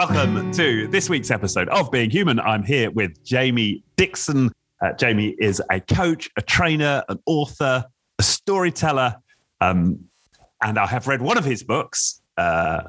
Welcome 0.00 0.50
to 0.52 0.86
this 0.86 1.10
week's 1.10 1.30
episode 1.30 1.68
of 1.68 1.90
Being 1.90 2.08
Human. 2.08 2.40
I'm 2.40 2.62
here 2.62 2.90
with 2.90 3.22
Jamie 3.22 3.84
Dixon. 3.96 4.50
Uh, 4.80 4.94
Jamie 4.94 5.36
is 5.38 5.60
a 5.70 5.78
coach, 5.78 6.30
a 6.38 6.40
trainer, 6.40 7.04
an 7.10 7.18
author, 7.26 7.84
a 8.18 8.22
storyteller, 8.22 9.16
um, 9.60 10.02
and 10.62 10.78
I 10.78 10.86
have 10.86 11.06
read 11.06 11.20
one 11.20 11.36
of 11.36 11.44
his 11.44 11.62
books, 11.62 12.22
uh, 12.38 12.84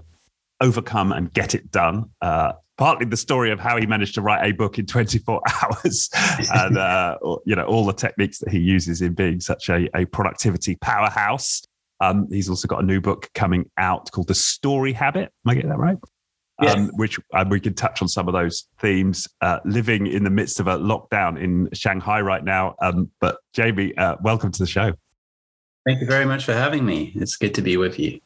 Overcome 0.61 1.11
and 1.11 1.33
Get 1.33 1.53
It 1.53 1.69
Done. 1.69 2.05
Uh, 2.21 2.53
partly 2.77 3.05
the 3.05 3.17
story 3.17 3.51
of 3.51 3.59
how 3.59 3.75
he 3.75 3.85
managed 3.85 4.15
to 4.15 4.21
write 4.21 4.49
a 4.49 4.53
book 4.53 4.79
in 4.79 4.85
24 4.85 5.41
hours, 5.63 6.09
and 6.53 6.77
uh, 6.77 7.17
you 7.45 7.57
know 7.57 7.65
all 7.65 7.85
the 7.85 7.91
techniques 7.91 8.39
that 8.39 8.51
he 8.51 8.59
uses 8.59 9.01
in 9.01 9.15
being 9.15 9.41
such 9.41 9.67
a, 9.67 9.89
a 9.97 10.05
productivity 10.05 10.77
powerhouse. 10.77 11.61
Um, 11.99 12.29
he's 12.31 12.47
also 12.47 12.69
got 12.69 12.81
a 12.81 12.85
new 12.85 13.01
book 13.01 13.29
coming 13.35 13.69
out 13.77 14.09
called 14.13 14.29
The 14.29 14.33
Story 14.33 14.93
Habit. 14.93 15.23
Am 15.45 15.49
I 15.49 15.55
getting 15.55 15.71
that 15.71 15.77
right? 15.77 15.97
Yeah. 16.61 16.73
Um, 16.73 16.91
which 16.95 17.19
um, 17.33 17.49
we 17.49 17.59
can 17.59 17.73
touch 17.73 18.01
on 18.01 18.07
some 18.07 18.27
of 18.27 18.33
those 18.33 18.67
themes. 18.79 19.27
Uh, 19.41 19.59
living 19.65 20.05
in 20.05 20.23
the 20.23 20.29
midst 20.29 20.59
of 20.59 20.67
a 20.67 20.77
lockdown 20.77 21.41
in 21.41 21.69
Shanghai 21.73 22.21
right 22.21 22.43
now. 22.43 22.75
Um, 22.81 23.09
but 23.19 23.37
Jamie, 23.53 23.97
uh, 23.97 24.17
welcome 24.21 24.51
to 24.51 24.59
the 24.59 24.67
show. 24.67 24.93
Thank 25.87 26.01
you 26.01 26.07
very 26.07 26.25
much 26.25 26.45
for 26.45 26.53
having 26.53 26.85
me. 26.85 27.13
It's 27.15 27.35
good 27.37 27.55
to 27.55 27.61
be 27.61 27.77
with 27.77 27.97
you. 27.97 28.19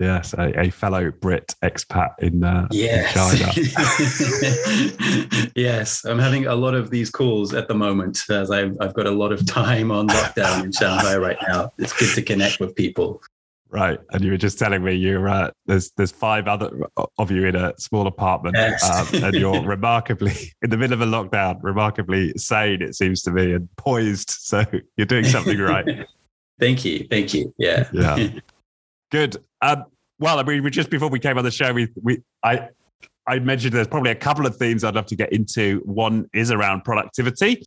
Yes, 0.00 0.32
a, 0.32 0.58
a 0.58 0.70
fellow 0.70 1.10
Brit 1.10 1.54
expat 1.62 2.18
in, 2.20 2.42
uh, 2.42 2.66
in 2.72 3.04
China. 3.12 3.52
yes, 5.54 6.06
I'm 6.06 6.18
having 6.18 6.46
a 6.46 6.54
lot 6.54 6.74
of 6.74 6.88
these 6.88 7.10
calls 7.10 7.52
at 7.52 7.68
the 7.68 7.74
moment 7.74 8.18
as 8.30 8.50
I've, 8.50 8.74
I've 8.80 8.94
got 8.94 9.06
a 9.06 9.10
lot 9.10 9.30
of 9.30 9.44
time 9.46 9.90
on 9.90 10.08
lockdown 10.08 10.64
in 10.64 10.72
Shanghai 10.72 11.18
right 11.18 11.36
now. 11.46 11.70
It's 11.76 11.92
good 11.92 12.14
to 12.14 12.22
connect 12.22 12.60
with 12.60 12.74
people. 12.74 13.20
Right, 13.72 14.00
and 14.10 14.24
you 14.24 14.32
were 14.32 14.36
just 14.36 14.58
telling 14.58 14.82
me 14.82 14.94
you're 14.94 15.28
uh, 15.28 15.50
there's 15.66 15.92
there's 15.92 16.10
five 16.10 16.48
other 16.48 16.70
of 17.18 17.30
you 17.30 17.46
in 17.46 17.54
a 17.54 17.72
small 17.78 18.08
apartment, 18.08 18.56
Yes. 18.56 18.82
um, 19.14 19.22
and 19.22 19.34
you're 19.36 19.62
remarkably 19.64 20.34
in 20.62 20.70
the 20.70 20.76
middle 20.76 20.94
of 20.94 21.00
a 21.02 21.06
lockdown, 21.06 21.58
remarkably 21.62 22.32
sane 22.36 22.82
it 22.82 22.96
seems 22.96 23.22
to 23.22 23.30
me, 23.30 23.52
and 23.52 23.68
poised. 23.76 24.30
So 24.30 24.64
you're 24.96 25.06
doing 25.06 25.24
something 25.24 25.56
right. 25.58 25.86
Thank 26.58 26.84
you. 26.84 27.06
Thank 27.08 27.32
you. 27.32 27.54
Yeah. 27.58 27.88
Yeah. 27.92 28.28
Good. 29.12 29.36
Um, 29.62 29.84
well, 30.18 30.38
I 30.40 30.42
mean, 30.42 30.62
we 30.64 30.70
just 30.70 30.90
before 30.90 31.08
we 31.08 31.18
came 31.20 31.38
on 31.38 31.44
the 31.44 31.50
show, 31.52 31.72
we 31.72 31.88
we 32.02 32.22
I 32.42 32.68
I 33.28 33.38
mentioned 33.38 33.72
there's 33.72 33.86
probably 33.86 34.10
a 34.10 34.16
couple 34.16 34.46
of 34.46 34.56
themes 34.56 34.82
I'd 34.82 34.96
love 34.96 35.06
to 35.06 35.16
get 35.16 35.32
into. 35.32 35.80
One 35.84 36.28
is 36.34 36.50
around 36.50 36.82
productivity. 36.84 37.62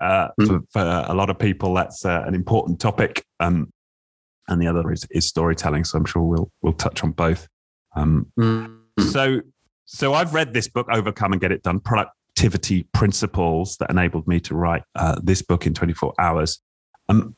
Uh, 0.00 0.28
Mm. 0.40 0.46
for, 0.46 0.60
for 0.70 1.04
a 1.08 1.14
lot 1.14 1.28
of 1.28 1.36
people, 1.40 1.74
that's 1.74 2.04
uh, 2.04 2.22
an 2.24 2.32
important 2.36 2.78
topic, 2.78 3.24
um, 3.40 3.68
and 4.48 4.60
the 4.60 4.66
other 4.66 4.90
is, 4.92 5.06
is 5.10 5.26
storytelling. 5.28 5.84
So 5.84 5.98
I'm 5.98 6.04
sure 6.04 6.22
we'll 6.22 6.50
we'll 6.62 6.72
touch 6.72 7.02
on 7.04 7.12
both. 7.12 7.46
Um, 7.94 8.26
Mm. 8.38 8.80
so 9.00 9.40
so 9.84 10.14
I've 10.14 10.34
read 10.34 10.52
this 10.52 10.68
book, 10.68 10.86
Overcome 10.92 11.32
and 11.32 11.40
Get 11.40 11.52
It 11.52 11.62
Done: 11.62 11.80
Productivity 11.80 12.84
Principles 12.92 13.76
that 13.78 13.90
enabled 13.90 14.26
me 14.28 14.40
to 14.40 14.54
write 14.54 14.82
uh, 14.94 15.16
this 15.22 15.42
book 15.42 15.66
in 15.66 15.74
24 15.74 16.14
hours. 16.18 16.60
Um, 17.08 17.34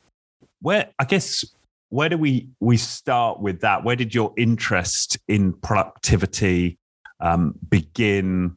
where 0.62 0.91
I 0.98 1.05
guess 1.05 1.44
where 1.91 2.08
do 2.08 2.17
we 2.19 2.48
we 2.61 2.77
start 2.77 3.41
with 3.41 3.61
that? 3.61 3.84
Where 3.84 3.97
did 3.97 4.14
your 4.14 4.33
interest 4.36 5.19
in 5.28 5.52
productivity 5.55 6.78
um, 7.20 7.55
begin? 7.69 8.56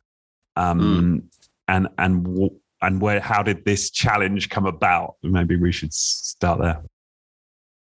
Um, 0.55 1.29
And 1.67 1.87
and 1.97 2.23
w- 2.25 2.59
and 2.81 2.99
where 3.01 3.21
how 3.21 3.41
did 3.41 3.63
this 3.63 3.89
challenge 3.89 4.49
come 4.49 4.65
about? 4.65 5.15
Maybe 5.23 5.55
we 5.55 5.71
should 5.71 5.93
start 5.93 6.59
there. 6.59 6.83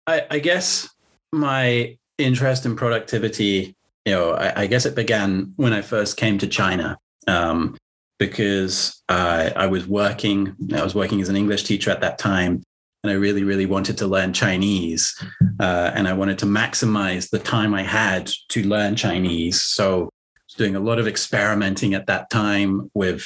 I, 0.08 0.26
I 0.30 0.40
guess 0.40 0.90
my 1.32 1.98
interest 2.18 2.66
in 2.66 2.76
productivity, 2.76 3.76
you 4.06 4.14
know, 4.14 4.32
I, 4.32 4.64
I 4.64 4.68
guess 4.68 4.86
it 4.86 4.96
began 4.96 5.54
when 5.56 5.74
I 5.74 5.82
first 5.82 6.18
came 6.18 6.38
to 6.40 6.48
China. 6.48 6.98
Um, 7.28 7.78
because 8.18 9.02
I, 9.10 9.52
I 9.56 9.68
was 9.68 9.88
working, 9.88 10.56
I 10.74 10.84
was 10.84 10.96
working 10.96 11.22
as 11.22 11.30
an 11.30 11.36
English 11.36 11.64
teacher 11.64 11.92
at 11.92 12.02
that 12.02 12.18
time, 12.18 12.64
and 13.04 13.12
I 13.12 13.16
really, 13.16 13.44
really 13.44 13.66
wanted 13.66 13.98
to 13.98 14.08
learn 14.08 14.34
Chinese. 14.34 15.22
Uh, 15.60 15.92
and 15.94 16.08
I 16.08 16.14
wanted 16.14 16.40
to 16.40 16.46
maximize 16.46 17.30
the 17.30 17.40
time 17.40 17.74
I 17.74 17.84
had 17.84 18.32
to 18.50 18.64
learn 18.64 18.96
Chinese. 18.96 19.62
So 19.62 20.04
I 20.04 20.40
was 20.48 20.54
doing 20.58 20.76
a 20.76 20.80
lot 20.80 21.00
of 21.00 21.08
experimenting 21.08 21.94
at 21.94 22.08
that 22.08 22.30
time 22.30 22.90
with, 22.94 23.26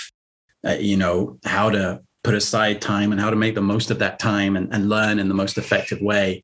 uh, 0.66 0.78
you 0.80 0.98
know, 0.98 1.38
how 1.46 1.70
to 1.70 2.02
put 2.24 2.34
aside 2.34 2.82
time 2.82 3.12
and 3.12 3.22
how 3.22 3.30
to 3.30 3.36
make 3.36 3.56
the 3.56 3.62
most 3.62 3.92
of 3.92 4.00
that 4.00 4.20
time 4.20 4.56
and, 4.56 4.74
and 4.74 4.90
learn 4.90 5.20
in 5.20 5.28
the 5.28 5.36
most 5.36 5.58
effective 5.58 6.02
way. 6.02 6.44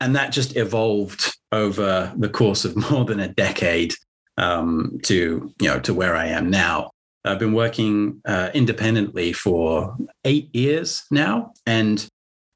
And 0.00 0.14
that 0.16 0.32
just 0.32 0.56
evolved 0.56 1.36
over 1.52 2.12
the 2.16 2.28
course 2.28 2.64
of 2.64 2.76
more 2.90 3.04
than 3.04 3.20
a 3.20 3.28
decade 3.28 3.94
um, 4.36 4.98
to, 5.04 5.52
you 5.60 5.68
know, 5.68 5.80
to 5.80 5.94
where 5.94 6.14
I 6.14 6.26
am 6.26 6.50
now. 6.50 6.90
I've 7.24 7.38
been 7.38 7.52
working 7.52 8.20
uh, 8.24 8.50
independently 8.54 9.32
for 9.32 9.96
eight 10.24 10.54
years 10.54 11.04
now, 11.10 11.52
and 11.66 12.08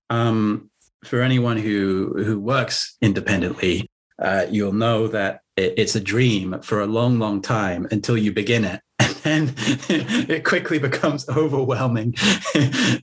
um, 0.08 0.70
for 1.04 1.20
anyone 1.20 1.56
who 1.56 2.14
who 2.25 2.38
works 2.38 2.97
independently, 3.03 3.91
uh, 4.19 4.47
you'll 4.50 4.72
know 4.72 5.09
that 5.09 5.41
it, 5.56 5.74
it's 5.76 5.97
a 5.97 6.00
dream 6.00 6.60
for 6.62 6.80
a 6.80 6.86
long, 6.86 7.19
long 7.19 7.42
time 7.42 7.86
until 7.91 8.16
you 8.16 8.32
begin 8.32 8.64
it, 8.64 8.80
and 9.24 9.48
then 9.48 9.54
it 10.28 10.44
quickly 10.44 10.78
becomes 10.78 11.28
overwhelming, 11.28 12.14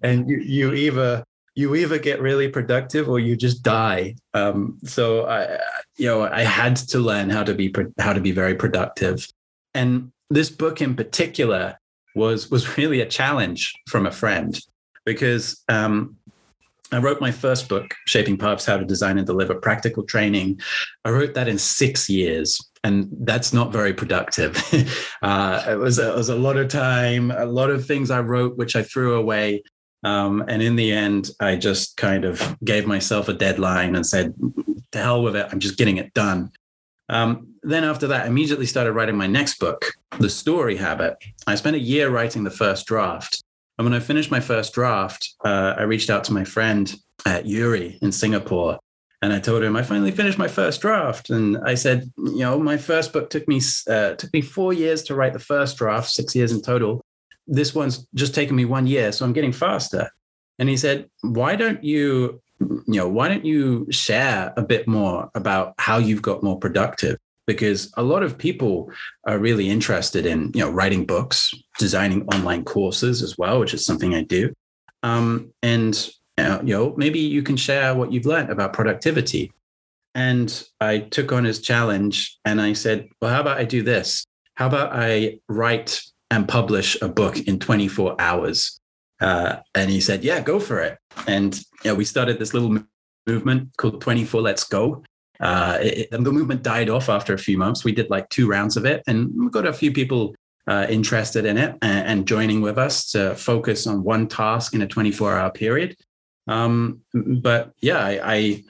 and 0.01 0.29
you 0.29 0.37
you 0.37 0.73
either 0.73 1.23
you 1.55 1.75
either 1.75 1.99
get 1.99 2.21
really 2.21 2.47
productive 2.47 3.09
or 3.09 3.19
you 3.19 3.35
just 3.35 3.63
die. 3.63 4.15
Um, 4.33 4.77
so 4.83 5.25
I, 5.25 5.59
you 5.97 6.05
know, 6.05 6.23
I 6.23 6.41
had 6.41 6.75
to 6.77 6.99
learn 6.99 7.29
how 7.29 7.43
to 7.43 7.53
be 7.53 7.73
how 7.99 8.13
to 8.13 8.21
be 8.21 8.31
very 8.31 8.55
productive, 8.55 9.27
and 9.73 10.11
this 10.29 10.49
book 10.49 10.81
in 10.81 10.95
particular 10.95 11.77
was 12.15 12.49
was 12.49 12.77
really 12.77 13.01
a 13.01 13.05
challenge 13.05 13.73
from 13.87 14.05
a 14.05 14.11
friend 14.11 14.59
because 15.05 15.63
um, 15.69 16.15
I 16.91 16.97
wrote 16.97 17.21
my 17.21 17.31
first 17.31 17.69
book, 17.69 17.93
Shaping 18.07 18.37
Paths: 18.37 18.65
How 18.65 18.77
to 18.77 18.85
Design 18.85 19.17
and 19.17 19.27
Deliver 19.27 19.55
Practical 19.55 20.03
Training. 20.03 20.59
I 21.05 21.11
wrote 21.11 21.33
that 21.35 21.47
in 21.47 21.57
six 21.57 22.09
years, 22.09 22.59
and 22.83 23.07
that's 23.21 23.53
not 23.53 23.71
very 23.71 23.93
productive. 23.93 24.57
uh, 25.21 25.63
it 25.67 25.75
was 25.75 25.99
it 25.99 26.15
was 26.15 26.29
a 26.29 26.35
lot 26.35 26.57
of 26.57 26.67
time, 26.67 27.31
a 27.31 27.45
lot 27.45 27.69
of 27.69 27.85
things 27.85 28.09
I 28.09 28.21
wrote 28.21 28.57
which 28.57 28.75
I 28.75 28.83
threw 28.83 29.15
away. 29.15 29.63
Um, 30.03 30.43
and 30.47 30.61
in 30.61 30.75
the 30.75 30.91
end, 30.91 31.31
I 31.39 31.55
just 31.55 31.97
kind 31.97 32.25
of 32.25 32.57
gave 32.63 32.87
myself 32.87 33.27
a 33.27 33.33
deadline 33.33 33.95
and 33.95 34.05
said, 34.05 34.33
"To 34.91 34.97
hell 34.97 35.23
with 35.23 35.35
it! 35.35 35.47
I'm 35.51 35.59
just 35.59 35.77
getting 35.77 35.97
it 35.97 36.13
done." 36.13 36.51
Um, 37.09 37.55
then 37.63 37.83
after 37.83 38.07
that, 38.07 38.25
I 38.25 38.27
immediately 38.27 38.65
started 38.65 38.93
writing 38.93 39.17
my 39.17 39.27
next 39.27 39.59
book, 39.59 39.85
The 40.19 40.29
Story 40.29 40.77
Habit. 40.77 41.17
I 41.47 41.55
spent 41.55 41.75
a 41.75 41.79
year 41.79 42.09
writing 42.09 42.43
the 42.43 42.51
first 42.51 42.85
draft. 42.85 43.43
And 43.77 43.85
when 43.85 43.93
I 43.93 43.99
finished 43.99 44.29
my 44.29 44.39
first 44.39 44.73
draft, 44.73 45.33
uh, 45.43 45.75
I 45.77 45.83
reached 45.83 46.09
out 46.09 46.23
to 46.25 46.33
my 46.33 46.43
friend 46.43 46.93
at 47.25 47.45
Yuri 47.45 47.97
in 48.01 48.11
Singapore. 48.11 48.79
And 49.21 49.33
I 49.33 49.39
told 49.39 49.63
him 49.63 49.75
I 49.75 49.83
finally 49.83 50.11
finished 50.11 50.37
my 50.37 50.47
first 50.47 50.81
draft. 50.81 51.29
And 51.29 51.57
I 51.65 51.75
said, 51.75 52.09
you 52.17 52.39
know, 52.39 52.59
my 52.59 52.77
first 52.77 53.11
book 53.11 53.29
took 53.29 53.47
me 53.47 53.59
uh, 53.89 54.13
took 54.15 54.31
me 54.31 54.41
four 54.41 54.71
years 54.71 55.03
to 55.03 55.15
write 55.15 55.33
the 55.33 55.39
first 55.39 55.77
draft, 55.77 56.09
six 56.09 56.35
years 56.35 56.51
in 56.51 56.61
total. 56.61 57.01
This 57.49 57.73
one's 57.75 58.07
just 58.13 58.35
taken 58.35 58.55
me 58.55 58.65
one 58.65 58.87
year, 58.87 59.11
so 59.11 59.25
I'm 59.25 59.33
getting 59.33 59.51
faster. 59.51 60.09
And 60.59 60.69
he 60.69 60.77
said, 60.77 61.09
why 61.21 61.55
don't 61.55 61.83
you 61.83 62.41
you 62.59 62.83
know, 62.87 63.07
why 63.07 63.27
don't 63.27 63.45
you 63.45 63.87
share 63.89 64.53
a 64.57 64.61
bit 64.61 64.87
more 64.87 65.29
about 65.35 65.73
how 65.77 65.97
you've 65.97 66.21
got 66.21 66.43
more 66.43 66.59
productive? 66.59 67.17
Because 67.47 67.91
a 67.97 68.03
lot 68.03 68.21
of 68.21 68.37
people 68.37 68.91
are 69.25 69.39
really 69.39 69.69
interested 69.69 70.25
in, 70.25 70.51
you 70.53 70.61
know, 70.61 70.69
writing 70.69 71.05
books, 71.05 71.53
designing 71.79 72.27
online 72.27 72.63
courses 72.63 73.23
as 73.23 73.37
well, 73.37 73.59
which 73.59 73.73
is 73.73 73.85
something 73.85 74.13
I 74.13 74.23
do. 74.23 74.53
Um, 75.03 75.51
and 75.63 76.09
uh, 76.37 76.59
you 76.63 76.73
know, 76.73 76.93
maybe 76.97 77.19
you 77.19 77.41
can 77.43 77.57
share 77.57 77.95
what 77.95 78.11
you've 78.11 78.25
learned 78.25 78.49
about 78.49 78.73
productivity. 78.73 79.51
And 80.15 80.63
I 80.81 80.99
took 80.99 81.31
on 81.31 81.43
his 81.43 81.61
challenge 81.61 82.37
and 82.45 82.61
I 82.61 82.73
said, 82.73 83.07
well, 83.21 83.31
how 83.31 83.41
about 83.41 83.57
I 83.57 83.65
do 83.65 83.83
this? 83.83 84.25
How 84.55 84.67
about 84.67 84.91
I 84.93 85.39
write 85.47 86.01
and 86.31 86.47
publish 86.47 86.99
a 87.01 87.07
book 87.07 87.39
in 87.39 87.59
24 87.59 88.15
hours? 88.19 88.79
Uh, 89.21 89.57
and 89.75 89.89
he 89.89 89.99
said, 89.99 90.23
yeah, 90.23 90.39
go 90.39 90.59
for 90.59 90.81
it. 90.81 90.97
And 91.27 91.55
you 91.83 91.91
know, 91.91 91.95
we 91.95 92.05
started 92.05 92.39
this 92.39 92.53
little 92.53 92.79
movement 93.27 93.69
called 93.77 94.01
24 94.01 94.41
Let's 94.41 94.63
Go. 94.63 95.03
Uh, 95.39 95.77
it, 95.81 96.11
the 96.11 96.31
movement 96.31 96.63
died 96.63 96.89
off 96.89 97.09
after 97.09 97.33
a 97.33 97.37
few 97.37 97.57
months. 97.57 97.83
We 97.83 97.93
did 97.93 98.09
like 98.09 98.29
two 98.29 98.47
rounds 98.47 98.75
of 98.75 98.85
it, 98.85 99.03
and 99.07 99.31
we 99.35 99.49
got 99.49 99.65
a 99.65 99.73
few 99.73 99.91
people 99.91 100.35
uh, 100.67 100.85
interested 100.89 101.45
in 101.45 101.57
it 101.57 101.77
and, 101.81 102.07
and, 102.07 102.27
joining 102.27 102.61
with 102.61 102.77
us 102.77 103.09
to 103.11 103.33
focus 103.35 103.87
on 103.87 104.03
one 104.03 104.27
task 104.27 104.75
in 104.75 104.81
a 104.83 104.87
24 104.87 105.35
hour 105.35 105.49
period. 105.49 105.95
Um, 106.47 107.01
but 107.13 107.71
yeah, 107.79 108.03
I 108.05 108.19
I, 108.23 108.63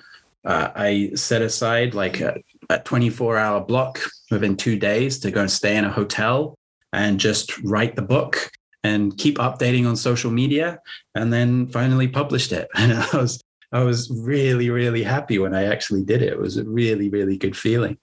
uh, 0.45 0.71
I 0.75 1.11
set 1.15 1.41
aside 1.41 1.95
like 1.95 2.21
a, 2.21 2.39
a 2.69 2.79
24 2.79 3.38
hour 3.38 3.59
block 3.61 4.00
within 4.31 4.56
two 4.56 4.77
days 4.77 5.19
to 5.19 5.31
go 5.31 5.41
and 5.41 5.51
stay 5.51 5.75
in 5.75 5.85
a 5.85 5.91
hotel 5.91 6.56
and 6.94 7.19
just 7.19 7.57
write 7.63 7.95
the 7.95 8.01
book 8.01 8.51
and 8.83 9.18
keep 9.18 9.38
updating 9.38 9.88
on 9.88 9.95
social 9.95 10.31
media 10.31 10.80
and 11.15 11.31
then 11.33 11.68
finally 11.68 12.07
published 12.07 12.51
it 12.51 12.68
and 12.75 12.94
i 12.94 13.07
was 13.13 13.44
i 13.71 13.83
was 13.83 14.09
really 14.24 14.69
really 14.69 15.03
happy 15.03 15.38
when 15.39 15.53
i 15.53 15.65
actually 15.65 16.03
did 16.03 16.21
it 16.21 16.30
it 16.30 16.39
was 16.39 16.57
a 16.57 16.63
really 16.63 17.09
really 17.09 17.38
good 17.38 17.56
feeling 17.57 17.97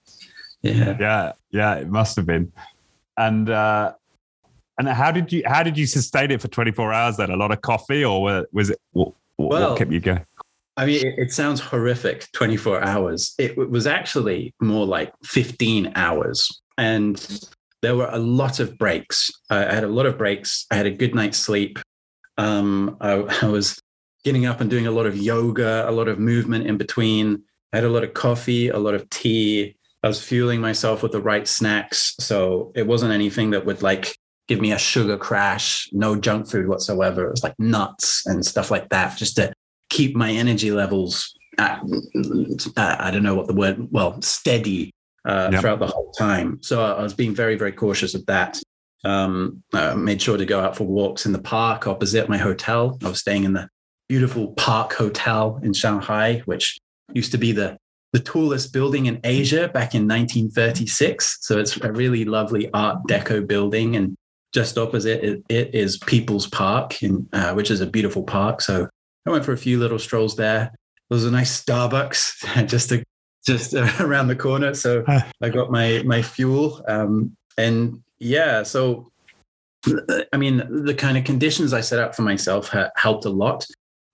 yeah 0.61 0.95
Yeah, 0.99 1.31
yeah, 1.51 1.75
it 1.75 1.89
must 1.89 2.15
have 2.15 2.25
been. 2.25 2.51
and 3.17 3.49
uh, 3.49 3.93
and 4.77 4.87
how 4.87 5.11
did 5.11 5.31
you 5.31 5.41
how 5.45 5.63
did 5.63 5.77
you 5.77 5.85
sustain 5.87 6.31
it 6.31 6.41
for 6.41 6.47
24 6.47 6.93
hours? 6.93 7.17
Then 7.17 7.31
a 7.31 7.35
lot 7.35 7.51
of 7.51 7.61
coffee, 7.61 8.03
or 8.05 8.45
was 8.51 8.69
it 8.69 8.79
what, 8.91 9.13
well, 9.37 9.69
what 9.71 9.77
kept 9.77 9.91
you 9.91 9.99
going? 9.99 10.25
I 10.75 10.85
mean, 10.85 11.03
it, 11.17 11.31
sounds 11.31 11.59
horrific. 11.59 12.27
24 12.33 12.83
hours. 12.83 13.33
It 13.39 13.57
was 13.57 13.87
actually 13.87 14.53
more 14.61 14.85
like 14.85 15.11
15 15.23 15.93
hours, 15.95 16.61
and 16.77 17.17
there 17.87 17.95
were 17.95 18.09
a 18.11 18.19
lot 18.19 18.59
of 18.59 18.77
breaks. 18.77 19.31
I 19.49 19.59
had 19.59 19.85
a 19.85 19.87
lot 19.87 20.05
of 20.05 20.17
breaks. 20.17 20.65
I 20.69 20.75
had 20.75 20.85
a 20.85 20.91
good 20.91 21.15
night's 21.15 21.37
sleep. 21.37 21.79
Um, 22.37 22.97
I, 22.99 23.13
I 23.41 23.47
was 23.47 23.81
getting 24.25 24.45
up 24.45 24.59
and 24.59 24.69
doing 24.69 24.87
a 24.87 24.91
lot 24.91 25.05
of 25.05 25.15
yoga, 25.15 25.89
a 25.89 25.91
lot 25.91 26.09
of 26.09 26.19
movement 26.19 26.67
in 26.67 26.75
between. 26.75 27.41
I 27.71 27.77
had 27.77 27.85
a 27.85 27.89
lot 27.89 28.03
of 28.03 28.13
coffee, 28.13 28.67
a 28.67 28.77
lot 28.77 28.93
of 28.93 29.09
tea. 29.09 29.77
I 30.03 30.09
was 30.09 30.21
fueling 30.21 30.59
myself 30.59 31.01
with 31.01 31.13
the 31.13 31.21
right 31.21 31.47
snacks. 31.47 32.13
So 32.19 32.73
it 32.75 32.85
wasn't 32.85 33.13
anything 33.13 33.51
that 33.51 33.65
would 33.65 33.81
like 33.81 34.17
give 34.49 34.59
me 34.59 34.73
a 34.73 34.77
sugar 34.77 35.17
crash, 35.17 35.87
no 35.93 36.17
junk 36.17 36.49
food 36.49 36.67
whatsoever. 36.67 37.27
It 37.27 37.31
was 37.31 37.43
like 37.43 37.57
nuts 37.57 38.25
and 38.25 38.45
stuff 38.45 38.69
like 38.69 38.89
that, 38.89 39.17
just 39.17 39.37
to 39.37 39.53
keep 39.89 40.13
my 40.13 40.31
energy 40.31 40.71
levels 40.71 41.33
at, 41.57 41.81
I 42.75 43.11
don't 43.11 43.23
know 43.23 43.35
what 43.35 43.47
the 43.47 43.53
word, 43.53 43.87
well, 43.91 44.21
steady 44.21 44.91
uh, 45.27 45.49
yep. 45.51 45.61
throughout 45.61 45.79
the 45.79 45.87
whole 45.87 46.11
time. 46.11 46.57
So 46.61 46.83
I 46.83 47.03
was 47.03 47.13
being 47.13 47.35
very, 47.35 47.55
very 47.55 47.71
cautious 47.71 48.15
of 48.15 48.25
that. 48.25 48.59
Um, 49.03 49.61
I 49.73 49.93
made 49.93 50.21
sure 50.21 50.37
to 50.37 50.45
go 50.45 50.59
out 50.59 50.75
for 50.75 50.85
walks 50.85 51.25
in 51.25 51.31
the 51.31 51.41
park 51.41 51.85
opposite 51.85 52.27
my 52.27 52.37
hotel. 52.37 52.97
I 53.03 53.09
was 53.09 53.19
staying 53.19 53.43
in 53.43 53.53
the 53.53 53.69
beautiful 54.09 54.53
Park 54.53 54.93
Hotel 54.93 55.59
in 55.63 55.73
Shanghai, 55.73 56.41
which 56.45 56.77
used 57.13 57.31
to 57.33 57.37
be 57.37 57.51
the 57.51 57.77
the 58.13 58.19
tallest 58.19 58.71
building 58.71 59.07
in 59.07 59.19
Asia 59.25 59.67
back 59.67 59.93
in 59.93 60.07
1936. 60.07 61.39
So 61.41 61.59
it's 61.59 61.75
a 61.81 61.91
really 61.91 62.23
lovely 62.23 62.71
Art 62.73 62.99
Deco 63.07 63.45
building, 63.45 63.97
and 63.97 64.15
just 64.53 64.77
opposite 64.77 65.23
it, 65.23 65.43
it 65.49 65.75
is 65.75 65.97
People's 65.97 66.47
Park, 66.47 67.03
in, 67.03 67.27
uh, 67.33 67.53
which 67.53 67.69
is 67.69 67.81
a 67.81 67.85
beautiful 67.85 68.23
park. 68.23 68.61
So 68.61 68.87
I 69.25 69.29
went 69.29 69.43
for 69.43 69.51
a 69.51 69.57
few 69.57 69.77
little 69.77 69.99
strolls 69.99 70.37
there. 70.37 70.71
There 71.09 71.15
was 71.15 71.25
a 71.25 71.31
nice 71.31 71.61
Starbucks 71.63 72.67
just 72.67 72.89
to, 72.89 73.03
just 73.47 73.73
around 73.99 74.27
the 74.27 74.35
corner. 74.35 74.75
So 74.75 75.03
I 75.41 75.49
got 75.49 75.71
my 75.71 76.03
my 76.05 76.21
fuel, 76.21 76.83
um, 76.87 77.35
and 77.57 78.03
yeah. 78.19 78.61
So 78.63 79.11
I 80.33 80.37
mean, 80.37 80.85
the 80.85 80.93
kind 80.93 81.17
of 81.17 81.23
conditions 81.23 81.73
I 81.73 81.81
set 81.81 81.99
up 81.99 82.13
for 82.13 82.21
myself 82.21 82.67
ha- 82.69 82.91
helped 82.95 83.25
a 83.25 83.29
lot, 83.29 83.65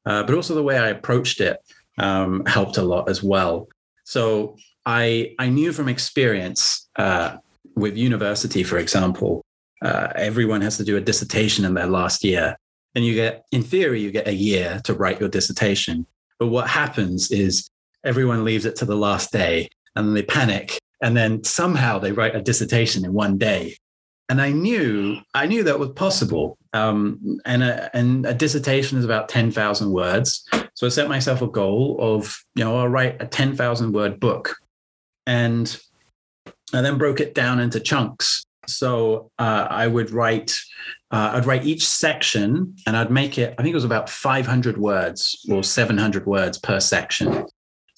uh, 0.06 0.24
but 0.24 0.36
also 0.36 0.56
the 0.56 0.64
way 0.64 0.78
I 0.78 0.90
approached 0.90 1.42
it 1.42 1.58
um, 1.98 2.46
helped 2.46 2.78
a 2.78 2.84
lot 2.84 3.10
as 3.10 3.24
well. 3.24 3.68
So 4.06 4.56
I 4.86 5.36
I 5.40 5.50
knew 5.50 5.74
from 5.74 5.90
experience 5.90 6.88
uh, 6.96 7.38
with 7.76 7.98
university, 7.98 8.64
for 8.64 8.78
example, 8.78 9.44
uh, 9.82 10.14
everyone 10.16 10.62
has 10.62 10.78
to 10.78 10.84
do 10.84 10.96
a 10.96 11.02
dissertation 11.02 11.66
in 11.66 11.74
their 11.74 11.88
last 11.88 12.24
year, 12.24 12.56
and 12.94 13.04
you 13.04 13.16
get 13.16 13.46
in 13.52 13.64
theory 13.64 14.02
you 14.02 14.12
get 14.12 14.28
a 14.28 14.34
year 14.34 14.80
to 14.84 14.94
write 14.94 15.20
your 15.20 15.30
dissertation. 15.30 16.06
But 16.40 16.48
what 16.48 16.68
happens 16.68 17.32
is 17.32 17.70
everyone 18.04 18.44
leaves 18.44 18.66
it 18.66 18.76
to 18.78 18.86
the 18.86 18.96
last 18.96 19.32
day, 19.32 19.70
and 19.96 20.08
then 20.08 20.14
they 20.14 20.24
panic, 20.24 20.80
and 21.02 21.16
then 21.16 21.44
somehow 21.44 22.00
they 22.00 22.12
write 22.12 22.36
a 22.36 22.42
dissertation 22.42 23.06
in 23.06 23.14
one 23.14 23.38
day. 23.38 23.76
And 24.30 24.42
I 24.42 24.52
knew 24.52 25.18
I 25.34 25.46
knew 25.48 25.64
that 25.64 25.80
was 25.80 25.90
possible. 25.92 26.58
Um, 26.74 27.40
and 27.46 27.62
a, 27.62 27.96
and 27.96 28.26
a 28.26 28.34
dissertation 28.34 28.98
is 28.98 29.06
about 29.06 29.30
ten 29.30 29.52
thousand 29.52 29.92
words. 29.92 30.48
So 30.76 30.88
I 30.88 30.90
set 30.90 31.08
myself 31.08 31.42
a 31.42 31.48
goal 31.48 31.98
of, 32.00 32.44
you 32.56 32.64
know, 32.64 32.78
I'll 32.78 32.88
write 32.88 33.22
a 33.22 33.28
10,000 33.28 33.94
word 33.94 34.20
book. 34.20 34.56
And 35.28 35.80
I 36.74 36.82
then 36.82 36.98
broke 36.98 37.20
it 37.20 37.36
down 37.36 37.60
into 37.60 37.80
chunks. 37.80 38.44
So 38.68 39.32
uh, 39.38 39.68
I 39.70 39.88
would 39.88 40.12
write, 40.12 40.58
uh, 41.12 41.32
I'd 41.36 41.46
write 41.46 41.66
each 41.66 41.88
section 41.88 42.76
and 42.88 42.98
I'd 42.98 43.12
make 43.12 43.38
it, 43.38 43.54
I 43.58 43.62
think 43.62 43.74
it 43.74 43.76
was 43.76 43.86
about 43.86 44.10
500 44.10 44.78
words 44.78 45.46
or 45.50 45.64
700 45.64 46.26
words 46.26 46.58
per 46.58 46.80
section. 46.80 47.46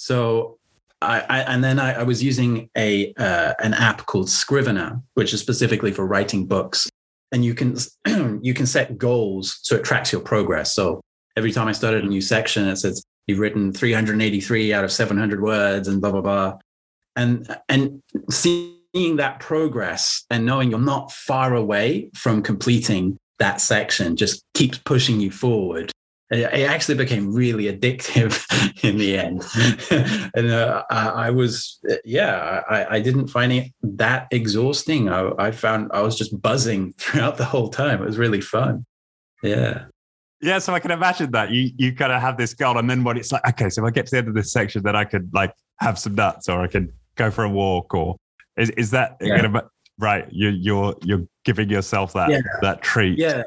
So 0.05 0.59
I, 1.01 1.19
I, 1.21 1.39
and 1.51 1.63
then 1.63 1.79
I, 1.79 2.01
I, 2.01 2.03
was 2.03 2.21
using 2.21 2.69
a 2.77 3.11
uh, 3.17 3.55
an 3.57 3.73
app 3.73 4.05
called 4.05 4.29
Scrivener, 4.29 5.01
which 5.15 5.33
is 5.33 5.41
specifically 5.41 5.91
for 5.91 6.05
writing 6.05 6.45
books. 6.45 6.87
And 7.31 7.43
you 7.43 7.55
can 7.55 7.75
you 8.43 8.53
can 8.53 8.67
set 8.67 8.99
goals 8.99 9.57
so 9.63 9.75
it 9.75 9.83
tracks 9.83 10.11
your 10.11 10.21
progress. 10.21 10.75
So 10.75 11.01
every 11.35 11.51
time 11.51 11.67
I 11.67 11.71
started 11.71 12.03
a 12.03 12.07
new 12.07 12.21
section, 12.21 12.67
it 12.67 12.75
says 12.75 13.03
you've 13.25 13.39
written 13.39 13.73
383 13.73 14.73
out 14.73 14.83
of 14.83 14.91
700 14.91 15.41
words 15.41 15.87
and 15.87 15.99
blah 15.99 16.11
blah 16.11 16.21
blah, 16.21 16.57
and 17.15 17.57
and 17.67 18.03
seeing 18.29 19.15
that 19.15 19.39
progress 19.39 20.23
and 20.29 20.45
knowing 20.45 20.69
you're 20.69 20.79
not 20.79 21.11
far 21.11 21.55
away 21.55 22.11
from 22.13 22.43
completing 22.43 23.17
that 23.39 23.59
section 23.59 24.15
just 24.15 24.43
keeps 24.53 24.77
pushing 24.77 25.19
you 25.19 25.31
forward. 25.31 25.91
It 26.31 26.67
actually 26.67 26.95
became 26.95 27.31
really 27.31 27.65
addictive 27.65 28.43
in 28.83 28.97
the 28.97 29.15
end, 29.15 29.43
and 30.35 30.51
uh, 30.51 30.83
I, 30.89 31.29
was 31.29 31.79
yeah 32.03 32.63
I, 32.67 32.95
I, 32.95 32.99
didn't 32.99 33.27
find 33.27 33.53
it 33.53 33.71
that 33.83 34.27
exhausting. 34.31 35.07
I, 35.07 35.29
I 35.37 35.51
found 35.51 35.91
I 35.93 36.01
was 36.01 36.17
just 36.17 36.41
buzzing 36.41 36.93
throughout 36.97 37.37
the 37.37 37.45
whole 37.45 37.69
time. 37.69 38.01
It 38.01 38.07
was 38.07 38.17
really 38.17 38.41
fun. 38.41 38.85
Yeah. 39.43 39.85
Yeah, 40.41 40.57
so 40.57 40.73
I 40.73 40.79
can 40.79 40.91
imagine 40.91 41.29
that 41.31 41.51
you 41.51 41.69
you 41.77 41.93
kind 41.93 42.11
of 42.11 42.21
have 42.21 42.37
this 42.37 42.55
goal, 42.55 42.79
and 42.79 42.89
then 42.89 43.03
when 43.03 43.17
it's 43.17 43.31
like, 43.31 43.47
okay, 43.49 43.69
so 43.69 43.83
if 43.83 43.87
I 43.87 43.91
get 43.91 44.07
to 44.07 44.11
the 44.11 44.17
end 44.17 44.27
of 44.27 44.33
this 44.33 44.51
section, 44.51 44.81
then 44.81 44.95
I 44.95 45.03
could 45.03 45.29
like 45.31 45.53
have 45.79 45.99
some 45.99 46.15
nuts, 46.15 46.49
or 46.49 46.59
I 46.61 46.67
can 46.67 46.91
go 47.15 47.29
for 47.29 47.43
a 47.43 47.49
walk, 47.49 47.93
or 47.93 48.15
is 48.57 48.71
is 48.71 48.91
that 48.91 49.17
yeah. 49.21 49.41
gonna, 49.41 49.63
right? 49.99 50.27
You 50.31 50.49
you're 50.49 50.95
you're 51.03 51.27
giving 51.45 51.69
yourself 51.69 52.13
that 52.13 52.31
yeah. 52.31 52.41
that 52.61 52.81
treat. 52.81 53.17
Yeah, 53.17 53.43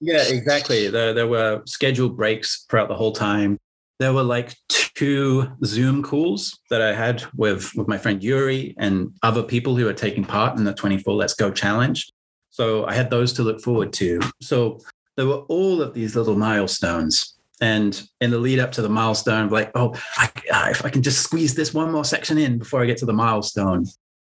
yeah, 0.00 0.22
exactly. 0.28 0.88
There 0.88 1.12
there 1.12 1.26
were 1.26 1.62
scheduled 1.66 2.16
breaks 2.16 2.64
throughout 2.68 2.88
the 2.88 2.96
whole 2.96 3.12
time. 3.12 3.58
There 3.98 4.12
were 4.12 4.22
like 4.22 4.54
two 4.68 5.50
Zoom 5.64 6.02
calls 6.02 6.58
that 6.70 6.80
I 6.82 6.94
had 6.94 7.24
with 7.34 7.72
with 7.74 7.88
my 7.88 7.98
friend 7.98 8.22
Yuri 8.22 8.74
and 8.78 9.12
other 9.22 9.42
people 9.42 9.76
who 9.76 9.88
are 9.88 9.94
taking 9.94 10.24
part 10.24 10.56
in 10.56 10.64
the 10.64 10.74
24 10.74 11.14
Let's 11.14 11.34
Go 11.34 11.50
challenge. 11.50 12.10
So 12.50 12.86
I 12.86 12.94
had 12.94 13.10
those 13.10 13.32
to 13.34 13.42
look 13.42 13.60
forward 13.60 13.92
to. 13.94 14.20
So 14.40 14.80
there 15.16 15.26
were 15.26 15.42
all 15.48 15.82
of 15.82 15.94
these 15.94 16.16
little 16.16 16.36
milestones. 16.36 17.34
And 17.60 18.00
in 18.20 18.30
the 18.30 18.38
lead 18.38 18.60
up 18.60 18.70
to 18.72 18.82
the 18.82 18.88
milestone, 18.88 19.48
like, 19.48 19.72
oh, 19.74 19.92
I, 20.16 20.30
if 20.70 20.84
I 20.84 20.90
can 20.90 21.02
just 21.02 21.22
squeeze 21.22 21.56
this 21.56 21.74
one 21.74 21.90
more 21.90 22.04
section 22.04 22.38
in 22.38 22.58
before 22.58 22.80
I 22.80 22.86
get 22.86 22.98
to 22.98 23.06
the 23.06 23.12
milestone. 23.12 23.84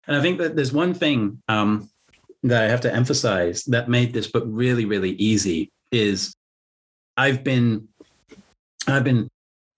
And 0.07 0.17
I 0.17 0.21
think 0.21 0.39
that 0.39 0.57
there's 0.57 0.73
one 0.73 0.93
thing 0.93 1.41
um, 1.47 1.89
that 2.43 2.63
I 2.63 2.69
have 2.69 2.81
to 2.81 2.93
emphasize 2.93 3.63
that 3.65 3.89
made 3.89 4.13
this 4.13 4.27
book 4.27 4.43
really, 4.47 4.85
really 4.85 5.11
easy 5.11 5.71
is 5.91 6.35
I've 7.17 7.43
been, 7.43 7.87
I've 8.87 9.03
been, 9.03 9.29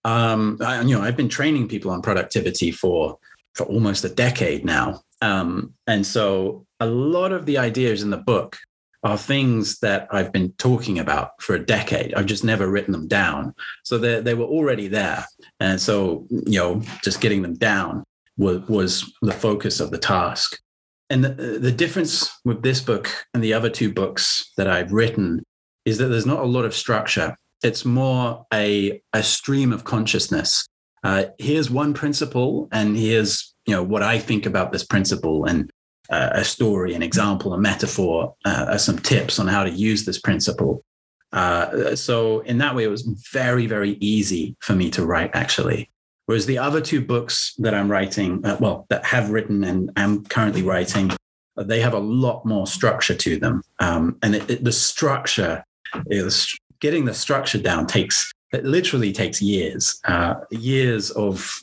um, 0.04 0.58
I, 0.62 0.82
you 0.82 0.96
know, 0.96 1.02
I've 1.02 1.18
been 1.18 1.30
training 1.30 1.68
people 1.68 1.92
on 1.92 2.02
productivity 2.02 2.72
for 2.72 3.18
for 3.54 3.66
almost 3.68 4.04
a 4.04 4.10
decade 4.10 4.66
now, 4.66 5.02
um, 5.22 5.74
and 5.88 6.06
so 6.06 6.66
a 6.80 6.86
lot 6.86 7.32
of 7.32 7.46
the 7.46 7.58
ideas 7.58 8.04
in 8.04 8.10
the 8.10 8.18
book 8.18 8.58
are 9.06 9.18
things 9.18 9.80
that 9.80 10.08
I've 10.12 10.34
been 10.34 10.52
talking 10.54 10.98
about 10.98 11.40
for 11.40 11.56
a 11.56 11.64
decade. 11.64 12.16
I've 12.16 12.26
just 12.26 12.44
never 12.44 12.68
written 12.68 12.92
them 12.92 13.08
down. 13.08 13.54
So 13.84 14.00
they, 14.00 14.20
they 14.20 14.34
were 14.34 14.46
already 14.46 14.88
there. 14.88 15.24
And 15.60 15.80
so, 15.80 16.26
you 16.32 16.58
know, 16.58 16.82
just 17.04 17.22
getting 17.22 17.44
them 17.44 17.54
down 17.54 18.04
was, 18.38 18.62
was 18.68 19.14
the 19.22 19.32
focus 19.32 19.80
of 19.80 19.92
the 19.92 20.00
task. 20.00 20.60
And 21.10 21.24
the, 21.24 21.60
the 21.60 21.72
difference 21.72 22.30
with 22.44 22.64
this 22.64 22.82
book 22.82 23.10
and 23.34 23.44
the 23.44 23.54
other 23.54 23.70
two 23.70 23.94
books 23.94 24.52
that 24.58 24.68
I've 24.68 24.92
written 24.92 25.44
is 25.86 26.00
that 26.00 26.08
there's 26.08 26.26
not 26.26 26.40
a 26.40 26.46
lot 26.46 26.66
of 26.66 26.74
structure. 26.74 27.38
It's 27.64 27.86
more 27.86 28.46
a, 28.54 29.02
a 29.14 29.24
stream 29.24 29.72
of 29.72 29.84
consciousness. 29.84 30.68
Uh, 31.04 31.26
here's 31.38 31.70
one 31.70 31.94
principle, 31.94 32.68
and 32.72 32.98
here's 32.98 33.54
you 33.68 33.74
know 33.74 33.84
what 33.84 34.02
I 34.02 34.18
think 34.18 34.48
about 34.48 34.72
this 34.72 34.84
principle, 34.84 35.46
and 35.46 35.70
uh, 36.10 36.30
a 36.34 36.44
story, 36.44 36.96
an 36.96 37.04
example, 37.04 37.54
a 37.54 37.58
metaphor, 37.60 38.36
uh, 38.46 38.78
some 38.78 38.98
tips 38.98 39.38
on 39.40 39.48
how 39.48 39.64
to 39.64 39.70
use 39.70 40.06
this 40.06 40.20
principle. 40.20 40.84
Uh, 41.32 41.96
so 41.96 42.40
in 42.42 42.58
that 42.60 42.76
way, 42.76 42.84
it 42.84 42.90
was 42.90 43.04
very, 43.32 43.68
very 43.68 43.92
easy 44.00 44.56
for 44.62 44.74
me 44.74 44.90
to 44.92 45.06
write 45.06 45.32
actually. 45.34 45.90
Whereas 46.26 46.46
the 46.46 46.58
other 46.58 46.82
two 46.82 47.02
books 47.02 47.54
that 47.60 47.74
I'm 47.74 47.92
writing, 47.92 48.44
uh, 48.46 48.58
well, 48.60 48.86
that 48.90 49.06
have 49.06 49.30
written 49.30 49.64
and 49.64 49.92
am 49.96 50.24
currently 50.26 50.64
writing, 50.64 51.12
uh, 51.58 51.64
they 51.64 51.80
have 51.80 51.94
a 51.94 52.00
lot 52.00 52.46
more 52.46 52.66
structure 52.66 53.16
to 53.16 53.38
them. 53.38 53.62
Um, 53.80 54.18
and 54.24 54.36
it, 54.36 54.50
it, 54.50 54.64
the 54.64 54.72
structure 54.72 55.64
is 56.08 56.58
getting 56.80 57.06
the 57.06 57.14
structure 57.14 57.60
down 57.60 57.88
takes 57.88 58.32
it 58.56 58.64
literally 58.64 59.12
takes 59.12 59.42
years, 59.42 60.00
uh, 60.06 60.36
years 60.50 61.12
of 61.12 61.60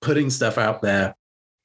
putting 0.00 0.30
stuff 0.30 0.56
out 0.56 0.82
there, 0.82 1.14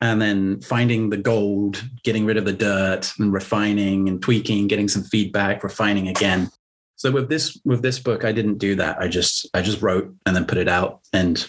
and 0.02 0.22
then 0.22 0.62
finding 0.62 1.10
the 1.10 1.18
gold, 1.18 1.84
getting 2.04 2.26
rid 2.26 2.38
of 2.38 2.46
the 2.46 2.54
dirt 2.54 3.12
and 3.20 3.32
refining 3.34 4.08
and 4.08 4.22
tweaking, 4.22 4.68
getting 4.68 4.88
some 4.88 5.04
feedback, 5.04 5.64
refining 5.64 6.08
again. 6.08 6.50
So 6.96 7.12
with 7.12 7.30
this 7.30 7.60
with 7.66 7.82
this 7.82 8.00
book, 8.00 8.26
I 8.26 8.32
didn't 8.32 8.58
do 8.58 8.76
that. 8.76 9.00
I 9.00 9.08
just 9.08 9.48
I 9.54 9.62
just 9.62 9.82
wrote 9.82 10.14
and 10.26 10.36
then 10.36 10.46
put 10.46 10.58
it 10.58 10.68
out. 10.68 11.02
And 11.14 11.46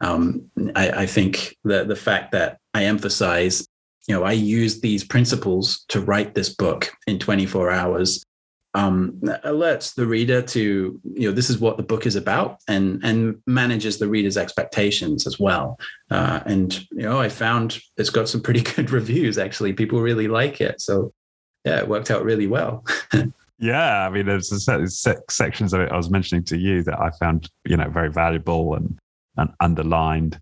um, 0.00 0.50
I, 0.74 0.90
I 0.90 1.06
think 1.06 1.56
the 1.64 1.84
the 1.84 1.96
fact 1.96 2.32
that 2.32 2.58
I 2.72 2.84
emphasize 2.84 3.66
you 4.06 4.14
know, 4.14 4.24
I 4.24 4.32
used 4.32 4.82
these 4.82 5.04
principles 5.04 5.84
to 5.88 6.00
write 6.00 6.34
this 6.34 6.50
book 6.50 6.90
in 7.06 7.18
24 7.18 7.70
hours. 7.70 8.24
Um, 8.76 9.20
alerts 9.22 9.94
the 9.94 10.04
reader 10.04 10.42
to 10.42 11.00
you 11.04 11.28
know 11.28 11.30
this 11.32 11.48
is 11.48 11.60
what 11.60 11.76
the 11.76 11.84
book 11.84 12.06
is 12.06 12.16
about 12.16 12.58
and 12.66 13.00
and 13.04 13.40
manages 13.46 13.98
the 13.98 14.08
reader's 14.08 14.36
expectations 14.36 15.28
as 15.28 15.38
well. 15.38 15.78
Uh, 16.10 16.40
and 16.44 16.80
you 16.90 17.02
know 17.02 17.20
i 17.20 17.28
found 17.28 17.78
it's 17.96 18.10
got 18.10 18.28
some 18.28 18.42
pretty 18.42 18.60
good 18.74 18.90
reviews 18.90 19.38
actually. 19.38 19.72
People 19.74 20.00
really 20.00 20.26
like 20.26 20.60
it. 20.60 20.80
So 20.80 21.12
yeah 21.64 21.78
it 21.78 21.88
worked 21.88 22.10
out 22.10 22.24
really 22.24 22.48
well. 22.48 22.84
Yeah 23.60 24.04
i 24.04 24.10
mean 24.10 24.26
there's 24.26 24.50
sections 25.28 25.72
of 25.72 25.80
it 25.80 25.92
i 25.92 25.96
was 25.96 26.10
mentioning 26.10 26.42
to 26.42 26.58
you 26.58 26.82
that 26.82 27.00
i 27.00 27.08
found 27.20 27.48
you 27.64 27.76
know 27.76 27.88
very 27.88 28.10
valuable 28.10 28.74
and 28.74 28.98
and 29.36 29.50
underlined 29.60 30.40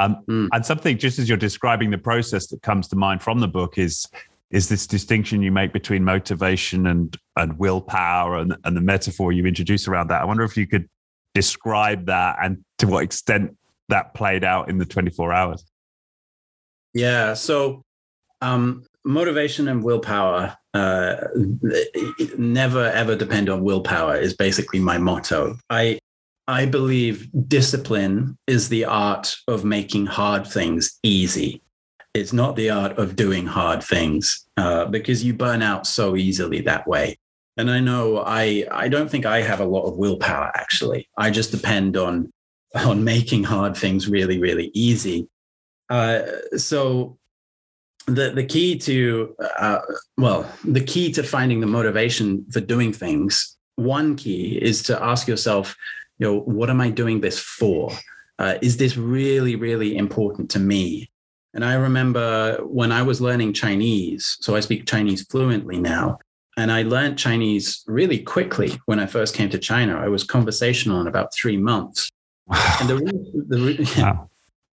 um, 0.00 0.24
mm. 0.26 0.48
And 0.52 0.64
something, 0.64 0.96
just 0.96 1.18
as 1.18 1.28
you're 1.28 1.38
describing 1.38 1.90
the 1.90 1.98
process 1.98 2.46
that 2.48 2.62
comes 2.62 2.88
to 2.88 2.96
mind 2.96 3.22
from 3.22 3.38
the 3.38 3.48
book, 3.48 3.76
is 3.76 4.06
is 4.50 4.68
this 4.68 4.86
distinction 4.86 5.42
you 5.42 5.52
make 5.52 5.72
between 5.72 6.02
motivation 6.02 6.86
and 6.86 7.16
and 7.36 7.56
willpower, 7.58 8.38
and 8.38 8.56
and 8.64 8.74
the 8.74 8.80
metaphor 8.80 9.30
you 9.30 9.44
introduce 9.44 9.86
around 9.86 10.08
that. 10.08 10.22
I 10.22 10.24
wonder 10.24 10.42
if 10.42 10.56
you 10.56 10.66
could 10.66 10.88
describe 11.34 12.06
that 12.06 12.36
and 12.42 12.64
to 12.78 12.86
what 12.86 13.04
extent 13.04 13.56
that 13.90 14.14
played 14.14 14.42
out 14.42 14.70
in 14.70 14.78
the 14.78 14.86
24 14.86 15.32
hours. 15.32 15.64
Yeah. 16.94 17.34
So, 17.34 17.82
um, 18.40 18.84
motivation 19.04 19.68
and 19.68 19.84
willpower 19.84 20.56
uh, 20.72 21.16
never 22.38 22.86
ever 22.86 23.16
depend 23.16 23.50
on 23.50 23.62
willpower 23.62 24.16
is 24.16 24.34
basically 24.34 24.80
my 24.80 24.96
motto. 24.96 25.58
I 25.68 25.99
I 26.50 26.66
believe 26.66 27.28
discipline 27.46 28.36
is 28.48 28.68
the 28.68 28.84
art 28.84 29.36
of 29.46 29.64
making 29.64 30.06
hard 30.06 30.44
things 30.44 30.98
easy. 31.04 31.62
It's 32.12 32.32
not 32.32 32.56
the 32.56 32.70
art 32.70 32.98
of 32.98 33.14
doing 33.14 33.46
hard 33.46 33.84
things 33.84 34.48
uh, 34.56 34.86
because 34.86 35.22
you 35.22 35.32
burn 35.32 35.62
out 35.62 35.86
so 35.86 36.16
easily 36.16 36.60
that 36.62 36.88
way. 36.88 37.20
And 37.56 37.70
I 37.70 37.78
know 37.78 38.24
I 38.26 38.66
I 38.72 38.88
don't 38.88 39.08
think 39.08 39.26
I 39.26 39.42
have 39.42 39.60
a 39.60 39.64
lot 39.64 39.84
of 39.84 39.96
willpower 39.96 40.50
actually. 40.56 41.08
I 41.16 41.30
just 41.30 41.52
depend 41.52 41.96
on 41.96 42.32
on 42.74 43.04
making 43.04 43.44
hard 43.44 43.76
things 43.76 44.08
really 44.08 44.40
really 44.40 44.72
easy. 44.74 45.28
Uh, 45.88 46.22
so 46.56 47.16
the 48.08 48.32
the 48.32 48.44
key 48.44 48.76
to 48.78 49.36
uh, 49.38 49.82
well 50.16 50.50
the 50.64 50.84
key 50.84 51.12
to 51.12 51.22
finding 51.22 51.60
the 51.60 51.68
motivation 51.68 52.44
for 52.50 52.60
doing 52.60 52.92
things 52.92 53.56
one 53.80 54.14
key 54.16 54.58
is 54.60 54.82
to 54.82 55.02
ask 55.02 55.26
yourself 55.26 55.74
you 56.20 56.26
know, 56.26 56.40
what 56.40 56.70
am 56.70 56.80
I 56.80 56.90
doing 56.90 57.20
this 57.20 57.40
for? 57.40 57.90
Uh, 58.38 58.54
is 58.62 58.76
this 58.76 58.96
really, 58.96 59.56
really 59.56 59.96
important 59.96 60.50
to 60.50 60.58
me? 60.58 61.10
And 61.54 61.64
I 61.64 61.74
remember 61.74 62.58
when 62.62 62.92
I 62.92 63.02
was 63.02 63.20
learning 63.20 63.54
Chinese, 63.54 64.36
so 64.40 64.54
I 64.54 64.60
speak 64.60 64.86
Chinese 64.86 65.26
fluently 65.26 65.80
now, 65.80 66.18
and 66.56 66.70
I 66.70 66.82
learned 66.82 67.18
Chinese 67.18 67.82
really 67.86 68.18
quickly 68.18 68.78
when 68.84 69.00
I 69.00 69.06
first 69.06 69.34
came 69.34 69.48
to 69.50 69.58
China. 69.58 69.96
I 69.96 70.08
was 70.08 70.22
conversational 70.22 71.00
in 71.00 71.06
about 71.06 71.34
three 71.34 71.56
months. 71.56 72.10
Wow. 72.46 72.76
And 72.80 72.88
the, 72.90 72.96
the 73.48 73.94
wow. 73.98 74.28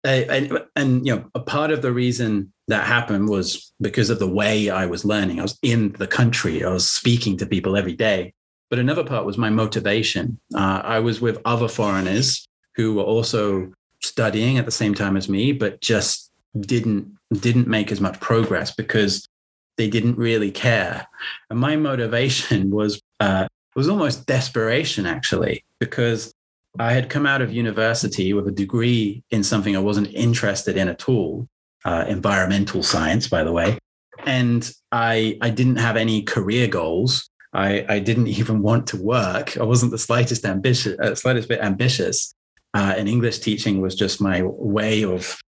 and, 0.03 0.59
and 0.75 1.05
you 1.05 1.15
know, 1.15 1.25
a 1.35 1.39
part 1.39 1.71
of 1.71 1.81
the 1.81 1.93
reason 1.93 2.51
that 2.67 2.85
happened 2.85 3.29
was 3.29 3.71
because 3.79 4.09
of 4.09 4.19
the 4.19 4.27
way 4.27 4.69
I 4.69 4.87
was 4.87 5.05
learning. 5.05 5.39
I 5.39 5.43
was 5.43 5.59
in 5.61 5.91
the 5.93 6.07
country. 6.07 6.63
I 6.63 6.71
was 6.71 6.89
speaking 6.89 7.37
to 7.37 7.45
people 7.45 7.77
every 7.77 7.95
day. 7.95 8.33
But 8.69 8.79
another 8.79 9.03
part 9.03 9.25
was 9.25 9.37
my 9.37 9.49
motivation. 9.49 10.39
Uh, 10.53 10.81
I 10.83 10.99
was 10.99 11.21
with 11.21 11.41
other 11.45 11.67
foreigners 11.67 12.47
who 12.75 12.95
were 12.95 13.03
also 13.03 13.71
studying 14.01 14.57
at 14.57 14.65
the 14.65 14.71
same 14.71 14.93
time 14.93 15.17
as 15.17 15.29
me, 15.29 15.51
but 15.51 15.81
just 15.81 16.31
didn't 16.59 17.15
didn't 17.39 17.67
make 17.67 17.91
as 17.91 17.99
much 17.99 18.19
progress 18.19 18.73
because 18.73 19.27
they 19.77 19.89
didn't 19.89 20.17
really 20.17 20.51
care. 20.51 21.07
And 21.49 21.59
my 21.59 21.75
motivation 21.75 22.71
was 22.79 23.01
uh, 23.19 23.47
was 23.75 23.89
almost 23.89 24.25
desperation, 24.25 25.05
actually, 25.05 25.63
because 25.79 26.33
I 26.79 26.93
had 26.93 27.09
come 27.09 27.25
out 27.25 27.41
of 27.41 27.53
university 27.53 28.33
with 28.33 28.47
a 28.47 28.51
degree 28.51 29.23
in 29.31 29.43
something 29.43 29.75
I 29.75 29.79
wasn't 29.79 30.13
interested 30.13 30.77
in 30.77 30.87
at 30.87 31.07
all, 31.09 31.47
uh, 31.83 32.05
environmental 32.07 32.83
science, 32.83 33.27
by 33.27 33.43
the 33.43 33.51
way, 33.51 33.77
and 34.25 34.69
I 34.91 35.37
I 35.41 35.49
didn't 35.49 35.77
have 35.77 35.97
any 35.97 36.23
career 36.23 36.67
goals. 36.67 37.29
I, 37.55 37.85
I 37.87 37.99
didn't 37.99 38.27
even 38.39 38.61
want 38.61 38.87
to 38.87 38.97
work. 39.01 39.57
I 39.57 39.63
wasn't 39.63 39.91
the 39.91 39.97
slightest 39.97 40.45
ambitious, 40.45 40.97
uh, 40.99 41.15
slightest 41.15 41.49
bit 41.49 41.61
ambitious. 41.61 42.33
Uh, 42.73 42.93
and 42.97 43.07
English 43.07 43.39
teaching 43.39 43.81
was 43.81 43.95
just 43.95 44.19
my 44.19 44.43
way 44.43 45.05
of, 45.05 45.39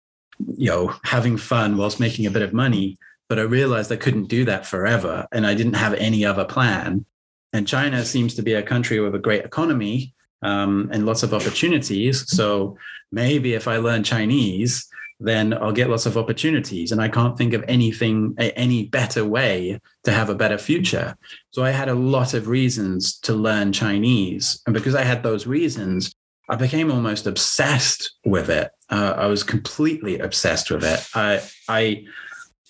you 0.57 0.71
know, 0.71 0.95
having 1.03 1.37
fun 1.37 1.77
whilst 1.77 1.99
making 1.99 2.27
a 2.27 2.31
bit 2.31 2.43
of 2.43 2.53
money. 2.53 2.97
But 3.29 3.41
I 3.41 3.43
realized 3.43 3.91
I 3.91 3.97
couldn't 3.97 4.29
do 4.29 4.45
that 4.45 4.65
forever, 4.65 5.27
and 5.33 5.45
I 5.45 5.55
didn't 5.55 5.75
have 5.75 5.95
any 5.95 6.25
other 6.25 6.45
plan. 6.45 7.05
And 7.53 7.67
China 7.67 8.05
seems 8.05 8.35
to 8.35 8.43
be 8.43 8.55
a 8.55 8.63
country 8.63 9.01
with 9.01 9.17
a 9.17 9.19
great 9.19 9.45
economy 9.45 10.15
um, 10.43 10.89
and 10.93 11.05
lots 11.05 11.25
of 11.25 11.35
opportunities. 11.35 12.31
So 12.31 12.79
maybe 13.11 13.55
if 13.55 13.67
I 13.67 13.79
learn 13.79 14.05
Chinese, 14.05 14.87
then 15.19 15.55
I'll 15.55 15.73
get 15.73 15.89
lots 15.89 16.07
of 16.07 16.17
opportunities. 16.17 16.93
And 16.93 17.01
I 17.01 17.09
can't 17.09 17.39
think 17.39 17.55
of 17.55 17.65
anything, 17.69 18.35
any 18.39 18.87
better 18.87 19.25
way 19.25 19.81
to 20.05 20.13
have 20.13 20.29
a 20.29 20.35
better 20.35 20.59
future. 20.59 21.17
So 21.51 21.65
I 21.65 21.71
had 21.71 21.89
a 21.89 21.95
lot 21.95 22.35
of 22.35 22.49
reasons 22.49 23.19
to 23.21 23.33
learn 23.33 23.73
Chinese. 23.73 24.61
And 24.67 24.75
because 24.75 24.95
I 24.95 25.03
had 25.03 25.23
those 25.23 25.47
reasons, 25.47 26.13
I 26.49 26.57
became 26.57 26.93
almost 26.93 27.27
obsessed 27.27 28.13
with 28.25 28.51
it. 28.51 28.71
Uh, 28.91 29.15
I 29.17 29.27
was 29.27 29.43
completely 29.43 30.19
obsessed 30.19 30.71
with 30.71 30.85
it. 30.85 31.07
I, 31.15 31.43
I, 31.69 32.05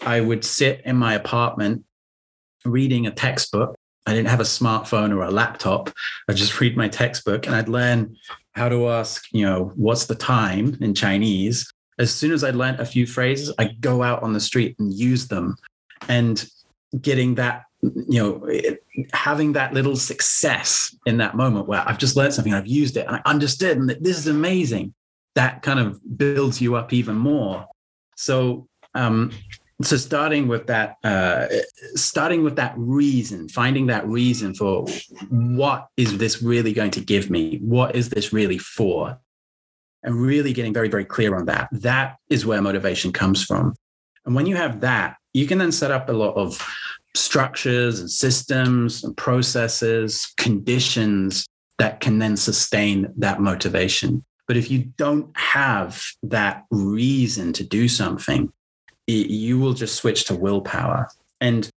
I 0.01 0.21
would 0.21 0.45
sit 0.45 0.83
in 0.85 0.97
my 0.97 1.15
apartment 1.15 1.85
reading 2.65 3.07
a 3.07 3.11
textbook. 3.11 3.75
I 4.07 4.15
didn't 4.15 4.29
have 4.29 4.41
a 4.41 4.45
smartphone 4.45 5.13
or 5.13 5.23
a 5.23 5.31
laptop. 5.31 5.91
I 6.29 6.33
just 6.33 6.61
read 6.61 6.77
my 6.77 6.89
textbook 6.89 7.47
and 7.47 7.57
I'd 7.57 7.69
learn 7.69 8.17
how 8.55 8.69
to 8.69 8.89
ask, 8.89 9.27
you 9.33 9.45
know, 9.45 9.73
what's 9.75 10.07
the 10.07 10.15
time 10.15 10.79
in 10.81 10.95
Chinese? 10.95 11.71
As 11.99 12.15
soon 12.15 12.33
as 12.33 12.45
I 12.45 12.51
learned 12.51 12.81
a 12.81 12.87
few 12.87 13.07
phrases, 13.07 13.53
I 13.59 13.69
go 13.81 14.03
out 14.03 14.23
on 14.23 14.33
the 14.33 14.41
street 14.41 14.77
and 14.79 14.93
use 14.93 15.29
them. 15.29 15.57
And 16.09 16.45
getting 17.01 17.35
that, 17.37 17.65
you 17.83 18.23
know, 18.23 18.49
having 19.13 19.53
that 19.53 19.73
little 19.75 19.97
success 19.97 20.95
in 21.07 21.19
that 21.19 21.37
moment 21.37 21.69
where 21.69 21.87
I've 21.87 21.99
just 21.99 22.17
learned 22.17 22.35
something, 22.35 22.55
I've 22.55 22.67
used 22.67 22.97
it, 22.97 23.07
and 23.07 23.17
I 23.17 23.23
understood, 23.25 23.77
and 23.79 23.91
this 23.91 24.19
is 24.19 24.27
amazing. 24.27 24.95
That 25.35 25.63
kind 25.63 25.79
of 25.79 26.01
builds 26.17 26.61
you 26.61 26.77
up 26.77 26.93
even 26.93 27.17
more. 27.17 27.67
So, 28.17 28.69
um, 28.95 29.33
so 29.83 29.99
starting 29.99 30.49
with 30.49 30.67
that, 30.69 30.97
uh, 31.05 31.47
starting 31.95 32.43
with 32.43 32.57
that 32.57 32.75
reason, 32.77 33.49
finding 33.49 33.87
that 33.89 34.07
reason 34.07 34.55
for 34.55 34.87
what 35.29 35.89
is 35.99 36.17
this 36.17 36.43
really 36.43 36.73
going 36.73 36.93
to 36.93 37.01
give 37.01 37.29
me? 37.29 37.59
What 37.59 37.95
is 37.95 38.09
this 38.09 38.33
really 38.33 38.59
for? 38.59 39.19
And 40.07 40.15
really 40.15 40.53
getting 40.53 40.73
very, 40.73 40.89
very 40.89 41.05
clear 41.05 41.37
on 41.37 41.45
that. 41.47 41.69
That 41.73 42.17
is 42.31 42.47
where 42.47 42.63
motivation 42.63 43.13
comes 43.13 43.45
from. 43.45 43.75
And 44.25 44.35
when 44.35 44.47
you 44.47 44.57
have 44.57 44.81
that, 44.81 45.17
you 45.35 45.47
can 45.47 45.59
then 45.59 45.73
set 45.73 45.91
up 45.91 46.09
a 46.09 46.13
lot 46.13 46.35
of 46.37 46.65
structures 47.15 48.01
and 48.01 48.11
systems 48.11 49.05
and 49.05 49.17
processes, 49.17 50.33
conditions 50.39 51.47
that 51.79 52.01
can 52.01 52.19
then 52.19 52.37
sustain 52.37 53.13
that 53.17 53.41
motivation. 53.41 54.25
But 54.47 54.57
if 54.57 54.71
you 54.71 54.85
don't 54.97 55.37
have 55.37 56.03
that 56.23 56.65
reason 56.71 57.53
to 57.55 57.65
do 57.65 57.89
something, 57.89 58.53
you 59.07 59.59
will 59.59 59.75
just 59.75 59.97
switch 59.97 60.25
to 60.27 60.35
willpower. 60.35 61.09
And 61.41 61.69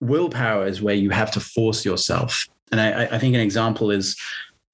willpower 0.00 0.66
is 0.66 0.82
where 0.82 0.94
you 0.94 1.10
have 1.10 1.30
to 1.32 1.40
force 1.40 1.84
yourself. 1.84 2.46
And 2.72 2.80
I, 2.80 3.04
I 3.04 3.18
think 3.18 3.34
an 3.34 3.40
example 3.40 3.90
is, 3.90 4.16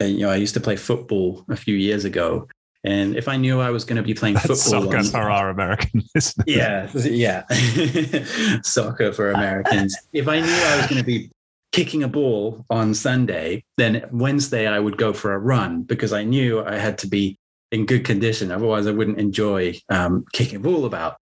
uh, 0.01 0.07
you 0.07 0.21
know, 0.21 0.31
I 0.31 0.37
used 0.37 0.55
to 0.55 0.61
play 0.61 0.77
football 0.77 1.45
a 1.49 1.57
few 1.57 1.75
years 1.75 2.05
ago, 2.05 2.49
and 2.85 3.15
if 3.15 3.29
I 3.29 3.37
knew 3.37 3.61
I 3.61 3.71
was 3.71 3.85
going 3.85 3.99
to 3.99 4.03
be 4.03 4.15
playing 4.15 4.35
That's 4.35 4.47
football, 4.47 4.91
soccer 4.91 5.03
for 5.05 5.31
our 5.31 5.51
American 5.51 6.03
listeners. 6.15 6.47
Yeah, 6.47 6.91
yeah, 6.95 7.45
soccer 8.63 9.13
for 9.13 9.33
Americans. 9.33 9.97
if 10.13 10.29
I 10.29 10.41
knew 10.41 10.53
I 10.53 10.77
was 10.79 10.87
going 10.87 10.99
to 11.01 11.05
be 11.07 11.31
kicking 11.73 12.03
a 12.03 12.09
ball 12.09 12.65
on 12.71 12.95
Sunday, 12.95 13.65
then 13.77 14.05
Wednesday 14.11 14.67
I 14.67 14.79
would 14.79 14.97
go 14.97 15.13
for 15.13 15.35
a 15.35 15.39
run 15.39 15.83
because 15.83 16.13
I 16.13 16.25
knew 16.25 16.65
I 16.65 16.77
had 16.77 16.97
to 16.99 17.07
be 17.07 17.39
in 17.71 17.87
good 17.87 18.05
condition. 18.05 18.51
Otherwise, 18.51 18.87
I 18.87 18.93
wouldn't 18.93 19.19
enjoy 19.19 19.75
um, 19.91 20.25
kicking 20.33 20.57
a 20.57 20.61
ball 20.61 20.87
about. 20.87 21.17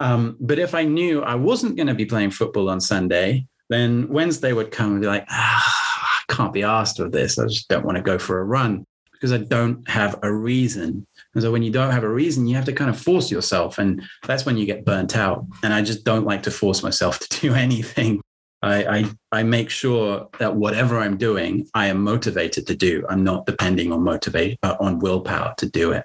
Um, 0.00 0.36
but 0.40 0.58
if 0.58 0.74
I 0.74 0.84
knew 0.84 1.22
I 1.22 1.36
wasn't 1.36 1.76
going 1.76 1.86
to 1.86 1.94
be 1.94 2.04
playing 2.04 2.32
football 2.32 2.68
on 2.68 2.80
Sunday, 2.80 3.46
then 3.70 4.08
Wednesday 4.08 4.52
would 4.52 4.70
come 4.70 4.92
and 4.92 5.00
be 5.00 5.06
like, 5.06 5.24
ah, 5.30 6.22
I 6.28 6.32
can't 6.32 6.52
be 6.52 6.64
asked 6.64 6.98
with 6.98 7.12
this. 7.12 7.38
I 7.38 7.46
just 7.46 7.68
don't 7.68 7.84
want 7.84 7.96
to 7.96 8.02
go 8.02 8.18
for 8.18 8.40
a 8.40 8.44
run 8.44 8.84
because 9.16 9.32
I 9.32 9.38
don't 9.38 9.88
have 9.88 10.18
a 10.22 10.32
reason. 10.32 11.06
And 11.34 11.42
so 11.42 11.50
when 11.50 11.62
you 11.62 11.70
don't 11.70 11.90
have 11.90 12.04
a 12.04 12.08
reason, 12.08 12.46
you 12.46 12.54
have 12.56 12.64
to 12.66 12.72
kind 12.72 12.90
of 12.90 13.00
force 13.00 13.30
yourself. 13.30 13.78
And 13.78 14.02
that's 14.26 14.46
when 14.46 14.56
you 14.56 14.66
get 14.66 14.84
burnt 14.84 15.16
out. 15.16 15.46
And 15.62 15.72
I 15.72 15.82
just 15.82 16.04
don't 16.04 16.24
like 16.24 16.42
to 16.44 16.50
force 16.50 16.82
myself 16.82 17.18
to 17.28 17.40
do 17.40 17.54
anything. 17.54 18.20
I, 18.62 18.84
I, 18.84 19.04
I 19.32 19.42
make 19.42 19.70
sure 19.70 20.28
that 20.38 20.56
whatever 20.56 20.98
I'm 20.98 21.16
doing, 21.16 21.68
I 21.74 21.86
am 21.86 22.02
motivated 22.02 22.66
to 22.66 22.76
do. 22.76 23.04
I'm 23.08 23.22
not 23.22 23.46
depending 23.46 23.92
on 23.92 24.02
motivate 24.02 24.58
uh, 24.62 24.76
on 24.80 24.98
willpower 24.98 25.54
to 25.58 25.68
do 25.68 25.92
it. 25.92 26.04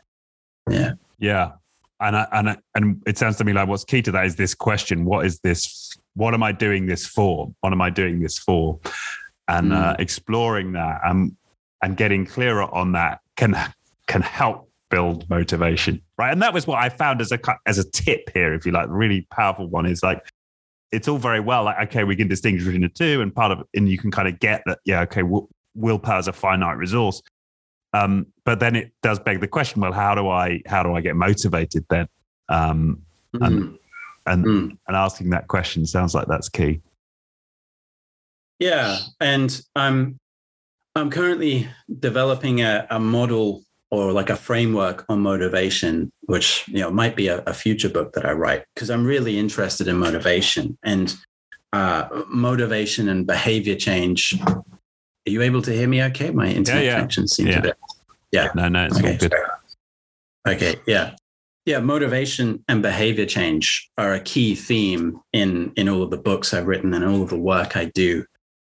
Yeah. 0.69 0.93
Yeah. 1.17 1.51
and 1.99 2.17
I, 2.17 2.27
and 2.31 2.49
I, 2.49 2.57
and 2.75 3.01
it 3.05 3.17
sounds 3.17 3.37
to 3.37 3.43
me 3.43 3.53
like 3.53 3.67
what's 3.67 3.85
key 3.85 4.01
to 4.03 4.11
that 4.11 4.25
is 4.25 4.35
this 4.35 4.53
question: 4.53 5.05
What 5.05 5.25
is 5.25 5.39
this? 5.39 5.97
What 6.15 6.33
am 6.33 6.43
I 6.43 6.51
doing 6.51 6.87
this 6.87 7.05
for? 7.05 7.53
What 7.61 7.71
am 7.71 7.81
I 7.81 7.89
doing 7.89 8.19
this 8.19 8.37
for? 8.37 8.79
And 9.47 9.73
uh, 9.73 9.95
exploring 9.99 10.73
that 10.73 11.01
and 11.03 11.35
and 11.81 11.97
getting 11.97 12.25
clearer 12.25 12.63
on 12.63 12.91
that 12.93 13.21
can 13.35 13.55
can 14.07 14.21
help 14.21 14.69
build 14.89 15.29
motivation, 15.29 16.01
right? 16.17 16.31
And 16.31 16.41
that 16.41 16.53
was 16.53 16.67
what 16.67 16.79
I 16.79 16.89
found 16.89 17.21
as 17.21 17.31
a 17.31 17.39
as 17.65 17.77
a 17.77 17.89
tip 17.89 18.29
here, 18.33 18.53
if 18.53 18.65
you 18.65 18.71
like, 18.71 18.87
really 18.89 19.27
powerful 19.31 19.67
one 19.67 19.85
is 19.85 20.03
like 20.03 20.23
it's 20.91 21.07
all 21.07 21.17
very 21.17 21.39
well 21.39 21.63
like 21.63 21.77
okay 21.87 22.03
we 22.03 22.15
can 22.15 22.27
distinguish 22.27 22.63
between 22.63 22.81
the 22.81 22.89
two 22.89 23.21
and 23.21 23.33
part 23.33 23.51
of 23.51 23.65
and 23.73 23.89
you 23.89 23.97
can 23.97 24.11
kind 24.11 24.27
of 24.27 24.39
get 24.39 24.61
that 24.65 24.79
yeah 24.85 25.01
okay 25.01 25.23
willpower 25.73 26.19
is 26.19 26.27
a 26.27 26.33
finite 26.33 26.77
resource 26.77 27.21
um, 27.93 28.25
but 28.45 28.59
then 28.61 28.75
it 28.75 28.93
does 29.03 29.19
beg 29.19 29.41
the 29.41 29.47
question 29.47 29.81
well 29.81 29.91
how 29.91 30.15
do 30.15 30.29
i 30.29 30.61
how 30.65 30.83
do 30.83 30.93
i 30.93 31.01
get 31.01 31.15
motivated 31.15 31.85
then 31.89 32.07
um, 32.49 33.01
mm-hmm. 33.33 33.43
and 33.43 33.79
and 34.25 34.45
mm. 34.45 34.77
and 34.87 34.97
asking 34.97 35.29
that 35.29 35.47
question 35.47 35.85
sounds 35.85 36.13
like 36.13 36.27
that's 36.27 36.49
key 36.49 36.81
yeah 38.59 38.97
and 39.19 39.61
i'm 39.75 40.19
i'm 40.95 41.09
currently 41.09 41.67
developing 41.99 42.61
a, 42.61 42.87
a 42.89 42.99
model 42.99 43.63
or 43.91 44.13
like 44.13 44.29
a 44.29 44.35
framework 44.37 45.05
on 45.09 45.19
motivation, 45.19 46.11
which 46.21 46.65
you 46.69 46.79
know 46.79 46.89
might 46.89 47.15
be 47.15 47.27
a, 47.27 47.39
a 47.39 47.53
future 47.53 47.89
book 47.89 48.13
that 48.13 48.25
I 48.25 48.31
write 48.31 48.63
because 48.73 48.89
I'm 48.89 49.05
really 49.05 49.37
interested 49.37 49.87
in 49.87 49.97
motivation 49.97 50.77
and 50.81 51.13
uh, 51.73 52.23
motivation 52.29 53.09
and 53.09 53.27
behavior 53.27 53.75
change. 53.75 54.39
Are 54.41 54.63
you 55.25 55.41
able 55.41 55.61
to 55.61 55.71
hear 55.71 55.87
me? 55.87 56.01
Okay, 56.03 56.31
my 56.31 56.47
internet 56.47 56.83
yeah, 56.83 56.89
yeah. 56.89 56.95
connection 56.95 57.27
seems 57.27 57.49
yeah. 57.49 57.59
a 57.59 57.61
bit. 57.61 57.77
Yeah. 58.31 58.47
No, 58.55 58.69
no, 58.69 58.85
it's 58.85 58.97
okay. 58.97 59.11
all 59.11 59.17
good. 59.17 59.33
Okay. 60.47 60.75
Yeah. 60.87 61.15
Yeah, 61.65 61.79
motivation 61.79 62.63
and 62.67 62.81
behavior 62.81 63.27
change 63.27 63.91
are 63.97 64.13
a 64.13 64.19
key 64.19 64.55
theme 64.55 65.19
in 65.31 65.73
in 65.75 65.89
all 65.89 66.01
of 66.01 66.09
the 66.09 66.17
books 66.17 66.53
I've 66.53 66.65
written 66.65 66.93
and 66.93 67.05
all 67.05 67.21
of 67.21 67.29
the 67.29 67.37
work 67.37 67.75
I 67.77 67.85
do. 67.85 68.25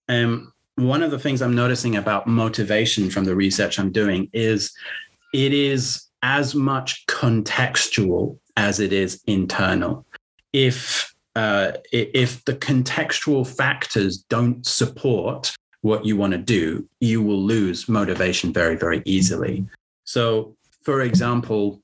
Um, 0.08 0.52
one 0.76 1.02
of 1.02 1.10
the 1.10 1.18
things 1.18 1.42
I'm 1.42 1.54
noticing 1.54 1.96
about 1.96 2.26
motivation 2.26 3.10
from 3.10 3.24
the 3.24 3.34
research 3.34 3.78
I'm 3.78 3.92
doing 3.92 4.28
is 4.32 4.72
it 5.32 5.52
is 5.52 6.06
as 6.22 6.54
much 6.54 7.04
contextual 7.06 8.38
as 8.56 8.80
it 8.80 8.92
is 8.92 9.22
internal. 9.26 10.06
If 10.52 11.14
uh, 11.34 11.72
if 11.92 12.42
the 12.46 12.54
contextual 12.54 13.46
factors 13.46 14.18
don't 14.18 14.66
support 14.66 15.54
what 15.82 16.06
you 16.06 16.16
want 16.16 16.32
to 16.32 16.38
do, 16.38 16.88
you 17.00 17.22
will 17.22 17.42
lose 17.42 17.88
motivation 17.88 18.52
very, 18.52 18.74
very 18.74 19.02
easily. 19.04 19.66
So, 20.04 20.56
for 20.82 21.02
example, 21.02 21.82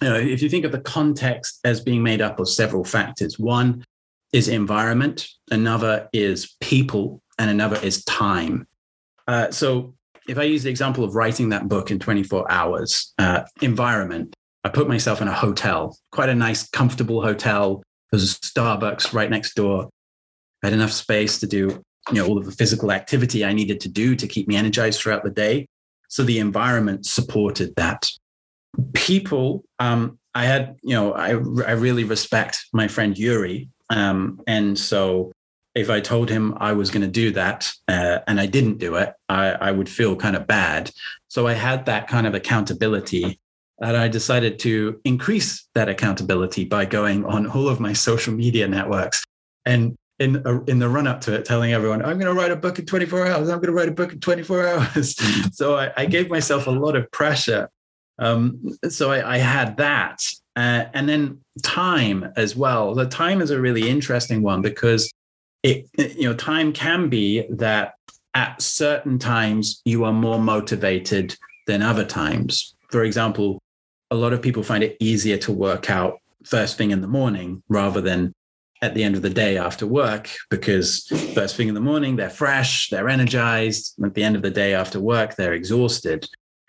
you 0.00 0.08
know, 0.08 0.14
if 0.14 0.42
you 0.42 0.48
think 0.48 0.64
of 0.64 0.70
the 0.70 0.80
context 0.80 1.58
as 1.64 1.80
being 1.80 2.04
made 2.04 2.20
up 2.20 2.38
of 2.38 2.48
several 2.48 2.84
factors, 2.84 3.36
one 3.38 3.84
is 4.32 4.46
environment, 4.46 5.28
another 5.50 6.08
is 6.12 6.56
people, 6.60 7.20
and 7.38 7.50
another 7.50 7.76
is 7.82 8.04
time. 8.04 8.66
Uh, 9.26 9.50
so, 9.50 9.94
if 10.28 10.38
I 10.38 10.42
use 10.42 10.62
the 10.62 10.70
example 10.70 11.04
of 11.04 11.14
writing 11.14 11.48
that 11.50 11.68
book 11.68 11.90
in 11.90 11.98
24 11.98 12.50
hours, 12.50 13.14
uh, 13.18 13.44
environment, 13.62 14.34
I 14.64 14.68
put 14.68 14.88
myself 14.88 15.22
in 15.22 15.28
a 15.28 15.32
hotel, 15.32 15.96
quite 16.12 16.28
a 16.28 16.34
nice, 16.34 16.68
comfortable 16.68 17.22
hotel. 17.22 17.82
There's 18.10 18.34
a 18.34 18.36
Starbucks 18.36 19.14
right 19.14 19.30
next 19.30 19.54
door. 19.54 19.88
I 20.62 20.66
had 20.66 20.74
enough 20.74 20.92
space 20.92 21.38
to 21.40 21.46
do, 21.46 21.82
you 22.10 22.14
know, 22.14 22.26
all 22.26 22.36
of 22.36 22.44
the 22.44 22.52
physical 22.52 22.92
activity 22.92 23.44
I 23.44 23.52
needed 23.52 23.80
to 23.80 23.88
do 23.88 24.14
to 24.16 24.26
keep 24.26 24.48
me 24.48 24.56
energized 24.56 25.00
throughout 25.00 25.24
the 25.24 25.30
day. 25.30 25.66
So 26.08 26.22
the 26.22 26.38
environment 26.38 27.06
supported 27.06 27.74
that. 27.76 28.10
People, 28.92 29.64
um, 29.78 30.18
I 30.34 30.44
had, 30.44 30.76
you 30.82 30.94
know, 30.94 31.12
I, 31.12 31.30
I 31.30 31.72
really 31.72 32.04
respect 32.04 32.66
my 32.72 32.88
friend 32.88 33.16
Yuri. 33.16 33.68
Um, 33.90 34.40
and 34.46 34.78
so 34.78 35.32
if 35.78 35.90
I 35.90 36.00
told 36.00 36.28
him 36.28 36.54
I 36.58 36.72
was 36.72 36.90
going 36.90 37.02
to 37.02 37.08
do 37.08 37.30
that 37.32 37.70
uh, 37.86 38.18
and 38.26 38.40
I 38.40 38.46
didn't 38.46 38.78
do 38.78 38.96
it, 38.96 39.14
I, 39.28 39.50
I 39.50 39.70
would 39.70 39.88
feel 39.88 40.16
kind 40.16 40.36
of 40.36 40.46
bad. 40.46 40.90
So 41.28 41.46
I 41.46 41.52
had 41.52 41.86
that 41.86 42.08
kind 42.08 42.26
of 42.26 42.34
accountability 42.34 43.38
and 43.80 43.96
I 43.96 44.08
decided 44.08 44.58
to 44.60 45.00
increase 45.04 45.68
that 45.74 45.88
accountability 45.88 46.64
by 46.64 46.84
going 46.84 47.24
on 47.24 47.46
all 47.46 47.68
of 47.68 47.78
my 47.78 47.92
social 48.08 48.34
media 48.34 48.66
networks 48.66 49.22
and 49.64 49.96
in 50.18 50.42
in 50.66 50.80
the 50.80 50.88
run 50.88 51.06
up 51.06 51.20
to 51.22 51.34
it, 51.34 51.44
telling 51.44 51.72
everyone, 51.72 52.02
I'm 52.04 52.18
going 52.18 52.26
to 52.26 52.34
write 52.34 52.50
a 52.50 52.56
book 52.56 52.80
in 52.80 52.86
24 52.86 53.28
hours. 53.28 53.48
I'm 53.48 53.60
going 53.60 53.68
to 53.68 53.72
write 53.72 53.88
a 53.88 53.92
book 53.92 54.12
in 54.12 54.18
24 54.18 54.66
hours. 54.96 55.14
so 55.52 55.76
I, 55.76 55.92
I, 55.96 56.06
gave 56.06 56.28
myself 56.28 56.66
a 56.66 56.72
lot 56.72 56.96
of 56.96 57.08
pressure. 57.12 57.70
Um, 58.18 58.76
so 58.88 59.12
I, 59.12 59.34
I, 59.34 59.38
had 59.38 59.76
that. 59.76 60.26
Uh, 60.56 60.86
and 60.92 61.08
then 61.08 61.38
time 61.62 62.32
as 62.34 62.56
well. 62.56 62.96
The 62.96 63.06
time 63.06 63.40
is 63.40 63.52
a 63.52 63.60
really 63.60 63.88
interesting 63.88 64.42
one 64.42 64.60
because 64.60 65.12
it, 65.62 65.88
you 65.96 66.28
know, 66.28 66.34
time 66.34 66.72
can 66.72 67.08
be 67.08 67.46
that 67.50 67.94
at 68.34 68.60
certain 68.62 69.18
times 69.18 69.80
you 69.84 70.04
are 70.04 70.12
more 70.12 70.38
motivated 70.38 71.36
than 71.66 71.82
other 71.82 72.04
times. 72.04 72.74
For 72.90 73.04
example, 73.04 73.60
a 74.10 74.14
lot 74.14 74.32
of 74.32 74.40
people 74.40 74.62
find 74.62 74.82
it 74.84 74.96
easier 75.00 75.36
to 75.38 75.52
work 75.52 75.90
out 75.90 76.20
first 76.44 76.78
thing 76.78 76.92
in 76.92 77.00
the 77.00 77.08
morning 77.08 77.62
rather 77.68 78.00
than 78.00 78.32
at 78.80 78.94
the 78.94 79.02
end 79.02 79.16
of 79.16 79.22
the 79.22 79.30
day 79.30 79.58
after 79.58 79.86
work 79.86 80.30
because 80.50 81.04
first 81.34 81.56
thing 81.56 81.68
in 81.68 81.74
the 81.74 81.80
morning 81.80 82.16
they're 82.16 82.30
fresh, 82.30 82.88
they're 82.90 83.08
energized. 83.08 83.94
At 84.02 84.14
the 84.14 84.22
end 84.22 84.36
of 84.36 84.42
the 84.42 84.50
day 84.50 84.72
after 84.72 85.00
work, 85.00 85.34
they're 85.34 85.52
exhausted. 85.52 86.26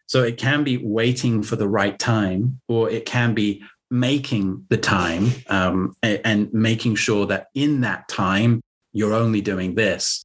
So 0.07 0.23
it 0.23 0.37
can 0.37 0.63
be 0.63 0.77
waiting 0.77 1.43
for 1.43 1.55
the 1.55 1.67
right 1.67 1.97
time, 1.99 2.59
or 2.67 2.89
it 2.89 3.05
can 3.05 3.35
be 3.35 3.61
making 3.91 4.65
the 4.69 4.77
time 4.77 5.29
um, 5.49 5.95
and, 6.01 6.21
and 6.25 6.53
making 6.53 6.95
sure 6.95 7.27
that 7.27 7.47
in 7.53 7.81
that 7.81 8.07
time 8.07 8.61
you're 8.93 9.13
only 9.13 9.41
doing 9.41 9.75
this. 9.75 10.23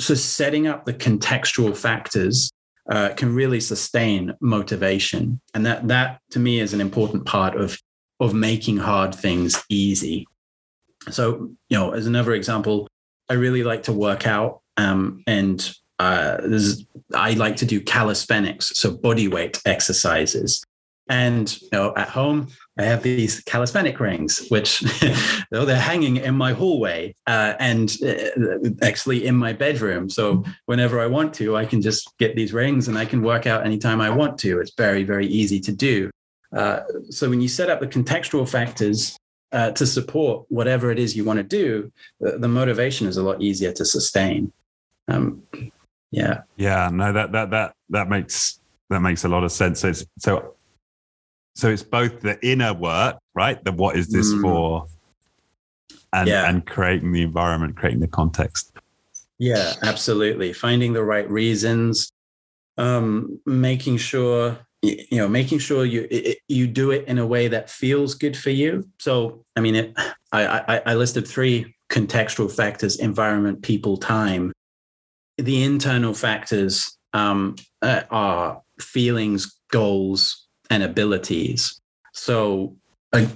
So 0.00 0.14
setting 0.14 0.66
up 0.66 0.84
the 0.84 0.94
contextual 0.94 1.76
factors 1.76 2.50
uh, 2.90 3.10
can 3.16 3.34
really 3.34 3.60
sustain 3.60 4.34
motivation, 4.40 5.40
and 5.54 5.66
that 5.66 5.88
that 5.88 6.20
to 6.30 6.38
me 6.38 6.60
is 6.60 6.72
an 6.74 6.80
important 6.80 7.26
part 7.26 7.56
of 7.56 7.78
of 8.20 8.32
making 8.32 8.76
hard 8.76 9.14
things 9.14 9.62
easy. 9.68 10.26
So 11.10 11.50
you 11.68 11.78
know, 11.78 11.92
as 11.92 12.06
another 12.06 12.34
example, 12.34 12.86
I 13.28 13.34
really 13.34 13.64
like 13.64 13.84
to 13.84 13.92
work 13.92 14.26
out, 14.26 14.60
um, 14.76 15.22
and 15.26 15.68
uh, 15.98 16.38
I 17.14 17.32
like 17.32 17.56
to 17.56 17.66
do 17.66 17.80
calisthenics, 17.80 18.72
so 18.76 18.96
body 18.96 19.28
weight 19.28 19.60
exercises. 19.64 20.62
And 21.08 21.60
you 21.62 21.68
know, 21.72 21.94
at 21.96 22.08
home, 22.08 22.48
I 22.78 22.82
have 22.82 23.02
these 23.02 23.40
calisthenic 23.40 24.00
rings, 24.00 24.46
which 24.48 24.80
though 25.50 25.64
they're 25.64 25.76
hanging 25.78 26.16
in 26.16 26.34
my 26.34 26.52
hallway 26.52 27.14
uh, 27.26 27.54
and 27.60 27.96
uh, 28.04 28.70
actually 28.82 29.26
in 29.26 29.36
my 29.36 29.52
bedroom. 29.52 30.10
So 30.10 30.44
whenever 30.66 31.00
I 31.00 31.06
want 31.06 31.32
to, 31.34 31.56
I 31.56 31.64
can 31.64 31.80
just 31.80 32.16
get 32.18 32.34
these 32.34 32.52
rings 32.52 32.88
and 32.88 32.98
I 32.98 33.04
can 33.04 33.22
work 33.22 33.46
out 33.46 33.64
anytime 33.64 34.00
I 34.00 34.10
want 34.10 34.38
to. 34.40 34.60
It's 34.60 34.74
very, 34.76 35.04
very 35.04 35.26
easy 35.26 35.60
to 35.60 35.72
do. 35.72 36.10
Uh, 36.54 36.80
so 37.10 37.30
when 37.30 37.40
you 37.40 37.48
set 37.48 37.70
up 37.70 37.80
the 37.80 37.86
contextual 37.86 38.48
factors 38.48 39.16
uh, 39.52 39.70
to 39.72 39.86
support 39.86 40.44
whatever 40.48 40.90
it 40.90 40.98
is 40.98 41.16
you 41.16 41.24
want 41.24 41.38
to 41.38 41.42
do, 41.44 41.92
the, 42.20 42.38
the 42.38 42.48
motivation 42.48 43.06
is 43.06 43.16
a 43.16 43.22
lot 43.22 43.40
easier 43.40 43.72
to 43.72 43.84
sustain. 43.84 44.52
Um, 45.08 45.42
yeah. 46.10 46.42
Yeah. 46.56 46.90
No, 46.92 47.12
that 47.12 47.32
that 47.32 47.50
that 47.50 47.74
that 47.90 48.08
makes 48.08 48.60
that 48.90 49.00
makes 49.00 49.24
a 49.24 49.28
lot 49.28 49.44
of 49.44 49.52
sense. 49.52 49.80
So, 49.80 49.92
so 50.18 50.55
so 51.56 51.70
it's 51.70 51.82
both 51.82 52.20
the 52.20 52.38
inner 52.46 52.74
work, 52.74 53.16
right? 53.34 53.62
The 53.64 53.72
what 53.72 53.96
is 53.96 54.08
this 54.08 54.32
mm. 54.32 54.42
for? 54.42 54.86
And 56.12 56.28
yeah. 56.28 56.48
and 56.48 56.64
creating 56.66 57.12
the 57.12 57.22
environment, 57.22 57.76
creating 57.76 58.00
the 58.00 58.08
context. 58.08 58.72
Yeah, 59.38 59.72
absolutely. 59.82 60.52
Finding 60.52 60.92
the 60.92 61.02
right 61.02 61.28
reasons, 61.30 62.10
um, 62.76 63.40
making 63.46 63.96
sure 63.96 64.58
you 64.82 65.16
know, 65.18 65.28
making 65.28 65.58
sure 65.58 65.86
you 65.86 66.06
it, 66.10 66.38
you 66.46 66.66
do 66.66 66.90
it 66.90 67.08
in 67.08 67.18
a 67.18 67.26
way 67.26 67.48
that 67.48 67.70
feels 67.70 68.14
good 68.14 68.36
for 68.36 68.50
you. 68.50 68.86
So, 68.98 69.44
I 69.56 69.60
mean, 69.60 69.74
it, 69.74 69.94
I, 70.32 70.60
I 70.68 70.82
I 70.86 70.94
listed 70.94 71.26
three 71.26 71.74
contextual 71.88 72.52
factors: 72.54 72.96
environment, 72.96 73.62
people, 73.62 73.96
time. 73.96 74.52
The 75.38 75.64
internal 75.64 76.12
factors 76.12 76.96
um, 77.14 77.56
uh, 77.80 78.02
are 78.10 78.62
feelings, 78.78 79.58
goals, 79.70 80.45
and 80.70 80.82
abilities. 80.82 81.80
So 82.12 82.76
a, 83.12 83.28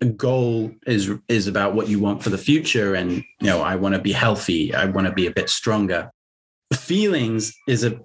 a, 0.00 0.06
goal 0.06 0.72
is 0.86 1.10
is 1.28 1.46
about 1.46 1.74
what 1.74 1.88
you 1.88 1.98
want 1.98 2.22
for 2.22 2.30
the 2.30 2.38
future, 2.38 2.94
and 2.94 3.12
you 3.12 3.46
know, 3.46 3.62
I 3.62 3.76
want 3.76 3.94
to 3.94 4.00
be 4.00 4.12
healthy. 4.12 4.74
I 4.74 4.86
want 4.86 5.06
to 5.06 5.12
be 5.12 5.26
a 5.26 5.30
bit 5.30 5.48
stronger. 5.48 6.10
Feelings 6.74 7.54
is 7.68 7.84
a. 7.84 8.00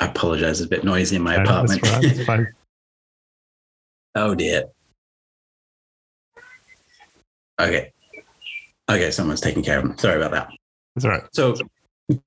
I 0.00 0.06
apologize. 0.06 0.60
It's 0.60 0.66
a 0.66 0.70
bit 0.70 0.84
noisy 0.84 1.16
in 1.16 1.22
my 1.22 1.36
no, 1.36 1.42
apartment. 1.42 1.82
That's 1.82 2.28
right. 2.28 2.46
oh 4.14 4.34
dear. 4.34 4.64
Okay. 7.60 7.92
Okay, 8.90 9.10
someone's 9.10 9.40
taking 9.40 9.62
care 9.62 9.78
of 9.78 9.84
them. 9.84 9.96
Sorry 9.98 10.16
about 10.16 10.32
that. 10.32 10.48
That's 10.96 11.04
all 11.04 11.10
right. 11.12 11.22
So 11.32 11.54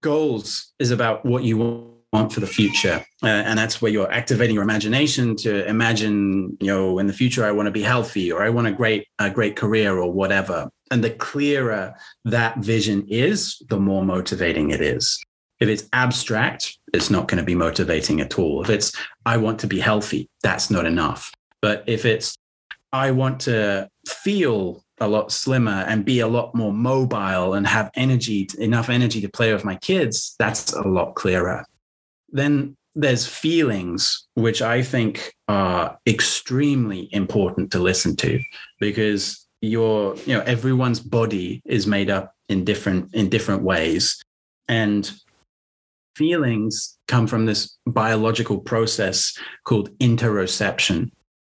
goals 0.01 0.73
is 0.79 0.91
about 0.91 1.25
what 1.25 1.43
you 1.43 1.57
want 1.57 1.94
for 2.29 2.39
the 2.39 2.47
future. 2.47 3.03
Uh, 3.23 3.27
and 3.27 3.57
that's 3.57 3.81
where 3.81 3.91
you're 3.91 4.11
activating 4.11 4.55
your 4.55 4.63
imagination 4.63 5.35
to 5.37 5.65
imagine, 5.67 6.57
you 6.59 6.67
know, 6.67 6.99
in 6.99 7.07
the 7.07 7.13
future, 7.13 7.45
I 7.45 7.51
want 7.51 7.67
to 7.67 7.71
be 7.71 7.81
healthy 7.81 8.31
or 8.31 8.43
I 8.43 8.49
want 8.49 8.67
a 8.67 8.71
great, 8.71 9.07
a 9.19 9.29
great 9.29 9.55
career 9.55 9.97
or 9.97 10.11
whatever. 10.11 10.69
And 10.91 11.03
the 11.03 11.11
clearer 11.11 11.95
that 12.25 12.57
vision 12.59 13.05
is, 13.09 13.61
the 13.69 13.79
more 13.79 14.03
motivating 14.03 14.69
it 14.71 14.81
is. 14.81 15.19
If 15.59 15.69
it's 15.69 15.87
abstract, 15.93 16.77
it's 16.93 17.09
not 17.09 17.27
going 17.27 17.39
to 17.39 17.45
be 17.45 17.55
motivating 17.55 18.21
at 18.21 18.37
all. 18.37 18.61
If 18.63 18.69
it's, 18.69 18.91
I 19.25 19.37
want 19.37 19.59
to 19.59 19.67
be 19.67 19.79
healthy, 19.79 20.29
that's 20.43 20.69
not 20.69 20.85
enough. 20.85 21.31
But 21.61 21.83
if 21.87 22.05
it's, 22.05 22.35
I 22.91 23.11
want 23.11 23.39
to 23.41 23.89
feel 24.07 24.83
a 24.99 25.07
lot 25.07 25.31
slimmer 25.31 25.83
and 25.87 26.05
be 26.05 26.19
a 26.19 26.27
lot 26.27 26.55
more 26.55 26.71
mobile 26.71 27.53
and 27.55 27.67
have 27.67 27.89
energy, 27.95 28.47
enough 28.59 28.89
energy 28.89 29.21
to 29.21 29.29
play 29.29 29.53
with 29.53 29.65
my 29.65 29.75
kids, 29.75 30.35
that's 30.39 30.73
a 30.73 30.87
lot 30.87 31.15
clearer. 31.15 31.65
Then 32.35 32.75
there's 32.95 33.25
feelings, 33.25 34.27
which 34.33 34.61
I 34.61 34.81
think 34.81 35.33
are 35.47 35.97
extremely 36.05 37.07
important 37.13 37.71
to 37.71 37.79
listen 37.79 38.17
to 38.17 38.41
because 38.77 39.47
your, 39.61 40.15
you 40.25 40.33
know, 40.35 40.41
everyone's 40.41 40.99
body 40.99 41.61
is 41.63 41.87
made 41.87 42.09
up 42.09 42.33
in 42.49 42.65
different 42.65 43.15
in 43.15 43.29
different 43.29 43.63
ways. 43.63 44.21
And 44.67 45.09
feelings 46.17 46.97
come 47.07 47.25
from 47.25 47.45
this 47.45 47.77
biological 47.87 48.59
process 48.59 49.33
called 49.63 49.97
interoception. 49.99 51.11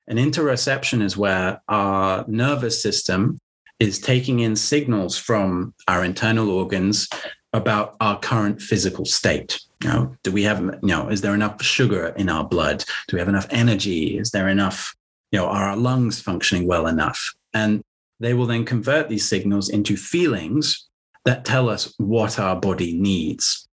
An 0.08 0.18
interoception 0.18 1.02
is 1.02 1.18
where 1.18 1.62
our 1.68 2.24
nervous 2.30 2.82
system 2.82 3.38
is 3.82 4.00
taking 4.00 4.40
in 4.40 4.56
signals 4.56 5.18
from 5.18 5.74
our 5.90 6.06
internal 6.06 6.50
organs 6.50 7.10
about 7.54 7.96
our 8.00 8.20
current 8.20 8.62
physical 8.62 9.06
state. 9.06 9.60
You 9.84 9.90
know, 9.90 10.16
do 10.24 10.32
we 10.32 10.44
have, 10.44 10.60
you 10.60 10.80
know, 10.84 11.10
is 11.10 11.22
there 11.22 11.34
enough 11.34 11.62
sugar 11.64 12.08
in 12.18 12.30
our 12.30 12.44
blood? 12.44 12.84
Do 13.08 13.16
we 13.16 13.20
have 13.20 13.30
enough 13.30 13.48
energy? 13.50 14.18
Is 14.18 14.32
there 14.32 14.50
enough, 14.50 14.96
you 15.32 15.40
know, 15.40 15.48
are 15.48 15.70
our 15.70 15.78
lungs 15.78 16.22
functioning 16.22 16.68
well 16.68 16.88
enough? 16.88 17.34
And 17.54 17.82
they 18.20 18.34
will 18.34 18.46
then 18.46 18.66
convert 18.66 19.10
these 19.10 19.28
signals 19.28 19.70
into 19.70 19.96
feelings 19.96 20.88
that 21.26 21.46
tell 21.46 21.70
us 21.70 21.94
what 21.98 22.40
our 22.40 22.56
body 22.56 22.94
needs. 22.94 23.68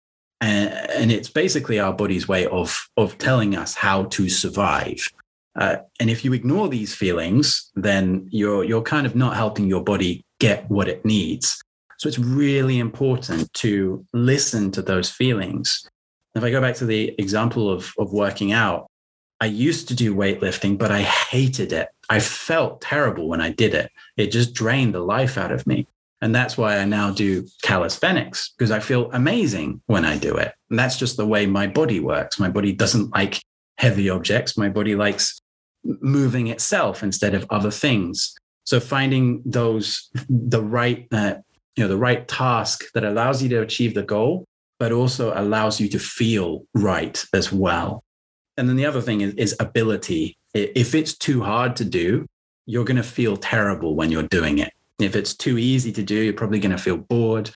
And, 0.40 0.70
and 0.90 1.12
it's 1.12 1.30
basically 1.30 1.78
our 1.78 1.92
body's 1.92 2.26
way 2.26 2.46
of, 2.46 2.88
of 2.96 3.16
telling 3.18 3.56
us 3.56 3.74
how 3.74 4.04
to 4.04 4.28
survive. 4.28 5.06
Uh, 5.54 5.76
and 6.00 6.10
if 6.10 6.24
you 6.24 6.32
ignore 6.32 6.68
these 6.68 6.94
feelings, 6.94 7.70
then 7.74 8.26
you're 8.30 8.64
you're 8.64 8.82
kind 8.82 9.06
of 9.06 9.14
not 9.14 9.36
helping 9.36 9.66
your 9.68 9.84
body 9.84 10.24
get 10.40 10.68
what 10.70 10.88
it 10.88 11.04
needs. 11.04 11.62
So 12.02 12.08
it's 12.08 12.18
really 12.18 12.80
important 12.80 13.52
to 13.52 14.04
listen 14.12 14.72
to 14.72 14.82
those 14.82 15.08
feelings. 15.08 15.88
If 16.34 16.42
I 16.42 16.50
go 16.50 16.60
back 16.60 16.74
to 16.78 16.84
the 16.84 17.14
example 17.16 17.70
of, 17.70 17.92
of 17.96 18.12
working 18.12 18.50
out, 18.50 18.90
I 19.40 19.44
used 19.44 19.86
to 19.86 19.94
do 19.94 20.12
weightlifting, 20.12 20.76
but 20.76 20.90
I 20.90 21.02
hated 21.02 21.72
it. 21.72 21.90
I 22.10 22.18
felt 22.18 22.80
terrible 22.80 23.28
when 23.28 23.40
I 23.40 23.50
did 23.50 23.72
it. 23.72 23.92
It 24.16 24.32
just 24.32 24.52
drained 24.52 24.96
the 24.96 24.98
life 24.98 25.38
out 25.38 25.52
of 25.52 25.64
me. 25.64 25.86
And 26.20 26.34
that's 26.34 26.58
why 26.58 26.78
I 26.78 26.84
now 26.86 27.12
do 27.12 27.46
calisthenics 27.62 28.52
because 28.58 28.72
I 28.72 28.80
feel 28.80 29.08
amazing 29.12 29.80
when 29.86 30.04
I 30.04 30.18
do 30.18 30.34
it. 30.34 30.54
And 30.70 30.78
that's 30.80 30.96
just 30.96 31.16
the 31.16 31.26
way 31.26 31.46
my 31.46 31.68
body 31.68 32.00
works. 32.00 32.40
My 32.40 32.48
body 32.48 32.72
doesn't 32.72 33.14
like 33.14 33.40
heavy 33.78 34.10
objects. 34.10 34.58
My 34.58 34.68
body 34.68 34.96
likes 34.96 35.40
moving 35.84 36.48
itself 36.48 37.04
instead 37.04 37.34
of 37.34 37.46
other 37.48 37.70
things. 37.70 38.34
So 38.64 38.80
finding 38.80 39.40
those 39.44 40.10
the 40.28 40.62
right 40.62 41.06
uh, 41.12 41.34
you 41.76 41.84
know 41.84 41.88
the 41.88 41.96
right 41.96 42.26
task 42.28 42.84
that 42.94 43.04
allows 43.04 43.42
you 43.42 43.48
to 43.50 43.62
achieve 43.62 43.94
the 43.94 44.02
goal, 44.02 44.44
but 44.78 44.92
also 44.92 45.32
allows 45.34 45.80
you 45.80 45.88
to 45.88 45.98
feel 45.98 46.64
right 46.74 47.24
as 47.32 47.52
well. 47.52 48.02
And 48.56 48.68
then 48.68 48.76
the 48.76 48.86
other 48.86 49.00
thing 49.00 49.22
is, 49.22 49.34
is 49.34 49.56
ability. 49.60 50.36
If 50.54 50.94
it's 50.94 51.16
too 51.16 51.42
hard 51.42 51.76
to 51.76 51.84
do, 51.84 52.26
you're 52.66 52.84
going 52.84 52.98
to 52.98 53.02
feel 53.02 53.36
terrible 53.36 53.96
when 53.96 54.10
you're 54.10 54.24
doing 54.24 54.58
it. 54.58 54.72
If 55.00 55.16
it's 55.16 55.34
too 55.34 55.58
easy 55.58 55.90
to 55.92 56.02
do, 56.02 56.16
you're 56.16 56.34
probably 56.34 56.60
going 56.60 56.76
to 56.76 56.78
feel 56.78 56.98
bored. 56.98 57.50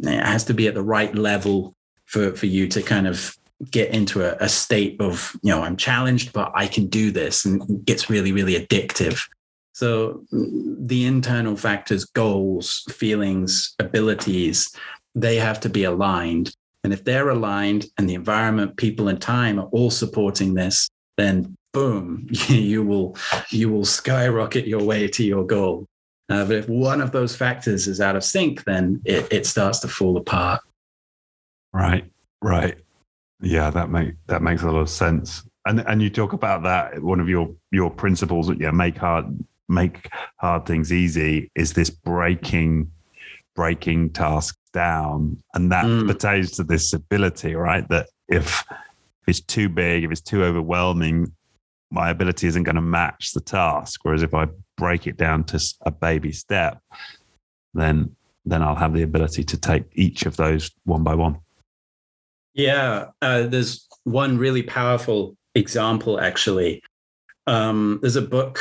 It 0.00 0.24
has 0.24 0.44
to 0.44 0.54
be 0.54 0.66
at 0.66 0.74
the 0.74 0.82
right 0.82 1.14
level 1.14 1.74
for, 2.06 2.34
for 2.34 2.46
you 2.46 2.66
to 2.68 2.82
kind 2.82 3.06
of 3.06 3.36
get 3.70 3.90
into 3.90 4.22
a, 4.22 4.36
a, 4.44 4.48
state 4.48 4.98
of 5.00 5.36
you 5.42 5.50
know 5.50 5.62
i'm 5.62 5.76
challenged 5.76 6.32
but 6.32 6.50
i 6.54 6.66
can 6.66 6.86
do 6.86 7.10
this 7.10 7.44
and 7.44 7.60
it 7.68 7.84
gets 7.84 8.08
really 8.08 8.32
really 8.32 8.54
addictive 8.54 9.28
so 9.72 10.24
the 10.30 11.06
internal 11.06 11.56
factors 11.56 12.04
goals 12.04 12.84
feelings 12.90 13.74
abilities 13.78 14.74
they 15.14 15.36
have 15.36 15.60
to 15.60 15.68
be 15.68 15.84
aligned. 15.84 16.54
And 16.84 16.92
if 16.92 17.04
they're 17.04 17.28
aligned 17.28 17.86
and 17.98 18.08
the 18.08 18.14
environment 18.14 18.76
people 18.76 19.08
and 19.08 19.20
time 19.20 19.58
are 19.58 19.66
all 19.66 19.90
supporting 19.90 20.54
this 20.54 20.88
then 21.16 21.56
boom 21.72 22.26
you 22.48 22.82
will 22.82 23.16
you 23.50 23.68
will 23.68 23.84
skyrocket 23.84 24.66
your 24.66 24.82
way 24.82 25.08
to 25.08 25.24
your 25.24 25.46
goal. 25.46 25.86
Uh, 26.28 26.44
but 26.44 26.56
if 26.56 26.68
one 26.68 27.00
of 27.00 27.10
those 27.10 27.34
factors 27.34 27.86
is 27.86 28.00
out 28.00 28.16
of 28.16 28.24
sync 28.24 28.64
then 28.64 29.00
it, 29.04 29.30
it 29.32 29.46
starts 29.46 29.80
to 29.80 29.88
fall 29.88 30.16
apart. 30.16 30.60
Right 31.72 32.10
right. 32.42 32.78
Yeah, 33.42 33.70
that 33.70 33.90
make 33.90 34.14
that 34.26 34.42
makes 34.42 34.62
a 34.62 34.70
lot 34.70 34.80
of 34.80 34.90
sense. 34.90 35.44
And 35.66 35.80
and 35.80 36.00
you 36.00 36.08
talk 36.08 36.32
about 36.32 36.62
that 36.62 37.02
one 37.02 37.20
of 37.20 37.28
your 37.28 37.54
your 37.70 37.90
principles 37.90 38.46
that 38.46 38.60
yeah 38.60 38.70
make 38.70 38.96
hard 38.96 39.26
make 39.70 40.08
hard 40.38 40.66
things 40.66 40.92
easy 40.92 41.50
is 41.54 41.72
this 41.72 41.90
breaking 41.90 42.90
breaking 43.54 44.10
tasks 44.10 44.58
down 44.72 45.36
and 45.54 45.72
that 45.72 45.84
mm. 45.84 46.06
pertains 46.06 46.52
to 46.52 46.62
this 46.62 46.92
ability 46.92 47.54
right 47.54 47.88
that 47.88 48.08
if, 48.28 48.64
it's 49.26 49.40
too 49.40 49.68
big 49.68 50.04
if 50.04 50.10
it's 50.10 50.20
too 50.20 50.42
overwhelming 50.42 51.30
my 51.92 52.10
ability 52.10 52.46
isn't 52.46 52.62
going 52.64 52.76
to 52.76 52.82
match 52.82 53.32
the 53.32 53.40
task 53.40 54.00
whereas 54.02 54.22
if 54.22 54.34
i 54.34 54.46
break 54.76 55.06
it 55.06 55.16
down 55.16 55.44
to 55.44 55.60
a 55.82 55.90
baby 55.90 56.32
step 56.32 56.80
then 57.74 58.14
then 58.44 58.62
i'll 58.62 58.74
have 58.74 58.92
the 58.92 59.02
ability 59.02 59.44
to 59.44 59.56
take 59.56 59.84
each 59.92 60.26
of 60.26 60.36
those 60.36 60.70
one 60.84 61.04
by 61.04 61.14
one 61.14 61.38
yeah, 62.54 63.06
uh, 63.22 63.44
there's 63.44 63.86
one 64.04 64.38
really 64.38 64.62
powerful 64.62 65.36
example 65.54 66.20
actually. 66.20 66.82
Um, 67.46 67.98
there's 68.02 68.16
a 68.16 68.22
book 68.22 68.58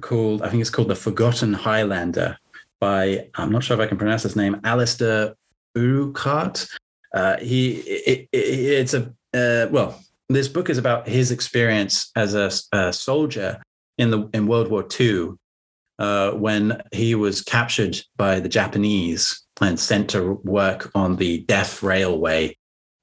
called, 0.00 0.42
I 0.42 0.48
think 0.48 0.60
it's 0.60 0.70
called 0.70 0.88
The 0.88 0.96
Forgotten 0.96 1.52
Highlander 1.52 2.38
by, 2.80 3.28
I'm 3.34 3.52
not 3.52 3.62
sure 3.62 3.74
if 3.74 3.80
I 3.80 3.86
can 3.86 3.98
pronounce 3.98 4.22
his 4.22 4.36
name, 4.36 4.60
Alistair 4.64 5.34
Urquhart. 5.76 6.66
Uh, 7.14 7.36
he, 7.38 7.72
it, 7.80 8.28
it, 8.32 8.38
it's 8.38 8.94
a, 8.94 9.12
uh, 9.34 9.68
well, 9.70 10.00
this 10.28 10.48
book 10.48 10.70
is 10.70 10.78
about 10.78 11.08
his 11.08 11.30
experience 11.30 12.10
as 12.16 12.34
a, 12.34 12.50
a 12.76 12.92
soldier 12.92 13.60
in 13.98 14.10
the 14.10 14.28
in 14.32 14.46
World 14.46 14.68
War 14.68 14.86
II 14.98 15.32
uh, 15.98 16.30
when 16.32 16.80
he 16.92 17.14
was 17.14 17.42
captured 17.42 18.00
by 18.16 18.40
the 18.40 18.48
Japanese 18.48 19.44
and 19.60 19.78
sent 19.78 20.10
to 20.10 20.40
work 20.44 20.90
on 20.94 21.16
the 21.16 21.40
Death 21.42 21.82
Railway 21.82 22.56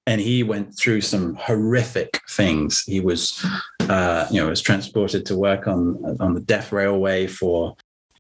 and 0.08 0.22
he 0.22 0.42
went 0.42 0.76
through 0.80 1.02
some 1.02 1.36
horrific 1.36 2.22
things. 2.30 2.82
He 2.84 3.02
was, 3.02 3.46
uh, 3.89 4.28
you 4.32 4.41
know, 4.41 4.50
was 4.50 4.62
transported 4.62 5.26
to 5.26 5.36
work 5.36 5.67
on 5.67 6.17
on 6.19 6.34
the 6.34 6.41
Death 6.41 6.71
Railway 6.71 7.28
for, 7.28 7.76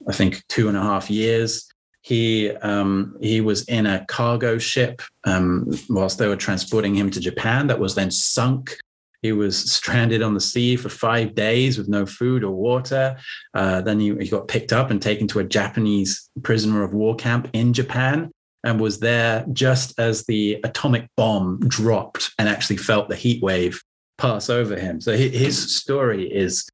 I 0.07 0.13
think, 0.13 0.43
two 0.47 0.67
and 0.67 0.77
a 0.77 0.81
half 0.81 1.09
years. 1.09 1.69
He 2.01 2.51
um, 2.51 3.17
he 3.21 3.41
was 3.41 3.63
in 3.65 3.85
a 3.85 4.05
cargo 4.05 4.57
ship 4.57 5.01
um, 5.25 5.71
whilst 5.89 6.17
they 6.19 6.27
were 6.27 6.37
transporting 6.37 6.95
him 6.95 7.11
to 7.11 7.19
Japan. 7.19 7.67
That 7.67 7.79
was 7.79 7.95
then 7.95 8.11
sunk. 8.11 8.77
He 9.21 9.31
was 9.31 9.57
stranded 9.71 10.21
on 10.21 10.35
the 10.35 10.39
sea 10.39 10.75
for 10.75 10.89
five 10.89 11.33
days 11.33 11.77
with 11.77 11.89
no 11.89 12.05
food 12.05 12.43
or 12.43 12.51
water. 12.51 13.17
Uh, 13.53 13.81
then 13.81 13.99
he, 13.99 14.15
he 14.15 14.29
got 14.29 14.47
picked 14.47 14.71
up 14.71 14.91
and 14.91 15.01
taken 15.01 15.27
to 15.29 15.39
a 15.39 15.43
Japanese 15.43 16.29
prisoner 16.43 16.83
of 16.83 16.93
war 16.93 17.15
camp 17.15 17.49
in 17.53 17.73
Japan 17.73 18.31
and 18.63 18.79
was 18.79 18.99
there 18.99 19.45
just 19.53 19.99
as 19.99 20.25
the 20.25 20.59
atomic 20.63 21.07
bomb 21.15 21.59
dropped 21.67 22.31
and 22.37 22.47
actually 22.47 22.77
felt 22.77 23.09
the 23.09 23.15
heat 23.15 23.41
wave 23.41 23.81
pass 24.17 24.49
over 24.49 24.75
him. 24.75 25.01
So 25.01 25.15
his 25.15 25.75
story 25.75 26.25
is 26.31 26.67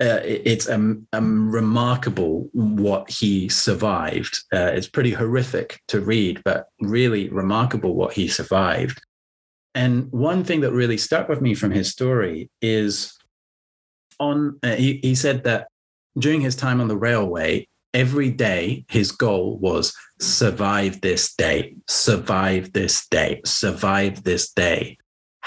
uh, 0.00 0.20
it's 0.24 0.66
um, 0.68 1.06
um, 1.12 1.50
remarkable 1.50 2.48
what 2.52 3.10
he 3.10 3.50
survived. 3.50 4.34
Uh, 4.50 4.70
it's 4.72 4.88
pretty 4.88 5.12
horrific 5.12 5.78
to 5.88 6.00
read, 6.00 6.40
but 6.42 6.68
really 6.80 7.28
remarkable 7.28 7.94
what 7.94 8.14
he 8.14 8.26
survived. 8.26 9.02
And 9.74 10.10
one 10.10 10.42
thing 10.42 10.62
that 10.62 10.72
really 10.72 10.96
stuck 10.96 11.28
with 11.28 11.42
me 11.42 11.54
from 11.54 11.70
his 11.70 11.90
story 11.90 12.50
is 12.62 13.14
on, 14.18 14.58
uh, 14.62 14.74
he, 14.74 15.00
he 15.02 15.14
said 15.14 15.44
that 15.44 15.68
during 16.18 16.40
his 16.40 16.56
time 16.56 16.80
on 16.80 16.88
the 16.88 16.96
railway, 16.96 17.68
every 17.92 18.30
day 18.30 18.86
his 18.88 19.12
goal 19.12 19.58
was 19.58 19.94
survive 20.18 21.02
this 21.02 21.34
day, 21.34 21.76
survive 21.88 22.72
this 22.72 23.06
day, 23.08 23.42
survive 23.44 24.24
this 24.24 24.50
day. 24.50 24.96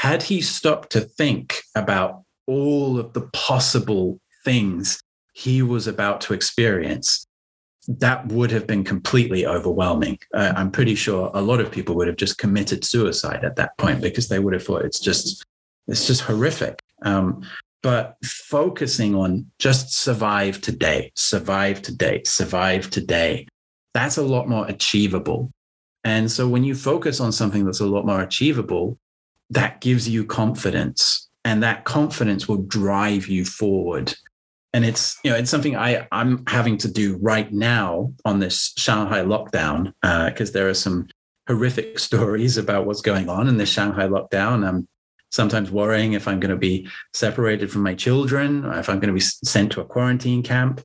Had 0.04 0.22
he 0.22 0.42
stopped 0.42 0.90
to 0.92 1.00
think 1.00 1.62
about 1.76 2.24
all 2.46 3.00
of 3.00 3.14
the 3.14 3.22
possible 3.32 4.20
things 4.44 5.02
he 5.32 5.62
was 5.62 5.88
about 5.88 6.20
to 6.22 6.34
experience, 6.34 7.26
that 7.88 8.28
would 8.28 8.52
have 8.52 8.68
been 8.68 8.84
completely 8.84 9.48
overwhelming. 9.48 10.20
Uh, 10.34 10.52
I'm 10.58 10.72
pretty 10.72 10.96
sure 10.96 11.32
a 11.34 11.42
lot 11.42 11.62
of 11.62 11.72
people 11.72 11.96
would 11.96 12.08
have 12.08 12.18
just 12.18 12.38
committed 12.38 12.84
suicide 12.84 13.46
at 13.46 13.56
that 13.56 13.78
point 13.78 14.02
because 14.02 14.28
they 14.28 14.40
would 14.40 14.54
have 14.54 14.66
thought 14.66 14.84
it's 14.84 15.00
just 15.00 15.46
it's 15.88 16.06
just 16.06 16.24
horrific. 16.24 16.82
Um, 17.04 17.42
but 17.82 18.18
focusing 18.26 19.16
on 19.16 19.50
just 19.58 19.96
survive 19.96 20.60
today, 20.60 21.14
survive 21.16 21.82
today, 21.82 22.24
survive 22.26 22.90
today, 22.90 23.48
that's 23.94 24.18
a 24.18 24.22
lot 24.22 24.50
more 24.50 24.68
achievable. 24.68 25.50
And 26.04 26.30
so 26.30 26.46
when 26.46 26.66
you 26.66 26.76
focus 26.76 27.22
on 27.22 27.32
something 27.32 27.64
that's 27.64 27.80
a 27.80 27.86
lot 27.86 28.06
more 28.06 28.20
achievable, 28.22 28.98
that 29.50 29.82
gives 29.82 30.08
you 30.08 30.26
confidence 30.26 31.30
and 31.46 31.62
that 31.64 31.84
confidence 31.84 32.48
will 32.48 32.64
drive 32.64 33.28
you 33.28 33.46
forward. 33.46 34.14
And 34.74 34.84
it's, 34.86 35.18
you 35.24 35.32
know, 35.32 35.38
it's 35.38 35.52
something 35.52 35.76
I, 35.76 36.08
I'm 36.12 36.44
having 36.48 36.78
to 36.80 36.92
do 36.92 37.18
right 37.18 37.52
now 37.52 38.14
on 38.26 38.40
this 38.40 38.74
Shanghai 38.78 39.22
lockdown, 39.22 39.94
because 40.02 40.50
uh, 40.50 40.54
there 40.54 40.70
are 40.70 40.74
some 40.74 41.08
horrific 41.48 42.00
stories 42.08 42.58
about 42.58 42.86
what's 42.86 43.02
going 43.02 43.30
on 43.30 43.48
in 43.48 43.58
the 43.58 43.66
Shanghai 43.66 44.08
lockdown. 44.08 44.68
I'm 44.68 44.88
sometimes 45.32 45.70
worrying 45.70 46.14
if 46.14 46.28
I'm 46.28 46.40
going 46.40 46.52
to 46.52 46.58
be 46.58 46.88
separated 47.14 47.72
from 47.72 47.84
my 47.84 47.94
children, 47.94 48.66
if 48.74 48.90
I'm 48.90 49.00
going 49.00 49.14
to 49.14 49.14
be 49.14 49.20
sent 49.20 49.72
to 49.74 49.82
a 49.82 49.86
quarantine 49.86 50.44
camp, 50.44 50.82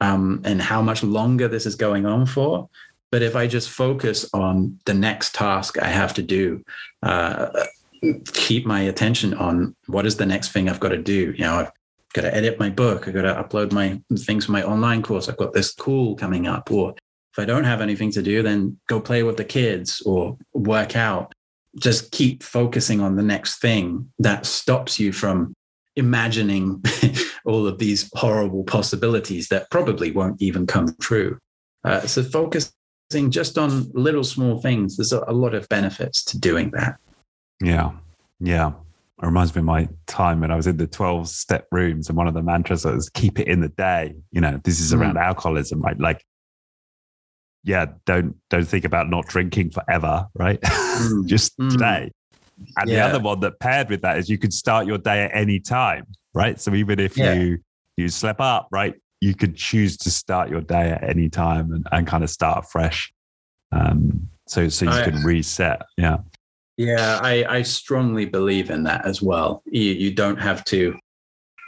um, 0.00 0.40
and 0.44 0.62
how 0.62 0.80
much 0.80 1.02
longer 1.02 1.48
this 1.48 1.66
is 1.66 1.74
going 1.74 2.06
on 2.06 2.26
for. 2.26 2.68
But 3.10 3.22
if 3.22 3.36
I 3.36 3.46
just 3.46 3.70
focus 3.70 4.28
on 4.34 4.78
the 4.84 4.94
next 4.94 5.34
task 5.34 5.78
I 5.78 5.88
have 5.88 6.14
to 6.14 6.22
do, 6.22 6.62
uh, 7.02 7.66
keep 8.32 8.66
my 8.66 8.80
attention 8.80 9.34
on 9.34 9.74
what 9.86 10.06
is 10.06 10.16
the 10.16 10.26
next 10.26 10.52
thing 10.52 10.68
I've 10.68 10.80
got 10.80 10.90
to 10.90 10.98
do. 10.98 11.32
You 11.36 11.44
know, 11.44 11.54
I've 11.60 11.72
got 12.12 12.22
to 12.22 12.34
edit 12.34 12.58
my 12.58 12.70
book. 12.70 13.06
I've 13.06 13.14
got 13.14 13.22
to 13.22 13.42
upload 13.42 13.72
my 13.72 14.00
things 14.18 14.46
for 14.46 14.52
my 14.52 14.62
online 14.62 15.02
course. 15.02 15.28
I've 15.28 15.36
got 15.36 15.52
this 15.52 15.74
call 15.74 16.16
coming 16.16 16.46
up. 16.46 16.70
Or 16.70 16.94
if 17.32 17.38
I 17.38 17.44
don't 17.44 17.64
have 17.64 17.80
anything 17.80 18.10
to 18.12 18.22
do, 18.22 18.42
then 18.42 18.78
go 18.88 19.00
play 19.00 19.22
with 19.22 19.36
the 19.36 19.44
kids 19.44 20.02
or 20.04 20.36
work 20.54 20.96
out. 20.96 21.32
Just 21.78 22.10
keep 22.10 22.42
focusing 22.42 23.00
on 23.00 23.16
the 23.16 23.22
next 23.22 23.60
thing 23.60 24.10
that 24.18 24.46
stops 24.46 24.98
you 24.98 25.12
from 25.12 25.54
imagining 25.96 26.82
all 27.44 27.66
of 27.66 27.78
these 27.78 28.08
horrible 28.14 28.64
possibilities 28.64 29.48
that 29.48 29.70
probably 29.70 30.10
won't 30.10 30.40
even 30.40 30.66
come 30.66 30.94
true. 31.00 31.38
Uh, 31.84 32.00
so 32.00 32.22
focusing 32.22 32.72
just 33.30 33.58
on 33.58 33.90
little 33.94 34.24
small 34.24 34.60
things, 34.60 34.96
there's 34.96 35.12
a, 35.12 35.22
a 35.28 35.32
lot 35.32 35.54
of 35.54 35.68
benefits 35.68 36.24
to 36.24 36.38
doing 36.38 36.70
that. 36.70 36.96
Yeah. 37.62 37.92
Yeah. 38.40 38.72
It 39.20 39.26
reminds 39.26 39.54
me 39.54 39.60
of 39.60 39.64
my 39.64 39.88
time 40.06 40.40
when 40.40 40.52
I 40.52 40.56
was 40.56 40.68
in 40.68 40.76
the 40.76 40.86
12 40.86 41.28
step 41.28 41.66
rooms 41.72 42.08
and 42.08 42.16
one 42.16 42.28
of 42.28 42.34
the 42.34 42.42
mantras 42.42 42.84
was 42.84 43.10
keep 43.10 43.40
it 43.40 43.48
in 43.48 43.60
the 43.60 43.68
day. 43.68 44.14
You 44.30 44.40
know, 44.40 44.60
this 44.62 44.80
is 44.80 44.92
around 44.92 45.16
mm. 45.16 45.24
alcoholism, 45.24 45.80
right? 45.80 45.98
Like, 45.98 46.24
yeah, 47.64 47.86
don't 48.06 48.36
don't 48.48 48.66
think 48.66 48.84
about 48.84 49.10
not 49.10 49.26
drinking 49.26 49.70
forever, 49.70 50.26
right? 50.34 50.60
Mm. 50.60 51.26
Just 51.26 51.58
mm. 51.58 51.70
today. 51.70 52.12
And 52.76 52.88
yeah. 52.88 53.08
the 53.08 53.14
other 53.14 53.24
one 53.24 53.40
that 53.40 53.58
paired 53.58 53.90
with 53.90 54.02
that 54.02 54.18
is 54.18 54.28
you 54.28 54.38
could 54.38 54.52
start 54.52 54.86
your 54.86 54.98
day 54.98 55.24
at 55.24 55.34
any 55.34 55.58
time, 55.58 56.06
right? 56.34 56.60
So 56.60 56.74
even 56.74 57.00
if 57.00 57.16
yeah. 57.16 57.34
you 57.34 57.58
you 57.96 58.08
slept 58.08 58.40
up, 58.40 58.68
right, 58.70 58.94
you 59.20 59.34
could 59.34 59.56
choose 59.56 59.96
to 59.98 60.10
start 60.12 60.48
your 60.48 60.60
day 60.60 60.90
at 60.90 61.02
any 61.02 61.28
time 61.28 61.72
and, 61.72 61.86
and 61.90 62.06
kind 62.06 62.22
of 62.22 62.30
start 62.30 62.70
fresh. 62.70 63.12
Um, 63.72 64.28
so 64.46 64.68
so 64.68 64.84
you 64.84 64.92
I, 64.92 65.02
can 65.02 65.22
reset. 65.24 65.82
Yeah. 65.96 66.18
Yeah, 66.78 67.18
I, 67.20 67.44
I 67.44 67.62
strongly 67.62 68.24
believe 68.24 68.70
in 68.70 68.84
that 68.84 69.04
as 69.04 69.20
well. 69.20 69.62
You, 69.66 69.82
you 69.82 70.14
don't 70.14 70.40
have 70.40 70.64
to, 70.66 70.96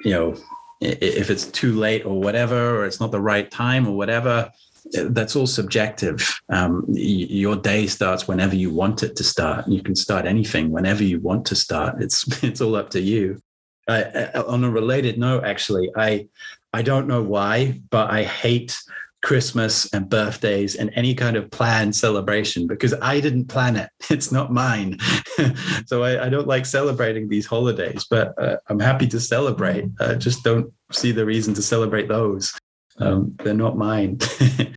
you 0.04 0.10
know, 0.12 0.36
if 0.80 1.30
it's 1.30 1.46
too 1.46 1.74
late 1.74 2.06
or 2.06 2.20
whatever, 2.20 2.78
or 2.78 2.86
it's 2.86 3.00
not 3.00 3.10
the 3.10 3.20
right 3.20 3.50
time 3.50 3.88
or 3.88 3.96
whatever, 3.96 4.50
that's 4.92 5.34
all 5.34 5.48
subjective. 5.48 6.40
Um, 6.48 6.84
your 6.88 7.56
day 7.56 7.88
starts 7.88 8.28
whenever 8.28 8.54
you 8.54 8.72
want 8.72 9.02
it 9.02 9.16
to 9.16 9.24
start. 9.24 9.66
You 9.66 9.82
can 9.82 9.96
start 9.96 10.26
anything 10.26 10.70
whenever 10.70 11.02
you 11.02 11.18
want 11.18 11.44
to 11.46 11.56
start. 11.56 12.00
It's 12.00 12.42
it's 12.44 12.60
all 12.60 12.76
up 12.76 12.90
to 12.90 13.00
you. 13.00 13.42
On 13.88 14.62
a 14.62 14.70
related 14.70 15.18
note, 15.18 15.42
actually, 15.44 15.90
I 15.96 16.28
I 16.72 16.82
don't 16.82 17.08
know 17.08 17.22
why, 17.22 17.80
but 17.90 18.10
I 18.10 18.22
hate 18.22 18.80
Christmas 19.22 19.92
and 19.92 20.08
birthdays 20.08 20.74
and 20.74 20.90
any 20.94 21.14
kind 21.14 21.36
of 21.36 21.50
planned 21.50 21.94
celebration 21.94 22.66
because 22.66 22.94
I 23.02 23.20
didn't 23.20 23.46
plan 23.46 23.76
it. 23.76 23.90
It's 24.10 24.32
not 24.32 24.52
mine. 24.52 24.98
so 25.86 26.02
I, 26.02 26.26
I, 26.26 26.28
don't 26.28 26.48
like 26.48 26.66
celebrating 26.66 27.28
these 27.28 27.46
holidays, 27.46 28.06
but 28.10 28.34
uh, 28.42 28.56
I'm 28.68 28.80
happy 28.80 29.06
to 29.08 29.20
celebrate. 29.20 29.84
I 30.00 30.14
just 30.14 30.42
don't 30.42 30.72
see 30.90 31.12
the 31.12 31.24
reason 31.24 31.54
to 31.54 31.62
celebrate 31.62 32.08
those. 32.08 32.52
Um, 32.98 33.36
they're 33.42 33.54
not 33.54 33.76
mine. 33.76 34.18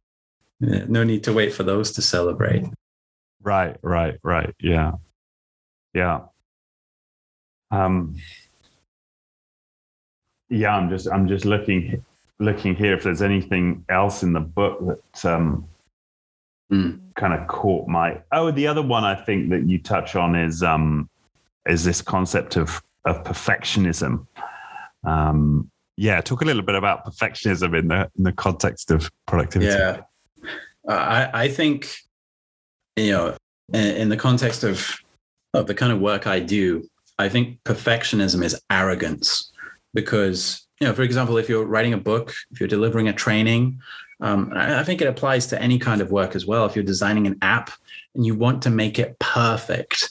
no 0.60 1.04
need 1.04 1.24
to 1.24 1.34
wait 1.34 1.54
for 1.54 1.64
those 1.64 1.92
to 1.94 2.02
celebrate. 2.02 2.64
Right, 3.42 3.76
right, 3.82 4.20
right. 4.24 4.54
Yeah. 4.60 4.94
Yeah. 5.94 6.22
Um, 7.72 8.16
yeah, 10.50 10.76
I'm 10.76 10.90
just 10.90 11.10
I'm 11.10 11.28
just 11.28 11.46
looking 11.46 12.06
looking 12.39 12.76
here 12.76 12.93
if 12.93 13.04
there's 13.04 13.22
anything 13.22 13.86
else 13.89 14.24
in 14.24 14.34
the 14.34 14.39
book 14.39 14.80
that 14.86 15.26
um, 15.26 15.67
mm. 16.72 17.00
kind 17.15 17.34
of 17.34 17.48
caught 17.48 17.88
my. 17.88 18.22
Oh, 18.32 18.52
the 18.52 18.67
other 18.67 18.82
one 18.82 19.04
I 19.04 19.15
think 19.15 19.50
that 19.52 19.67
you 19.67 19.80
touch 19.80 20.15
on 20.15 20.36
is 20.36 20.63
um, 20.63 21.10
is 21.67 21.84
this 21.84 22.02
concept 22.02 22.56
of 22.56 22.82
of 23.06 23.24
perfectionism. 23.24 24.26
Um, 25.04 25.69
yeah, 25.98 26.22
talk 26.22 26.41
a 26.41 26.46
little 26.46 26.63
bit 26.63 26.76
about 26.76 27.06
perfectionism 27.06 27.78
in 27.78 27.88
the 27.88 28.10
in 28.17 28.24
the 28.24 28.32
context 28.34 28.91
of 28.91 29.12
productivity. 29.28 29.72
Yeah, 29.72 30.02
I, 30.88 31.30
I 31.46 31.48
think 31.48 31.96
you 32.96 33.12
know 33.12 33.38
in, 33.74 33.96
in 33.96 34.10
the 34.10 34.17
context 34.17 34.63
of 34.63 34.96
of 35.54 35.67
the 35.67 35.76
kind 35.76 35.91
of 35.91 36.00
work 36.00 36.26
I 36.26 36.39
do, 36.39 36.88
I 37.19 37.30
think 37.30 37.62
perfectionism 37.63 38.43
is 38.43 38.60
arrogance 38.72 39.52
because 39.93 40.65
you 40.84 40.89
know, 40.89 40.93
for 40.93 41.04
example, 41.04 41.38
if 41.38 41.48
you're 41.48 41.63
writing 41.63 41.93
a 41.93 41.98
book, 41.98 42.34
if 42.52 42.60
you're 42.60 42.67
delivering 42.67 43.08
a 43.08 43.13
training, 43.13 43.80
um, 44.19 44.52
I 44.54 44.84
think 44.84 45.02
it 45.02 45.08
applies 45.08 45.48
to 45.48 45.62
any 45.62 45.80
kind 45.80 46.02
of 46.02 46.12
work 46.12 46.36
as 46.36 46.46
well. 46.46 46.65
If 46.65 46.76
you're 46.76 46.84
designing 46.84 47.26
an 47.26 47.38
app 47.41 47.72
and 48.15 48.26
you 48.26 48.36
want 48.36 48.62
to 48.63 48.69
make 48.69 49.00
it 49.00 49.17
perfect, 49.17 50.10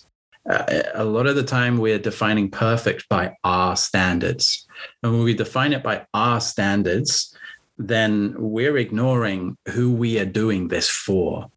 uh, 0.48 0.82
a 0.94 1.04
lot 1.04 1.26
of 1.26 1.36
the 1.36 1.42
time 1.42 1.76
we're 1.76 1.98
defining 1.98 2.50
perfect 2.50 3.06
by 3.10 3.36
our 3.44 3.76
standards. 3.76 4.66
And 5.02 5.12
when 5.12 5.24
we 5.24 5.34
define 5.34 5.74
it 5.74 5.82
by 5.82 6.06
our 6.14 6.40
standards, 6.40 7.36
then 7.76 8.34
we're 8.38 8.78
ignoring 8.78 9.58
who 9.72 9.92
we 9.92 10.18
are 10.18 10.24
doing 10.24 10.68
this 10.68 10.88
for. 10.88 11.50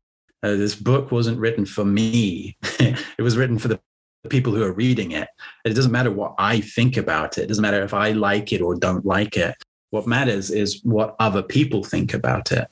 Uh, 0.43 0.58
this 0.58 0.75
book 0.75 1.10
wasn't 1.10 1.39
written 1.39 1.65
for 1.65 1.86
me, 1.86 2.58
it 2.80 3.21
was 3.21 3.38
written 3.38 3.60
for 3.60 3.69
the 3.69 3.80
people 4.26 4.54
who 4.54 4.64
are 4.64 4.74
reading 4.74 5.12
it. 5.12 5.28
It 5.64 5.74
doesn't 5.74 5.92
matter 5.92 6.12
what 6.12 6.36
I 6.38 6.62
think 6.62 6.98
about 6.98 7.38
it. 7.38 7.44
It 7.44 7.48
doesn't 7.48 7.62
matter 7.62 7.84
if 7.84 7.94
I 7.94 8.12
like 8.12 8.52
it 8.52 8.62
or 8.62 8.76
don't 8.76 9.06
like 9.06 9.38
it. 9.38 9.56
What 9.92 10.08
matters 10.08 10.52
is 10.52 10.82
what 10.84 11.16
other 11.20 11.42
people 11.42 11.84
think 11.84 12.14
about 12.14 12.52
it. 12.52 12.68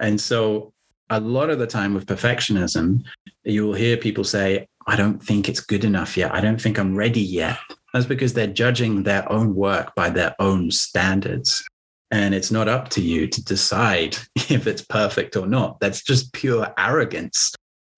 And 0.00 0.20
so, 0.20 0.72
a 1.10 1.20
lot 1.20 1.48
of 1.48 1.58
the 1.58 1.66
time 1.66 1.94
with 1.94 2.06
perfectionism, 2.06 3.02
you 3.44 3.66
will 3.66 3.74
hear 3.74 3.96
people 3.96 4.24
say, 4.24 4.68
I 4.86 4.96
don't 4.96 5.22
think 5.22 5.48
it's 5.48 5.60
good 5.60 5.84
enough 5.84 6.16
yet. 6.16 6.34
I 6.34 6.40
don't 6.40 6.60
think 6.60 6.78
I'm 6.78 6.96
ready 6.96 7.20
yet. 7.20 7.58
That's 7.94 8.06
because 8.06 8.34
they're 8.34 8.46
judging 8.46 9.02
their 9.02 9.30
own 9.32 9.54
work 9.54 9.94
by 9.94 10.10
their 10.10 10.34
own 10.38 10.70
standards. 10.70 11.66
And 12.10 12.34
it's 12.34 12.50
not 12.50 12.68
up 12.68 12.88
to 12.90 13.00
you 13.00 13.26
to 13.26 13.44
decide 13.44 14.16
if 14.36 14.66
it's 14.66 14.82
perfect 14.82 15.36
or 15.36 15.46
not. 15.46 15.80
That's 15.80 16.02
just 16.02 16.32
pure 16.32 16.72
arrogance 16.76 17.54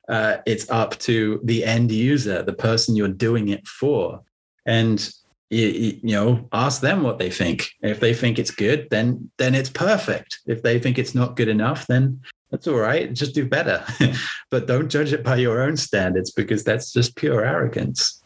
uh, 0.08 0.38
it's 0.46 0.68
up 0.70 0.98
to 0.98 1.40
the 1.44 1.64
end 1.64 1.92
user, 1.92 2.42
the 2.42 2.52
person 2.52 2.96
you're 2.96 3.08
doing 3.08 3.48
it 3.48 3.66
for. 3.66 4.20
And 4.66 5.10
you, 5.50 5.66
you, 6.02 6.14
know, 6.14 6.48
ask 6.52 6.80
them 6.80 7.02
what 7.02 7.18
they 7.18 7.30
think. 7.30 7.70
If 7.82 8.00
they 8.00 8.14
think 8.14 8.38
it's 8.38 8.50
good, 8.50 8.88
then 8.90 9.30
then 9.36 9.54
it's 9.54 9.70
perfect. 9.70 10.40
If 10.46 10.62
they 10.62 10.78
think 10.78 10.98
it's 10.98 11.14
not 11.14 11.36
good 11.36 11.48
enough, 11.48 11.86
then 11.86 12.20
that's 12.50 12.66
all 12.66 12.78
right. 12.78 13.12
Just 13.12 13.34
do 13.34 13.46
better. 13.46 13.84
but 14.50 14.66
don't 14.66 14.88
judge 14.88 15.12
it 15.12 15.24
by 15.24 15.36
your 15.36 15.62
own 15.62 15.76
standards 15.76 16.30
because 16.30 16.64
that's 16.64 16.92
just 16.92 17.16
pure 17.16 17.44
arrogance. 17.44 18.22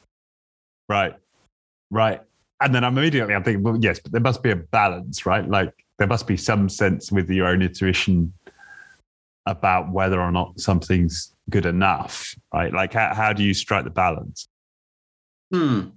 Right. 0.89 1.15
Right. 1.91 2.21
And 2.61 2.75
then 2.75 2.85
I'm 2.85 2.97
immediately 2.97 3.35
I'm 3.35 3.43
thinking, 3.43 3.63
well, 3.63 3.79
yes, 3.81 3.99
but 3.99 4.13
there 4.13 4.21
must 4.21 4.43
be 4.43 4.51
a 4.51 4.57
balance, 4.57 5.27
right? 5.27 5.49
Like 5.49 5.73
there 5.99 6.09
must 6.09 6.27
be 6.27 6.37
some 6.37 6.69
sense 6.69 7.13
with 7.13 7.29
your 7.31 7.47
own 7.47 7.63
intuition 7.63 8.33
about 9.47 9.93
whether 9.93 10.21
or 10.21 10.33
not 10.33 10.59
something's 10.59 11.34
good 11.51 11.67
enough, 11.67 12.35
right? 12.53 12.73
Like, 12.73 12.93
how, 12.93 13.15
how 13.15 13.33
do 13.33 13.43
you 13.43 13.55
strike 13.55 13.85
the 13.85 13.91
balance? 13.91 14.49
Hmm. 15.53 15.91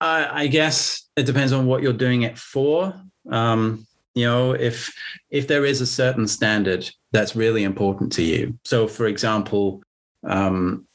I, 0.00 0.42
I 0.42 0.46
guess 0.46 1.08
it 1.16 1.24
depends 1.24 1.52
on 1.52 1.66
what 1.66 1.82
you're 1.82 1.92
doing 1.92 2.22
it 2.22 2.38
for. 2.38 2.94
Um, 3.30 3.86
you 4.14 4.24
know, 4.24 4.52
if 4.52 4.92
if 5.30 5.46
there 5.46 5.64
is 5.64 5.80
a 5.80 5.86
certain 5.86 6.26
standard 6.26 6.90
that's 7.12 7.36
really 7.36 7.64
important 7.64 8.12
to 8.12 8.22
you. 8.22 8.58
So, 8.64 8.86
for 8.86 9.06
example, 9.06 9.82
um, 10.24 10.86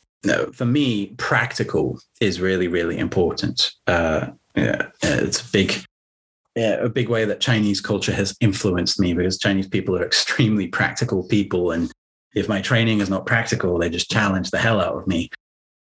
for 0.54 0.66
me, 0.66 1.08
practical 1.18 2.00
is 2.22 2.40
really, 2.40 2.68
really 2.68 2.98
important. 2.98 3.72
Uh, 3.88 4.28
yeah, 4.56 4.88
it's 5.02 5.42
a 5.42 5.52
big, 5.52 5.74
yeah, 6.56 6.76
a 6.76 6.90
big 6.90 7.10
way 7.10 7.26
that 7.26 7.40
Chinese 7.40 7.82
culture 7.82 8.14
has 8.14 8.36
influenced 8.40 9.00
me 9.00 9.14
because 9.14 9.38
Chinese 9.38 9.68
people 9.68 9.96
are 9.98 10.06
extremely 10.06 10.68
practical 10.68 11.24
people, 11.24 11.72
and 11.72 11.92
if 12.36 12.50
my 12.50 12.62
training 12.62 13.00
is 13.00 13.10
not 13.10 13.26
practical, 13.26 13.78
they 13.78 13.90
just 13.90 14.10
challenge 14.10 14.52
the 14.52 14.58
hell 14.58 14.80
out 14.80 14.98
of 14.98 15.08
me. 15.08 15.30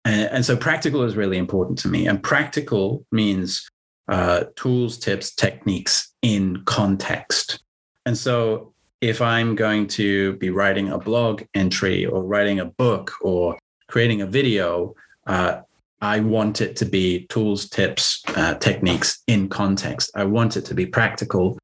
And, 0.05 0.29
and 0.31 0.45
so 0.45 0.55
practical 0.55 1.03
is 1.03 1.15
really 1.15 1.37
important 1.37 1.77
to 1.79 1.87
me. 1.87 2.07
And 2.07 2.21
practical 2.21 3.05
means 3.11 3.69
uh, 4.07 4.45
tools, 4.55 4.97
tips, 4.97 5.33
techniques 5.35 6.13
in 6.21 6.63
context. 6.65 7.61
And 8.05 8.17
so 8.17 8.73
if 9.01 9.21
I'm 9.21 9.55
going 9.55 9.87
to 9.87 10.33
be 10.37 10.49
writing 10.49 10.89
a 10.89 10.97
blog 10.97 11.43
entry 11.53 12.05
or 12.05 12.23
writing 12.23 12.59
a 12.59 12.65
book 12.65 13.13
or 13.21 13.57
creating 13.87 14.21
a 14.21 14.25
video, 14.25 14.95
uh, 15.27 15.61
I 16.01 16.21
want 16.21 16.61
it 16.61 16.75
to 16.77 16.85
be 16.85 17.27
tools, 17.27 17.69
tips, 17.69 18.23
uh, 18.35 18.55
techniques 18.55 19.21
in 19.27 19.49
context. 19.49 20.11
I 20.15 20.23
want 20.23 20.57
it 20.57 20.65
to 20.65 20.73
be 20.73 20.85
practical 20.85 21.59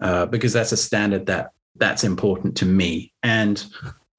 uh, 0.00 0.26
because 0.26 0.52
that's 0.52 0.72
a 0.72 0.76
standard 0.76 1.26
that 1.26 1.50
that's 1.76 2.04
important 2.04 2.56
to 2.58 2.66
me. 2.66 3.12
And 3.22 3.64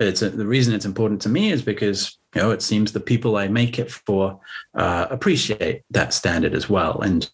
it's 0.07 0.21
a, 0.21 0.29
the 0.29 0.45
reason 0.45 0.73
it's 0.73 0.85
important 0.85 1.21
to 1.23 1.29
me 1.29 1.51
is 1.51 1.61
because 1.61 2.17
you 2.35 2.41
know 2.41 2.51
it 2.51 2.61
seems 2.61 2.91
the 2.91 2.99
people 2.99 3.37
I 3.37 3.47
make 3.47 3.79
it 3.79 3.91
for 3.91 4.39
uh, 4.75 5.07
appreciate 5.09 5.83
that 5.91 6.13
standard 6.13 6.53
as 6.53 6.69
well, 6.69 7.01
and 7.01 7.29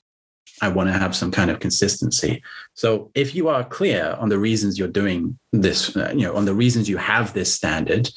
I 0.62 0.70
want 0.70 0.90
to 0.90 0.98
have 0.98 1.16
some 1.16 1.32
kind 1.32 1.52
of 1.52 1.60
consistency. 1.60 2.42
So 2.74 3.12
if 3.14 3.36
you 3.36 3.48
are 3.48 3.64
clear 3.64 4.18
on 4.20 4.30
the 4.30 4.40
reasons 4.40 4.80
you're 4.80 4.88
doing 4.88 5.38
this, 5.54 5.96
uh, 5.96 6.12
you 6.16 6.24
know, 6.24 6.36
on 6.36 6.46
the 6.46 6.56
reasons 6.56 6.90
you 6.90 6.98
have 6.98 7.34
this 7.34 7.54
standard, 7.54 8.10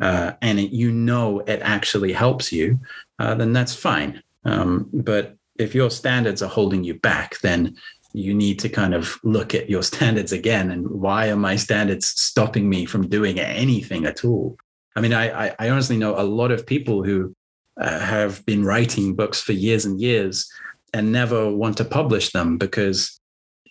uh, 0.00 0.32
and 0.42 0.60
it, 0.60 0.72
you 0.72 0.92
know 0.92 1.40
it 1.40 1.60
actually 1.62 2.12
helps 2.12 2.52
you, 2.52 2.78
uh, 3.18 3.34
then 3.34 3.52
that's 3.52 3.74
fine. 3.74 4.22
Um, 4.44 4.88
but 4.92 5.36
if 5.58 5.74
your 5.74 5.90
standards 5.90 6.42
are 6.42 6.48
holding 6.50 6.84
you 6.84 6.94
back, 6.94 7.38
then 7.40 7.76
you 8.16 8.32
need 8.32 8.58
to 8.58 8.68
kind 8.70 8.94
of 8.94 9.18
look 9.22 9.54
at 9.54 9.68
your 9.68 9.82
standards 9.92 10.32
again 10.32 10.70
and 10.70 10.88
why 10.88 11.28
are 11.28 11.36
my 11.36 11.56
standards 11.56 12.06
stopping 12.06 12.68
me 12.68 12.86
from 12.86 13.08
doing 13.08 13.38
anything 13.38 14.06
at 14.06 14.24
all? 14.24 14.56
I 14.96 15.00
mean, 15.02 15.12
I, 15.12 15.54
I 15.58 15.68
honestly 15.68 15.98
know 15.98 16.18
a 16.18 16.24
lot 16.24 16.50
of 16.50 16.66
people 16.66 17.04
who 17.04 17.34
uh, 17.78 17.98
have 17.98 18.44
been 18.46 18.64
writing 18.64 19.14
books 19.14 19.42
for 19.42 19.52
years 19.52 19.84
and 19.84 20.00
years 20.00 20.50
and 20.94 21.12
never 21.12 21.52
want 21.52 21.76
to 21.76 21.84
publish 21.84 22.32
them 22.32 22.56
because, 22.56 23.20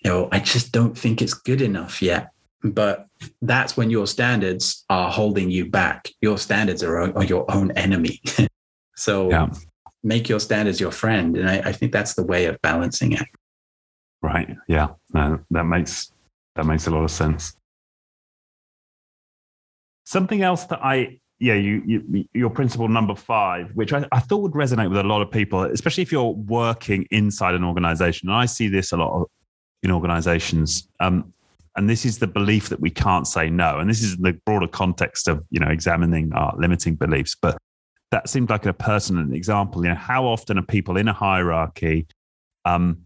you 0.04 0.12
know, 0.12 0.30
I 0.32 0.40
just 0.40 0.72
don't 0.72 0.96
think 0.96 1.24
it's 1.24 1.34
good 1.34 1.62
enough 1.64 2.00
yet. 2.04 2.30
But 2.64 3.08
that's 3.42 3.76
when 3.76 3.90
your 3.90 4.06
standards 4.06 4.86
are 4.92 5.12
holding 5.12 5.50
you 5.50 5.70
back. 5.70 6.12
Your 6.22 6.38
standards 6.38 6.84
are, 6.84 7.00
are 7.18 7.24
your 7.24 7.52
own 7.52 7.72
enemy. 7.72 8.22
so 8.96 9.32
yeah. 9.32 9.50
make 10.04 10.30
your 10.30 10.40
standards 10.40 10.80
your 10.80 10.92
friend. 10.92 11.36
And 11.36 11.50
I, 11.50 11.58
I 11.70 11.72
think 11.72 11.92
that's 11.92 12.14
the 12.14 12.24
way 12.24 12.46
of 12.46 12.62
balancing 12.62 13.14
it. 13.14 13.26
Right. 14.26 14.58
Yeah. 14.68 14.88
No, 15.14 15.40
that 15.52 15.66
makes 15.66 16.12
that 16.56 16.66
makes 16.66 16.88
a 16.88 16.90
lot 16.90 17.04
of 17.04 17.12
sense. 17.12 17.56
Something 20.04 20.42
else 20.42 20.66
that 20.66 20.80
I 20.84 21.20
yeah, 21.38 21.54
you, 21.54 21.84
you 21.86 22.26
your 22.34 22.50
principle 22.50 22.88
number 22.88 23.14
five, 23.14 23.70
which 23.76 23.94
I, 23.94 24.04
I, 24.12 24.20
thought 24.20 24.42
would 24.42 24.54
resonate 24.54 24.90
with 24.90 24.98
a 24.98 25.04
lot 25.04 25.22
of 25.22 25.30
people, 25.30 25.62
especially 25.66 26.02
if 26.02 26.12
you're 26.12 26.32
working 26.32 27.06
inside 27.12 27.54
an 27.54 27.64
organization. 27.64 28.30
And 28.30 28.36
I 28.36 28.48
see 28.48 28.68
this 28.68 28.94
a 28.94 28.98
lot 28.98 29.30
in 29.84 29.92
organizations. 29.92 30.88
Um, 31.00 31.32
and 31.76 31.88
this 31.88 32.04
is 32.04 32.18
the 32.18 32.26
belief 32.26 32.70
that 32.70 32.80
we 32.80 32.90
can't 32.90 33.28
say 33.28 33.48
no. 33.52 33.78
And 33.78 33.88
this 33.88 34.02
is 34.02 34.18
the 34.18 34.34
broader 34.48 34.68
context 34.68 35.28
of 35.28 35.46
you 35.52 35.60
know 35.60 35.70
examining 35.70 36.34
our 36.34 36.56
limiting 36.58 36.96
beliefs. 36.96 37.36
But 37.40 37.60
that 38.10 38.28
seemed 38.28 38.50
like 38.50 38.66
a 38.66 38.74
personal 38.74 39.32
example. 39.34 39.84
You 39.84 39.90
know, 39.90 39.96
how 39.96 40.26
often 40.26 40.58
are 40.58 40.64
people 40.64 40.98
in 40.98 41.08
a 41.08 41.14
hierarchy 41.14 42.08
um, 42.66 43.04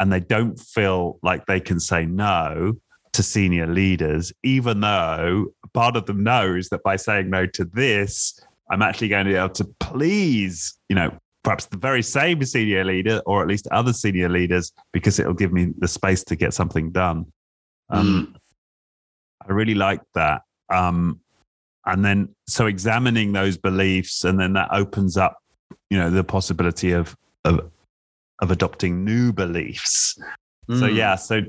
and 0.00 0.12
they 0.12 0.20
don't 0.20 0.58
feel 0.58 1.18
like 1.22 1.46
they 1.46 1.60
can 1.60 1.80
say 1.80 2.06
no 2.06 2.74
to 3.12 3.22
senior 3.22 3.66
leaders, 3.66 4.32
even 4.42 4.80
though 4.80 5.46
part 5.74 5.96
of 5.96 6.06
them 6.06 6.22
knows 6.22 6.68
that 6.68 6.82
by 6.82 6.96
saying 6.96 7.30
no 7.30 7.46
to 7.46 7.64
this, 7.64 8.40
I'm 8.70 8.82
actually 8.82 9.08
going 9.08 9.26
to 9.26 9.32
be 9.32 9.36
able 9.36 9.48
to 9.50 9.64
please, 9.80 10.78
you 10.88 10.96
know, 10.96 11.16
perhaps 11.42 11.66
the 11.66 11.78
very 11.78 12.02
same 12.02 12.44
senior 12.44 12.84
leader 12.84 13.22
or 13.26 13.40
at 13.42 13.48
least 13.48 13.66
other 13.70 13.92
senior 13.92 14.28
leaders 14.28 14.72
because 14.92 15.18
it'll 15.18 15.34
give 15.34 15.52
me 15.52 15.72
the 15.78 15.88
space 15.88 16.22
to 16.24 16.36
get 16.36 16.52
something 16.52 16.90
done. 16.90 17.26
Um, 17.90 18.34
mm. 18.34 18.38
I 19.48 19.52
really 19.52 19.74
like 19.74 20.02
that. 20.14 20.42
Um, 20.70 21.20
and 21.86 22.04
then, 22.04 22.34
so 22.46 22.66
examining 22.66 23.32
those 23.32 23.56
beliefs, 23.56 24.24
and 24.24 24.38
then 24.38 24.52
that 24.52 24.68
opens 24.72 25.16
up, 25.16 25.38
you 25.88 25.96
know, 25.96 26.10
the 26.10 26.22
possibility 26.22 26.92
of, 26.92 27.16
of 27.44 27.70
of 28.40 28.50
adopting 28.50 29.04
new 29.04 29.32
beliefs. 29.32 30.18
Mm. 30.68 30.80
So 30.80 30.88
hmm. 30.88 30.96
yeah, 30.96 31.16
so 31.16 31.42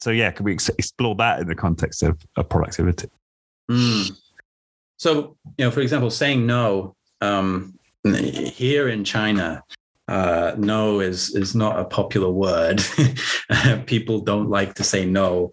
so 0.00 0.10
yeah, 0.10 0.30
can 0.30 0.44
we 0.44 0.52
ex- 0.52 0.70
explore 0.70 1.14
that 1.16 1.40
in 1.40 1.48
the 1.48 1.54
context 1.54 2.02
of, 2.02 2.20
of 2.36 2.48
productivity? 2.48 3.08
Mm. 3.70 4.16
So 4.98 5.36
you 5.56 5.64
know, 5.64 5.70
for 5.70 5.80
example, 5.80 6.10
saying 6.10 6.46
no 6.46 6.94
um, 7.20 7.74
here 8.04 8.88
in 8.88 9.04
China, 9.04 9.62
uh, 10.08 10.54
no 10.56 11.00
is 11.00 11.34
is 11.34 11.54
not 11.54 11.78
a 11.78 11.84
popular 11.84 12.30
word. 12.30 12.82
People 13.86 14.20
don't 14.20 14.48
like 14.48 14.74
to 14.74 14.84
say 14.84 15.04
no. 15.04 15.52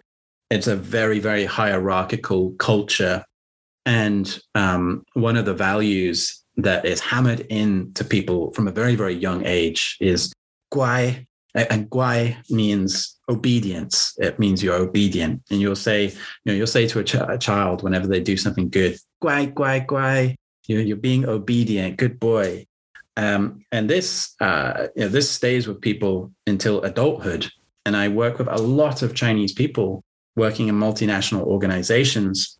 It's 0.50 0.68
a 0.68 0.76
very 0.76 1.20
very 1.20 1.46
hierarchical 1.46 2.52
culture, 2.54 3.26
and 3.86 4.40
um, 4.54 5.04
one 5.14 5.38
of 5.38 5.46
the 5.46 5.54
values 5.54 6.45
that 6.58 6.86
is 6.86 7.00
hammered 7.00 7.42
into 7.42 8.04
people 8.04 8.52
from 8.54 8.68
a 8.68 8.72
very, 8.72 8.96
very 8.96 9.14
young 9.14 9.46
age 9.46 9.98
is 10.00 10.34
guai. 10.74 11.26
And 11.54 11.90
guai 11.90 12.36
means 12.50 13.18
obedience. 13.30 14.14
It 14.18 14.40
means 14.40 14.62
you're 14.62 14.76
obedient. 14.76 15.42
And 15.50 15.62
you'll 15.62 15.76
say, 15.76 16.06
you 16.06 16.46
know, 16.46 16.54
you'll 16.54 16.68
say 16.68 16.88
to 16.88 17.00
a, 17.00 17.04
ch- 17.04 17.16
a 17.16 17.38
child 17.38 17.82
whenever 17.82 18.08
they 18.08 18.20
do 18.20 18.38
something 18.38 18.70
good, 18.70 18.98
guai, 19.24 19.54
guai, 19.54 19.86
guai, 19.86 20.36
you 20.68 20.78
know, 20.78 20.84
you're 20.84 20.98
being 20.98 21.26
obedient, 21.26 21.98
good 21.98 22.20
boy. 22.20 22.66
Um, 23.18 23.64
and 23.72 23.90
this, 23.90 24.36
uh, 24.42 24.88
you 24.96 25.04
know, 25.04 25.08
this 25.08 25.30
stays 25.30 25.68
with 25.68 25.80
people 25.80 26.32
until 26.46 26.82
adulthood. 26.82 27.50
And 27.86 27.96
I 27.96 28.10
work 28.10 28.40
with 28.40 28.48
a 28.48 28.58
lot 28.58 29.02
of 29.02 29.16
Chinese 29.16 29.54
people 29.54 30.04
working 30.36 30.68
in 30.68 30.76
multinational 30.76 31.44
organizations. 31.44 32.60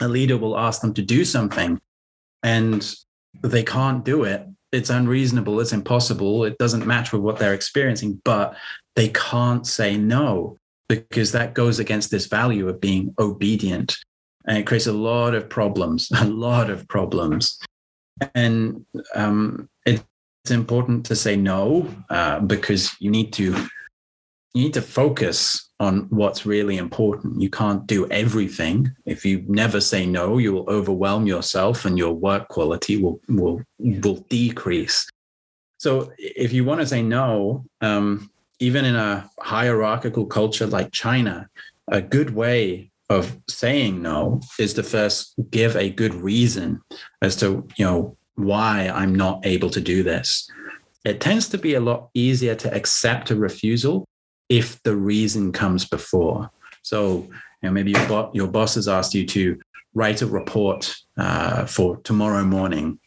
A 0.00 0.08
leader 0.08 0.36
will 0.36 0.58
ask 0.58 0.80
them 0.80 0.94
to 0.94 1.02
do 1.02 1.24
something, 1.24 1.80
and 2.42 2.94
they 3.40 3.62
can't 3.62 4.04
do 4.04 4.24
it. 4.24 4.46
It's 4.72 4.90
unreasonable. 4.90 5.60
It's 5.60 5.72
impossible. 5.72 6.44
It 6.44 6.58
doesn't 6.58 6.86
match 6.86 7.12
with 7.12 7.22
what 7.22 7.38
they're 7.38 7.54
experiencing, 7.54 8.20
but 8.24 8.56
they 8.96 9.08
can't 9.08 9.66
say 9.66 9.96
no 9.96 10.58
because 10.88 11.32
that 11.32 11.54
goes 11.54 11.78
against 11.78 12.10
this 12.10 12.26
value 12.26 12.68
of 12.68 12.80
being 12.80 13.14
obedient. 13.18 13.96
And 14.46 14.58
it 14.58 14.66
creates 14.66 14.86
a 14.86 14.92
lot 14.92 15.34
of 15.34 15.48
problems, 15.48 16.10
a 16.16 16.24
lot 16.24 16.70
of 16.70 16.88
problems. 16.88 17.58
And 18.34 18.84
um, 19.14 19.68
it's 19.86 20.50
important 20.50 21.06
to 21.06 21.16
say 21.16 21.36
no 21.36 21.88
uh, 22.10 22.40
because 22.40 22.90
you 23.00 23.10
need 23.10 23.32
to 23.34 23.54
you 24.54 24.64
need 24.64 24.74
to 24.74 24.82
focus 24.82 25.70
on 25.80 26.06
what's 26.10 26.44
really 26.44 26.76
important. 26.76 27.40
You 27.40 27.48
can't 27.48 27.86
do 27.86 28.08
everything. 28.10 28.92
If 29.06 29.24
you 29.24 29.44
never 29.48 29.80
say 29.80 30.04
no, 30.04 30.38
you 30.38 30.52
will 30.52 30.68
overwhelm 30.68 31.26
yourself 31.26 31.84
and 31.84 31.96
your 31.96 32.12
work 32.12 32.48
quality 32.48 32.98
will 32.98 33.20
will 33.28 33.62
will 33.78 34.24
decrease. 34.28 35.08
So 35.78 36.12
if 36.18 36.52
you 36.52 36.64
want 36.64 36.80
to 36.80 36.86
say 36.86 37.02
no, 37.02 37.64
um, 37.80 38.30
even 38.60 38.84
in 38.84 38.94
a 38.94 39.28
hierarchical 39.40 40.26
culture 40.26 40.66
like 40.66 40.92
China, 40.92 41.48
a 41.88 42.00
good 42.00 42.34
way 42.34 42.90
of 43.10 43.36
saying 43.48 44.00
no 44.00 44.40
is 44.58 44.74
to 44.74 44.82
first 44.82 45.34
give 45.50 45.76
a 45.76 45.90
good 45.90 46.14
reason 46.14 46.80
as 47.22 47.36
to 47.36 47.66
you 47.76 47.84
know 47.84 48.16
why 48.34 48.88
I'm 48.94 49.14
not 49.14 49.44
able 49.46 49.70
to 49.70 49.80
do 49.80 50.02
this. 50.02 50.48
It 51.04 51.20
tends 51.20 51.48
to 51.48 51.58
be 51.58 51.74
a 51.74 51.80
lot 51.80 52.10
easier 52.14 52.54
to 52.54 52.72
accept 52.72 53.30
a 53.30 53.36
refusal 53.36 54.06
if 54.52 54.82
the 54.82 54.94
reason 54.94 55.50
comes 55.50 55.86
before. 55.86 56.50
So, 56.82 57.26
you 57.62 57.68
know, 57.68 57.70
maybe 57.70 57.92
your, 57.92 58.06
bo- 58.06 58.30
your 58.34 58.48
boss 58.48 58.74
has 58.74 58.86
asked 58.86 59.14
you 59.14 59.24
to 59.28 59.58
write 59.94 60.20
a 60.20 60.26
report 60.26 60.94
uh, 61.16 61.64
for 61.64 61.96
tomorrow 61.98 62.44
morning. 62.44 62.98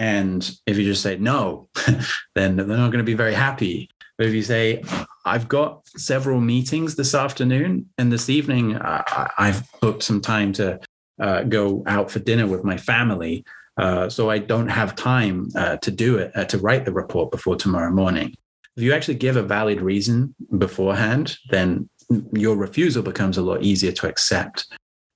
And 0.00 0.50
if 0.66 0.76
you 0.76 0.82
just 0.82 1.02
say 1.02 1.16
no, 1.16 1.68
then 2.34 2.56
they're 2.56 2.66
not 2.66 2.90
going 2.90 2.98
to 2.98 3.04
be 3.04 3.14
very 3.14 3.32
happy. 3.32 3.88
But 4.16 4.26
if 4.26 4.34
you 4.34 4.42
say, 4.42 4.82
I've 5.24 5.46
got 5.46 5.86
several 5.86 6.40
meetings 6.40 6.96
this 6.96 7.14
afternoon 7.14 7.88
and 7.96 8.10
this 8.10 8.28
evening, 8.28 8.74
uh, 8.74 9.28
I've 9.38 9.62
booked 9.80 10.02
some 10.02 10.20
time 10.20 10.52
to 10.54 10.80
uh, 11.20 11.44
go 11.44 11.84
out 11.86 12.10
for 12.10 12.18
dinner 12.18 12.48
with 12.48 12.64
my 12.64 12.76
family. 12.76 13.44
Uh, 13.76 14.10
so 14.10 14.30
I 14.30 14.38
don't 14.38 14.66
have 14.66 14.96
time 14.96 15.48
uh, 15.54 15.76
to 15.76 15.92
do 15.92 16.18
it, 16.18 16.32
uh, 16.34 16.44
to 16.46 16.58
write 16.58 16.84
the 16.84 16.92
report 16.92 17.30
before 17.30 17.54
tomorrow 17.54 17.92
morning. 17.92 18.34
If 18.78 18.84
you 18.84 18.94
actually 18.94 19.14
give 19.16 19.34
a 19.34 19.42
valid 19.42 19.80
reason 19.80 20.36
beforehand, 20.56 21.36
then 21.50 21.88
your 22.32 22.54
refusal 22.54 23.02
becomes 23.02 23.36
a 23.36 23.42
lot 23.42 23.64
easier 23.64 23.90
to 23.90 24.06
accept. 24.06 24.68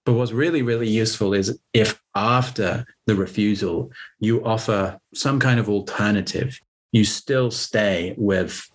But 0.04 0.14
what's 0.14 0.32
really, 0.32 0.62
really 0.62 0.88
useful 0.88 1.32
is 1.32 1.56
if 1.72 2.02
after 2.16 2.84
the 3.06 3.14
refusal, 3.14 3.92
you 4.18 4.44
offer 4.44 4.98
some 5.14 5.38
kind 5.38 5.60
of 5.60 5.68
alternative, 5.68 6.58
you 6.90 7.04
still 7.04 7.52
stay 7.52 8.16
with 8.18 8.68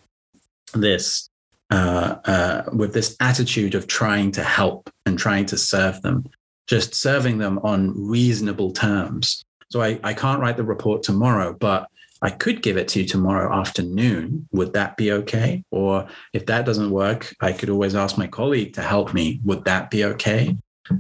this 0.74 1.30
uh, 1.70 2.16
uh, 2.24 2.64
with 2.72 2.94
this 2.94 3.18
attitude 3.20 3.76
of 3.76 3.88
trying 3.88 4.32
to 4.32 4.42
help 4.42 4.90
and 5.06 5.20
trying 5.20 5.48
to 5.48 5.58
serve 5.58 6.02
them, 6.02 6.24
just 6.66 6.96
serving 6.96 7.40
them 7.40 7.60
on 7.62 7.92
reasonable 7.94 8.72
terms. 8.72 9.44
So 9.70 9.82
I, 9.82 10.00
I 10.02 10.14
can't 10.14 10.40
write 10.40 10.56
the 10.56 10.64
report 10.64 11.04
tomorrow, 11.04 11.52
but 11.52 11.90
I 12.22 12.30
could 12.30 12.62
give 12.62 12.78
it 12.78 12.88
to 12.90 13.02
you 13.02 13.08
tomorrow 13.08 13.54
afternoon. 13.54 14.48
Would 14.52 14.74
that 14.74 14.98
be 14.98 15.12
okay? 15.12 15.64
Or 15.72 16.08
if 16.34 16.46
that 16.48 16.66
doesn't 16.66 16.90
work, 16.90 17.34
I 17.42 17.52
could 17.52 17.70
always 17.70 17.96
ask 17.96 18.18
my 18.18 18.28
colleague 18.28 18.74
to 18.74 18.82
help 18.82 19.14
me. 19.14 19.40
Would 19.46 19.66
that 19.66 19.92
be 19.92 20.04
okay? 20.06 20.58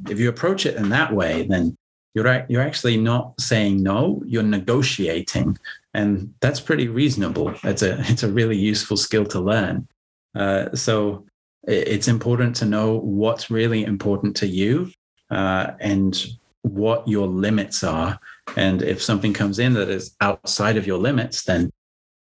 If 0.09 0.20
you 0.20 0.30
approach 0.30 0.65
it 0.65 0.76
in 0.76 0.89
that 0.89 1.13
way, 1.13 1.47
then 1.47 1.76
you're 2.13 2.45
you're 2.49 2.61
actually 2.61 2.97
not 2.97 3.39
saying 3.39 3.82
no. 3.82 4.22
You're 4.26 4.43
negotiating, 4.43 5.57
and 5.93 6.34
that's 6.39 6.59
pretty 6.59 6.88
reasonable. 6.88 7.53
It's 7.63 7.84
a 7.84 7.99
it's 8.11 8.24
a 8.24 8.32
really 8.32 8.57
useful 8.57 8.97
skill 8.97 9.26
to 9.28 9.39
learn. 9.39 9.88
Uh, 10.36 10.76
so 10.76 11.26
it's 11.68 12.07
important 12.07 12.55
to 12.55 12.65
know 12.65 12.97
what's 12.97 13.51
really 13.51 13.84
important 13.84 14.36
to 14.38 14.47
you 14.47 14.89
uh, 15.30 15.72
and 15.80 16.26
what 16.61 17.07
your 17.07 17.28
limits 17.28 17.84
are. 17.84 18.20
And 18.56 18.82
if 18.82 19.02
something 19.02 19.34
comes 19.34 19.60
in 19.60 19.74
that 19.74 19.89
is 19.89 20.16
outside 20.22 20.78
of 20.78 20.88
your 20.88 20.98
limits, 20.98 21.43
then 21.43 21.72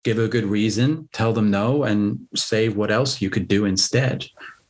give 0.05 0.19
a 0.19 0.29
good 0.29 0.45
reason, 0.45 1.09
tell 1.13 1.33
them 1.33 1.51
no, 1.51 1.85
and 1.85 2.19
say 2.35 2.69
what 2.69 2.91
else 2.91 3.21
you 3.21 3.31
could 3.31 3.49
do 3.49 3.65
instead. 3.65 4.25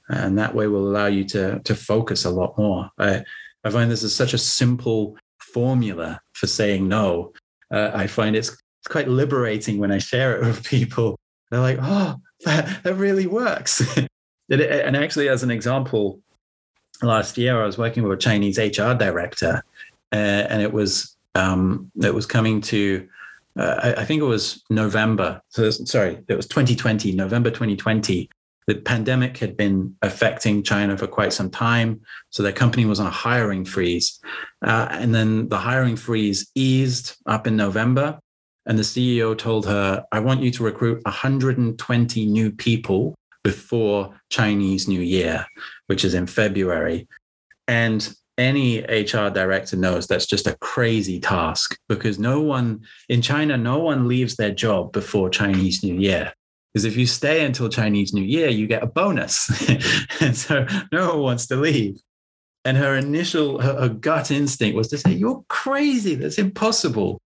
And 0.08 0.38
that 0.38 0.54
way 0.54 0.66
will 0.66 0.88
allow 0.88 1.06
you 1.06 1.24
to, 1.24 1.60
to 1.60 1.74
focus 1.74 2.24
a 2.24 2.30
lot 2.30 2.56
more. 2.56 2.88
I, 2.98 3.24
I 3.64 3.70
find 3.70 3.90
this 3.90 4.02
is 4.02 4.14
such 4.14 4.32
a 4.32 4.38
simple 4.38 5.16
formula 5.38 6.20
for 6.34 6.46
saying 6.46 6.86
no. 6.86 7.32
Uh, 7.70 7.90
I 7.92 8.06
find 8.06 8.36
it's, 8.36 8.50
it's 8.50 8.88
quite 8.88 9.08
liberating 9.08 9.78
when 9.78 9.90
I 9.90 9.98
share 9.98 10.36
it 10.36 10.40
with 10.46 10.64
people. 10.64 11.18
They're 11.50 11.60
like, 11.60 11.78
oh, 11.80 12.16
that, 12.44 12.82
that 12.84 12.94
really 12.94 13.26
works. 13.26 13.82
and 14.50 14.96
actually, 14.96 15.28
as 15.28 15.42
an 15.42 15.50
example, 15.50 16.20
last 17.02 17.36
year 17.36 17.60
I 17.60 17.66
was 17.66 17.78
working 17.78 18.02
with 18.02 18.18
a 18.18 18.20
Chinese 18.20 18.58
HR 18.58 18.94
director, 18.94 19.62
uh, 20.12 20.14
and 20.48 20.62
it 20.62 20.72
was 20.72 21.15
um, 21.36 21.90
was 21.94 22.26
coming 22.26 22.60
to 22.62 23.08
uh, 23.58 23.80
I, 23.82 24.02
I, 24.02 24.04
think 24.04 24.20
it 24.20 24.26
was 24.26 24.62
November. 24.68 25.40
So 25.48 25.70
sorry, 25.70 26.18
it 26.28 26.36
was 26.36 26.46
2020, 26.46 27.12
November 27.12 27.50
2020. 27.50 28.28
The 28.66 28.74
pandemic 28.74 29.38
had 29.38 29.56
been 29.56 29.94
affecting 30.02 30.62
China 30.62 30.98
for 30.98 31.06
quite 31.06 31.32
some 31.32 31.50
time, 31.50 32.00
so 32.30 32.42
their 32.42 32.52
company 32.52 32.84
was 32.84 33.00
on 33.00 33.06
a 33.06 33.10
hiring 33.10 33.64
freeze, 33.64 34.20
uh, 34.62 34.88
and 34.90 35.14
then 35.14 35.48
the 35.48 35.56
hiring 35.56 35.96
freeze 35.96 36.50
eased 36.54 37.16
up 37.26 37.46
in 37.46 37.56
November. 37.56 38.18
And 38.66 38.76
the 38.76 38.82
CEO 38.82 39.38
told 39.38 39.64
her, 39.66 40.04
I 40.10 40.18
want 40.18 40.42
you 40.42 40.50
to 40.50 40.64
recruit 40.64 41.00
120 41.04 42.26
new 42.26 42.50
people 42.50 43.14
before 43.44 44.12
Chinese 44.28 44.88
New 44.88 45.00
Year, 45.00 45.46
which 45.86 46.04
is 46.04 46.14
in 46.14 46.26
February. 46.26 47.06
And 47.68 48.12
any 48.38 48.80
HR 48.80 49.30
director 49.30 49.76
knows 49.76 50.06
that's 50.06 50.26
just 50.26 50.46
a 50.46 50.56
crazy 50.58 51.18
task 51.20 51.78
because 51.88 52.18
no 52.18 52.40
one 52.40 52.82
in 53.08 53.22
China, 53.22 53.56
no 53.56 53.78
one 53.78 54.08
leaves 54.08 54.36
their 54.36 54.52
job 54.52 54.92
before 54.92 55.30
Chinese 55.30 55.82
New 55.82 55.94
Year. 55.94 56.32
Because 56.72 56.84
if 56.84 56.96
you 56.96 57.06
stay 57.06 57.44
until 57.46 57.70
Chinese 57.70 58.12
New 58.12 58.22
Year, 58.22 58.48
you 58.48 58.66
get 58.66 58.82
a 58.82 58.86
bonus. 58.86 59.48
and 60.20 60.36
so 60.36 60.66
no 60.92 61.08
one 61.08 61.20
wants 61.20 61.46
to 61.46 61.56
leave. 61.56 61.98
And 62.66 62.76
her 62.76 62.96
initial, 62.96 63.60
her, 63.60 63.80
her 63.80 63.88
gut 63.88 64.30
instinct 64.30 64.76
was 64.76 64.88
to 64.88 64.98
say, 64.98 65.12
You're 65.12 65.42
crazy. 65.48 66.16
That's 66.16 66.36
impossible. 66.36 67.18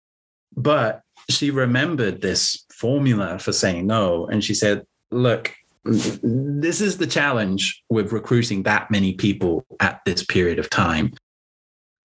But 0.56 1.02
she 1.28 1.50
remembered 1.50 2.20
this 2.20 2.64
formula 2.72 3.38
for 3.38 3.52
saying 3.52 3.86
no. 3.86 4.26
And 4.26 4.44
she 4.44 4.54
said, 4.54 4.84
Look, 5.10 5.52
this 5.84 6.80
is 6.80 6.98
the 6.98 7.06
challenge 7.06 7.82
with 7.88 8.12
recruiting 8.12 8.62
that 8.64 8.90
many 8.90 9.14
people 9.14 9.64
at 9.80 10.00
this 10.04 10.24
period 10.24 10.58
of 10.58 10.68
time. 10.68 11.12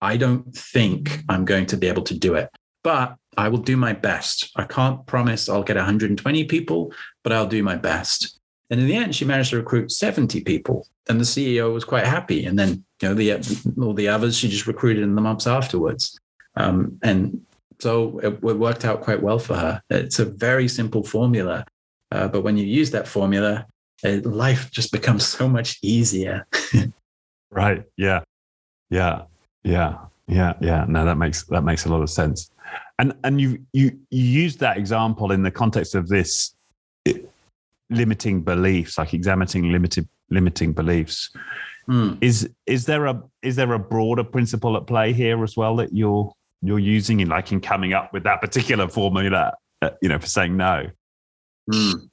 I 0.01 0.17
don't 0.17 0.55
think 0.55 1.23
I'm 1.29 1.45
going 1.45 1.65
to 1.67 1.77
be 1.77 1.87
able 1.87 2.03
to 2.03 2.17
do 2.17 2.35
it, 2.35 2.49
but 2.83 3.15
I 3.37 3.49
will 3.49 3.59
do 3.59 3.75
my 3.75 3.93
best. 3.93 4.51
I 4.55 4.65
can't 4.65 5.05
promise 5.07 5.49
I'll 5.49 5.63
get 5.63 5.75
120 5.75 6.45
people, 6.45 6.93
but 7.23 7.33
I'll 7.33 7.47
do 7.47 7.63
my 7.63 7.75
best. 7.75 8.39
And 8.69 8.79
in 8.79 8.87
the 8.87 8.95
end, 8.95 9.15
she 9.15 9.25
managed 9.25 9.51
to 9.51 9.57
recruit 9.57 9.91
70 9.91 10.41
people, 10.43 10.87
and 11.07 11.19
the 11.19 11.25
CEO 11.25 11.73
was 11.73 11.83
quite 11.83 12.05
happy. 12.05 12.45
And 12.45 12.57
then, 12.57 12.83
you 13.01 13.09
know, 13.09 13.13
the 13.13 13.31
all 13.79 13.93
the 13.93 14.07
others 14.07 14.37
she 14.37 14.49
just 14.49 14.67
recruited 14.67 15.03
in 15.03 15.15
the 15.15 15.21
months 15.21 15.47
afterwards. 15.47 16.17
Um, 16.55 16.97
and 17.03 17.41
so 17.79 18.19
it, 18.19 18.33
it 18.33 18.39
worked 18.57 18.85
out 18.85 19.01
quite 19.01 19.21
well 19.21 19.39
for 19.39 19.55
her. 19.55 19.81
It's 19.89 20.19
a 20.19 20.25
very 20.25 20.67
simple 20.67 21.03
formula 21.03 21.65
uh, 22.15 22.27
but 22.29 22.41
when 22.41 22.57
you 22.57 22.65
use 22.65 22.91
that 22.91 23.07
formula, 23.07 23.65
uh, 24.03 24.19
life 24.23 24.71
just 24.71 24.91
becomes 24.91 25.25
so 25.37 25.47
much 25.47 25.77
easier. 25.81 26.47
right. 27.51 27.83
Yeah. 27.97 28.21
Yeah. 28.89 29.23
Yeah. 29.63 29.97
Yeah. 30.27 30.53
Yeah. 30.61 30.85
No, 30.87 31.05
that 31.05 31.17
makes 31.17 31.43
that 31.45 31.63
makes 31.63 31.85
a 31.85 31.89
lot 31.89 32.01
of 32.01 32.09
sense. 32.09 32.49
And 32.99 33.13
and 33.23 33.41
you 33.41 33.59
you 33.73 33.99
you 34.09 34.23
used 34.23 34.59
that 34.59 34.77
example 34.77 35.31
in 35.31 35.43
the 35.43 35.51
context 35.51 35.95
of 35.95 36.07
this 36.07 36.55
it, 37.03 37.29
limiting 37.89 38.41
beliefs, 38.41 38.97
like 38.97 39.13
examining 39.13 39.71
limited 39.71 40.07
limiting 40.29 40.73
beliefs. 40.73 41.29
Mm. 41.89 42.17
Is 42.21 42.49
is 42.65 42.85
there 42.85 43.05
a 43.05 43.21
is 43.41 43.55
there 43.57 43.73
a 43.73 43.79
broader 43.79 44.23
principle 44.23 44.75
at 44.77 44.87
play 44.87 45.13
here 45.13 45.43
as 45.43 45.55
well 45.55 45.75
that 45.75 45.93
you're 45.93 46.31
you're 46.61 46.79
using 46.79 47.19
in 47.19 47.29
like 47.29 47.51
in 47.51 47.61
coming 47.61 47.93
up 47.93 48.13
with 48.13 48.23
that 48.23 48.41
particular 48.41 48.87
formula, 48.87 49.53
uh, 49.81 49.91
you 50.01 50.09
know, 50.09 50.17
for 50.17 50.27
saying 50.27 50.57
no? 50.57 50.87
Mm. 51.71 52.09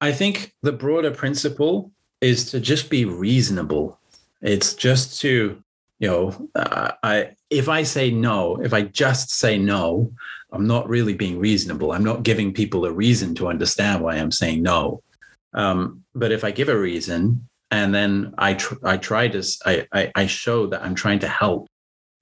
I 0.00 0.12
think 0.12 0.54
the 0.62 0.72
broader 0.72 1.10
principle 1.10 1.90
is 2.20 2.50
to 2.50 2.60
just 2.60 2.90
be 2.90 3.04
reasonable. 3.04 3.98
It's 4.40 4.74
just 4.74 5.20
to, 5.20 5.62
you 5.98 6.08
know, 6.08 6.48
uh, 6.54 6.92
I 7.02 7.30
if 7.50 7.68
I 7.68 7.82
say 7.82 8.10
no, 8.10 8.56
if 8.62 8.72
I 8.72 8.82
just 8.82 9.30
say 9.30 9.58
no, 9.58 10.12
I'm 10.52 10.66
not 10.66 10.88
really 10.88 11.14
being 11.14 11.38
reasonable. 11.38 11.92
I'm 11.92 12.04
not 12.04 12.22
giving 12.22 12.52
people 12.52 12.84
a 12.84 12.92
reason 12.92 13.34
to 13.36 13.48
understand 13.48 14.02
why 14.02 14.16
I'm 14.16 14.30
saying 14.30 14.62
no. 14.62 15.02
Um, 15.54 16.04
but 16.14 16.32
if 16.32 16.44
I 16.44 16.50
give 16.50 16.68
a 16.68 16.78
reason 16.78 17.48
and 17.70 17.94
then 17.94 18.34
I 18.38 18.54
tr- 18.54 18.84
I 18.84 18.96
try 18.96 19.28
to 19.28 19.42
I, 19.66 19.86
I, 19.92 20.12
I 20.14 20.26
show 20.26 20.66
that 20.68 20.82
I'm 20.82 20.94
trying 20.94 21.18
to 21.20 21.28
help 21.28 21.68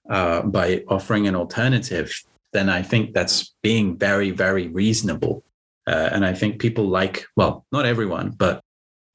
uh, 0.09 0.41
by 0.41 0.83
offering 0.87 1.27
an 1.27 1.35
alternative, 1.35 2.11
then 2.53 2.69
I 2.69 2.81
think 2.81 3.13
that's 3.13 3.53
being 3.61 3.97
very 3.97 4.31
very 4.31 4.67
reasonable. 4.67 5.43
Uh, 5.87 6.09
and 6.11 6.25
I 6.25 6.33
think 6.33 6.59
people 6.59 6.87
like, 6.87 7.25
well, 7.37 7.65
not 7.71 7.85
everyone, 7.85 8.31
but 8.31 8.61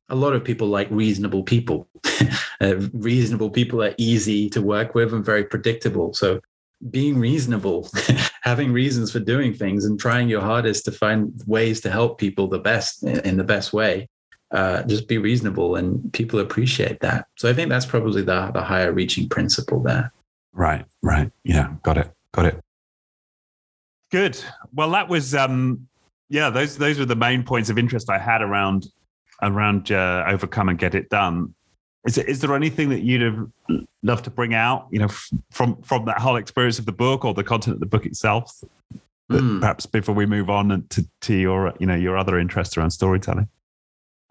a 0.08 0.14
lot 0.14 0.32
of 0.32 0.42
people 0.42 0.68
like 0.68 0.88
reasonable 0.90 1.42
people. 1.42 1.86
uh, 2.60 2.76
reasonable 2.92 3.50
people 3.50 3.82
are 3.82 3.94
easy 3.98 4.48
to 4.50 4.62
work 4.62 4.94
with 4.94 5.12
and 5.12 5.24
very 5.24 5.44
predictable. 5.44 6.14
So 6.14 6.40
being 6.90 7.18
reasonable, 7.18 7.90
having 8.42 8.72
reasons 8.72 9.12
for 9.12 9.20
doing 9.20 9.52
things 9.52 9.84
and 9.84 10.00
trying 10.00 10.28
your 10.28 10.40
hardest 10.40 10.84
to 10.86 10.92
find 10.92 11.32
ways 11.46 11.80
to 11.82 11.90
help 11.90 12.18
people 12.18 12.48
the 12.48 12.58
best 12.58 13.02
in 13.02 13.36
the 13.36 13.44
best 13.44 13.72
way. 13.72 14.08
Uh, 14.50 14.82
just 14.82 15.08
be 15.08 15.16
reasonable 15.16 15.76
and 15.76 16.12
people 16.12 16.38
appreciate 16.38 17.00
that. 17.00 17.26
So 17.38 17.48
I 17.48 17.54
think 17.54 17.70
that's 17.70 17.86
probably 17.86 18.20
the, 18.20 18.50
the 18.52 18.62
higher 18.62 18.92
reaching 18.92 19.28
principle 19.28 19.80
there. 19.82 20.12
Right, 20.52 20.84
right. 21.02 21.30
Yeah, 21.42 21.74
got 21.82 21.96
it. 21.96 22.10
Got 22.32 22.46
it. 22.46 22.60
Good. 24.10 24.38
Well, 24.74 24.90
that 24.90 25.08
was 25.08 25.34
um, 25.34 25.88
yeah, 26.32 26.48
those 26.48 26.78
those 26.78 26.98
were 26.98 27.04
the 27.04 27.14
main 27.14 27.42
points 27.42 27.68
of 27.68 27.78
interest 27.78 28.08
I 28.08 28.18
had 28.18 28.40
around 28.40 28.88
around 29.42 29.92
uh, 29.92 30.24
overcome 30.26 30.70
and 30.70 30.78
get 30.78 30.94
it 30.94 31.10
done. 31.10 31.54
Is, 32.06 32.16
is 32.16 32.40
there 32.40 32.56
anything 32.56 32.88
that 32.88 33.02
you'd 33.02 33.20
have 33.20 33.46
loved 34.02 34.24
to 34.24 34.30
bring 34.30 34.54
out, 34.54 34.88
you 34.90 34.98
know, 34.98 35.08
from 35.50 35.80
from 35.82 36.06
that 36.06 36.18
whole 36.18 36.36
experience 36.36 36.78
of 36.78 36.86
the 36.86 36.92
book 36.92 37.26
or 37.26 37.34
the 37.34 37.44
content 37.44 37.74
of 37.74 37.80
the 37.80 37.86
book 37.86 38.06
itself? 38.06 38.64
Mm. 39.30 39.60
Perhaps 39.60 39.84
before 39.84 40.14
we 40.14 40.24
move 40.24 40.48
on 40.48 40.86
to, 40.88 41.06
to 41.20 41.34
your, 41.34 41.74
you 41.78 41.86
know, 41.86 41.94
your 41.94 42.16
other 42.16 42.38
interests 42.38 42.76
around 42.76 42.90
storytelling. 42.90 43.48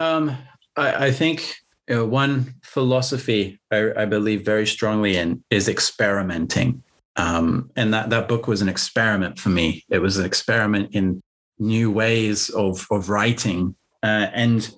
Um, 0.00 0.36
I, 0.76 1.06
I 1.06 1.10
think 1.12 1.56
you 1.88 1.94
know, 1.94 2.04
one 2.04 2.54
philosophy 2.62 3.60
I, 3.70 3.92
I, 3.96 4.04
believe 4.04 4.44
very 4.44 4.66
strongly 4.66 5.16
in 5.16 5.42
is 5.50 5.68
experimenting. 5.68 6.82
Um, 7.16 7.70
and 7.74 7.92
that, 7.94 8.10
that 8.10 8.28
book 8.28 8.46
was 8.46 8.62
an 8.62 8.68
experiment 8.68 9.38
for 9.38 9.48
me. 9.48 9.84
It 9.88 9.98
was 9.98 10.18
an 10.18 10.24
experiment 10.24 10.90
in 10.94 11.22
new 11.58 11.90
ways 11.90 12.50
of 12.50 12.86
of 12.90 13.08
writing 13.08 13.74
uh, 14.02 14.28
and 14.32 14.74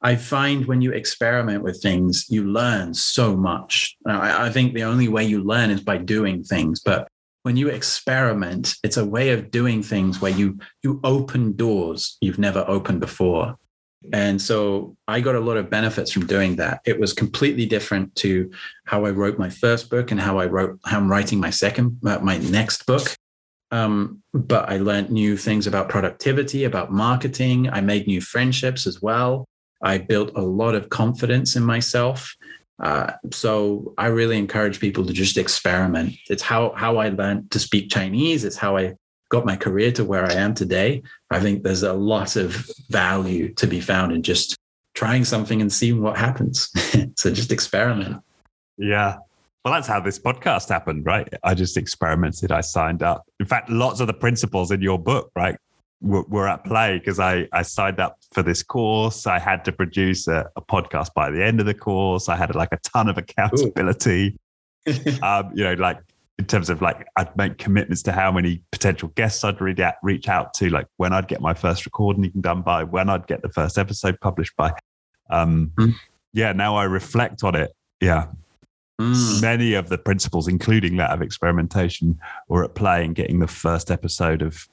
I 0.00 0.14
find 0.14 0.66
when 0.66 0.80
you 0.80 0.92
experiment 0.92 1.64
with 1.64 1.82
things, 1.82 2.26
you 2.28 2.44
learn 2.44 2.94
so 2.94 3.36
much. 3.36 3.96
I, 4.06 4.46
I, 4.46 4.50
think 4.50 4.72
the 4.72 4.84
only 4.84 5.08
way 5.08 5.24
you 5.24 5.42
learn 5.42 5.70
is 5.70 5.80
by 5.80 5.96
doing 5.98 6.44
things. 6.44 6.80
But 6.84 7.08
when 7.42 7.56
you 7.56 7.68
experiment, 7.68 8.74
it's 8.84 8.96
a 8.96 9.04
way 9.04 9.30
of 9.30 9.50
doing 9.50 9.82
things 9.82 10.20
where 10.20 10.30
you 10.30 10.58
you 10.82 11.00
open 11.02 11.56
doors 11.56 12.16
you've 12.20 12.38
never 12.38 12.64
opened 12.68 13.00
before. 13.00 13.56
And 14.12 14.40
so 14.40 14.96
I 15.08 15.20
got 15.20 15.34
a 15.34 15.40
lot 15.40 15.56
of 15.56 15.68
benefits 15.70 16.12
from 16.12 16.26
doing 16.26 16.54
that. 16.56 16.80
It 16.84 17.00
was 17.00 17.12
completely 17.12 17.66
different 17.66 18.14
to 18.16 18.50
how 18.84 19.04
I 19.04 19.10
wrote 19.10 19.38
my 19.38 19.50
first 19.50 19.90
book 19.90 20.12
and 20.12 20.20
how 20.20 20.38
I 20.38 20.46
wrote 20.46 20.78
how 20.84 20.98
I'm 20.98 21.10
writing 21.10 21.40
my 21.40 21.50
second 21.50 21.98
uh, 22.06 22.20
my 22.20 22.38
next 22.38 22.86
book. 22.86 23.16
Um, 23.70 24.22
but 24.32 24.68
I 24.68 24.78
learned 24.78 25.10
new 25.10 25.36
things 25.36 25.66
about 25.66 25.88
productivity, 25.88 26.64
about 26.64 26.90
marketing. 26.90 27.68
I 27.68 27.80
made 27.80 28.06
new 28.06 28.20
friendships 28.20 28.86
as 28.86 29.02
well. 29.02 29.44
I 29.82 29.98
built 29.98 30.32
a 30.34 30.42
lot 30.42 30.74
of 30.74 30.88
confidence 30.88 31.54
in 31.54 31.62
myself. 31.62 32.34
Uh, 32.82 33.12
so 33.30 33.92
I 33.98 34.06
really 34.06 34.38
encourage 34.38 34.80
people 34.80 35.04
to 35.04 35.12
just 35.12 35.36
experiment. 35.36 36.14
It's 36.28 36.42
how 36.42 36.72
how 36.76 36.98
I 36.98 37.08
learned 37.08 37.50
to 37.50 37.58
speak 37.58 37.90
Chinese. 37.90 38.44
It's 38.44 38.56
how 38.56 38.76
I 38.76 38.94
got 39.30 39.44
my 39.44 39.56
career 39.56 39.92
to 39.92 40.04
where 40.04 40.24
I 40.24 40.34
am 40.34 40.54
today. 40.54 41.02
I 41.30 41.40
think 41.40 41.62
there's 41.62 41.82
a 41.82 41.92
lot 41.92 42.36
of 42.36 42.66
value 42.88 43.52
to 43.54 43.66
be 43.66 43.80
found 43.80 44.12
in 44.12 44.22
just 44.22 44.56
trying 44.94 45.24
something 45.24 45.60
and 45.60 45.72
seeing 45.72 46.00
what 46.00 46.16
happens. 46.16 46.70
so 47.16 47.30
just 47.30 47.52
experiment. 47.52 48.22
Yeah. 48.78 49.16
Well, 49.68 49.76
that's 49.76 49.86
how 49.86 50.00
this 50.00 50.18
podcast 50.18 50.70
happened, 50.70 51.04
right? 51.04 51.28
I 51.44 51.52
just 51.52 51.76
experimented. 51.76 52.50
I 52.50 52.62
signed 52.62 53.02
up. 53.02 53.26
In 53.38 53.44
fact, 53.44 53.68
lots 53.68 54.00
of 54.00 54.06
the 54.06 54.14
principles 54.14 54.70
in 54.70 54.80
your 54.80 54.98
book, 54.98 55.30
right, 55.36 55.58
were, 56.00 56.22
were 56.22 56.48
at 56.48 56.64
play 56.64 56.98
because 56.98 57.20
I, 57.20 57.46
I 57.52 57.60
signed 57.60 58.00
up 58.00 58.16
for 58.32 58.42
this 58.42 58.62
course. 58.62 59.26
I 59.26 59.38
had 59.38 59.66
to 59.66 59.72
produce 59.72 60.26
a, 60.26 60.48
a, 60.56 60.62
podcast 60.62 61.12
by 61.12 61.30
the 61.30 61.44
end 61.44 61.60
of 61.60 61.66
the 61.66 61.74
course. 61.74 62.30
I 62.30 62.36
had 62.36 62.54
like 62.54 62.70
a 62.72 62.78
ton 62.78 63.10
of 63.10 63.18
accountability. 63.18 64.38
um, 65.22 65.50
you 65.54 65.64
know, 65.64 65.74
like 65.74 65.98
in 66.38 66.46
terms 66.46 66.70
of 66.70 66.80
like 66.80 67.06
I'd 67.16 67.36
make 67.36 67.58
commitments 67.58 68.02
to 68.04 68.12
how 68.12 68.32
many 68.32 68.62
potential 68.72 69.10
guests 69.16 69.44
I'd 69.44 69.60
read 69.60 69.80
out, 69.80 69.96
reach 70.02 70.30
out 70.30 70.54
to, 70.54 70.70
like 70.70 70.86
when 70.96 71.12
I'd 71.12 71.28
get 71.28 71.42
my 71.42 71.52
first 71.52 71.84
recording 71.84 72.32
done 72.40 72.62
by, 72.62 72.84
when 72.84 73.10
I'd 73.10 73.26
get 73.26 73.42
the 73.42 73.50
first 73.50 73.76
episode 73.76 74.18
published 74.22 74.56
by. 74.56 74.72
Um, 75.28 75.72
mm. 75.76 75.92
Yeah, 76.32 76.54
now 76.54 76.74
I 76.74 76.84
reflect 76.84 77.44
on 77.44 77.54
it. 77.54 77.70
Yeah, 78.00 78.28
Mm. 79.00 79.40
Many 79.42 79.74
of 79.74 79.88
the 79.88 79.98
principles, 79.98 80.48
including 80.48 80.96
that 80.96 81.10
of 81.10 81.22
experimentation, 81.22 82.18
were 82.48 82.64
at 82.64 82.74
play 82.74 83.04
in 83.04 83.12
getting 83.12 83.38
the 83.38 83.46
first 83.46 83.90
episode 83.90 84.42
of 84.42 84.68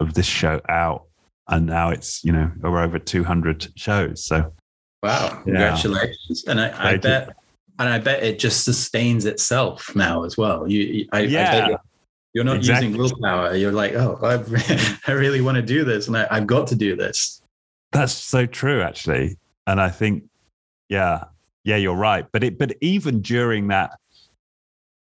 of 0.00 0.14
this 0.14 0.26
show 0.26 0.60
out, 0.68 1.04
and 1.48 1.66
now 1.66 1.90
it's 1.90 2.24
you 2.24 2.32
know 2.32 2.50
over 2.64 2.80
over 2.80 2.98
two 2.98 3.24
hundred 3.24 3.68
shows. 3.76 4.24
So, 4.24 4.52
wow, 5.02 5.40
congratulations! 5.44 6.44
Yeah. 6.46 6.50
And 6.52 6.60
I, 6.60 6.92
I 6.92 6.96
bet, 6.96 7.36
and 7.78 7.88
I 7.90 7.98
bet 7.98 8.22
it 8.22 8.38
just 8.38 8.64
sustains 8.64 9.26
itself 9.26 9.94
now 9.94 10.24
as 10.24 10.38
well. 10.38 10.66
You, 10.66 11.06
I, 11.12 11.20
yeah. 11.20 11.68
I 11.72 11.76
you're 12.34 12.44
not 12.44 12.58
exactly. 12.58 12.88
using 12.88 13.00
willpower. 13.00 13.56
You're 13.56 13.72
like, 13.72 13.94
oh, 13.94 14.18
I, 14.22 14.98
I 15.06 15.12
really 15.12 15.40
want 15.40 15.56
to 15.56 15.62
do 15.62 15.84
this, 15.84 16.06
and 16.08 16.16
I, 16.16 16.26
I've 16.30 16.46
got 16.46 16.68
to 16.68 16.76
do 16.76 16.94
this. 16.94 17.42
That's 17.92 18.12
so 18.12 18.46
true, 18.46 18.82
actually. 18.82 19.38
And 19.66 19.80
I 19.80 19.88
think, 19.88 20.24
yeah, 20.88 21.24
yeah, 21.64 21.76
you're 21.76 21.96
right. 21.96 22.26
But 22.32 22.44
it, 22.44 22.58
but 22.58 22.74
even 22.80 23.20
during 23.20 23.68
that, 23.68 23.98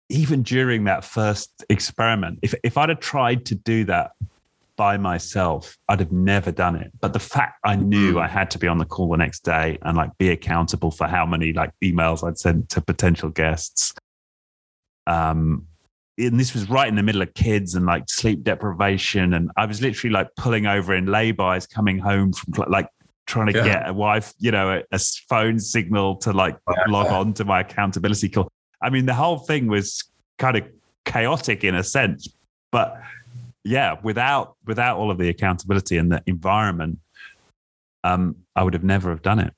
even 0.08 0.42
during 0.42 0.84
that 0.84 1.04
first 1.04 1.64
experiment, 1.68 2.38
if 2.42 2.54
if 2.62 2.76
I'd 2.76 2.88
have 2.88 3.00
tried 3.00 3.46
to 3.46 3.54
do 3.54 3.84
that 3.84 4.12
by 4.76 4.96
myself, 4.96 5.76
I'd 5.88 6.00
have 6.00 6.12
never 6.12 6.52
done 6.52 6.76
it. 6.76 6.92
But 7.00 7.12
the 7.12 7.18
fact 7.18 7.58
I 7.64 7.76
knew 7.76 8.14
mm. 8.14 8.22
I 8.22 8.28
had 8.28 8.50
to 8.52 8.58
be 8.58 8.68
on 8.68 8.78
the 8.78 8.84
call 8.84 9.10
the 9.10 9.16
next 9.16 9.40
day 9.40 9.78
and 9.82 9.96
like 9.96 10.16
be 10.18 10.30
accountable 10.30 10.90
for 10.90 11.06
how 11.06 11.26
many 11.26 11.52
like 11.52 11.70
emails 11.82 12.26
I'd 12.26 12.38
sent 12.38 12.68
to 12.70 12.80
potential 12.80 13.30
guests. 13.30 13.94
Um, 15.06 15.66
and 16.18 16.40
this 16.40 16.54
was 16.54 16.68
right 16.70 16.88
in 16.88 16.94
the 16.94 17.02
middle 17.02 17.22
of 17.22 17.34
kids 17.34 17.74
and 17.74 17.86
like 17.86 18.08
sleep 18.08 18.42
deprivation, 18.42 19.34
and 19.34 19.50
I 19.56 19.66
was 19.66 19.82
literally 19.82 20.12
like 20.12 20.28
pulling 20.36 20.66
over 20.66 20.94
in 20.94 21.06
laybys, 21.06 21.68
coming 21.68 21.98
home 21.98 22.32
from 22.32 22.64
like 22.68 22.88
trying 23.26 23.52
to 23.52 23.58
yeah. 23.58 23.64
get 23.64 23.88
a 23.88 23.92
wife, 23.92 24.32
you 24.38 24.50
know, 24.50 24.78
a, 24.78 24.82
a 24.92 24.98
phone 25.28 25.58
signal 25.58 26.16
to 26.16 26.32
like 26.32 26.56
yeah. 26.70 26.84
log 26.88 27.08
on 27.08 27.32
to 27.34 27.44
my 27.44 27.60
accountability 27.60 28.28
call. 28.28 28.48
I 28.80 28.90
mean, 28.90 29.06
the 29.06 29.14
whole 29.14 29.38
thing 29.38 29.66
was 29.66 30.04
kind 30.38 30.56
of 30.56 30.64
chaotic 31.04 31.64
in 31.64 31.74
a 31.74 31.82
sense, 31.82 32.28
but 32.70 33.00
yeah, 33.64 33.96
without 34.02 34.56
without 34.64 34.96
all 34.96 35.10
of 35.10 35.18
the 35.18 35.28
accountability 35.28 35.98
and 35.98 36.12
the 36.12 36.22
environment, 36.26 36.98
um, 38.04 38.36
I 38.54 38.62
would 38.62 38.74
have 38.74 38.84
never 38.84 39.10
have 39.10 39.22
done 39.22 39.40
it. 39.40 39.52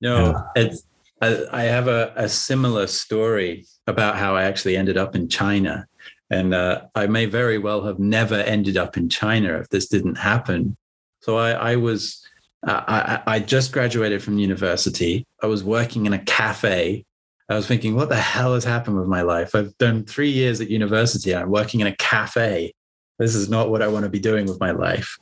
No, 0.00 0.32
yeah. 0.32 0.62
it's 0.62 0.82
I, 1.22 1.46
I 1.52 1.62
have 1.62 1.88
a, 1.88 2.12
a 2.16 2.28
similar 2.28 2.86
story 2.86 3.64
about 3.86 4.16
how 4.16 4.36
I 4.36 4.42
actually 4.42 4.76
ended 4.76 4.96
up 4.96 5.14
in 5.14 5.28
China. 5.28 5.86
And 6.30 6.54
uh, 6.54 6.82
I 6.94 7.06
may 7.06 7.26
very 7.26 7.58
well 7.58 7.82
have 7.84 7.98
never 7.98 8.36
ended 8.36 8.76
up 8.76 8.96
in 8.96 9.08
China 9.08 9.58
if 9.58 9.68
this 9.68 9.86
didn't 9.86 10.16
happen. 10.16 10.76
So 11.20 11.36
I, 11.36 11.50
I 11.72 11.76
was 11.76 12.26
I, 12.64 13.22
I 13.26 13.38
just 13.40 13.72
graduated 13.72 14.22
from 14.22 14.38
university. 14.38 15.24
I 15.42 15.46
was 15.46 15.64
working 15.64 16.06
in 16.06 16.12
a 16.12 16.18
cafe. 16.18 17.04
I 17.48 17.56
was 17.56 17.66
thinking, 17.66 17.96
what 17.96 18.08
the 18.08 18.16
hell 18.16 18.54
has 18.54 18.64
happened 18.64 18.98
with 18.98 19.08
my 19.08 19.22
life? 19.22 19.54
I've 19.54 19.76
done 19.78 20.04
three 20.04 20.30
years 20.30 20.60
at 20.60 20.70
university. 20.70 21.34
I'm 21.34 21.50
working 21.50 21.80
in 21.80 21.88
a 21.88 21.96
cafe. 21.96 22.72
This 23.18 23.34
is 23.34 23.48
not 23.48 23.70
what 23.70 23.82
I 23.82 23.88
want 23.88 24.04
to 24.04 24.08
be 24.08 24.20
doing 24.20 24.46
with 24.46 24.60
my 24.60 24.70
life. 24.70 25.18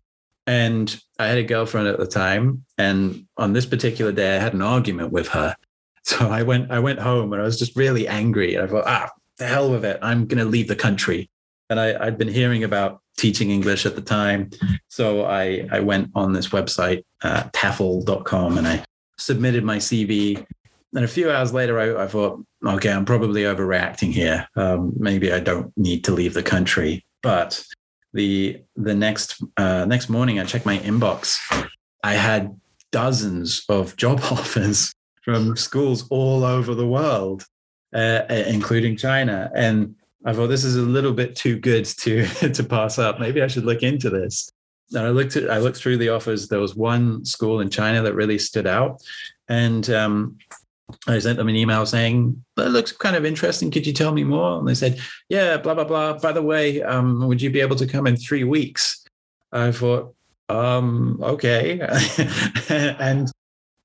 And 0.47 1.01
I 1.19 1.27
had 1.27 1.39
a 1.39 1.43
girlfriend 1.43 1.89
at 1.89 1.99
the 1.99 2.07
time. 2.07 2.65
And 2.77 3.27
on 3.37 3.53
this 3.53 3.67
particular 3.67 4.13
day, 4.13 4.37
I 4.37 4.41
had 4.41 4.55
an 4.55 4.63
argument 4.63 5.13
with 5.13 5.29
her. 5.29 5.55
So 6.03 6.29
I 6.29 6.43
went, 6.43 6.71
I 6.71 6.79
went 6.79 6.99
home 6.99 7.33
and 7.33 7.43
I 7.43 7.45
was 7.45 7.59
just 7.59 7.77
really 7.77 8.09
angry. 8.09 8.59
I 8.59 8.67
thought, 8.67 8.85
ah, 8.87 9.11
the 9.37 9.47
hell 9.47 9.71
with 9.71 9.85
it. 9.85 9.99
I'm 10.01 10.27
going 10.27 10.43
to 10.43 10.49
leave 10.49 10.67
the 10.67 10.75
country. 10.75 11.29
And 11.69 11.79
I, 11.79 12.07
I'd 12.07 12.17
been 12.17 12.27
hearing 12.27 12.65
about 12.65 13.01
teaching 13.21 13.51
English 13.51 13.85
at 13.85 13.95
the 13.95 14.01
time. 14.01 14.51
So 14.89 15.25
I, 15.25 15.69
I 15.71 15.81
went 15.81 16.11
on 16.15 16.33
this 16.33 16.49
website, 16.49 17.05
uh, 17.23 17.45
TEFL.com, 17.53 18.59
and 18.59 18.67
I 18.67 18.85
submitted 19.19 19.63
my 19.63 19.77
CV. 19.77 20.45
And 20.95 21.05
a 21.05 21.09
few 21.09 21.31
hours 21.31 21.53
later, 21.53 21.79
I, 21.79 22.05
I 22.05 22.07
thought, 22.09 22.43
okay, 22.67 22.91
I'm 22.91 23.05
probably 23.05 23.43
overreacting 23.43 24.13
here. 24.13 24.49
Um, 24.57 24.93
maybe 24.97 25.33
I 25.33 25.41
don't 25.41 25.73
need 25.77 26.03
to 26.05 26.13
leave 26.13 26.35
the 26.35 26.43
country. 26.43 27.05
But 27.23 27.63
the 28.13 28.63
the 28.75 28.95
next 28.95 29.43
uh, 29.57 29.85
next 29.85 30.09
morning, 30.09 30.41
I 30.41 30.45
checked 30.45 30.67
my 30.67 30.79
inbox. 30.79 31.37
I 32.03 32.15
had 32.15 32.59
dozens 32.91 33.63
of 33.69 33.97
job 33.97 34.21
offers 34.31 34.93
from 35.23 35.57
schools 35.57 36.09
all 36.09 36.45
over 36.45 36.75
the 36.75 36.89
world, 36.89 37.45
uh, 37.95 38.23
including 38.29 38.97
China, 38.97 39.51
and 39.55 39.95
I 40.25 40.33
thought 40.33 40.49
this 40.49 40.65
is 40.65 40.77
a 40.77 40.83
little 40.83 41.13
bit 41.13 41.35
too 41.35 41.59
good 41.59 41.85
to 41.85 42.27
to 42.53 42.65
pass 42.65 42.99
up. 42.99 43.21
Maybe 43.21 43.43
I 43.43 43.47
should 43.47 43.65
look 43.65 43.83
into 43.83 44.11
this. 44.11 44.51
And 44.93 45.07
I 45.07 45.11
looked 45.11 45.37
at 45.37 45.51
I 45.51 45.59
looked 45.59 45.77
through 45.77 45.99
the 45.99 46.09
offers. 46.11 46.49
There 46.49 46.61
was 46.61 46.75
one 46.75 47.25
school 47.25 47.61
in 47.61 47.71
China 47.71 48.03
that 48.03 48.15
really 48.15 48.39
stood 48.39 48.67
out, 48.67 49.01
and 49.49 49.89
um, 49.91 50.39
I 51.07 51.19
sent 51.21 51.39
them 51.39 51.49
an 51.49 51.57
email 51.57 51.87
saying 51.87 52.43
that 52.57 52.71
looks 52.71 52.93
kind 52.93 53.17
of 53.17 53.25
interesting. 53.25 53.71
Could 53.71 53.87
you 53.87 53.93
tell 53.93 54.13
me 54.13 54.25
more? 54.25 54.59
And 54.59 54.67
they 54.67 54.75
said, 54.75 54.99
Yeah, 55.29 55.57
blah 55.59 55.75
blah 55.75 55.85
blah. 55.85 56.19
By 56.19 56.33
the 56.33 56.43
way, 56.43 56.83
um, 56.83 57.27
would 57.27 57.41
you 57.41 57.51
be 57.51 57.61
able 57.61 57.77
to 57.77 57.87
come 57.87 58.07
in 58.07 58.17
three 58.17 58.45
weeks? 58.45 59.05
I 59.53 59.73
thought, 59.73 60.15
um, 60.49 61.19
okay, 61.23 61.81
and 62.69 63.31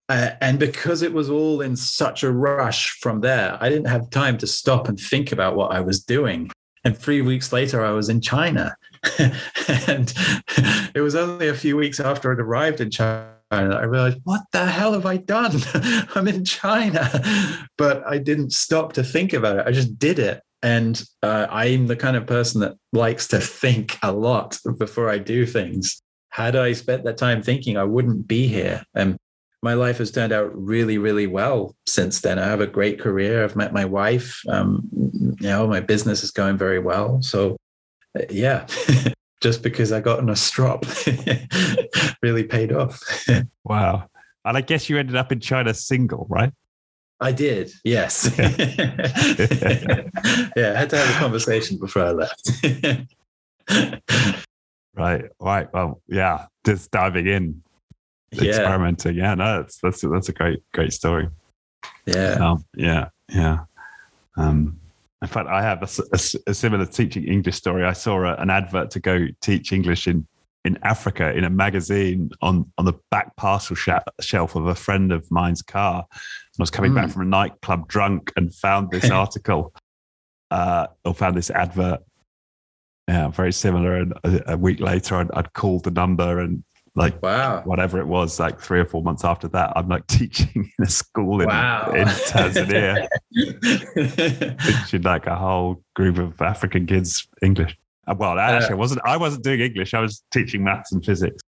uh, 0.07 0.31
and 0.41 0.59
because 0.59 1.01
it 1.01 1.13
was 1.13 1.29
all 1.29 1.61
in 1.61 1.75
such 1.75 2.23
a 2.23 2.31
rush 2.31 2.91
from 2.99 3.21
there, 3.21 3.57
I 3.59 3.69
didn't 3.69 3.87
have 3.87 4.09
time 4.09 4.37
to 4.39 4.47
stop 4.47 4.87
and 4.87 4.99
think 4.99 5.31
about 5.31 5.55
what 5.55 5.71
I 5.71 5.81
was 5.81 6.03
doing. 6.03 6.51
And 6.83 6.95
three 6.95 7.21
weeks 7.21 7.51
later, 7.51 7.83
I 7.83 7.91
was 7.91 8.09
in 8.09 8.21
China. 8.21 8.75
and 9.87 10.13
it 10.93 11.01
was 11.01 11.15
only 11.15 11.47
a 11.47 11.55
few 11.55 11.75
weeks 11.75 11.99
after 11.99 12.31
I'd 12.31 12.39
arrived 12.39 12.81
in 12.81 12.91
China. 12.91 13.31
I 13.51 13.83
realized, 13.83 14.19
what 14.23 14.41
the 14.51 14.65
hell 14.65 14.93
have 14.93 15.05
I 15.07 15.17
done? 15.17 15.59
I'm 16.15 16.27
in 16.27 16.45
China. 16.45 17.09
But 17.77 18.05
I 18.05 18.19
didn't 18.19 18.53
stop 18.53 18.93
to 18.93 19.03
think 19.03 19.33
about 19.33 19.57
it. 19.57 19.67
I 19.67 19.71
just 19.71 19.97
did 19.97 20.19
it. 20.19 20.41
And 20.61 21.03
uh, 21.23 21.47
I'm 21.49 21.87
the 21.87 21.95
kind 21.95 22.15
of 22.15 22.27
person 22.27 22.61
that 22.61 22.73
likes 22.93 23.27
to 23.29 23.39
think 23.39 23.97
a 24.03 24.11
lot 24.11 24.59
before 24.77 25.09
I 25.09 25.17
do 25.17 25.45
things. 25.45 26.01
Had 26.29 26.55
I 26.55 26.73
spent 26.73 27.03
that 27.05 27.17
time 27.17 27.41
thinking, 27.41 27.77
I 27.77 27.83
wouldn't 27.83 28.27
be 28.27 28.47
here. 28.47 28.83
And 28.93 29.17
my 29.65 29.73
life 29.73 29.97
has 29.97 30.11
turned 30.11 30.31
out 30.31 30.55
really, 30.55 30.99
really 30.99 31.25
well 31.25 31.75
since 31.87 32.21
then. 32.21 32.37
I 32.37 32.45
have 32.45 32.61
a 32.61 32.67
great 32.67 32.99
career. 32.99 33.43
I've 33.43 33.55
met 33.55 33.73
my 33.73 33.83
wife. 33.83 34.39
Um, 34.47 34.87
you 34.93 35.47
know, 35.47 35.67
my 35.67 35.79
business 35.79 36.23
is 36.23 36.29
going 36.29 36.55
very 36.55 36.77
well. 36.77 37.19
So, 37.23 37.57
uh, 38.15 38.25
yeah, 38.29 38.67
just 39.41 39.63
because 39.63 39.91
I 39.91 40.01
got 40.01 40.19
in 40.19 40.29
a 40.29 40.35
strop 40.35 40.85
really 42.21 42.43
paid 42.43 42.71
off. 42.71 43.01
wow. 43.63 44.07
And 44.45 44.55
I 44.55 44.61
guess 44.61 44.87
you 44.87 44.99
ended 44.99 45.15
up 45.15 45.31
in 45.31 45.39
China 45.39 45.73
single, 45.73 46.27
right? 46.29 46.53
I 47.19 47.31
did, 47.31 47.71
yes. 47.83 48.31
yeah, 48.37 48.47
I 50.55 50.79
had 50.79 50.91
to 50.91 50.97
have 50.97 51.09
a 51.09 51.19
conversation 51.19 51.79
before 51.79 52.03
I 52.03 52.11
left. 52.11 52.51
right, 54.95 55.25
right. 55.39 55.73
Well, 55.73 56.03
yeah, 56.07 56.45
just 56.63 56.91
diving 56.91 57.25
in 57.25 57.63
yeah. 58.43 58.51
experimenting. 58.51 59.15
Yeah, 59.15 59.35
no, 59.35 59.61
that's 59.61 59.79
that's 59.81 60.01
that's 60.01 60.29
a 60.29 60.33
great 60.33 60.63
great 60.73 60.93
story. 60.93 61.29
Yeah, 62.05 62.33
um, 62.33 62.65
yeah, 62.75 63.09
yeah. 63.29 63.59
Um, 64.37 64.79
in 65.21 65.27
fact, 65.27 65.47
I 65.47 65.61
have 65.61 65.81
a, 65.81 66.01
a, 66.13 66.19
a, 66.51 66.53
similar 66.53 66.85
teaching 66.85 67.23
English 67.23 67.55
story. 67.55 67.85
I 67.85 67.93
saw 67.93 68.25
a, 68.25 68.35
an 68.35 68.49
advert 68.49 68.91
to 68.91 68.99
go 68.99 69.27
teach 69.41 69.71
English 69.71 70.07
in 70.07 70.27
in 70.65 70.77
Africa 70.81 71.31
in 71.31 71.43
a 71.43 71.49
magazine 71.49 72.31
on 72.41 72.71
on 72.77 72.85
the 72.85 72.93
back 73.11 73.35
parcel 73.35 73.75
sh- 73.75 73.89
shelf 74.19 74.55
of 74.55 74.65
a 74.65 74.75
friend 74.75 75.11
of 75.11 75.29
mine's 75.31 75.61
car. 75.61 76.05
I 76.11 76.17
was 76.57 76.71
coming 76.71 76.91
mm. 76.91 76.95
back 76.95 77.05
hmm. 77.05 77.11
from 77.11 77.21
a 77.23 77.25
nightclub 77.25 77.87
drunk 77.87 78.33
and 78.35 78.53
found 78.53 78.91
this 78.91 79.09
article 79.23 79.73
uh, 80.51 80.87
or 81.03 81.13
found 81.13 81.37
this 81.37 81.49
advert. 81.49 82.01
Yeah, 83.07 83.27
very 83.29 83.53
similar. 83.53 83.95
And 83.95 84.13
a, 84.23 84.53
a 84.53 84.57
week 84.57 84.79
later, 84.79 85.15
I'd, 85.15 85.31
I'd 85.31 85.53
called 85.53 85.83
the 85.83 85.91
number 85.91 86.39
and 86.39 86.63
like 86.95 87.21
wow. 87.21 87.61
whatever 87.65 87.99
it 87.99 88.07
was, 88.07 88.39
like 88.39 88.59
three 88.59 88.79
or 88.79 88.85
four 88.85 89.03
months 89.03 89.25
after 89.25 89.47
that, 89.49 89.73
I'm 89.75 89.87
like 89.89 90.07
teaching 90.19 90.71
in 90.77 90.85
a 90.85 90.89
school 90.89 91.41
in, 91.41 91.47
Wow. 91.49 91.91
in 91.93 92.07
Tanzania, 92.07 93.07
teaching 94.59 95.01
like 95.01 95.27
a 95.27 95.35
whole 95.35 95.83
group 95.95 96.17
of 96.17 96.41
African 96.41 96.85
kids 96.85 97.27
English. 97.41 97.77
Uh, 98.07 98.15
Well, 98.17 98.39
actually, 98.39 98.73
I 98.73 98.77
wasn't. 98.77 99.01
I 99.05 99.17
wasn't 99.17 99.43
doing 99.43 99.59
English. 99.61 99.93
I 99.93 99.99
was 99.99 100.23
teaching 100.31 100.63
maths 100.63 100.91
and 100.91 101.03
physics. 101.03 101.41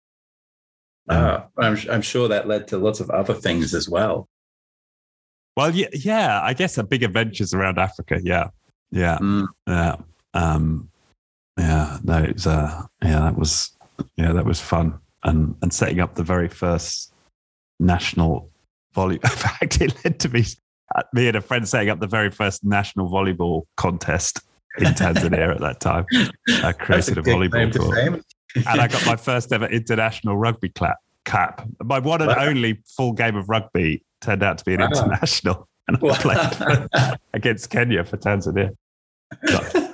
Uh, 1.10 1.44
I'm, 1.58 1.78
I'm 1.90 2.02
sure 2.02 2.28
that 2.28 2.48
led 2.50 2.68
to 2.70 2.78
lots 2.78 3.00
of 3.00 3.10
other 3.10 3.34
things 3.34 3.74
as 3.74 3.88
well. 3.88 4.28
Well, 5.56 5.74
yeah, 5.74 5.88
yeah. 5.94 6.42
I 6.44 6.54
guess 6.54 6.78
a 6.78 6.84
big 6.84 7.04
adventures 7.04 7.54
around 7.54 7.78
Africa. 7.80 8.20
Yeah, 8.22 8.50
yeah, 8.92 9.18
Mm. 9.20 9.48
yeah. 9.68 9.96
Um, 10.34 10.90
yeah. 11.58 12.00
No, 12.04 12.18
it 12.24 12.34
was. 12.34 12.48
Uh, 12.48 12.84
yeah, 13.02 13.20
that 13.22 13.38
was. 13.38 13.72
Yeah, 14.18 14.34
that 14.34 14.46
was 14.46 14.60
fun. 14.60 15.00
And 15.28 15.56
and 15.62 15.74
setting 15.74 16.00
up 16.00 16.16
the 16.16 16.24
very 16.24 16.48
first 16.48 17.14
national 17.80 18.50
volley. 18.94 19.16
In 19.24 19.30
fact, 19.30 19.82
it 19.82 19.94
led 20.04 20.20
to 20.22 20.30
me, 20.30 20.46
uh, 20.96 21.04
me 21.14 21.28
and 21.28 21.36
a 21.36 21.42
friend 21.42 21.68
setting 21.68 21.90
up 21.90 22.00
the 22.00 22.08
very 22.08 22.32
first 22.32 22.64
national 22.64 23.10
volleyball 23.10 23.64
contest 23.76 24.40
in 24.80 24.88
Tanzania 24.94 25.54
at 25.54 25.60
that 25.62 25.80
time. 25.80 26.06
I 26.64 26.72
created 26.72 27.18
a, 27.18 27.22
good 27.22 27.36
volleyball 27.36 27.72
tour 27.72 28.22
and 28.56 28.82
I 28.82 28.88
got 28.88 29.06
my 29.06 29.16
first 29.16 29.52
ever 29.52 29.66
international 29.66 30.38
rugby 30.38 30.70
clap, 30.70 30.98
cap. 31.26 31.68
My 31.84 32.00
one 32.00 32.22
and 32.22 32.30
Wow. 32.30 32.46
only 32.46 32.82
full 32.96 33.14
game 33.14 33.36
of 33.36 33.50
rugby 33.50 34.04
turned 34.22 34.44
out 34.44 34.58
to 34.60 34.66
be 34.66 34.74
an 34.76 34.80
Wow. 34.80 34.88
international, 34.88 35.68
and 35.88 35.98
I 35.98 36.00
Wow. 36.02 36.16
played 36.16 37.18
against 37.34 37.70
Kenya 37.70 38.04
for 38.04 38.18
Tanzania. 38.18 38.70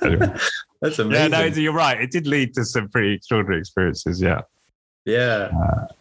Anyway. 0.04 0.32
That's 0.80 0.98
Yeah, 0.98 1.28
no, 1.28 1.44
you're 1.44 1.72
right. 1.72 2.00
It 2.00 2.10
did 2.10 2.26
lead 2.26 2.54
to 2.54 2.64
some 2.64 2.88
pretty 2.88 3.14
extraordinary 3.14 3.58
experiences. 3.60 4.20
Yeah, 4.20 4.42
Yeah, 5.04 5.50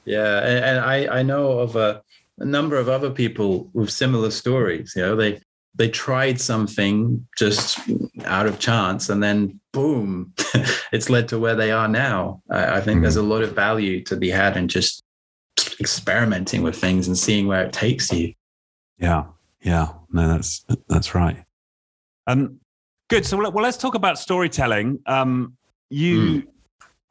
yeah, 0.06 0.40
and, 0.40 0.66
and 0.66 0.80
I 0.80 1.20
I 1.20 1.24
know 1.24 1.60
of 1.60 1.76
a, 1.76 2.02
a 2.40 2.46
number 2.46 2.78
of 2.78 2.88
other 2.88 3.10
people 3.10 3.70
with 3.74 3.90
similar 3.90 4.32
stories. 4.32 4.94
You 4.96 5.02
know, 5.02 5.16
they 5.16 5.42
they 5.76 5.90
tried 5.90 6.40
something 6.40 7.26
just 7.38 7.80
out 8.26 8.46
of 8.46 8.60
chance, 8.60 9.10
and 9.10 9.22
then 9.22 9.60
boom, 9.72 10.34
it's 10.92 11.10
led 11.10 11.28
to 11.30 11.40
where 11.40 11.56
they 11.56 11.72
are 11.72 11.88
now. 11.88 12.42
I, 12.50 12.78
I 12.78 12.82
think 12.82 13.02
there's 13.02 13.16
a 13.16 13.24
lot 13.24 13.44
of 13.44 13.54
value 13.54 14.04
to 14.06 14.16
be 14.16 14.30
had 14.30 14.56
in 14.56 14.68
just 14.68 15.04
experimenting 15.80 16.62
with 16.62 16.76
things 16.76 17.08
and 17.08 17.18
seeing 17.18 17.48
where 17.48 17.64
it 17.64 17.74
takes 17.74 18.12
you. 18.12 18.34
yeah, 18.98 19.26
yeah. 19.62 19.90
No, 20.12 20.28
that's 20.28 20.66
that's 20.88 21.16
right. 21.16 21.44
Um, 22.28 22.60
good. 23.10 23.26
So, 23.26 23.38
well, 23.38 23.64
let's 23.64 23.78
talk 23.78 23.96
about 23.96 24.18
storytelling. 24.18 25.00
Um, 25.06 25.58
you. 25.90 26.48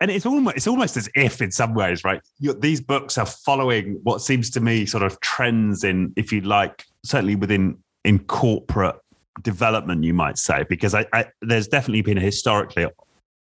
And 0.02 0.10
it's 0.10 0.26
almost 0.26 0.56
it's 0.56 0.66
almost 0.66 0.96
as 0.96 1.08
if, 1.14 1.40
in 1.40 1.52
some 1.52 1.74
ways, 1.74 2.02
right? 2.02 2.20
you 2.40 2.52
these 2.54 2.80
books 2.80 3.16
are 3.18 3.26
following 3.26 4.00
what 4.02 4.20
seems 4.20 4.50
to 4.50 4.60
me 4.60 4.84
sort 4.84 5.04
of 5.04 5.20
trends 5.20 5.84
in, 5.84 6.12
if 6.16 6.32
you 6.32 6.40
like, 6.40 6.84
certainly 7.04 7.36
within 7.36 7.78
in 8.04 8.18
corporate 8.18 8.96
development, 9.42 10.02
you 10.02 10.12
might 10.12 10.38
say, 10.38 10.64
because 10.68 10.92
I, 10.92 11.06
I, 11.12 11.26
there's 11.40 11.68
definitely 11.68 12.02
been 12.02 12.16
historically 12.16 12.88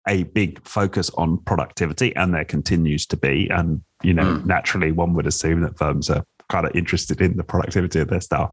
a 0.06 0.24
big 0.24 0.62
focus 0.68 1.10
on 1.12 1.38
productivity, 1.38 2.14
and 2.18 2.34
there 2.34 2.44
continues 2.44 3.06
to 3.06 3.16
be. 3.16 3.50
And 3.50 3.82
you 4.04 4.14
know, 4.14 4.24
Mm. 4.24 4.46
naturally, 4.46 4.92
one 4.92 5.14
would 5.14 5.28
assume 5.28 5.62
that 5.62 5.78
firms 5.78 6.10
are 6.10 6.26
kind 6.50 6.66
of 6.68 6.76
interested 6.76 7.22
in 7.22 7.38
the 7.38 7.44
productivity 7.46 8.00
of 8.02 8.10
their 8.10 8.20
staff. 8.22 8.50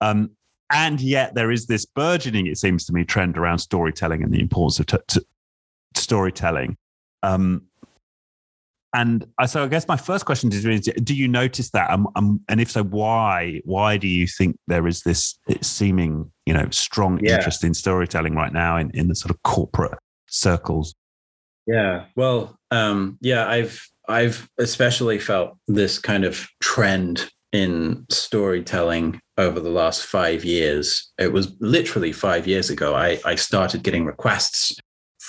Um, 0.00 0.30
and 0.72 1.02
yet, 1.02 1.34
there 1.34 1.50
is 1.50 1.66
this 1.66 1.84
burgeoning, 1.84 2.46
it 2.46 2.56
seems 2.56 2.86
to 2.86 2.94
me, 2.94 3.04
trend 3.04 3.36
around 3.36 3.58
storytelling 3.58 4.22
and 4.22 4.32
the 4.32 4.40
importance 4.40 4.80
of 4.80 4.86
t- 4.86 4.96
t- 5.20 5.26
storytelling. 5.94 6.78
Um, 7.22 7.66
and 8.92 9.24
so, 9.46 9.62
I 9.62 9.68
guess 9.68 9.86
my 9.86 9.96
first 9.96 10.24
question 10.24 10.52
is: 10.52 10.64
is 10.64 10.90
Do 11.04 11.14
you 11.14 11.28
notice 11.28 11.70
that? 11.70 11.90
Um, 11.90 12.08
um, 12.16 12.40
and 12.48 12.60
if 12.60 12.70
so, 12.70 12.82
why? 12.82 13.60
Why 13.64 13.96
do 13.96 14.08
you 14.08 14.26
think 14.26 14.56
there 14.66 14.86
is 14.88 15.02
this 15.02 15.38
seeming, 15.60 16.30
you 16.44 16.54
know, 16.54 16.68
strong 16.70 17.20
Yeah. 17.22 17.36
interest 17.36 17.62
in 17.62 17.72
storytelling 17.72 18.34
right 18.34 18.52
now 18.52 18.76
in, 18.76 18.90
in 18.92 19.06
the 19.06 19.14
sort 19.14 19.30
of 19.30 19.40
corporate 19.44 19.96
circles? 20.28 20.94
Yeah. 21.68 22.06
Well, 22.16 22.58
um, 22.72 23.16
yeah, 23.20 23.46
I've 23.48 23.86
I've 24.08 24.48
especially 24.58 25.20
felt 25.20 25.56
this 25.68 26.00
kind 26.00 26.24
of 26.24 26.48
trend 26.60 27.30
in 27.52 28.06
storytelling 28.10 29.20
over 29.38 29.60
the 29.60 29.70
last 29.70 30.04
five 30.04 30.44
years. 30.44 31.12
It 31.18 31.32
was 31.32 31.56
literally 31.60 32.12
five 32.12 32.46
years 32.48 32.70
ago. 32.70 32.94
I, 32.94 33.20
I 33.24 33.36
started 33.36 33.84
getting 33.84 34.04
requests 34.04 34.79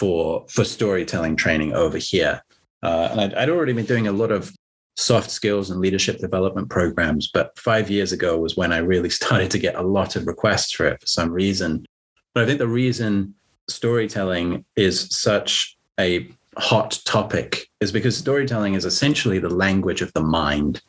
for 0.02 0.44
for 0.50 0.64
storytelling 0.64 1.36
training 1.36 1.74
over 1.74 2.00
here, 2.00 2.42
uh, 2.82 3.10
and 3.12 3.22
I'd, 3.22 3.34
I'd 3.36 3.50
already 3.50 3.74
been 3.74 3.86
doing 3.86 4.08
a 4.08 4.12
lot 4.12 4.32
of 4.32 4.52
soft 4.98 5.30
skills 5.30 5.70
and 5.70 5.80
leadership 5.80 6.18
development 6.18 6.72
programs. 6.72 7.30
But 7.32 7.56
five 7.56 7.92
years 7.92 8.12
ago 8.12 8.40
was 8.40 8.58
when 8.58 8.74
I 8.74 8.78
really 8.78 9.10
started 9.20 9.52
to 9.52 9.60
get 9.60 9.76
a 9.76 9.84
lot 9.84 10.16
of 10.16 10.26
requests 10.26 10.72
for 10.72 10.88
it 10.88 11.00
for 11.02 11.06
some 11.06 11.32
reason. 11.32 11.86
But 12.34 12.44
I 12.44 12.48
think 12.48 12.58
the 12.58 12.68
reason 12.68 13.36
storytelling 13.70 14.66
is 14.76 15.08
such 15.16 15.78
a 16.00 16.28
hot 16.58 17.00
topic 17.06 17.68
is 17.80 17.92
because 17.92 18.18
storytelling 18.18 18.74
is 18.74 18.86
essentially 18.86 19.38
the 19.38 19.54
language 19.54 20.02
of 20.02 20.12
the 20.14 20.24
mind. 20.24 20.82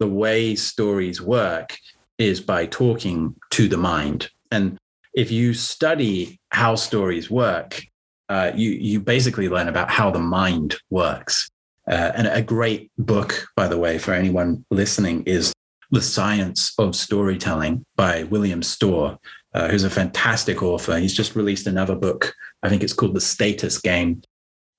The 0.00 0.08
way 0.08 0.56
stories 0.56 1.22
work 1.22 1.78
is 2.18 2.40
by 2.40 2.66
talking 2.66 3.36
to 3.50 3.68
the 3.68 3.76
mind. 3.76 4.28
And 4.50 4.76
if 5.14 5.30
you 5.30 5.54
study 5.54 6.40
how 6.50 6.74
stories 6.74 7.30
work, 7.30 7.80
uh, 8.28 8.52
you, 8.54 8.70
you 8.70 9.00
basically 9.00 9.48
learn 9.48 9.68
about 9.68 9.90
how 9.90 10.10
the 10.10 10.18
mind 10.18 10.76
works. 10.90 11.50
Uh, 11.88 12.12
and 12.14 12.26
a 12.26 12.42
great 12.42 12.90
book, 12.98 13.46
by 13.54 13.68
the 13.68 13.78
way, 13.78 13.98
for 13.98 14.12
anyone 14.12 14.64
listening, 14.70 15.22
is 15.24 15.52
The 15.92 16.02
Science 16.02 16.74
of 16.78 16.96
Storytelling 16.96 17.84
by 17.94 18.24
William 18.24 18.62
Storr, 18.62 19.18
uh, 19.54 19.68
who's 19.68 19.84
a 19.84 19.90
fantastic 19.90 20.62
author. 20.62 20.98
He's 20.98 21.14
just 21.14 21.36
released 21.36 21.66
another 21.66 21.94
book. 21.94 22.34
I 22.62 22.68
think 22.68 22.82
it's 22.82 22.92
called 22.92 23.14
The 23.14 23.20
Status 23.20 23.78
Game. 23.78 24.22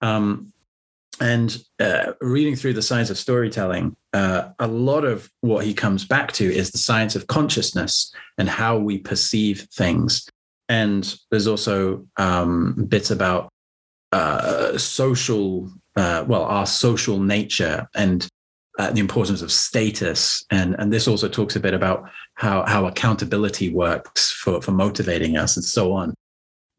Um, 0.01 0.51
and 1.19 1.57
uh, 1.79 2.13
reading 2.21 2.55
through 2.55 2.73
the 2.73 2.81
science 2.81 3.09
of 3.09 3.17
storytelling, 3.17 3.95
uh, 4.13 4.49
a 4.59 4.67
lot 4.67 5.03
of 5.03 5.31
what 5.41 5.65
he 5.65 5.73
comes 5.73 6.05
back 6.05 6.31
to 6.33 6.45
is 6.45 6.71
the 6.71 6.77
science 6.77 7.15
of 7.15 7.27
consciousness 7.27 8.13
and 8.37 8.47
how 8.47 8.77
we 8.77 8.99
perceive 8.99 9.61
things. 9.73 10.27
And 10.69 11.15
there's 11.31 11.47
also 11.47 12.05
um, 12.17 12.85
bits 12.87 13.11
about 13.11 13.49
uh, 14.11 14.77
social, 14.77 15.69
uh, 15.95 16.25
well, 16.27 16.43
our 16.43 16.65
social 16.65 17.19
nature 17.19 17.87
and 17.95 18.27
uh, 18.79 18.91
the 18.91 18.99
importance 18.99 19.41
of 19.41 19.51
status. 19.51 20.45
And, 20.51 20.75
and 20.79 20.91
this 20.91 21.07
also 21.07 21.27
talks 21.27 21.55
a 21.55 21.59
bit 21.59 21.73
about 21.73 22.09
how, 22.35 22.65
how 22.65 22.85
accountability 22.85 23.73
works 23.73 24.31
for, 24.31 24.61
for 24.61 24.71
motivating 24.71 25.37
us 25.37 25.55
and 25.55 25.65
so 25.65 25.93
on. 25.93 26.13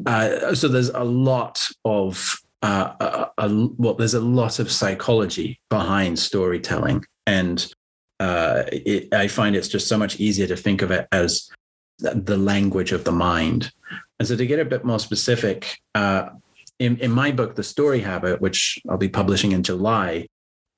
Uh, 0.06 0.54
so 0.54 0.68
there's 0.68 0.90
a 0.90 1.04
lot 1.04 1.66
of 1.84 2.38
uh, 2.62 2.92
a, 3.00 3.46
a, 3.46 3.68
well, 3.76 3.94
there's 3.94 4.14
a 4.14 4.20
lot 4.20 4.58
of 4.58 4.70
psychology 4.70 5.60
behind 5.70 6.18
storytelling, 6.18 7.04
and 7.26 7.72
uh, 8.20 8.64
it, 8.72 9.12
I 9.14 9.28
find 9.28 9.54
it's 9.54 9.68
just 9.68 9.86
so 9.86 9.96
much 9.96 10.18
easier 10.18 10.46
to 10.48 10.56
think 10.56 10.82
of 10.82 10.90
it 10.90 11.06
as 11.12 11.48
the 11.98 12.36
language 12.36 12.92
of 12.92 13.04
the 13.04 13.12
mind. 13.12 13.72
And 14.18 14.26
so, 14.26 14.36
to 14.36 14.46
get 14.46 14.58
a 14.58 14.64
bit 14.64 14.84
more 14.84 14.98
specific, 14.98 15.78
uh, 15.94 16.30
in, 16.78 16.96
in 16.98 17.10
my 17.10 17.32
book, 17.32 17.56
The 17.56 17.62
Story 17.62 18.00
Habit, 18.00 18.40
which 18.40 18.78
I'll 18.88 18.96
be 18.96 19.08
publishing 19.08 19.52
in 19.52 19.62
July, 19.62 20.28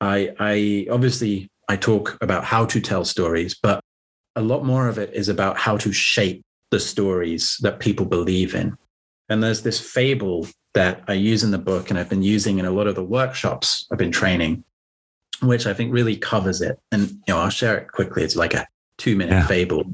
I, 0.01 0.31
I 0.39 0.87
obviously 0.91 1.51
I 1.69 1.77
talk 1.77 2.17
about 2.21 2.45
how 2.45 2.65
to 2.67 2.81
tell 2.81 3.05
stories, 3.05 3.55
but 3.55 3.83
a 4.37 4.41
lot 4.43 4.65
more 4.65 4.89
of 4.89 4.99
it 4.99 5.13
is 5.13 5.29
about 5.29 5.59
how 5.59 5.77
to 5.79 5.93
shape 5.93 6.43
the 6.71 6.81
stories 6.81 7.59
that 7.63 7.81
people 7.81 8.07
believe 8.07 8.55
in. 8.55 8.77
And 9.29 9.43
there's 9.43 9.63
this 9.63 9.79
fable 9.81 10.47
that 10.75 11.03
I 11.09 11.15
use 11.15 11.43
in 11.43 11.51
the 11.51 11.59
book 11.59 11.91
and 11.91 11.99
I've 11.99 12.09
been 12.09 12.23
using 12.23 12.59
in 12.59 12.65
a 12.65 12.71
lot 12.71 12.87
of 12.87 12.95
the 12.95 13.05
workshops 13.05 13.87
I've 13.91 13.99
been 13.99 14.13
training, 14.13 14.65
which 15.43 15.67
I 15.67 15.75
think 15.75 15.93
really 15.93 16.17
covers 16.17 16.61
it. 16.63 16.79
And 16.93 17.11
you 17.11 17.19
know, 17.29 17.39
I'll 17.39 17.51
share 17.51 17.77
it 17.77 17.93
quickly. 17.93 18.23
It's 18.23 18.37
like 18.37 18.55
a 18.55 18.67
two 18.99 19.17
minute 19.17 19.33
Yeah. 19.33 19.47
fable. 19.47 19.85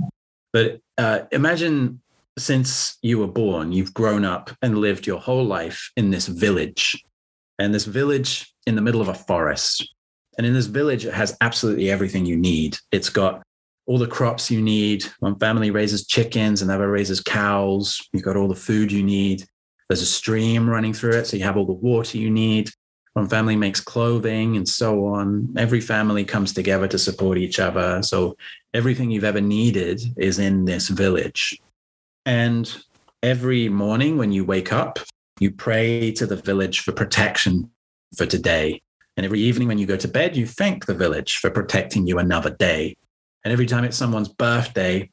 But 0.56 0.80
uh, 0.96 1.26
imagine 1.32 2.00
since 2.38 2.96
you 3.02 3.18
were 3.18 3.26
born, 3.26 3.72
you've 3.72 3.92
grown 3.92 4.24
up 4.24 4.50
and 4.62 4.78
lived 4.78 5.06
your 5.06 5.20
whole 5.20 5.44
life 5.44 5.90
in 5.98 6.10
this 6.10 6.28
village, 6.28 6.98
and 7.58 7.74
this 7.74 7.84
village 7.84 8.50
in 8.66 8.74
the 8.74 8.80
middle 8.80 9.02
of 9.02 9.08
a 9.08 9.14
forest. 9.14 9.86
And 10.38 10.46
in 10.46 10.54
this 10.54 10.64
village, 10.64 11.04
it 11.04 11.12
has 11.12 11.36
absolutely 11.42 11.90
everything 11.90 12.24
you 12.24 12.38
need. 12.38 12.78
It's 12.90 13.10
got 13.10 13.42
all 13.84 13.98
the 13.98 14.06
crops 14.06 14.50
you 14.50 14.62
need. 14.62 15.04
One 15.20 15.38
family 15.38 15.70
raises 15.70 16.06
chickens, 16.06 16.62
another 16.62 16.90
raises 16.90 17.20
cows. 17.20 18.00
You've 18.14 18.22
got 18.22 18.38
all 18.38 18.48
the 18.48 18.54
food 18.54 18.90
you 18.90 19.02
need. 19.02 19.44
There's 19.90 20.00
a 20.00 20.06
stream 20.06 20.70
running 20.70 20.94
through 20.94 21.16
it, 21.18 21.26
so 21.26 21.36
you 21.36 21.44
have 21.44 21.58
all 21.58 21.66
the 21.66 21.74
water 21.74 22.16
you 22.16 22.30
need. 22.30 22.70
One 23.16 23.30
family 23.30 23.56
makes 23.56 23.80
clothing 23.80 24.58
and 24.58 24.68
so 24.68 25.06
on. 25.06 25.54
Every 25.56 25.80
family 25.80 26.22
comes 26.22 26.52
together 26.52 26.86
to 26.88 26.98
support 26.98 27.38
each 27.38 27.58
other. 27.58 28.02
So 28.02 28.36
everything 28.76 29.10
you've 29.10 29.24
ever 29.24 29.40
needed 29.40 30.02
is 30.18 30.38
in 30.38 30.66
this 30.66 30.88
village. 30.88 31.58
And 32.26 32.76
every 33.22 33.70
morning 33.70 34.18
when 34.18 34.32
you 34.32 34.44
wake 34.44 34.70
up, 34.72 34.98
you 35.40 35.50
pray 35.50 36.12
to 36.12 36.26
the 36.26 36.36
village 36.36 36.80
for 36.80 36.92
protection 36.92 37.70
for 38.16 38.26
today. 38.26 38.82
And 39.16 39.24
every 39.24 39.40
evening 39.40 39.68
when 39.68 39.78
you 39.78 39.86
go 39.86 39.96
to 39.96 40.08
bed, 40.08 40.36
you 40.36 40.46
thank 40.46 40.84
the 40.84 40.94
village 40.94 41.38
for 41.38 41.48
protecting 41.48 42.06
you 42.06 42.18
another 42.18 42.50
day. 42.50 42.96
And 43.44 43.52
every 43.52 43.64
time 43.64 43.84
it's 43.84 43.96
someone's 43.96 44.28
birthday, 44.28 45.08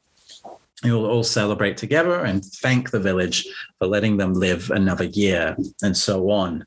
you'll 0.82 1.06
all 1.06 1.24
celebrate 1.24 1.78
together 1.78 2.22
and 2.22 2.44
thank 2.44 2.90
the 2.90 3.00
village 3.00 3.46
for 3.78 3.86
letting 3.86 4.18
them 4.18 4.34
live 4.34 4.70
another 4.70 5.04
year 5.04 5.56
and 5.82 5.96
so 5.96 6.30
on. 6.30 6.66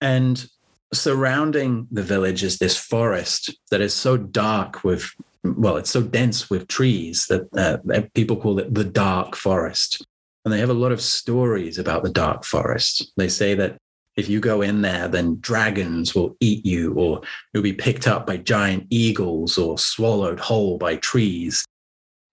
And 0.00 0.46
surrounding 0.92 1.88
the 1.90 2.02
village 2.02 2.44
is 2.44 2.58
this 2.58 2.76
forest 2.76 3.52
that 3.70 3.80
is 3.80 3.94
so 3.94 4.16
dark 4.16 4.84
with, 4.84 5.10
well, 5.44 5.76
it's 5.76 5.90
so 5.90 6.02
dense 6.02 6.50
with 6.50 6.68
trees 6.68 7.26
that 7.26 7.48
uh, 7.56 8.02
people 8.14 8.36
call 8.36 8.58
it 8.58 8.74
the 8.74 8.84
dark 8.84 9.36
forest. 9.36 10.06
And 10.44 10.52
they 10.52 10.58
have 10.58 10.70
a 10.70 10.74
lot 10.74 10.92
of 10.92 11.00
stories 11.00 11.78
about 11.78 12.02
the 12.02 12.10
dark 12.10 12.44
forest. 12.44 13.12
They 13.16 13.28
say 13.28 13.54
that 13.54 13.76
if 14.16 14.28
you 14.28 14.40
go 14.40 14.62
in 14.62 14.82
there, 14.82 15.08
then 15.08 15.38
dragons 15.40 16.14
will 16.14 16.36
eat 16.40 16.64
you, 16.66 16.92
or 16.94 17.22
you'll 17.52 17.62
be 17.62 17.72
picked 17.72 18.06
up 18.06 18.26
by 18.26 18.36
giant 18.38 18.86
eagles 18.90 19.56
or 19.56 19.78
swallowed 19.78 20.40
whole 20.40 20.78
by 20.78 20.96
trees. 20.96 21.64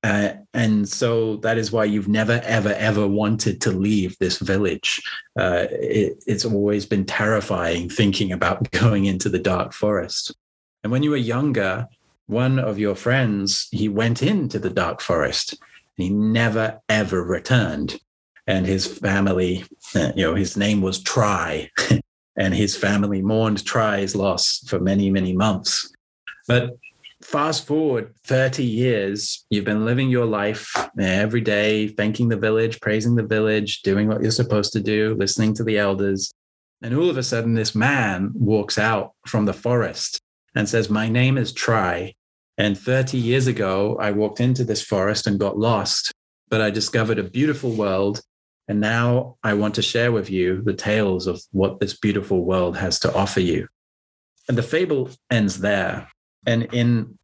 Uh, 0.04 0.34
and 0.54 0.88
so 0.88 1.38
that 1.38 1.58
is 1.58 1.72
why 1.72 1.84
you've 1.84 2.08
never, 2.08 2.42
ever, 2.44 2.74
ever 2.74 3.08
wanted 3.08 3.60
to 3.62 3.72
leave 3.72 4.18
this 4.20 4.40
village. 4.40 5.02
Uh, 5.40 5.66
it, 5.72 6.24
it's 6.28 6.46
always 6.46 6.86
been 6.86 7.06
terrifying 7.06 7.90
thinking 7.90 8.32
about 8.32 8.70
going 8.72 9.06
into 9.06 9.30
the 9.30 9.40
dark 9.40 9.74
forest. 9.74 10.36
And 10.84 10.92
when 10.92 11.04
you 11.04 11.10
were 11.10 11.18
younger, 11.18 11.88
one 12.28 12.60
of 12.60 12.78
your 12.78 12.96
friends, 12.96 13.68
he 13.72 13.90
went 13.90 14.22
into 14.22 14.60
the 14.60 14.70
dark 14.70 15.02
forest 15.02 15.54
and 15.54 16.04
he 16.06 16.10
never, 16.10 16.80
ever 16.90 17.24
returned. 17.24 18.00
And 18.46 18.66
his 18.66 18.86
family, 18.86 19.66
uh, 19.96 20.12
you 20.16 20.24
know, 20.24 20.36
his 20.36 20.56
name 20.56 20.82
was 20.82 21.02
Try, 21.02 21.70
and 22.38 22.54
his 22.54 22.78
family 22.78 23.22
mourned 23.22 23.66
Try's 23.66 24.16
loss 24.16 24.64
for 24.68 24.80
many, 24.80 25.10
many 25.10 25.34
months. 25.34 25.92
But 26.48 26.78
fast 27.22 27.68
forward 27.68 28.14
30 28.24 28.64
years, 28.64 29.46
you've 29.50 29.66
been 29.66 29.86
living 29.86 30.10
your 30.10 30.26
life 30.26 30.72
every 30.98 31.42
day, 31.42 31.90
thanking 31.90 32.30
the 32.30 32.38
village, 32.38 32.80
praising 32.80 33.16
the 33.16 33.24
village, 33.24 33.82
doing 33.82 34.08
what 34.08 34.22
you're 34.22 34.32
supposed 34.32 34.72
to 34.74 34.80
do, 34.80 35.16
listening 35.16 35.54
to 35.56 35.64
the 35.64 35.78
elders. 35.78 36.32
And 36.82 36.96
all 36.96 37.10
of 37.10 37.18
a 37.18 37.24
sudden, 37.24 37.54
this 37.54 37.76
man 37.76 38.32
walks 38.34 38.78
out 38.78 39.14
from 39.26 39.46
the 39.46 39.54
forest 39.54 40.22
and 40.56 40.70
says, 40.70 40.90
My 40.90 41.10
name 41.10 41.38
is 41.38 41.52
Try. 41.52 42.14
And 42.58 42.78
30 42.78 43.18
years 43.18 43.48
ago, 43.48 43.98
I 44.00 44.12
walked 44.12 44.40
into 44.40 44.64
this 44.64 44.84
forest 44.84 45.28
and 45.28 45.40
got 45.40 45.58
lost, 45.58 46.12
but 46.50 46.62
I 46.62 46.70
discovered 46.72 47.20
a 47.20 47.24
beautiful 47.24 47.72
world. 47.72 48.22
And 48.68 48.82
now 48.82 49.38
I 49.44 49.54
want 49.54 49.76
to 49.76 49.82
share 49.82 50.12
with 50.12 50.30
you 50.30 50.62
the 50.64 50.74
tales 50.74 51.28
of 51.28 51.42
what 51.52 51.80
this 51.80 51.98
beautiful 51.98 52.44
world 52.44 52.76
has 52.78 53.00
to 53.02 53.14
offer 53.14 53.40
you. 53.40 53.68
And 54.50 54.58
the 54.58 54.64
fable 54.64 55.10
ends 55.30 55.60
there 55.60 56.08
and 56.46 56.64
in 56.74 57.18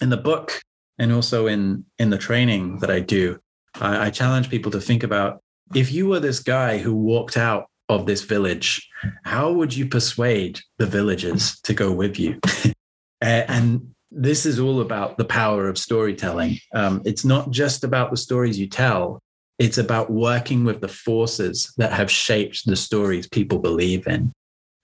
in 0.00 0.10
the 0.10 0.16
book 0.16 0.62
and 0.98 1.12
also 1.12 1.46
in 1.46 1.84
in 1.98 2.10
the 2.10 2.18
training 2.18 2.78
that 2.78 2.90
I 2.90 3.00
do, 3.00 3.40
I, 3.74 4.06
I 4.06 4.10
challenge 4.10 4.50
people 4.50 4.70
to 4.72 4.80
think 4.80 5.02
about 5.02 5.42
if 5.74 5.92
you 5.92 6.06
were 6.06 6.20
this 6.20 6.40
guy 6.40 6.78
who 6.78 6.94
walked 6.94 7.36
out 7.36 7.66
of 7.88 8.06
this 8.06 8.22
village, 8.22 8.88
how 9.24 9.50
would 9.52 9.74
you 9.74 9.86
persuade 9.86 10.60
the 10.78 10.86
villagers 10.86 11.60
to 11.62 11.74
go 11.74 11.90
with 11.92 12.18
you? 12.18 12.38
and 13.20 13.94
this 14.10 14.44
is 14.44 14.58
all 14.58 14.80
about 14.80 15.16
the 15.16 15.24
power 15.24 15.68
of 15.68 15.78
storytelling. 15.78 16.58
Um, 16.74 17.02
it's 17.04 17.24
not 17.24 17.50
just 17.50 17.84
about 17.84 18.10
the 18.10 18.16
stories 18.16 18.58
you 18.58 18.68
tell, 18.68 19.20
it's 19.58 19.78
about 19.78 20.10
working 20.10 20.64
with 20.64 20.80
the 20.80 20.88
forces 20.88 21.72
that 21.76 21.92
have 21.92 22.10
shaped 22.10 22.66
the 22.66 22.76
stories 22.76 23.28
people 23.28 23.58
believe 23.58 24.06
in. 24.06 24.32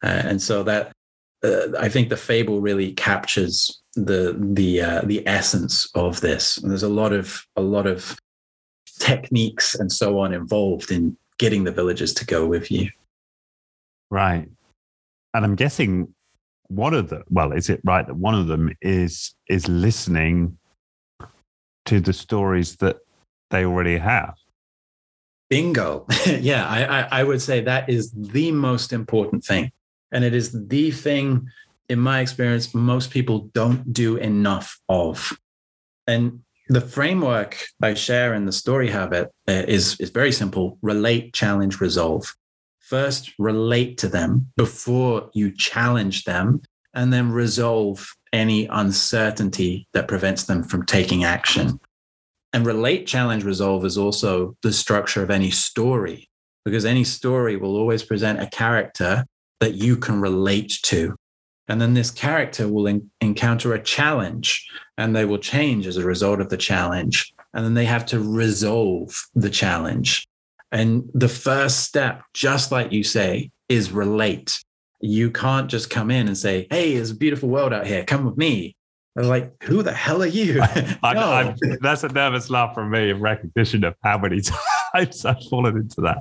Uh, 0.04 0.22
and 0.24 0.40
so 0.40 0.62
that 0.62 0.92
uh, 1.42 1.68
I 1.78 1.88
think 1.88 2.08
the 2.08 2.16
fable 2.16 2.60
really 2.60 2.92
captures 2.92 3.82
the 3.94 4.36
the 4.38 4.80
uh, 4.82 5.00
the 5.04 5.26
essence 5.26 5.88
of 5.94 6.20
this. 6.20 6.58
And 6.58 6.70
there's 6.70 6.82
a 6.82 6.88
lot 6.88 7.12
of 7.12 7.42
a 7.56 7.62
lot 7.62 7.86
of 7.86 8.18
techniques 8.98 9.74
and 9.74 9.90
so 9.90 10.18
on 10.20 10.32
involved 10.32 10.90
in 10.90 11.16
getting 11.38 11.64
the 11.64 11.72
villagers 11.72 12.12
to 12.14 12.26
go 12.26 12.46
with 12.46 12.70
you. 12.70 12.90
Right, 14.10 14.48
and 15.34 15.44
I'm 15.44 15.56
guessing 15.56 16.14
one 16.68 16.94
of 16.94 17.08
the 17.08 17.22
well, 17.28 17.52
is 17.52 17.70
it 17.70 17.80
right 17.84 18.06
that 18.06 18.16
one 18.16 18.34
of 18.34 18.46
them 18.46 18.72
is 18.80 19.34
is 19.48 19.68
listening 19.68 20.58
to 21.86 22.00
the 22.00 22.12
stories 22.12 22.76
that 22.76 22.98
they 23.50 23.64
already 23.64 23.98
have. 23.98 24.34
Bingo. 25.48 26.06
yeah, 26.26 26.66
I, 26.66 26.84
I, 26.84 27.08
I 27.20 27.24
would 27.24 27.40
say 27.40 27.60
that 27.60 27.88
is 27.88 28.10
the 28.10 28.50
most 28.50 28.92
important 28.92 29.44
thing 29.44 29.70
and 30.12 30.24
it 30.24 30.34
is 30.34 30.52
the 30.68 30.90
thing, 30.90 31.48
in 31.88 31.98
my 31.98 32.20
experience, 32.20 32.74
most 32.74 33.10
people 33.10 33.50
don't 33.52 33.92
do 33.92 34.16
enough 34.16 34.80
of. 34.88 35.36
And 36.06 36.40
the 36.68 36.80
framework 36.80 37.62
I 37.82 37.94
share 37.94 38.34
in 38.34 38.46
the 38.46 38.52
story 38.52 38.90
habit 38.90 39.30
uh, 39.48 39.64
is, 39.68 39.96
is 40.00 40.10
very 40.10 40.32
simple 40.32 40.78
relate, 40.82 41.32
challenge, 41.32 41.80
resolve. 41.80 42.34
First, 42.86 43.32
relate 43.36 43.98
to 43.98 44.08
them 44.08 44.52
before 44.56 45.30
you 45.34 45.50
challenge 45.50 46.22
them, 46.22 46.62
and 46.94 47.12
then 47.12 47.32
resolve 47.32 48.14
any 48.32 48.66
uncertainty 48.66 49.88
that 49.92 50.06
prevents 50.06 50.44
them 50.44 50.62
from 50.62 50.86
taking 50.86 51.24
action. 51.24 51.80
And 52.52 52.64
relate, 52.64 53.08
challenge, 53.08 53.42
resolve 53.42 53.84
is 53.84 53.98
also 53.98 54.56
the 54.62 54.72
structure 54.72 55.20
of 55.20 55.32
any 55.32 55.50
story, 55.50 56.30
because 56.64 56.84
any 56.84 57.02
story 57.02 57.56
will 57.56 57.76
always 57.76 58.04
present 58.04 58.40
a 58.40 58.46
character 58.46 59.26
that 59.58 59.74
you 59.74 59.96
can 59.96 60.20
relate 60.20 60.78
to. 60.84 61.16
And 61.66 61.80
then 61.80 61.94
this 61.94 62.12
character 62.12 62.68
will 62.68 63.00
encounter 63.20 63.74
a 63.74 63.82
challenge 63.82 64.64
and 64.96 65.14
they 65.14 65.24
will 65.24 65.38
change 65.38 65.88
as 65.88 65.96
a 65.96 66.06
result 66.06 66.40
of 66.40 66.50
the 66.50 66.56
challenge. 66.56 67.34
And 67.52 67.64
then 67.64 67.74
they 67.74 67.86
have 67.86 68.06
to 68.06 68.20
resolve 68.20 69.26
the 69.34 69.50
challenge. 69.50 70.28
And 70.72 71.08
the 71.14 71.28
first 71.28 71.80
step, 71.84 72.22
just 72.34 72.72
like 72.72 72.92
you 72.92 73.04
say, 73.04 73.50
is 73.68 73.92
relate. 73.92 74.58
You 75.00 75.30
can't 75.30 75.70
just 75.70 75.90
come 75.90 76.10
in 76.10 76.26
and 76.26 76.36
say, 76.36 76.66
Hey, 76.70 76.94
there's 76.94 77.10
a 77.10 77.16
beautiful 77.16 77.48
world 77.48 77.72
out 77.72 77.86
here. 77.86 78.04
Come 78.04 78.24
with 78.24 78.36
me. 78.36 78.74
They're 79.14 79.24
like, 79.24 79.62
Who 79.64 79.82
the 79.82 79.92
hell 79.92 80.22
are 80.22 80.26
you? 80.26 80.60
I, 81.02 81.14
no. 81.14 81.20
I, 81.20 81.54
that's 81.80 82.04
a 82.04 82.08
nervous 82.08 82.50
laugh 82.50 82.74
from 82.74 82.90
me 82.90 83.10
in 83.10 83.20
recognition 83.20 83.84
of 83.84 83.94
how 84.02 84.18
many 84.18 84.40
times 84.94 85.24
I've 85.24 85.42
fallen 85.48 85.76
into 85.76 86.00
that. 86.02 86.18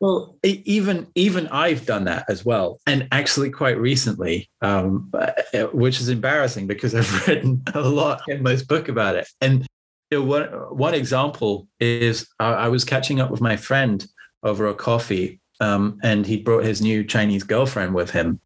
Well, 0.00 0.36
even 0.44 1.08
even 1.16 1.48
I've 1.48 1.84
done 1.84 2.04
that 2.04 2.24
as 2.28 2.44
well, 2.44 2.78
and 2.86 3.08
actually 3.10 3.50
quite 3.50 3.78
recently, 3.78 4.48
um, 4.62 5.10
uh, 5.12 5.64
which 5.72 6.00
is 6.00 6.08
embarrassing 6.08 6.68
because 6.68 6.94
I've 6.94 7.26
written 7.26 7.62
a 7.74 7.80
lot 7.80 8.22
in 8.28 8.42
my 8.44 8.56
book 8.68 8.88
about 8.88 9.16
it. 9.16 9.28
And 9.40 9.66
you 10.10 10.18
know, 10.18 10.24
one 10.24 10.44
one 10.76 10.94
example 10.94 11.68
is 11.80 12.28
I, 12.38 12.52
I 12.52 12.68
was 12.68 12.84
catching 12.84 13.20
up 13.20 13.30
with 13.30 13.40
my 13.40 13.56
friend 13.56 14.06
over 14.42 14.66
a 14.66 14.74
coffee, 14.74 15.40
um, 15.60 15.98
and 16.02 16.26
he 16.26 16.38
brought 16.38 16.64
his 16.64 16.80
new 16.80 17.04
Chinese 17.04 17.42
girlfriend 17.44 17.94
with 17.94 18.10
him, 18.10 18.40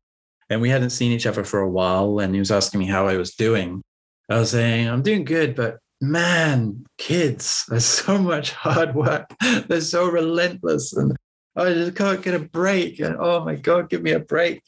and 0.51 0.61
we 0.61 0.71
hadn't 0.71 0.91
seen 0.91 1.13
each 1.13 1.27
other 1.27 1.45
for 1.45 1.61
a 1.61 1.71
while. 1.71 2.19
And 2.19 2.35
he 2.35 2.41
was 2.41 2.51
asking 2.51 2.81
me 2.81 2.87
how 2.87 3.07
I 3.07 3.17
was 3.17 3.35
doing. 3.35 3.83
I 4.29 4.39
was 4.41 4.51
saying 4.51 4.89
I'm 4.89 5.03
doing 5.03 5.25
good, 5.25 5.55
but 5.55 5.79
man, 6.01 6.85
kids, 6.99 7.65
there's 7.69 7.85
so 8.05 8.19
much 8.19 8.53
hard 8.53 8.95
work. 8.95 9.31
They're 9.69 9.81
so 9.81 10.09
relentless, 10.09 10.93
and 10.95 11.17
I 11.55 11.73
just 11.73 11.97
can't 11.97 12.23
get 12.23 12.35
a 12.35 12.41
break. 12.41 12.99
And 12.99 13.17
oh 13.21 13.45
my 13.45 13.55
God, 13.55 13.89
give 13.89 14.03
me 14.03 14.13
a 14.13 14.21
break. 14.21 14.63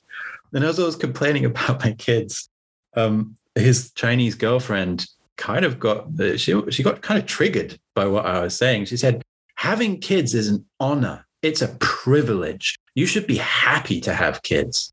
And 0.52 0.64
as 0.64 0.78
I 0.78 0.84
was 0.84 0.96
complaining 0.96 1.44
about 1.46 1.84
my 1.84 1.92
kids, 1.92 2.48
um, 2.96 3.36
his 3.56 3.92
Chinese 3.92 4.36
girlfriend 4.36 5.06
kind 5.36 5.64
of 5.64 5.78
got 5.78 6.06
she 6.36 6.70
she 6.70 6.82
got 6.82 7.02
kind 7.02 7.18
of 7.18 7.26
triggered 7.26 7.78
by 7.94 8.06
what 8.06 8.26
I 8.26 8.40
was 8.42 8.56
saying. 8.56 8.86
She 8.86 8.96
said, 8.96 9.22
"Having 9.56 10.00
kids 10.00 10.34
is 10.34 10.48
an 10.48 10.64
honor. 10.80 11.26
It's 11.42 11.62
a 11.62 11.68
privilege. 11.80 12.76
You 12.94 13.06
should 13.06 13.26
be 13.26 13.36
happy 13.36 14.00
to 14.02 14.14
have 14.14 14.42
kids." 14.42 14.92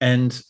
And 0.00 0.40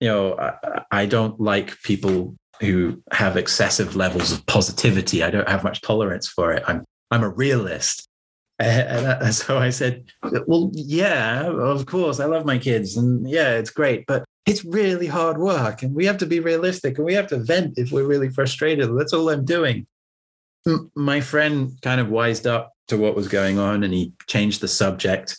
you 0.00 0.08
know, 0.08 0.36
I, 0.36 0.82
I 0.90 1.06
don't 1.06 1.40
like 1.40 1.80
people 1.82 2.34
who 2.60 3.02
have 3.12 3.36
excessive 3.36 3.96
levels 3.96 4.32
of 4.32 4.44
positivity. 4.46 5.22
I 5.22 5.30
don't 5.30 5.48
have 5.48 5.64
much 5.64 5.80
tolerance 5.80 6.28
for 6.28 6.52
it. 6.52 6.62
I'm 6.66 6.84
I'm 7.10 7.22
a 7.22 7.28
realist. 7.28 8.08
And 9.22 9.34
so 9.34 9.58
I 9.58 9.70
said, 9.70 10.04
Well, 10.46 10.70
yeah, 10.72 11.46
of 11.46 11.86
course, 11.86 12.20
I 12.20 12.26
love 12.26 12.46
my 12.46 12.58
kids. 12.58 12.96
And 12.96 13.28
yeah, 13.28 13.54
it's 13.54 13.70
great, 13.70 14.06
but 14.06 14.24
it's 14.46 14.64
really 14.64 15.08
hard 15.08 15.38
work. 15.38 15.82
And 15.82 15.94
we 15.94 16.06
have 16.06 16.18
to 16.18 16.26
be 16.26 16.38
realistic 16.38 16.96
and 16.96 17.04
we 17.04 17.14
have 17.14 17.26
to 17.28 17.38
vent 17.38 17.76
if 17.76 17.90
we're 17.90 18.06
really 18.06 18.28
frustrated. 18.28 18.96
That's 18.96 19.12
all 19.12 19.28
I'm 19.30 19.44
doing. 19.44 19.86
My 20.94 21.20
friend 21.20 21.72
kind 21.82 22.00
of 22.00 22.08
wised 22.08 22.46
up 22.46 22.72
to 22.88 22.96
what 22.96 23.16
was 23.16 23.26
going 23.26 23.58
on 23.58 23.82
and 23.82 23.92
he 23.92 24.12
changed 24.28 24.60
the 24.60 24.68
subject. 24.68 25.36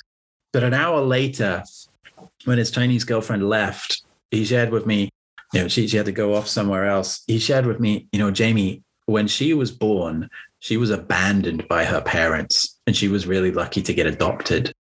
But 0.51 0.63
an 0.63 0.74
hour 0.74 1.01
later, 1.01 1.63
when 2.43 2.57
his 2.57 2.71
Chinese 2.71 3.05
girlfriend 3.05 3.47
left, 3.47 4.03
he 4.32 4.43
shared 4.43 4.71
with 4.71 4.86
me, 4.86 5.09
you 5.53 5.61
know, 5.61 5.67
she, 5.69 5.88
she 5.88 5.97
had 5.97 6.07
to 6.07 6.11
go 6.11 6.36
off 6.36 6.47
somewhere 6.47 6.86
else. 6.86 7.24
He 7.28 7.39
shared 7.39 7.65
with 7.65 7.80
me, 7.80 8.07
you 8.11 8.19
know, 8.19 8.32
Jamie, 8.32 8.84
when 9.05 9.28
she 9.28 9.53
was 9.53 9.71
born, 9.71 10.30
she 10.64 10.78
was 10.78 10.91
abandoned 10.91 11.68
by 11.68 11.84
her 11.84 11.99
parents 11.99 12.80
and 12.88 12.95
she 12.95 13.09
was 13.09 13.28
really 13.28 13.51
lucky 13.51 13.82
to 13.82 13.93
get 13.93 14.07
adopted. 14.07 14.74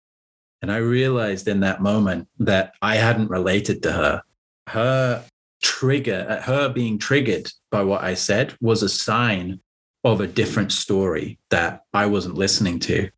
And 0.62 0.70
I 0.70 0.76
realized 0.76 1.48
in 1.48 1.58
that 1.60 1.82
moment 1.82 2.28
that 2.38 2.74
I 2.80 2.94
hadn't 2.94 3.30
related 3.30 3.82
to 3.82 3.90
her. 3.90 4.22
Her 4.68 5.24
trigger, 5.60 6.24
uh, 6.28 6.40
her 6.40 6.68
being 6.68 6.98
triggered 6.98 7.50
by 7.72 7.82
what 7.82 8.04
I 8.04 8.14
said 8.14 8.56
was 8.60 8.84
a 8.84 8.88
sign 8.88 9.58
of 10.04 10.20
a 10.20 10.28
different 10.28 10.70
story 10.70 11.40
that 11.50 11.82
I 11.92 12.06
wasn't 12.06 12.36
listening 12.36 12.78
to. 12.80 13.10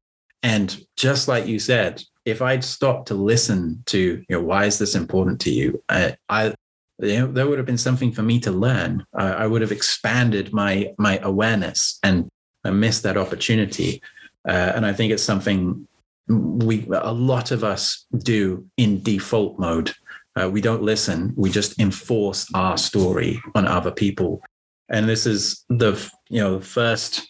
And 0.42 0.86
just 0.96 1.28
like 1.28 1.46
you 1.46 1.58
said, 1.58 2.02
if 2.24 2.40
I'd 2.40 2.64
stopped 2.64 3.08
to 3.08 3.14
listen 3.14 3.82
to, 3.88 4.24
you 4.26 4.36
know, 4.36 4.42
why 4.42 4.64
is 4.64 4.78
this 4.78 4.94
important 4.94 5.38
to 5.42 5.50
you? 5.50 5.82
I, 5.90 6.16
I 6.30 6.54
you 6.98 7.18
know, 7.18 7.26
there 7.26 7.46
would 7.46 7.58
have 7.58 7.66
been 7.66 7.76
something 7.76 8.10
for 8.10 8.22
me 8.22 8.40
to 8.40 8.50
learn. 8.50 9.04
I, 9.12 9.32
I 9.32 9.46
would 9.46 9.60
have 9.60 9.72
expanded 9.72 10.54
my 10.54 10.94
my 10.96 11.18
awareness, 11.18 11.98
and 12.02 12.30
I 12.64 12.70
missed 12.70 13.02
that 13.02 13.16
opportunity. 13.16 14.02
Uh, 14.46 14.72
and 14.74 14.84
I 14.86 14.92
think 14.92 15.12
it's 15.12 15.22
something 15.22 15.86
we 16.28 16.86
a 16.90 17.12
lot 17.12 17.50
of 17.50 17.64
us 17.64 18.06
do 18.18 18.66
in 18.76 19.02
default 19.02 19.58
mode. 19.58 19.92
Uh, 20.36 20.48
we 20.50 20.60
don't 20.60 20.82
listen. 20.82 21.32
We 21.36 21.50
just 21.50 21.78
enforce 21.78 22.48
our 22.54 22.76
story 22.76 23.40
on 23.54 23.66
other 23.66 23.90
people. 23.90 24.42
And 24.88 25.08
this 25.08 25.26
is 25.26 25.64
the 25.68 25.92
you 26.28 26.40
know 26.40 26.58
the 26.58 26.64
first. 26.64 27.26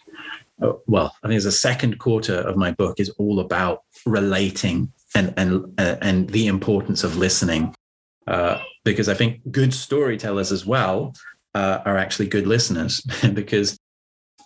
Uh, 0.62 0.72
well, 0.86 1.12
I 1.22 1.28
think 1.28 1.36
it's 1.36 1.44
the 1.44 1.52
second 1.52 1.98
quarter 1.98 2.34
of 2.34 2.56
my 2.56 2.70
book 2.70 3.00
is 3.00 3.10
all 3.10 3.40
about 3.40 3.82
relating 4.06 4.92
and 5.14 5.34
and 5.36 5.64
uh, 5.78 5.96
and 6.00 6.28
the 6.30 6.46
importance 6.46 7.04
of 7.04 7.16
listening 7.16 7.74
uh, 8.26 8.60
because 8.84 9.08
I 9.08 9.14
think 9.14 9.40
good 9.50 9.74
storytellers 9.74 10.52
as 10.52 10.64
well 10.64 11.14
uh, 11.54 11.80
are 11.84 11.96
actually 11.96 12.28
good 12.28 12.46
listeners 12.46 13.00
because 13.34 13.78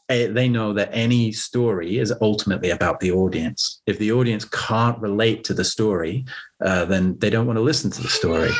they 0.09 0.49
know 0.49 0.73
that 0.73 0.89
any 0.93 1.33
story 1.33 1.99
is 1.99 2.13
ultimately 2.23 2.71
about 2.71 2.99
the 3.01 3.13
audience. 3.13 3.83
If 3.87 3.99
the 3.99 4.13
audience 4.13 4.45
can't 4.47 4.99
relate 5.01 5.45
to 5.45 5.55
the 5.55 5.65
story, 5.65 6.25
uh, 6.65 6.87
then 6.87 7.19
they 7.19 7.29
don't 7.31 7.47
want 7.47 7.59
to 7.59 7.63
listen 7.63 7.91
to 7.91 8.03
the 8.03 8.09
story. 8.09 8.51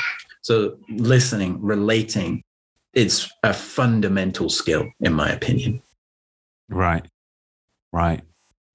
So, 0.43 0.77
listening, 0.91 1.61
relating, 1.61 2.43
it's 2.93 3.31
a 3.43 3.55
fundamental 3.55 4.51
skill, 4.51 4.87
in 5.01 5.15
my 5.15 5.31
opinion. 5.31 5.83
Right, 6.69 7.07
right, 7.93 8.23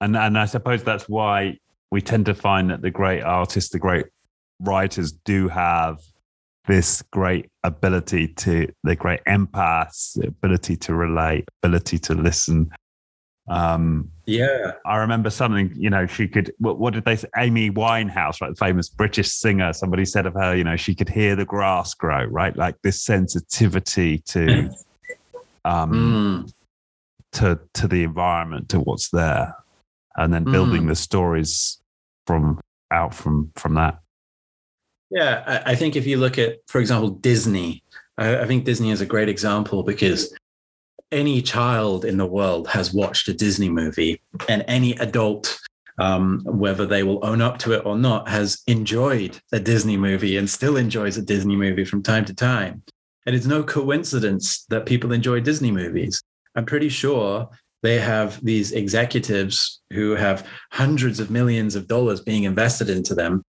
and 0.00 0.16
and 0.16 0.36
I 0.36 0.46
suppose 0.46 0.82
that's 0.82 1.08
why 1.08 1.58
we 1.92 2.02
tend 2.02 2.26
to 2.26 2.34
find 2.34 2.70
that 2.70 2.82
the 2.82 2.90
great 2.90 3.22
artists, 3.22 3.70
the 3.70 3.78
great 3.78 4.06
writers, 4.60 5.12
do 5.12 5.48
have 5.48 6.00
this 6.66 7.02
great 7.12 7.48
ability 7.62 8.28
to 8.28 8.68
the 8.84 8.96
great 8.96 9.20
empaths, 9.24 10.14
the 10.14 10.28
ability 10.28 10.76
to 10.76 10.94
relate, 10.94 11.46
ability 11.62 11.98
to 11.98 12.14
listen. 12.14 12.70
Um, 13.48 14.10
yeah, 14.24 14.72
I 14.86 14.96
remember 14.96 15.28
something. 15.28 15.72
You 15.76 15.90
know, 15.90 16.06
she 16.06 16.26
could. 16.26 16.52
What, 16.58 16.78
what, 16.78 16.94
did 16.94 17.04
they 17.04 17.16
say? 17.16 17.28
Amy 17.36 17.70
Winehouse, 17.70 18.40
right, 18.40 18.50
the 18.50 18.56
famous 18.56 18.88
British 18.88 19.30
singer. 19.30 19.72
Somebody 19.74 20.06
said 20.06 20.24
of 20.24 20.34
her, 20.34 20.54
you 20.54 20.64
know, 20.64 20.76
she 20.76 20.94
could 20.94 21.10
hear 21.10 21.36
the 21.36 21.44
grass 21.44 21.92
grow, 21.92 22.24
right, 22.24 22.56
like 22.56 22.76
this 22.82 23.04
sensitivity 23.04 24.18
to, 24.26 24.70
um, 25.66 25.92
mm. 26.46 26.52
to 27.32 27.60
to 27.74 27.86
the 27.86 28.04
environment, 28.04 28.70
to 28.70 28.80
what's 28.80 29.10
there, 29.10 29.54
and 30.16 30.32
then 30.32 30.44
building 30.44 30.84
mm. 30.84 30.88
the 30.88 30.96
stories 30.96 31.82
from 32.26 32.58
out 32.90 33.14
from 33.14 33.52
from 33.56 33.74
that. 33.74 33.98
Yeah, 35.14 35.62
I, 35.64 35.76
think 35.76 35.94
if 35.94 36.08
you 36.08 36.16
look 36.16 36.38
at, 36.38 36.56
for 36.66 36.80
example, 36.80 37.10
Disney, 37.10 37.84
I, 38.18 38.38
I 38.38 38.46
think 38.46 38.64
Disney 38.64 38.90
is 38.90 39.00
a 39.00 39.06
great 39.06 39.28
example 39.28 39.84
because 39.84 40.36
any 41.12 41.40
child 41.40 42.04
in 42.04 42.16
the 42.16 42.26
world 42.26 42.66
has 42.66 42.92
watched 42.92 43.28
a 43.28 43.32
Disney 43.32 43.68
movie, 43.68 44.20
and 44.48 44.64
any 44.66 44.94
adult, 44.94 45.56
um, 45.98 46.42
whether 46.44 46.84
they 46.84 47.04
will 47.04 47.24
own 47.24 47.40
up 47.40 47.58
to 47.58 47.74
it 47.74 47.86
or 47.86 47.96
not, 47.96 48.28
has 48.28 48.60
enjoyed 48.66 49.38
a 49.52 49.60
Disney 49.60 49.96
movie 49.96 50.36
and 50.36 50.50
still 50.50 50.76
enjoys 50.76 51.16
a 51.16 51.22
Disney 51.22 51.54
movie 51.54 51.84
from 51.84 52.02
time 52.02 52.24
to 52.24 52.34
time. 52.34 52.82
And 53.24 53.36
it's 53.36 53.46
no 53.46 53.62
coincidence 53.62 54.64
that 54.70 54.84
people 54.84 55.12
enjoy 55.12 55.38
Disney 55.38 55.70
movies. 55.70 56.20
I'm 56.56 56.66
pretty 56.66 56.88
sure 56.88 57.48
they 57.84 58.00
have 58.00 58.44
these 58.44 58.72
executives 58.72 59.80
who 59.92 60.16
have 60.16 60.44
hundreds 60.72 61.20
of 61.20 61.30
millions 61.30 61.76
of 61.76 61.86
dollars 61.86 62.20
being 62.20 62.42
invested 62.42 62.90
into 62.90 63.14
them 63.14 63.44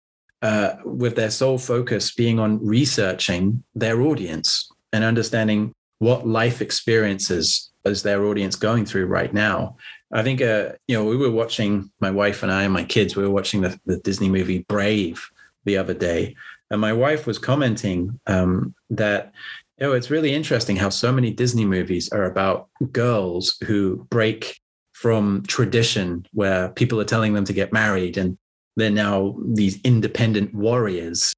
uh, 0.44 0.76
with 0.84 1.16
their 1.16 1.30
sole 1.30 1.56
focus 1.56 2.12
being 2.12 2.38
on 2.38 2.64
researching 2.64 3.64
their 3.74 4.02
audience 4.02 4.70
and 4.92 5.02
understanding 5.02 5.72
what 6.00 6.26
life 6.26 6.60
experiences 6.60 7.72
is 7.86 8.02
their 8.02 8.26
audience 8.26 8.54
going 8.54 8.84
through 8.84 9.06
right 9.06 9.32
now. 9.32 9.74
I 10.12 10.22
think, 10.22 10.42
uh, 10.42 10.72
you 10.86 10.96
know, 10.96 11.04
we 11.06 11.16
were 11.16 11.30
watching, 11.30 11.90
my 11.98 12.10
wife 12.10 12.42
and 12.42 12.52
I 12.52 12.64
and 12.64 12.74
my 12.74 12.84
kids, 12.84 13.16
we 13.16 13.22
were 13.22 13.30
watching 13.30 13.62
the, 13.62 13.80
the 13.86 13.96
Disney 13.96 14.28
movie 14.28 14.66
Brave 14.68 15.26
the 15.64 15.78
other 15.78 15.94
day. 15.94 16.36
And 16.70 16.78
my 16.78 16.92
wife 16.92 17.26
was 17.26 17.38
commenting 17.38 18.20
um, 18.26 18.74
that, 18.90 19.32
you 19.80 19.86
know, 19.86 19.92
it's 19.94 20.10
really 20.10 20.34
interesting 20.34 20.76
how 20.76 20.90
so 20.90 21.10
many 21.10 21.32
Disney 21.32 21.64
movies 21.64 22.10
are 22.10 22.24
about 22.24 22.68
girls 22.92 23.56
who 23.64 24.06
break 24.10 24.60
from 24.92 25.42
tradition 25.46 26.26
where 26.32 26.68
people 26.68 27.00
are 27.00 27.04
telling 27.04 27.32
them 27.32 27.46
to 27.46 27.54
get 27.54 27.72
married 27.72 28.18
and 28.18 28.36
they're 28.76 28.90
now 28.90 29.36
these 29.44 29.80
independent 29.82 30.54
warriors. 30.54 31.32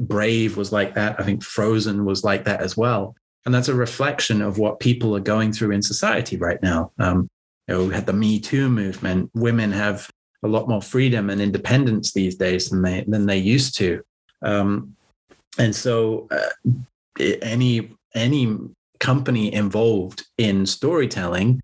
Brave 0.00 0.56
was 0.56 0.72
like 0.72 0.94
that. 0.94 1.18
I 1.18 1.22
think 1.22 1.42
Frozen 1.42 2.04
was 2.04 2.24
like 2.24 2.44
that 2.44 2.60
as 2.60 2.76
well. 2.76 3.14
And 3.46 3.54
that's 3.54 3.68
a 3.68 3.74
reflection 3.74 4.42
of 4.42 4.58
what 4.58 4.80
people 4.80 5.16
are 5.16 5.20
going 5.20 5.52
through 5.52 5.70
in 5.70 5.82
society 5.82 6.36
right 6.36 6.62
now. 6.62 6.92
Um, 6.98 7.28
you 7.66 7.74
know, 7.74 7.84
we 7.84 7.94
had 7.94 8.06
the 8.06 8.12
Me 8.12 8.38
Too 8.38 8.68
movement. 8.68 9.30
Women 9.34 9.72
have 9.72 10.10
a 10.42 10.48
lot 10.48 10.68
more 10.68 10.82
freedom 10.82 11.30
and 11.30 11.40
independence 11.40 12.12
these 12.12 12.36
days 12.36 12.68
than 12.68 12.82
they 12.82 13.04
than 13.06 13.26
they 13.26 13.38
used 13.38 13.76
to. 13.76 14.02
Um, 14.42 14.96
and 15.58 15.74
so, 15.74 16.28
uh, 16.30 16.72
any 17.42 17.94
any 18.14 18.58
company 18.98 19.52
involved 19.52 20.26
in 20.36 20.66
storytelling 20.66 21.62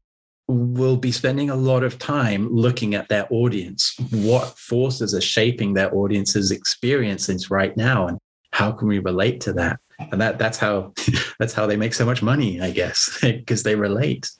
will 0.48 0.96
be 0.96 1.10
spending 1.10 1.50
a 1.50 1.56
lot 1.56 1.82
of 1.82 1.98
time 1.98 2.48
looking 2.52 2.94
at 2.94 3.08
their 3.08 3.26
audience. 3.30 3.96
What 4.10 4.56
forces 4.58 5.14
are 5.14 5.20
shaping 5.20 5.74
their 5.74 5.94
audience's 5.94 6.50
experiences 6.50 7.50
right 7.50 7.76
now, 7.76 8.06
and 8.06 8.18
how 8.52 8.72
can 8.72 8.88
we 8.88 8.98
relate 8.98 9.40
to 9.42 9.52
that? 9.54 9.80
And 9.98 10.20
that 10.20 10.38
that's 10.38 10.58
how 10.58 10.92
that's 11.38 11.52
how 11.52 11.66
they 11.66 11.76
make 11.76 11.94
so 11.94 12.04
much 12.04 12.22
money, 12.22 12.60
I 12.60 12.70
guess, 12.70 13.18
because 13.22 13.62
they 13.62 13.74
relate. 13.74 14.30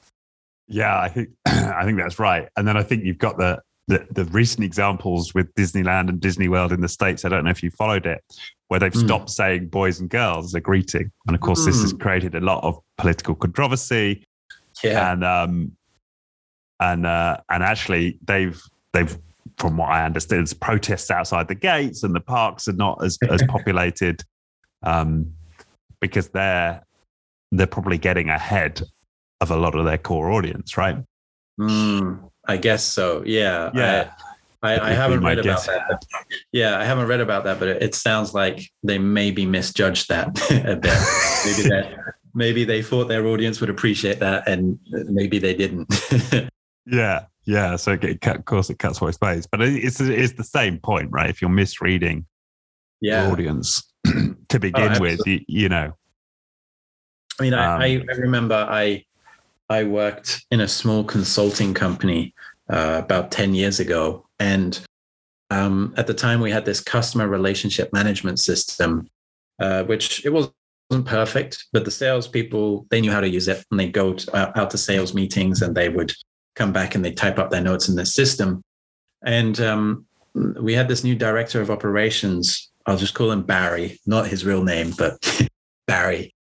Yeah, 0.69 0.99
I 0.99 1.09
think 1.09 1.31
I 1.47 1.85
think 1.85 1.99
that's 1.99 2.19
right. 2.19 2.49
And 2.57 2.67
then 2.67 2.77
I 2.77 2.83
think 2.83 3.05
you've 3.05 3.19
got 3.19 3.39
the, 3.39 3.61
the 3.89 4.07
the 4.11 4.25
recent 4.27 4.65
examples 4.65 5.35
with 5.35 5.53
Disneyland 5.55 6.09
and 6.09 6.21
Disney 6.21 6.49
World 6.49 6.73
in 6.73 6.81
the 6.81 6.89
states. 6.89 7.25
I 7.25 7.29
don't 7.29 7.45
know 7.45 7.51
if 7.51 7.63
you 7.65 7.71
followed 7.71 8.07
it, 8.07 8.23
where 8.69 8.79
they've 8.79 8.93
mm. 8.93 9.05
stopped 9.05 9.31
saying 9.31 9.69
boys 9.69 9.99
and 9.99 10.09
girls 10.09 10.47
as 10.47 10.55
a 10.55 10.61
greeting, 10.61 11.11
and 11.27 11.35
of 11.35 11.41
course, 11.41 11.63
mm. 11.63 11.67
this 11.67 11.81
has 11.83 11.91
hmm. 11.91 11.99
created 11.99 12.37
a 12.37 12.41
lot 12.41 12.63
of 12.63 12.79
political 12.97 13.35
controversy. 13.35 14.25
Yeah. 14.85 15.13
And 15.13 15.25
um, 15.25 15.73
and 16.81 17.07
uh, 17.07 17.39
and 17.51 17.63
actually 17.63 18.19
they've 18.25 18.61
they've 18.93 19.17
from 19.59 19.77
what 19.77 19.89
I 19.91 20.05
understand, 20.05 20.43
it's 20.43 20.53
protests 20.53 21.11
outside 21.11 21.49
the 21.49 21.55
gates 21.55 22.03
and 22.03 22.15
the 22.15 22.21
parks 22.21 22.69
are 22.69 22.75
not 22.75 23.03
as 23.05 23.19
as 23.31 23.43
populated 23.49 24.23
um, 24.83 25.33
because 26.01 26.29
they're 26.29 26.83
they're 27.53 27.67
probably 27.67 27.99
getting 27.99 28.29
ahead 28.29 28.83
of 29.41 29.51
a 29.51 29.57
lot 29.57 29.75
of 29.75 29.85
their 29.85 29.99
core 29.99 30.31
audience, 30.31 30.77
right? 30.77 30.99
Mm, 31.61 32.31
I 32.47 32.57
guess 32.57 32.85
so. 32.85 33.23
Yeah. 33.25 33.71
Yeah. 33.75 34.13
I, 34.63 34.77
I, 34.77 34.91
I 34.91 34.93
haven't 34.93 35.23
read 35.23 35.43
guess. 35.43 35.69
about 35.69 35.89
that. 35.89 36.05
But, 36.11 36.23
yeah, 36.53 36.79
I 36.79 36.85
haven't 36.85 37.07
read 37.07 37.21
about 37.21 37.45
that, 37.45 37.59
but 37.59 37.69
it, 37.69 37.83
it 37.83 37.95
sounds 37.95 38.35
like 38.35 38.71
they 38.83 38.99
maybe 38.99 39.47
misjudged 39.47 40.09
that 40.09 40.29
a 40.51 40.77
bit. 40.77 40.99
maybe 41.45 41.69
that 41.69 42.15
maybe 42.35 42.65
they 42.65 42.83
thought 42.83 43.09
their 43.09 43.27
audience 43.27 43.61
would 43.61 43.71
appreciate 43.71 44.19
that, 44.21 44.49
and 44.49 44.79
maybe 44.91 45.39
they 45.39 45.55
didn't. 45.55 45.93
Yeah, 46.87 47.27
yeah. 47.45 47.77
So 47.77 47.93
it, 47.93 48.27
of 48.27 48.45
course 48.45 48.71
it 48.71 48.79
cuts 48.79 49.01
both 49.01 49.21
ways, 49.21 49.47
but 49.47 49.61
it's 49.61 50.01
it's 50.01 50.35
the 50.35 50.45
same 50.45 50.79
point, 50.79 51.11
right? 51.11 51.29
If 51.29 51.41
you're 51.41 51.51
misreading 51.51 52.27
yeah. 53.01 53.25
the 53.25 53.33
audience 53.33 53.93
to 54.49 54.59
begin 54.59 54.97
oh, 54.97 55.01
with, 55.01 55.21
you, 55.27 55.41
you, 55.49 55.69
know. 55.69 55.93
I 57.39 57.43
mean, 57.43 57.55
um, 57.55 57.81
I, 57.81 58.05
I 58.11 58.15
remember 58.17 58.55
I 58.55 59.05
I 59.69 59.85
worked 59.85 60.47
in 60.51 60.61
a 60.61 60.69
small 60.69 61.05
consulting 61.05 61.75
company 61.75 62.35
uh, 62.71 63.03
about 63.05 63.31
ten 63.31 63.55
years 63.55 63.81
ago, 63.81 64.27
and 64.39 64.81
um, 65.51 65.93
at 65.97 66.07
the 66.07 66.15
time 66.15 66.41
we 66.41 66.51
had 66.51 66.65
this 66.65 66.81
customer 66.81 67.29
relationship 67.29 67.93
management 67.93 68.39
system, 68.39 69.11
uh, 69.61 69.83
which 69.85 70.25
it 70.25 70.33
was 70.33 70.51
wasn't 70.91 71.07
perfect, 71.07 71.67
but 71.73 71.85
the 71.85 71.91
salespeople 71.91 72.87
they 72.91 73.01
knew 73.01 73.11
how 73.11 73.21
to 73.21 73.29
use 73.29 73.49
it, 73.49 73.65
and 73.71 73.81
they 73.81 73.89
go 73.89 74.15
to, 74.15 74.37
uh, 74.37 74.53
out 74.55 74.71
to 74.71 74.79
sales 74.79 75.15
meetings 75.15 75.63
and 75.63 75.75
they 75.75 75.89
would 75.89 76.13
come 76.57 76.73
back 76.73 76.95
and 76.95 77.05
they 77.05 77.13
type 77.13 77.39
up 77.39 77.51
their 77.51 77.63
notes 77.63 77.89
in 77.89 77.95
the 77.95 78.07
system. 78.07 78.63
And 79.23 79.61
um, 79.61 80.07
we 80.35 80.75
had 80.75 80.89
this 80.89 81.05
new 81.05 81.15
director 81.15 81.61
of 81.61 81.71
operations. 81.71 82.71
I'll 82.87 82.97
just 82.97 83.15
call 83.15 83.31
him 83.31 83.43
Barry, 83.43 84.01
not 84.07 84.27
his 84.27 84.45
real 84.45 84.65
name, 84.65 84.93
but 84.99 85.49
Barry. 85.87 86.35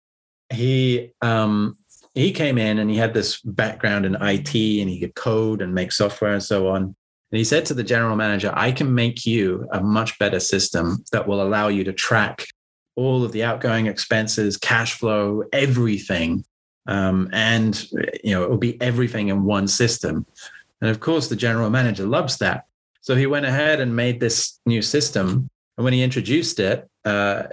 He 0.51 1.11
um, 1.21 1.77
he 2.13 2.31
came 2.31 2.57
in 2.57 2.79
and 2.79 2.89
he 2.89 2.97
had 2.97 3.13
this 3.13 3.41
background 3.41 4.05
in 4.05 4.15
IT 4.15 4.55
and 4.55 4.89
he 4.89 4.99
could 4.99 5.15
code 5.15 5.61
and 5.61 5.73
make 5.73 5.91
software 5.91 6.33
and 6.33 6.43
so 6.43 6.69
on. 6.69 6.83
And 6.83 7.37
he 7.37 7.43
said 7.43 7.65
to 7.65 7.73
the 7.73 7.83
general 7.83 8.15
manager, 8.15 8.51
I 8.55 8.71
can 8.71 8.93
make 8.95 9.25
you 9.25 9.67
a 9.73 9.81
much 9.81 10.17
better 10.17 10.39
system 10.39 11.03
that 11.11 11.27
will 11.27 11.41
allow 11.41 11.67
you 11.67 11.83
to 11.83 11.91
track 11.91 12.45
all 12.95 13.25
of 13.25 13.33
the 13.33 13.43
outgoing 13.43 13.87
expenses, 13.87 14.55
cash 14.55 14.93
flow, 14.97 15.43
everything. 15.51 16.45
Um, 16.87 17.29
and 17.33 17.91
you 18.23 18.31
know, 18.31 18.43
it 18.43 18.49
will 18.49 18.57
be 18.57 18.79
everything 18.81 19.29
in 19.29 19.43
one 19.43 19.67
system. 19.67 20.25
And 20.81 20.89
of 20.89 20.99
course, 20.99 21.27
the 21.27 21.35
general 21.35 21.69
manager 21.69 22.05
loves 22.05 22.37
that. 22.37 22.65
So 23.01 23.15
he 23.15 23.27
went 23.27 23.45
ahead 23.45 23.79
and 23.79 23.95
made 23.95 24.19
this 24.19 24.59
new 24.65 24.81
system. 24.81 25.49
And 25.77 25.83
when 25.83 25.93
he 25.93 26.03
introduced 26.03 26.59
it, 26.59 26.89
uh, 27.05 27.43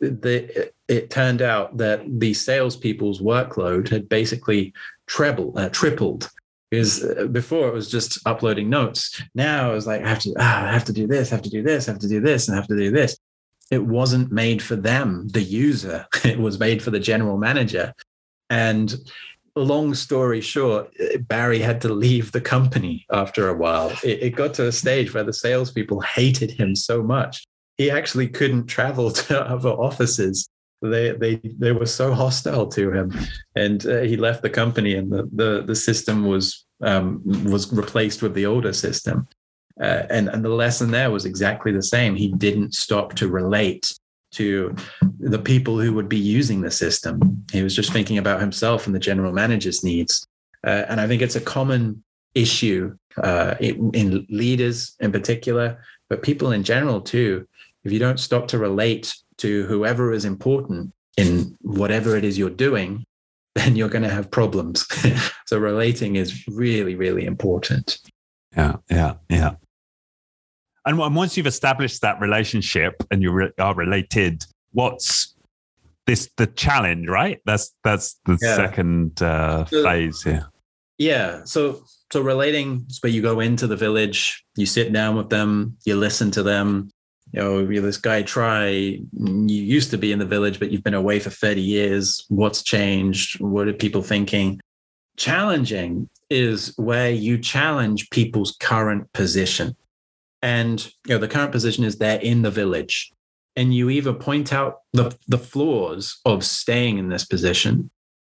the, 0.00 0.72
it 0.88 1.10
turned 1.10 1.42
out 1.42 1.76
that 1.78 2.02
the 2.20 2.34
salespeople's 2.34 3.20
workload 3.20 3.88
had 3.88 4.08
basically 4.08 4.72
trebled, 5.06 5.58
uh, 5.58 5.68
tripled. 5.68 6.30
Because 6.70 7.04
uh, 7.04 7.26
before 7.26 7.68
it 7.68 7.74
was 7.74 7.90
just 7.90 8.18
uploading 8.26 8.70
notes. 8.70 9.22
Now 9.34 9.70
it 9.70 9.74
was 9.74 9.86
like 9.86 10.02
I 10.02 10.08
have 10.08 10.20
to, 10.20 10.34
ah, 10.38 10.68
I 10.68 10.72
have 10.72 10.84
to 10.86 10.92
do 10.92 11.06
this, 11.06 11.30
I 11.30 11.34
have 11.34 11.42
to 11.42 11.50
do 11.50 11.62
this, 11.62 11.88
I 11.88 11.92
have 11.92 12.00
to 12.00 12.08
do 12.08 12.20
this, 12.20 12.48
and 12.48 12.54
I 12.54 12.58
have 12.58 12.68
to 12.68 12.76
do 12.76 12.90
this. 12.90 13.18
It 13.70 13.84
wasn't 13.84 14.32
made 14.32 14.62
for 14.62 14.76
them, 14.76 15.28
the 15.28 15.42
user. 15.42 16.06
It 16.24 16.38
was 16.38 16.58
made 16.58 16.82
for 16.82 16.90
the 16.90 17.00
general 17.00 17.36
manager. 17.36 17.92
And 18.52 18.94
long 19.56 19.94
story 19.94 20.42
short, 20.42 20.94
Barry 21.20 21.58
had 21.58 21.80
to 21.80 21.88
leave 21.88 22.32
the 22.32 22.40
company 22.40 23.06
after 23.10 23.48
a 23.48 23.56
while. 23.56 23.90
It, 24.04 24.22
it, 24.22 24.36
got 24.36 24.52
to 24.54 24.66
a 24.66 24.72
stage 24.72 25.14
where 25.14 25.24
the 25.24 25.32
salespeople 25.32 26.02
hated 26.02 26.50
him 26.50 26.76
so 26.76 27.02
much. 27.02 27.46
He 27.78 27.90
actually 27.90 28.28
couldn't 28.28 28.66
travel 28.66 29.10
to 29.24 29.40
other 29.40 29.70
offices. 29.70 30.50
They, 30.82 31.12
they, 31.12 31.40
they 31.58 31.72
were 31.72 31.86
so 31.86 32.12
hostile 32.12 32.66
to 32.68 32.92
him. 32.92 33.14
And 33.56 33.86
uh, 33.86 34.00
he 34.00 34.18
left 34.18 34.42
the 34.42 34.50
company, 34.50 34.96
and 34.96 35.10
the, 35.10 35.30
the, 35.32 35.62
the 35.66 35.76
system 35.76 36.26
was, 36.26 36.66
um, 36.82 37.22
was 37.50 37.72
replaced 37.72 38.20
with 38.20 38.34
the 38.34 38.44
older 38.44 38.74
system. 38.74 39.26
Uh, 39.80 40.02
and, 40.10 40.28
and 40.28 40.44
the 40.44 40.50
lesson 40.50 40.90
there 40.90 41.10
was 41.10 41.24
exactly 41.24 41.72
the 41.72 41.82
same. 41.82 42.16
He 42.16 42.28
didn't 42.28 42.74
stop 42.74 43.14
to 43.14 43.28
relate 43.28 43.94
to 44.32 44.74
the 45.20 45.38
people 45.38 45.78
who 45.78 45.92
would 45.92 46.08
be 46.08 46.18
using 46.18 46.60
the 46.60 46.70
system. 46.70 47.44
He 47.52 47.62
was 47.62 47.76
just 47.76 47.92
thinking 47.92 48.18
about 48.18 48.40
himself 48.40 48.86
and 48.86 48.94
the 48.94 49.00
general 49.00 49.32
manager's 49.32 49.84
needs. 49.84 50.26
Uh, 50.64 50.84
and 50.88 51.00
I 51.00 51.06
think 51.06 51.22
it's 51.22 51.36
a 51.36 51.40
common 51.40 52.02
issue 52.34 52.96
uh, 53.22 53.54
in, 53.60 53.90
in 53.94 54.26
leaders 54.30 54.96
in 55.00 55.12
particular, 55.12 55.82
but 56.08 56.22
people 56.22 56.52
in 56.52 56.62
general 56.62 57.00
too. 57.00 57.46
If 57.84 57.92
you 57.92 57.98
don't 57.98 58.20
stop 58.20 58.48
to 58.48 58.58
relate 58.58 59.14
to 59.38 59.66
whoever 59.66 60.12
is 60.12 60.24
important 60.24 60.92
in 61.16 61.56
whatever 61.60 62.16
it 62.16 62.24
is 62.24 62.38
you're 62.38 62.50
doing, 62.50 63.04
then 63.54 63.76
you're 63.76 63.88
going 63.88 64.04
to 64.04 64.08
have 64.08 64.30
problems. 64.30 64.86
so 65.46 65.58
relating 65.58 66.16
is 66.16 66.46
really, 66.48 66.94
really 66.94 67.26
important. 67.26 67.98
Yeah, 68.56 68.76
yeah, 68.90 69.14
yeah. 69.28 69.54
And 70.84 70.98
once 70.98 71.36
you've 71.36 71.46
established 71.46 72.02
that 72.02 72.20
relationship 72.20 73.02
and 73.10 73.22
you 73.22 73.30
re- 73.30 73.52
are 73.58 73.74
related, 73.74 74.44
what's 74.72 75.34
this 76.06 76.28
the 76.36 76.46
challenge, 76.48 77.08
right? 77.08 77.40
That's 77.44 77.72
that's 77.84 78.18
the 78.26 78.38
yeah. 78.42 78.56
second 78.56 79.22
uh, 79.22 79.64
so, 79.66 79.84
phase 79.84 80.22
here. 80.22 80.46
Yeah. 80.98 81.42
So 81.44 81.84
so 82.12 82.20
relating 82.20 82.86
is 82.90 83.00
where 83.02 83.12
you 83.12 83.22
go 83.22 83.40
into 83.40 83.66
the 83.66 83.76
village, 83.76 84.44
you 84.56 84.66
sit 84.66 84.92
down 84.92 85.16
with 85.16 85.30
them, 85.30 85.76
you 85.84 85.96
listen 85.96 86.30
to 86.32 86.42
them. 86.42 86.90
You 87.32 87.40
know, 87.40 87.66
this 87.66 87.96
guy 87.96 88.22
try. 88.22 88.68
You 88.68 89.02
used 89.46 89.90
to 89.92 89.98
be 89.98 90.12
in 90.12 90.18
the 90.18 90.26
village, 90.26 90.58
but 90.58 90.70
you've 90.70 90.84
been 90.84 90.92
away 90.92 91.18
for 91.18 91.30
30 91.30 91.62
years. 91.62 92.26
What's 92.28 92.62
changed? 92.62 93.40
What 93.40 93.68
are 93.68 93.72
people 93.72 94.02
thinking? 94.02 94.60
Challenging 95.16 96.10
is 96.28 96.74
where 96.76 97.10
you 97.10 97.38
challenge 97.38 98.10
people's 98.10 98.56
current 98.60 99.10
position. 99.14 99.74
And 100.42 100.84
you 101.06 101.14
know, 101.14 101.18
the 101.18 101.28
current 101.28 101.52
position 101.52 101.84
is 101.84 101.96
they're 101.96 102.20
in 102.20 102.42
the 102.42 102.50
village. 102.50 103.12
And 103.54 103.74
you 103.74 103.90
either 103.90 104.12
point 104.12 104.52
out 104.52 104.80
the, 104.92 105.16
the 105.28 105.38
flaws 105.38 106.20
of 106.24 106.44
staying 106.44 106.98
in 106.98 107.10
this 107.10 107.24
position, 107.24 107.90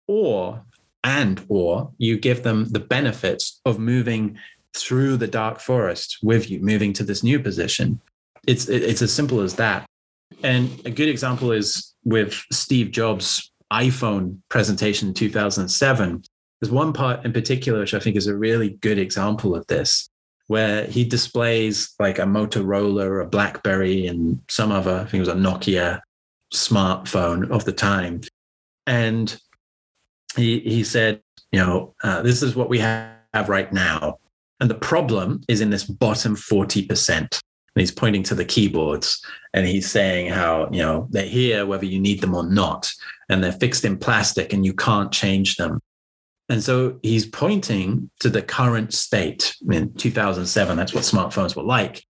or 0.06 0.62
and 1.02 1.44
or 1.48 1.92
you 1.98 2.18
give 2.18 2.42
them 2.42 2.66
the 2.70 2.80
benefits 2.80 3.60
of 3.64 3.78
moving 3.78 4.38
through 4.74 5.16
the 5.16 5.26
dark 5.26 5.58
forest 5.58 6.18
with 6.22 6.50
you, 6.50 6.60
moving 6.60 6.92
to 6.92 7.04
this 7.04 7.22
new 7.22 7.40
position. 7.40 8.00
It's 8.46 8.68
it's 8.68 9.02
as 9.02 9.12
simple 9.12 9.40
as 9.40 9.54
that. 9.54 9.86
And 10.42 10.70
a 10.84 10.90
good 10.90 11.08
example 11.08 11.52
is 11.52 11.94
with 12.04 12.34
Steve 12.52 12.90
Jobs' 12.90 13.50
iPhone 13.72 14.38
presentation 14.48 15.08
in 15.08 15.14
2007. 15.14 16.22
There's 16.60 16.70
one 16.70 16.92
part 16.92 17.24
in 17.24 17.32
particular 17.32 17.80
which 17.80 17.94
I 17.94 18.00
think 18.00 18.16
is 18.16 18.26
a 18.26 18.36
really 18.36 18.70
good 18.80 18.98
example 18.98 19.54
of 19.54 19.66
this 19.66 20.08
where 20.48 20.84
he 20.84 21.04
displays 21.04 21.94
like 21.98 22.18
a 22.18 22.22
Motorola, 22.22 23.22
a 23.22 23.26
Blackberry, 23.26 24.06
and 24.06 24.40
some 24.48 24.70
other, 24.70 24.94
I 24.94 25.04
think 25.04 25.14
it 25.14 25.20
was 25.20 25.28
a 25.28 25.34
Nokia 25.34 26.00
smartphone 26.54 27.50
of 27.50 27.64
the 27.64 27.72
time. 27.72 28.20
And 28.86 29.36
he, 30.36 30.60
he 30.60 30.84
said, 30.84 31.20
you 31.52 31.58
know, 31.58 31.94
uh, 32.02 32.22
this 32.22 32.42
is 32.42 32.54
what 32.54 32.68
we 32.68 32.78
have 32.78 33.48
right 33.48 33.72
now. 33.72 34.18
And 34.60 34.70
the 34.70 34.76
problem 34.76 35.42
is 35.48 35.60
in 35.60 35.70
this 35.70 35.84
bottom 35.84 36.36
40%. 36.36 37.18
And 37.18 37.80
he's 37.80 37.92
pointing 37.92 38.22
to 38.24 38.34
the 38.34 38.44
keyboards 38.44 39.22
and 39.52 39.66
he's 39.66 39.90
saying 39.90 40.30
how, 40.30 40.68
you 40.72 40.80
know, 40.80 41.08
they're 41.10 41.26
here 41.26 41.66
whether 41.66 41.84
you 41.84 41.98
need 41.98 42.22
them 42.22 42.34
or 42.34 42.44
not. 42.44 42.90
And 43.28 43.44
they're 43.44 43.52
fixed 43.52 43.84
in 43.84 43.98
plastic 43.98 44.52
and 44.52 44.64
you 44.64 44.72
can't 44.72 45.12
change 45.12 45.56
them. 45.56 45.80
And 46.48 46.62
so 46.62 46.98
he's 47.02 47.26
pointing 47.26 48.10
to 48.20 48.30
the 48.30 48.42
current 48.42 48.94
state 48.94 49.56
in 49.70 49.92
2007. 49.94 50.76
That's 50.76 50.94
what 50.94 51.02
smartphones 51.02 51.56
were 51.56 51.64
like. 51.64 52.04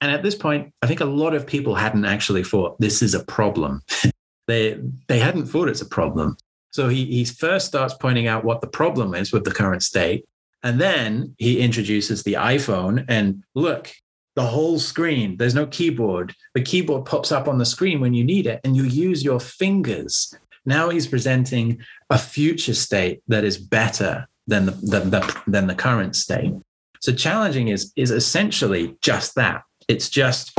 And 0.00 0.10
at 0.10 0.22
this 0.22 0.34
point, 0.34 0.72
I 0.82 0.86
think 0.86 1.00
a 1.00 1.06
lot 1.06 1.34
of 1.34 1.46
people 1.46 1.74
hadn't 1.74 2.04
actually 2.04 2.44
thought 2.44 2.78
this 2.80 3.02
is 3.02 3.14
a 3.14 3.24
problem. 3.24 3.82
they, 4.46 4.78
they 5.08 5.18
hadn't 5.18 5.46
thought 5.46 5.68
it's 5.68 5.80
a 5.80 5.86
problem. 5.86 6.36
So 6.70 6.88
he, 6.88 7.06
he 7.06 7.24
first 7.24 7.66
starts 7.66 7.94
pointing 7.94 8.26
out 8.26 8.44
what 8.44 8.60
the 8.60 8.66
problem 8.66 9.14
is 9.14 9.32
with 9.32 9.44
the 9.44 9.52
current 9.52 9.82
state. 9.82 10.24
And 10.62 10.80
then 10.80 11.34
he 11.38 11.60
introduces 11.60 12.22
the 12.22 12.34
iPhone 12.34 13.04
and 13.08 13.42
look, 13.54 13.90
the 14.36 14.44
whole 14.44 14.78
screen, 14.78 15.38
there's 15.38 15.54
no 15.54 15.66
keyboard. 15.66 16.34
The 16.54 16.60
keyboard 16.60 17.06
pops 17.06 17.32
up 17.32 17.48
on 17.48 17.56
the 17.56 17.64
screen 17.64 18.00
when 18.00 18.12
you 18.12 18.22
need 18.22 18.46
it, 18.46 18.60
and 18.64 18.76
you 18.76 18.84
use 18.84 19.24
your 19.24 19.40
fingers 19.40 20.34
now 20.66 20.90
he's 20.90 21.06
presenting 21.06 21.80
a 22.10 22.18
future 22.18 22.74
state 22.74 23.22
that 23.28 23.44
is 23.44 23.56
better 23.56 24.26
than 24.46 24.66
the, 24.66 24.72
than 24.72 25.10
the, 25.10 25.42
than 25.46 25.66
the 25.66 25.74
current 25.74 26.16
state. 26.16 26.52
So 27.00 27.12
challenging 27.12 27.68
is, 27.68 27.92
is 27.96 28.10
essentially 28.10 28.96
just 29.00 29.34
that. 29.36 29.62
It's 29.88 30.08
just 30.08 30.52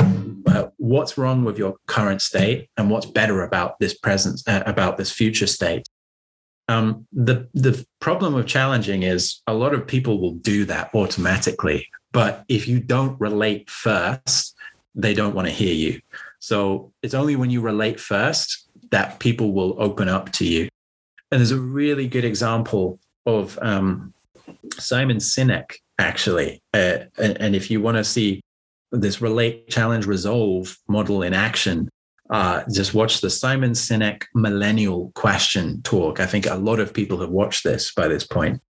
uh, 0.46 0.68
what's 0.78 1.18
wrong 1.18 1.44
with 1.44 1.58
your 1.58 1.76
current 1.86 2.22
state 2.22 2.70
and 2.76 2.90
what's 2.90 3.06
better 3.06 3.42
about 3.42 3.78
this 3.78 3.94
present, 3.98 4.42
uh, 4.46 4.62
about 4.64 4.96
this 4.96 5.12
future 5.12 5.46
state. 5.46 5.86
Um, 6.68 7.06
the 7.12 7.48
the 7.54 7.84
problem 7.98 8.34
with 8.34 8.46
challenging 8.46 9.02
is 9.02 9.40
a 9.46 9.54
lot 9.54 9.72
of 9.72 9.86
people 9.86 10.20
will 10.20 10.34
do 10.34 10.66
that 10.66 10.94
automatically, 10.94 11.88
but 12.12 12.44
if 12.48 12.68
you 12.68 12.78
don't 12.78 13.18
relate 13.18 13.70
first, 13.70 14.54
they 14.94 15.14
don't 15.14 15.34
want 15.34 15.48
to 15.48 15.52
hear 15.52 15.74
you. 15.74 16.00
So 16.40 16.92
it's 17.02 17.14
only 17.14 17.36
when 17.36 17.50
you 17.50 17.62
relate 17.62 17.98
first 17.98 18.67
that 18.90 19.18
people 19.18 19.52
will 19.52 19.76
open 19.78 20.08
up 20.08 20.32
to 20.32 20.46
you. 20.46 20.68
And 21.30 21.40
there's 21.40 21.50
a 21.50 21.60
really 21.60 22.08
good 22.08 22.24
example 22.24 22.98
of 23.26 23.58
um, 23.60 24.14
Simon 24.78 25.18
Sinek, 25.18 25.74
actually. 25.98 26.62
Uh, 26.72 26.98
and, 27.18 27.36
and, 27.40 27.54
if 27.54 27.70
you 27.70 27.80
want 27.80 27.96
to 27.98 28.04
see 28.04 28.40
this 28.92 29.20
relate, 29.20 29.68
challenge, 29.68 30.06
resolve 30.06 30.76
model 30.88 31.22
in 31.22 31.34
action, 31.34 31.88
uh, 32.30 32.62
just 32.72 32.94
watch 32.94 33.20
the 33.20 33.30
Simon 33.30 33.72
Sinek 33.72 34.24
Millennial 34.34 35.12
Question 35.14 35.82
talk. 35.82 36.20
I 36.20 36.26
think 36.26 36.46
a 36.46 36.54
lot 36.54 36.80
of 36.80 36.94
people 36.94 37.20
have 37.20 37.30
watched 37.30 37.64
this 37.64 37.92
by 37.94 38.08
this 38.08 38.26
point. 38.26 38.60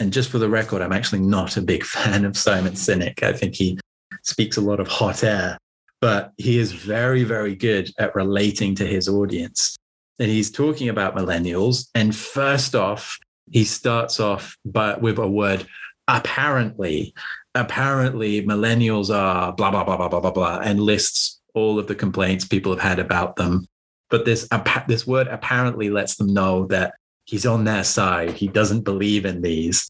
And 0.00 0.12
just 0.12 0.30
for 0.30 0.38
the 0.38 0.48
record, 0.48 0.82
I'm 0.82 0.92
actually 0.92 1.20
not 1.20 1.56
a 1.56 1.62
big 1.62 1.84
fan 1.84 2.24
of 2.24 2.36
Simon 2.36 2.74
Sinek. 2.74 3.22
I 3.22 3.32
think 3.32 3.54
he 3.54 3.78
speaks 4.22 4.56
a 4.56 4.62
lot 4.62 4.80
of 4.80 4.88
hot 4.88 5.24
air 5.24 5.58
but 6.02 6.32
he 6.36 6.58
is 6.58 6.72
very, 6.72 7.22
very 7.22 7.54
good 7.54 7.88
at 7.96 8.14
relating 8.16 8.74
to 8.74 8.84
his 8.84 9.08
audience. 9.08 9.76
And 10.18 10.28
he's 10.28 10.50
talking 10.50 10.88
about 10.88 11.16
millennials. 11.16 11.88
And 11.94 12.14
first 12.14 12.74
off, 12.74 13.16
he 13.52 13.64
starts 13.64 14.18
off 14.18 14.56
by, 14.64 14.96
with 14.96 15.18
a 15.18 15.28
word, 15.28 15.64
apparently. 16.08 17.14
Apparently, 17.54 18.44
millennials 18.44 19.14
are 19.14 19.52
blah, 19.52 19.70
blah, 19.70 19.84
blah, 19.84 19.96
blah, 19.96 20.08
blah, 20.08 20.20
blah, 20.20 20.30
blah, 20.32 20.58
and 20.58 20.80
lists 20.80 21.40
all 21.54 21.78
of 21.78 21.86
the 21.86 21.94
complaints 21.94 22.46
people 22.46 22.72
have 22.72 22.82
had 22.82 22.98
about 22.98 23.36
them. 23.36 23.64
But 24.10 24.24
this, 24.24 24.48
this 24.88 25.06
word 25.06 25.28
apparently 25.28 25.88
lets 25.88 26.16
them 26.16 26.34
know 26.34 26.66
that 26.66 26.94
he's 27.26 27.46
on 27.46 27.62
their 27.62 27.84
side. 27.84 28.32
He 28.32 28.48
doesn't 28.48 28.82
believe 28.82 29.24
in 29.24 29.40
these 29.40 29.88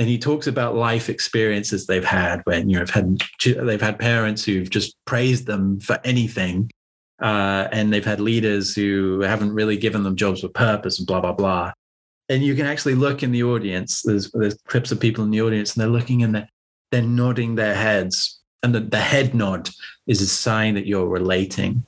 and 0.00 0.08
he 0.08 0.18
talks 0.18 0.48
about 0.48 0.74
life 0.74 1.08
experiences 1.08 1.86
they've 1.86 2.04
had 2.04 2.40
when 2.44 2.68
you 2.68 2.74
know 2.74 2.80
have 2.80 2.90
had 2.90 3.22
they've 3.44 3.80
had 3.80 3.98
parents 3.98 4.44
who've 4.44 4.70
just 4.70 4.96
praised 5.04 5.46
them 5.46 5.78
for 5.78 6.00
anything 6.02 6.68
uh, 7.22 7.68
and 7.70 7.92
they've 7.92 8.04
had 8.04 8.18
leaders 8.18 8.74
who 8.74 9.20
haven't 9.20 9.52
really 9.52 9.76
given 9.76 10.02
them 10.02 10.16
jobs 10.16 10.42
with 10.42 10.54
purpose 10.54 10.98
and 10.98 11.06
blah 11.06 11.20
blah 11.20 11.32
blah 11.32 11.70
and 12.28 12.42
you 12.42 12.54
can 12.54 12.66
actually 12.66 12.94
look 12.94 13.22
in 13.22 13.30
the 13.30 13.42
audience 13.42 14.02
there's 14.02 14.30
there's 14.32 14.54
clips 14.66 14.90
of 14.90 14.98
people 14.98 15.22
in 15.22 15.30
the 15.30 15.42
audience 15.42 15.74
and 15.74 15.82
they're 15.82 15.88
looking 15.88 16.22
and 16.22 16.34
they're 16.34 16.48
they're 16.90 17.02
nodding 17.02 17.54
their 17.54 17.74
heads. 17.74 18.40
And 18.62 18.74
the, 18.74 18.80
the 18.80 19.00
head 19.00 19.34
nod 19.34 19.70
is 20.06 20.20
a 20.20 20.26
sign 20.26 20.74
that 20.74 20.86
you're 20.86 21.08
relating. 21.08 21.84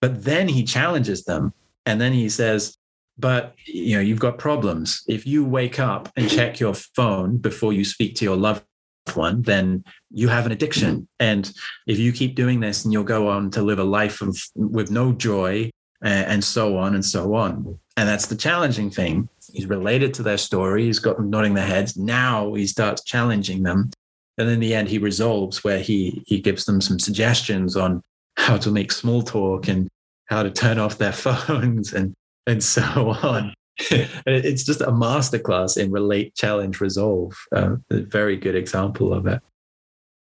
But 0.00 0.24
then 0.24 0.48
he 0.48 0.64
challenges 0.64 1.24
them. 1.24 1.52
And 1.86 2.00
then 2.00 2.12
he 2.12 2.28
says, 2.28 2.76
but 3.18 3.54
you 3.66 3.96
know 3.96 4.00
you've 4.00 4.18
got 4.18 4.38
problems. 4.38 5.02
If 5.08 5.26
you 5.26 5.44
wake 5.44 5.78
up 5.78 6.10
and 6.16 6.28
check 6.28 6.60
your 6.60 6.74
phone 6.74 7.38
before 7.38 7.72
you 7.72 7.84
speak 7.84 8.16
to 8.16 8.24
your 8.24 8.36
loved 8.36 8.64
one 9.12 9.42
then 9.42 9.84
you 10.10 10.28
have 10.28 10.46
an 10.46 10.52
addiction. 10.52 11.06
And 11.20 11.52
if 11.86 11.98
you 11.98 12.12
keep 12.12 12.34
doing 12.34 12.60
this 12.60 12.84
and 12.84 12.92
you'll 12.92 13.04
go 13.04 13.28
on 13.28 13.50
to 13.50 13.62
live 13.62 13.78
a 13.78 13.84
life 13.84 14.22
of 14.22 14.36
with 14.54 14.90
no 14.90 15.12
joy 15.12 15.70
and 16.02 16.44
so 16.44 16.76
on 16.76 16.94
and 16.94 17.04
so 17.04 17.34
on. 17.34 17.78
And 17.96 18.08
that's 18.08 18.26
the 18.26 18.36
challenging 18.36 18.90
thing. 18.90 19.28
He's 19.52 19.66
related 19.66 20.12
to 20.14 20.22
their 20.22 20.36
story. 20.36 20.84
He's 20.84 20.98
got 20.98 21.16
them 21.16 21.30
nodding 21.30 21.54
their 21.54 21.66
heads. 21.66 21.96
Now 21.96 22.54
he 22.54 22.66
starts 22.66 23.04
challenging 23.04 23.62
them. 23.62 23.90
And 24.36 24.48
in 24.50 24.60
the 24.60 24.74
end 24.74 24.88
he 24.88 24.98
resolves 24.98 25.62
where 25.62 25.78
he 25.78 26.22
he 26.26 26.40
gives 26.40 26.64
them 26.64 26.80
some 26.80 26.98
suggestions 26.98 27.76
on 27.76 28.02
how 28.36 28.56
to 28.58 28.70
make 28.70 28.90
small 28.90 29.22
talk 29.22 29.68
and 29.68 29.88
how 30.26 30.42
to 30.42 30.50
turn 30.50 30.78
off 30.78 30.98
their 30.98 31.12
phones 31.26 31.92
and 31.92 32.14
and 32.46 32.62
so 32.62 32.82
on. 33.22 33.54
it's 33.78 34.62
just 34.62 34.80
a 34.80 34.86
masterclass 34.86 35.76
in 35.76 35.90
relate, 35.90 36.34
challenge, 36.34 36.80
resolve. 36.80 37.34
Uh, 37.54 37.76
a 37.90 38.00
very 38.02 38.36
good 38.36 38.54
example 38.54 39.12
of 39.12 39.26
it. 39.26 39.42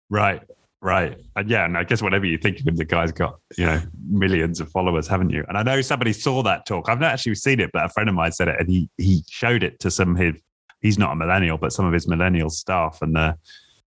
Right, 0.09 0.41
right, 0.81 1.19
and 1.35 1.49
yeah, 1.49 1.65
and 1.65 1.77
I 1.77 1.83
guess 1.83 2.01
whatever 2.01 2.25
you 2.25 2.37
think 2.37 2.59
of 2.59 2.67
him, 2.67 2.75
the 2.75 2.85
guy's 2.85 3.11
got 3.11 3.39
you 3.57 3.65
know 3.65 3.81
millions 4.09 4.59
of 4.59 4.71
followers, 4.71 5.07
haven't 5.07 5.29
you? 5.29 5.45
And 5.47 5.57
I 5.57 5.63
know 5.63 5.81
somebody 5.81 6.13
saw 6.13 6.41
that 6.43 6.65
talk. 6.65 6.89
I've 6.89 6.99
not 6.99 7.13
actually 7.13 7.35
seen 7.35 7.59
it, 7.59 7.69
but 7.73 7.85
a 7.85 7.89
friend 7.89 8.09
of 8.09 8.15
mine 8.15 8.31
said 8.31 8.47
it, 8.47 8.55
and 8.59 8.69
he 8.69 8.89
he 8.97 9.23
showed 9.29 9.63
it 9.63 9.79
to 9.81 9.91
some 9.91 10.11
of 10.11 10.17
his. 10.17 10.35
He's 10.81 10.97
not 10.97 11.13
a 11.13 11.15
millennial, 11.15 11.57
but 11.57 11.71
some 11.71 11.85
of 11.85 11.93
his 11.93 12.07
millennial 12.07 12.49
staff, 12.49 12.99
and 13.01 13.17
uh, 13.17 13.33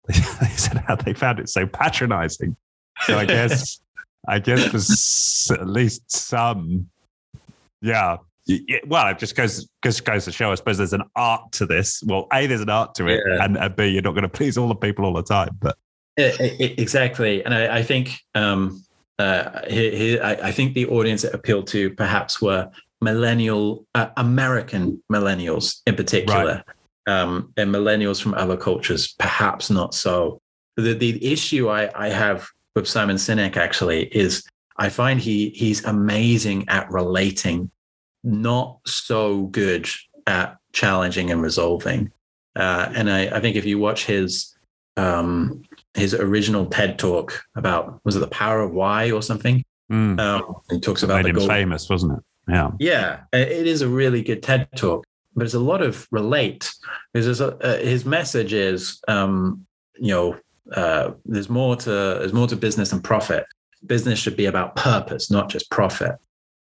they, 0.06 0.14
they 0.40 0.56
said 0.56 0.78
how 0.86 0.96
they 0.96 1.14
found 1.14 1.40
it 1.40 1.48
so 1.48 1.66
patronising. 1.66 2.56
So 3.02 3.18
I 3.18 3.24
guess. 3.24 3.80
I 4.26 4.40
guess 4.40 5.46
for 5.46 5.54
at 5.54 5.68
least 5.68 6.10
some 6.10 6.90
yeah. 7.80 8.18
Well, 8.86 9.08
it 9.08 9.18
just 9.18 9.36
goes 9.36 9.68
just 9.82 10.04
goes 10.04 10.24
to 10.24 10.32
show. 10.32 10.50
I 10.50 10.54
suppose 10.54 10.78
there's 10.78 10.94
an 10.94 11.02
art 11.16 11.52
to 11.52 11.66
this. 11.66 12.02
Well, 12.06 12.26
a 12.32 12.46
there's 12.46 12.62
an 12.62 12.70
art 12.70 12.94
to 12.94 13.06
it, 13.08 13.22
yeah. 13.26 13.44
and, 13.44 13.58
and 13.58 13.76
b 13.76 13.88
you're 13.88 14.02
not 14.02 14.12
going 14.12 14.22
to 14.22 14.28
please 14.28 14.56
all 14.56 14.68
the 14.68 14.74
people 14.74 15.04
all 15.04 15.12
the 15.12 15.22
time. 15.22 15.50
But 15.60 15.76
it, 16.16 16.40
it, 16.40 16.80
exactly, 16.80 17.44
and 17.44 17.52
I, 17.52 17.78
I 17.78 17.82
think 17.82 18.18
um, 18.34 18.82
uh, 19.18 19.60
he, 19.68 19.96
he, 19.96 20.20
I, 20.20 20.48
I, 20.48 20.52
think 20.52 20.72
the 20.72 20.86
audience 20.86 21.24
it 21.24 21.34
appealed 21.34 21.66
to 21.68 21.90
perhaps 21.90 22.40
were 22.40 22.70
millennial 23.02 23.86
uh, 23.94 24.08
American 24.16 25.02
millennials 25.12 25.82
in 25.86 25.94
particular, 25.94 26.64
right. 27.06 27.20
um, 27.20 27.52
and 27.58 27.72
millennials 27.72 28.20
from 28.20 28.32
other 28.34 28.56
cultures 28.56 29.12
perhaps 29.18 29.68
not 29.68 29.94
so. 29.94 30.40
The 30.76 30.94
the 30.94 31.32
issue 31.32 31.68
I, 31.68 31.90
I 31.94 32.08
have 32.08 32.48
with 32.74 32.88
Simon 32.88 33.16
Sinek 33.16 33.58
actually 33.58 34.04
is 34.06 34.42
I 34.78 34.88
find 34.88 35.20
he 35.20 35.50
he's 35.50 35.84
amazing 35.84 36.68
at 36.68 36.90
relating, 36.90 37.70
not 38.22 38.78
so 38.86 39.46
good 39.46 39.88
at 40.26 40.56
challenging 40.72 41.30
and 41.30 41.42
resolving. 41.42 42.12
Uh, 42.54 42.90
and 42.94 43.10
I, 43.10 43.36
I, 43.36 43.40
think 43.40 43.56
if 43.56 43.64
you 43.64 43.78
watch 43.78 44.04
his 44.04 44.54
um, 44.96 45.62
his 45.94 46.14
original 46.14 46.66
TED 46.66 46.98
talk 46.98 47.44
about 47.56 48.00
was 48.04 48.16
it 48.16 48.20
the 48.20 48.28
power 48.28 48.60
of 48.60 48.72
why 48.72 49.10
or 49.10 49.22
something? 49.22 49.64
Mm. 49.90 50.20
Um, 50.20 50.54
he 50.70 50.80
talks 50.80 51.02
about 51.02 51.24
made 51.24 51.34
the 51.34 51.40
him 51.40 51.48
famous, 51.48 51.88
wasn't 51.88 52.18
it? 52.18 52.24
Yeah, 52.48 52.70
yeah, 52.78 53.20
it 53.32 53.66
is 53.66 53.82
a 53.82 53.88
really 53.88 54.22
good 54.22 54.42
TED 54.42 54.68
talk. 54.76 55.04
But 55.34 55.44
it's 55.44 55.54
a 55.54 55.60
lot 55.60 55.82
of 55.82 56.06
relate 56.10 56.72
because 57.12 57.40
a, 57.40 57.56
uh, 57.58 57.78
his 57.78 58.04
message 58.04 58.52
is, 58.52 59.00
um, 59.06 59.66
you 59.96 60.12
know, 60.12 60.36
uh, 60.72 61.12
there's 61.24 61.48
more 61.48 61.76
to 61.76 61.90
there's 61.90 62.32
more 62.32 62.48
to 62.48 62.56
business 62.56 62.90
than 62.90 63.00
profit 63.00 63.44
business 63.86 64.18
should 64.18 64.36
be 64.36 64.46
about 64.46 64.76
purpose, 64.76 65.30
not 65.30 65.48
just 65.48 65.70
profit. 65.70 66.16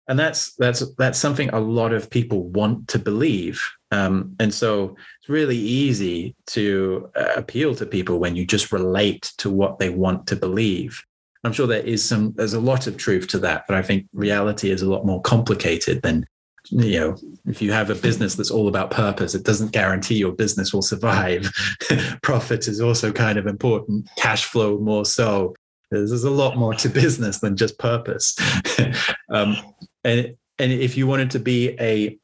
And 0.08 0.18
that's 0.18 0.54
that's 0.54 0.84
that's 0.94 1.18
something 1.18 1.50
a 1.50 1.58
lot 1.58 1.92
of 1.92 2.10
people 2.10 2.48
want 2.50 2.86
to 2.88 2.98
believe. 2.98 3.62
Um, 3.90 4.36
and 4.38 4.54
so 4.54 4.96
it's 5.20 5.28
really 5.28 5.56
easy 5.56 6.34
to 6.48 7.10
uh, 7.16 7.32
appeal 7.36 7.74
to 7.76 7.86
people 7.86 8.18
when 8.18 8.36
you 8.36 8.46
just 8.46 8.72
relate 8.72 9.32
to 9.38 9.50
what 9.50 9.78
they 9.78 9.90
want 9.90 10.26
to 10.28 10.36
believe. 10.36 11.02
I'm 11.42 11.52
sure 11.52 11.66
there 11.66 11.80
is 11.80 12.04
some 12.04 12.34
there's 12.36 12.54
a 12.54 12.60
lot 12.60 12.86
of 12.86 12.96
truth 12.96 13.26
to 13.28 13.38
that, 13.40 13.64
but 13.66 13.76
I 13.76 13.82
think 13.82 14.06
reality 14.12 14.70
is 14.70 14.82
a 14.82 14.90
lot 14.90 15.06
more 15.06 15.20
complicated 15.22 16.02
than 16.02 16.24
you 16.70 16.98
know 16.98 17.16
if 17.46 17.62
you 17.62 17.72
have 17.72 17.90
a 17.90 17.94
business 17.94 18.34
that's 18.34 18.50
all 18.50 18.68
about 18.68 18.90
purpose 18.90 19.34
it 19.34 19.44
doesn't 19.44 19.72
guarantee 19.72 20.16
your 20.16 20.32
business 20.32 20.72
will 20.72 20.82
survive 20.82 21.48
profit 22.22 22.66
is 22.66 22.80
also 22.80 23.12
kind 23.12 23.38
of 23.38 23.46
important 23.46 24.08
cash 24.16 24.46
flow 24.46 24.78
more 24.78 25.04
so 25.04 25.54
there's 25.90 26.24
a 26.24 26.30
lot 26.30 26.56
more 26.56 26.74
to 26.74 26.88
business 27.02 27.40
than 27.40 27.56
just 27.56 27.78
purpose. 27.78 28.36
um, 29.30 29.56
and 30.04 30.34
and 30.58 30.72
if 30.72 30.96
you 30.96 31.06
wanted 31.06 31.30
to 31.32 31.38
be 31.38 31.76
a 31.80 32.18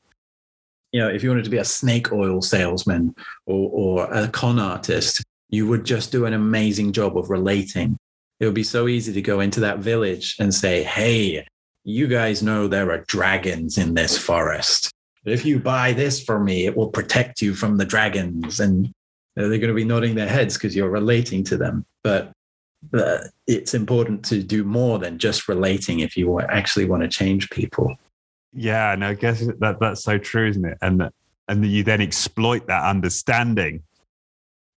you 0.93 1.01
know 1.01 1.09
if 1.09 1.23
you 1.23 1.29
wanted 1.29 1.45
to 1.45 1.51
be 1.51 1.59
a 1.59 1.65
snake 1.65 2.13
oil 2.13 2.43
salesman 2.43 3.15
or, 3.47 3.71
or 3.73 4.13
a 4.13 4.29
con 4.29 4.59
artist 4.59 5.23
you 5.49 5.67
would 5.67 5.85
just 5.85 6.11
do 6.11 6.25
an 6.25 6.33
amazing 6.33 6.93
job 6.93 7.17
of 7.17 7.29
relating. 7.29 7.99
It 8.41 8.47
would 8.47 8.55
be 8.55 8.65
so 8.65 8.89
easy 8.89 9.13
to 9.13 9.23
go 9.23 9.41
into 9.41 9.61
that 9.61 9.79
village 9.79 10.37
and 10.39 10.55
say 10.55 10.83
hey 10.83 11.47
you 11.85 12.07
guys 12.07 12.43
know 12.43 12.69
there 12.69 12.91
are 12.91 13.05
dragons 13.09 13.77
in 13.77 13.95
this 13.95 14.17
forest. 14.17 14.93
If 15.25 15.45
you 15.45 15.59
buy 15.59 15.93
this 15.93 16.23
for 16.23 16.41
me 16.41 16.67
it 16.67 16.77
will 16.77 16.89
protect 16.89 17.43
you 17.43 17.55
from 17.55 17.77
the 17.77 17.85
dragons. 17.85 18.61
And 18.61 18.93
they're 19.37 19.49
going 19.49 19.69
to 19.69 19.75
be 19.75 19.85
nodding 19.85 20.15
their 20.15 20.29
heads 20.29 20.55
because 20.55 20.77
you're 20.77 20.91
relating 20.91 21.43
to 21.45 21.57
them. 21.57 21.87
But 22.05 22.33
that 22.91 23.31
it's 23.47 23.75
important 23.75 24.25
to 24.27 24.43
do 24.43 24.65
more 24.65 24.99
than 24.99 25.19
just 25.19 25.49
relating 25.49 26.01
if 26.01 26.17
you 26.17 26.41
actually 26.41 26.85
want 26.85 27.03
to 27.03 27.09
change 27.09 27.49
people. 27.51 27.97
Yeah, 28.53 28.93
and 28.93 29.05
I 29.05 29.15
guess 29.15 29.47
that 29.61 29.79
that's 29.81 30.03
so 30.03 30.19
true, 30.19 30.49
isn't 30.49 30.65
it? 30.65 30.79
And 30.83 31.09
and 31.49 31.67
you 31.67 31.83
then 31.83 32.01
exploit 32.01 32.67
that 32.67 32.85
understanding. 32.85 33.83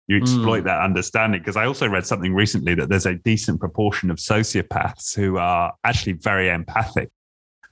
You 0.08 0.18
exploit 0.18 0.62
mm. 0.62 0.66
that 0.66 0.82
understanding 0.82 1.41
because 1.41 1.58
I 1.58 1.66
also 1.66 1.88
read 1.88 2.06
something 2.06 2.34
recently 2.34 2.76
that 2.76 2.89
there's 2.89 3.08
a 3.08 3.16
decent 3.16 3.60
proportion 3.60 4.12
of 4.12 4.18
sociopaths 4.18 5.16
who 5.16 5.38
are 5.38 5.74
actually 5.84 6.14
very 6.14 6.49
empathic, 6.49 7.10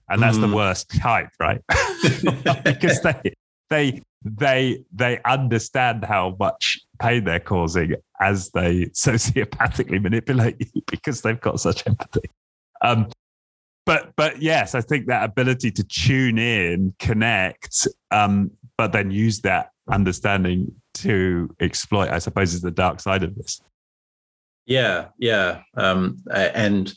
and 0.10 0.22
that's 0.22 0.38
mm. 0.38 0.50
the 0.50 0.56
worst 0.56 0.90
type, 1.00 1.30
right? 1.40 1.62
because 2.64 3.02
they 3.02 3.34
they 3.70 4.02
they 4.24 4.84
they 4.92 5.20
understand 5.26 6.04
how 6.04 6.36
much 6.40 6.80
pain 7.04 7.26
they're 7.26 7.40
causing 7.40 7.96
as 8.22 8.50
they 8.52 8.86
sociopathically 8.96 10.02
manipulate 10.02 10.56
you 10.60 10.82
because 10.88 11.22
they've 11.22 11.42
got 11.42 11.60
such 11.60 11.86
empathy. 11.86 12.30
Um, 12.82 13.10
but 13.86 14.14
but 14.16 14.42
yes, 14.42 14.76
I 14.76 14.82
think 14.82 15.08
that 15.08 15.26
ability 15.26 15.72
to 15.72 15.84
tune 15.84 16.38
in, 16.38 16.94
connect, 17.00 17.86
um, 18.12 18.52
but 18.78 18.94
then 18.94 19.12
use 19.12 19.42
that 19.42 19.72
understanding 19.92 20.74
to 20.96 21.54
exploit, 21.60 22.10
I 22.10 22.20
suppose, 22.20 22.54
is 22.54 22.62
the 22.62 22.72
dark 22.72 23.02
side 23.02 23.24
of 23.24 23.36
this. 23.36 23.62
Yeah, 24.66 25.08
yeah, 25.20 25.64
um, 25.76 26.24
and 26.32 26.94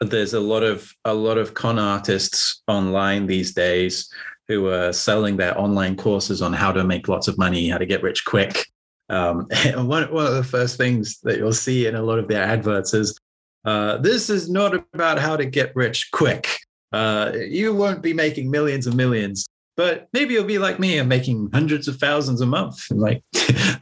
there's 0.00 0.32
a 0.32 0.40
lot 0.40 0.62
of 0.62 0.90
a 1.04 1.12
lot 1.12 1.36
of 1.36 1.52
con 1.52 1.78
artists 1.78 2.62
online 2.66 3.26
these 3.26 3.52
days 3.52 4.10
who 4.48 4.68
are 4.68 4.92
selling 4.92 5.36
their 5.36 5.58
online 5.58 5.96
courses 5.96 6.40
on 6.40 6.54
how 6.54 6.72
to 6.72 6.82
make 6.82 7.08
lots 7.08 7.28
of 7.28 7.36
money, 7.36 7.68
how 7.68 7.78
to 7.78 7.86
get 7.86 8.02
rich 8.02 8.24
quick, 8.24 8.66
um, 9.12 9.46
one, 9.74 10.12
one 10.12 10.26
of 10.26 10.34
the 10.34 10.44
first 10.44 10.76
things 10.76 11.20
that 11.20 11.38
you'll 11.38 11.52
see 11.52 11.86
in 11.86 11.94
a 11.94 12.02
lot 12.02 12.18
of 12.18 12.28
their 12.28 12.42
adverts 12.42 12.94
is 12.94 13.16
uh, 13.64 13.98
this 13.98 14.28
is 14.28 14.50
not 14.50 14.74
about 14.74 15.18
how 15.18 15.36
to 15.36 15.44
get 15.44 15.76
rich 15.76 16.10
quick. 16.12 16.48
Uh, 16.92 17.32
you 17.34 17.74
won't 17.74 18.02
be 18.02 18.12
making 18.12 18.50
millions 18.50 18.86
and 18.86 18.96
millions, 18.96 19.46
but 19.76 20.08
maybe 20.12 20.34
you'll 20.34 20.44
be 20.44 20.58
like 20.58 20.80
me 20.80 20.98
and 20.98 21.08
making 21.08 21.48
hundreds 21.52 21.88
of 21.88 21.96
thousands 21.96 22.40
a 22.40 22.46
month. 22.46 22.84
like 22.90 23.22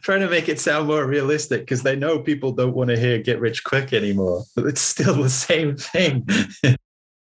trying 0.03 0.21
to 0.21 0.29
make 0.29 0.49
it 0.49 0.61
sound 0.61 0.87
more 0.89 1.07
realistic 1.07 1.63
because 1.63 1.83
they 1.83 1.97
know 1.97 2.19
people 2.19 2.53
don't 2.53 2.75
want 2.75 2.91
to 2.91 2.99
hear 2.99 3.19
get 3.19 3.41
rich 3.41 3.65
quick 3.65 3.93
anymore, 3.93 4.45
but 4.55 4.67
it's 4.67 4.81
still 4.81 5.15
the 5.15 5.31
same 5.31 5.77
thing. 5.77 6.27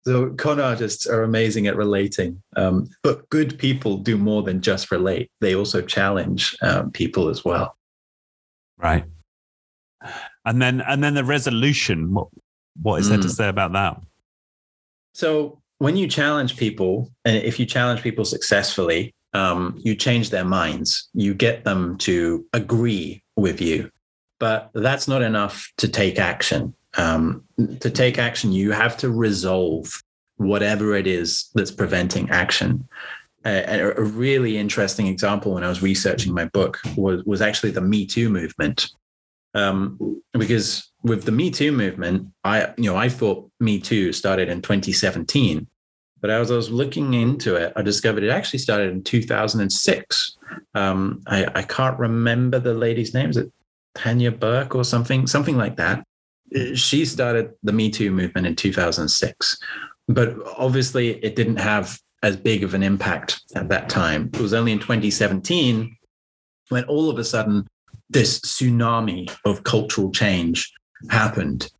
so 0.05 0.31
con 0.31 0.59
artists 0.59 1.07
are 1.07 1.23
amazing 1.23 1.67
at 1.67 1.77
relating, 1.77 2.41
um, 2.57 2.89
but 3.03 3.29
good 3.29 3.57
people 3.57 3.97
do 3.97 4.17
more 4.17 4.43
than 4.43 4.61
just 4.61 4.91
relate. 4.91 5.31
They 5.41 5.55
also 5.55 5.81
challenge 5.81 6.57
um, 6.61 6.91
people 6.91 7.29
as 7.29 7.45
well. 7.45 7.75
Right. 8.79 9.05
And 10.45 10.61
then 10.61 10.81
and 10.81 11.03
then 11.03 11.13
the 11.13 11.23
resolution, 11.23 12.13
what 12.13 12.27
what 12.81 13.01
is 13.01 13.07
mm. 13.07 13.09
there 13.09 13.17
to 13.19 13.27
mm. 13.27 13.35
say 13.35 13.49
about 13.49 13.73
that? 13.73 14.01
So 15.13 15.61
when 15.79 15.97
you 15.97 16.07
challenge 16.07 16.55
people, 16.57 17.11
and 17.25 17.37
if 17.37 17.59
you 17.59 17.65
challenge 17.65 18.01
people 18.01 18.25
successfully, 18.25 19.13
um, 19.33 19.75
you 19.77 19.95
change 19.95 20.29
their 20.29 20.45
minds. 20.45 21.09
You 21.13 21.33
get 21.33 21.63
them 21.65 21.97
to 21.99 22.45
agree 22.53 23.21
with 23.35 23.61
you. 23.61 23.91
But 24.39 24.71
that's 24.73 25.07
not 25.07 25.21
enough 25.21 25.69
to 25.77 25.87
take 25.87 26.17
action. 26.17 26.73
Um, 26.97 27.43
to 27.81 27.89
take 27.89 28.17
action, 28.17 28.51
you 28.51 28.71
have 28.71 28.95
to 28.97 29.09
resolve 29.11 30.01
whatever 30.37 30.95
it 30.95 31.05
is 31.05 31.49
that's 31.53 31.71
preventing 31.71 32.29
action 32.29 32.87
a, 33.45 33.93
a, 33.95 34.01
really 34.01 34.57
interesting 34.57 35.07
example 35.07 35.53
when 35.53 35.63
I 35.63 35.69
was 35.69 35.81
researching 35.81 36.33
my 36.33 36.45
book 36.45 36.79
was, 36.97 37.23
was 37.23 37.41
actually 37.41 37.71
the 37.71 37.81
Me 37.81 38.05
Too 38.05 38.29
movement. 38.29 38.89
Um, 39.55 40.21
because 40.33 40.91
with 41.03 41.23
the 41.23 41.31
Me 41.31 41.49
Too 41.49 41.71
movement, 41.71 42.27
I 42.43 42.73
you 42.77 42.89
know 42.89 42.95
I 42.95 43.09
thought 43.09 43.49
Me 43.59 43.79
Too 43.79 44.13
started 44.13 44.49
in 44.49 44.61
2017, 44.61 45.67
but 46.21 46.29
as 46.29 46.51
I 46.51 46.55
was 46.55 46.69
looking 46.69 47.13
into 47.13 47.55
it, 47.55 47.73
I 47.75 47.81
discovered 47.81 48.23
it 48.23 48.29
actually 48.29 48.59
started 48.59 48.91
in 48.91 49.03
2006. 49.03 50.37
Um, 50.75 51.21
I, 51.27 51.47
I 51.55 51.61
can't 51.63 51.97
remember 51.97 52.59
the 52.59 52.73
lady's 52.73 53.13
name. 53.13 53.29
Is 53.29 53.37
it 53.37 53.51
Tanya 53.95 54.31
Burke 54.31 54.75
or 54.75 54.83
something, 54.83 55.27
something 55.27 55.57
like 55.57 55.77
that? 55.77 56.03
She 56.73 57.05
started 57.05 57.51
the 57.63 57.71
Me 57.71 57.89
Too 57.89 58.11
movement 58.11 58.47
in 58.47 58.55
2006, 58.55 59.57
but 60.07 60.35
obviously 60.57 61.23
it 61.23 61.35
didn't 61.35 61.57
have 61.57 61.99
as 62.23 62.35
big 62.35 62.63
of 62.63 62.73
an 62.73 62.83
impact 62.83 63.41
at 63.55 63.69
that 63.69 63.89
time. 63.89 64.29
It 64.33 64.41
was 64.41 64.53
only 64.53 64.71
in 64.71 64.79
2017 64.79 65.95
when 66.69 66.83
all 66.85 67.09
of 67.09 67.17
a 67.17 67.23
sudden 67.23 67.67
this 68.09 68.39
tsunami 68.39 69.33
of 69.45 69.63
cultural 69.63 70.11
change 70.11 70.71
happened. 71.09 71.71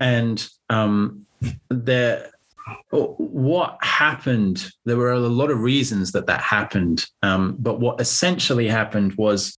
And 0.00 0.46
um, 0.68 1.26
there, 1.68 2.30
what 2.90 3.78
happened, 3.82 4.70
there 4.84 4.96
were 4.96 5.12
a 5.12 5.18
lot 5.18 5.50
of 5.50 5.60
reasons 5.60 6.12
that 6.12 6.26
that 6.26 6.40
happened. 6.40 7.06
Um, 7.22 7.56
but 7.58 7.80
what 7.80 8.00
essentially 8.00 8.68
happened 8.68 9.14
was 9.14 9.56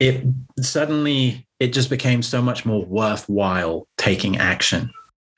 it 0.00 0.24
suddenly, 0.60 1.46
it 1.60 1.68
just 1.68 1.90
became 1.90 2.22
so 2.22 2.42
much 2.42 2.66
more 2.66 2.84
worthwhile 2.84 3.86
taking 3.96 4.36
action. 4.38 4.90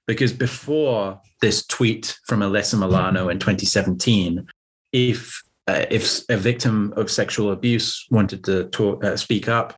Because 0.07 0.33
before 0.33 1.21
this 1.41 1.67
tweet 1.67 2.19
from 2.27 2.41
Alyssa 2.41 2.79
Milano 2.79 3.29
in 3.29 3.39
2017, 3.39 4.47
if 4.93 5.43
uh, 5.69 5.85
if 5.91 6.21
a 6.29 6.37
victim 6.37 6.95
of 6.97 7.11
sexual 7.11 7.51
abuse 7.51 8.07
wanted 8.11 8.45
to 8.45 8.69
talk, 8.69 9.03
uh, 9.05 9.17
speak 9.17 9.49
up, 9.49 9.75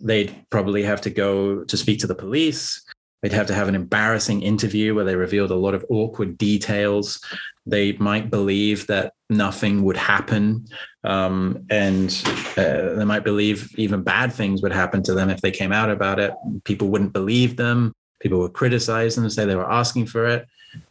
they'd 0.00 0.34
probably 0.50 0.82
have 0.82 1.00
to 1.02 1.10
go 1.10 1.62
to 1.64 1.76
speak 1.76 2.00
to 2.00 2.06
the 2.08 2.14
police. 2.14 2.84
They'd 3.22 3.32
have 3.32 3.46
to 3.48 3.54
have 3.54 3.68
an 3.68 3.74
embarrassing 3.74 4.42
interview 4.42 4.94
where 4.94 5.04
they 5.04 5.16
revealed 5.16 5.50
a 5.50 5.56
lot 5.56 5.74
of 5.74 5.84
awkward 5.90 6.38
details. 6.38 7.20
They 7.66 7.92
might 7.94 8.30
believe 8.30 8.86
that 8.86 9.12
nothing 9.28 9.82
would 9.82 9.96
happen. 9.96 10.66
Um, 11.02 11.64
and 11.68 12.10
uh, 12.56 12.94
they 12.94 13.04
might 13.04 13.24
believe 13.24 13.76
even 13.76 14.02
bad 14.02 14.32
things 14.32 14.62
would 14.62 14.72
happen 14.72 15.02
to 15.04 15.14
them 15.14 15.30
if 15.30 15.40
they 15.40 15.50
came 15.50 15.72
out 15.72 15.90
about 15.90 16.20
it. 16.20 16.32
People 16.64 16.88
wouldn't 16.88 17.12
believe 17.12 17.56
them. 17.56 17.92
People 18.20 18.40
would 18.40 18.52
criticize 18.52 19.14
them, 19.14 19.28
say 19.30 19.44
they 19.44 19.56
were 19.56 19.70
asking 19.70 20.06
for 20.06 20.26
it. 20.26 20.46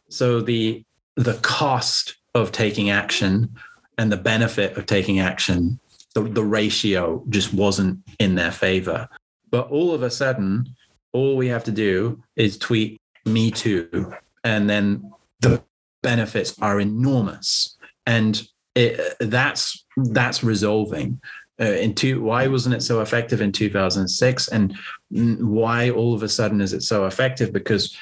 So 0.09 0.41
the 0.41 0.83
the 1.15 1.35
cost 1.35 2.15
of 2.35 2.51
taking 2.51 2.91
action 2.91 3.55
and 3.97 4.11
the 4.11 4.17
benefit 4.17 4.77
of 4.77 4.85
taking 4.85 5.19
action, 5.19 5.79
the, 6.13 6.21
the 6.21 6.43
ratio 6.43 7.23
just 7.29 7.53
wasn't 7.53 7.99
in 8.19 8.35
their 8.35 8.51
favor. 8.51 9.09
But 9.49 9.69
all 9.69 9.93
of 9.93 10.03
a 10.03 10.11
sudden, 10.11 10.75
all 11.13 11.35
we 11.35 11.47
have 11.47 11.63
to 11.63 11.71
do 11.71 12.21
is 12.35 12.57
tweet 12.57 13.01
me 13.25 13.49
too. 13.49 14.13
And 14.43 14.69
then 14.69 15.11
the 15.41 15.63
benefits 16.03 16.55
are 16.61 16.79
enormous. 16.79 17.75
And 18.05 18.47
it, 18.75 19.15
that's 19.19 19.83
that's 19.97 20.43
resolving. 20.43 21.19
Uh, 21.59 21.65
in 21.65 21.93
two, 21.93 22.21
why 22.21 22.47
wasn't 22.47 22.75
it 22.75 22.83
so 22.83 23.01
effective 23.01 23.41
in 23.41 23.51
2006? 23.51 24.47
And 24.49 24.77
why 25.09 25.89
all 25.89 26.13
of 26.13 26.23
a 26.23 26.29
sudden 26.29 26.61
is 26.61 26.73
it 26.73 26.83
so 26.83 27.05
effective? 27.05 27.51
Because 27.51 27.95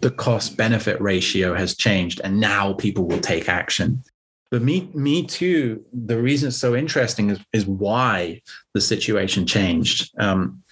the 0.00 0.10
cost 0.10 0.56
benefit 0.56 1.00
ratio 1.00 1.54
has 1.54 1.76
changed 1.76 2.20
and 2.24 2.40
now 2.40 2.72
people 2.72 3.06
will 3.06 3.20
take 3.20 3.48
action. 3.48 4.02
But 4.50 4.62
me, 4.62 4.90
me 4.94 5.26
too. 5.26 5.84
The 5.92 6.20
reason 6.20 6.48
it's 6.48 6.58
so 6.58 6.74
interesting 6.74 7.30
is, 7.30 7.40
is 7.52 7.66
why 7.66 8.42
the 8.74 8.80
situation 8.80 9.46
changed. 9.46 10.10
Um, 10.18 10.62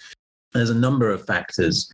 there's 0.53 0.69
a 0.69 0.75
number 0.75 1.09
of 1.09 1.25
factors. 1.25 1.91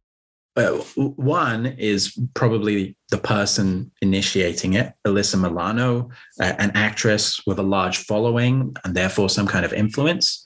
Uh, 0.57 0.77
one 0.95 1.67
is 1.67 2.17
probably 2.33 2.95
the 3.11 3.17
person 3.19 3.91
initiating 4.01 4.73
it, 4.73 4.91
Alyssa 5.05 5.39
Milano, 5.39 6.09
uh, 6.41 6.53
an 6.57 6.71
actress 6.73 7.39
with 7.45 7.59
a 7.59 7.63
large 7.63 7.99
following 7.99 8.75
and 8.83 8.95
therefore 8.95 9.29
some 9.29 9.45
kind 9.45 9.65
of 9.65 9.71
influence. 9.71 10.43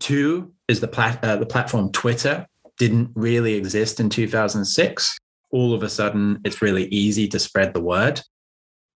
Two 0.00 0.52
is 0.66 0.80
the, 0.80 0.88
plat- 0.88 1.22
uh, 1.24 1.36
the 1.36 1.46
platform 1.46 1.92
Twitter 1.92 2.44
didn't 2.76 3.10
really 3.14 3.54
exist 3.54 4.00
in 4.00 4.10
2006. 4.10 5.16
All 5.50 5.72
of 5.72 5.84
a 5.84 5.88
sudden, 5.88 6.40
it's 6.44 6.60
really 6.60 6.86
easy 6.86 7.28
to 7.28 7.38
spread 7.38 7.72
the 7.72 7.80
word. 7.80 8.20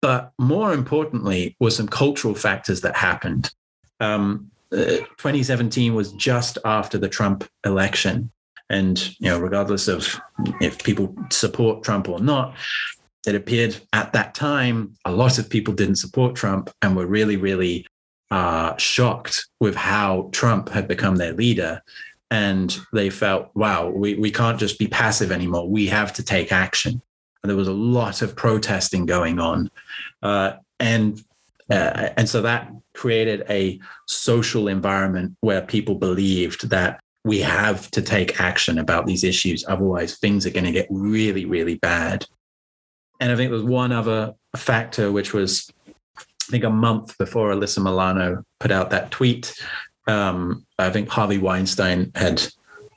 But 0.00 0.32
more 0.38 0.72
importantly, 0.72 1.56
were 1.60 1.70
some 1.70 1.88
cultural 1.88 2.34
factors 2.34 2.80
that 2.80 2.96
happened. 2.96 3.52
Um, 4.00 4.50
uh, 4.72 5.04
2017 5.18 5.94
was 5.94 6.12
just 6.12 6.56
after 6.64 6.96
the 6.96 7.08
Trump 7.08 7.48
election. 7.64 8.30
And, 8.70 9.18
you 9.18 9.30
know, 9.30 9.38
regardless 9.38 9.88
of 9.88 10.20
if 10.60 10.82
people 10.82 11.14
support 11.30 11.82
Trump 11.82 12.08
or 12.08 12.20
not, 12.20 12.54
it 13.26 13.34
appeared 13.34 13.78
at 13.92 14.12
that 14.12 14.34
time 14.34 14.94
a 15.04 15.12
lot 15.12 15.38
of 15.38 15.50
people 15.50 15.74
didn't 15.74 15.96
support 15.96 16.34
Trump 16.34 16.70
and 16.82 16.96
were 16.96 17.06
really, 17.06 17.36
really 17.36 17.86
uh, 18.30 18.76
shocked 18.76 19.46
with 19.60 19.74
how 19.74 20.28
Trump 20.32 20.68
had 20.68 20.86
become 20.86 21.16
their 21.16 21.32
leader. 21.32 21.82
And 22.30 22.76
they 22.92 23.08
felt, 23.08 23.50
wow, 23.54 23.88
we, 23.88 24.14
we 24.14 24.30
can't 24.30 24.58
just 24.58 24.78
be 24.78 24.86
passive 24.86 25.32
anymore. 25.32 25.68
We 25.68 25.86
have 25.86 26.12
to 26.14 26.22
take 26.22 26.52
action 26.52 27.00
and 27.42 27.50
there 27.50 27.56
was 27.56 27.68
a 27.68 27.72
lot 27.72 28.22
of 28.22 28.36
protesting 28.36 29.06
going 29.06 29.38
on, 29.38 29.70
uh, 30.22 30.52
and 30.80 31.22
uh, 31.70 32.10
and 32.16 32.28
so 32.28 32.42
that 32.42 32.70
created 32.94 33.44
a 33.48 33.80
social 34.06 34.68
environment 34.68 35.36
where 35.40 35.62
people 35.62 35.94
believed 35.94 36.68
that 36.70 37.00
we 37.28 37.40
have 37.40 37.90
to 37.90 38.00
take 38.00 38.40
action 38.40 38.78
about 38.78 39.04
these 39.04 39.22
issues, 39.22 39.62
otherwise 39.68 40.16
things 40.16 40.46
are 40.46 40.50
going 40.50 40.64
to 40.64 40.72
get 40.72 40.86
really, 40.88 41.44
really 41.44 41.74
bad. 41.74 42.24
And 43.20 43.30
I 43.30 43.36
think 43.36 43.50
there 43.50 43.60
was 43.60 43.62
one 43.62 43.92
other 43.92 44.34
factor, 44.56 45.12
which 45.12 45.34
was 45.34 45.70
I 46.18 46.50
think 46.50 46.64
a 46.64 46.70
month 46.70 47.18
before 47.18 47.50
Alyssa 47.52 47.82
Milano 47.82 48.42
put 48.60 48.70
out 48.70 48.88
that 48.90 49.10
tweet. 49.10 49.54
Um, 50.06 50.64
I 50.78 50.88
think 50.88 51.10
Harvey 51.10 51.36
Weinstein 51.36 52.12
had, 52.14 52.42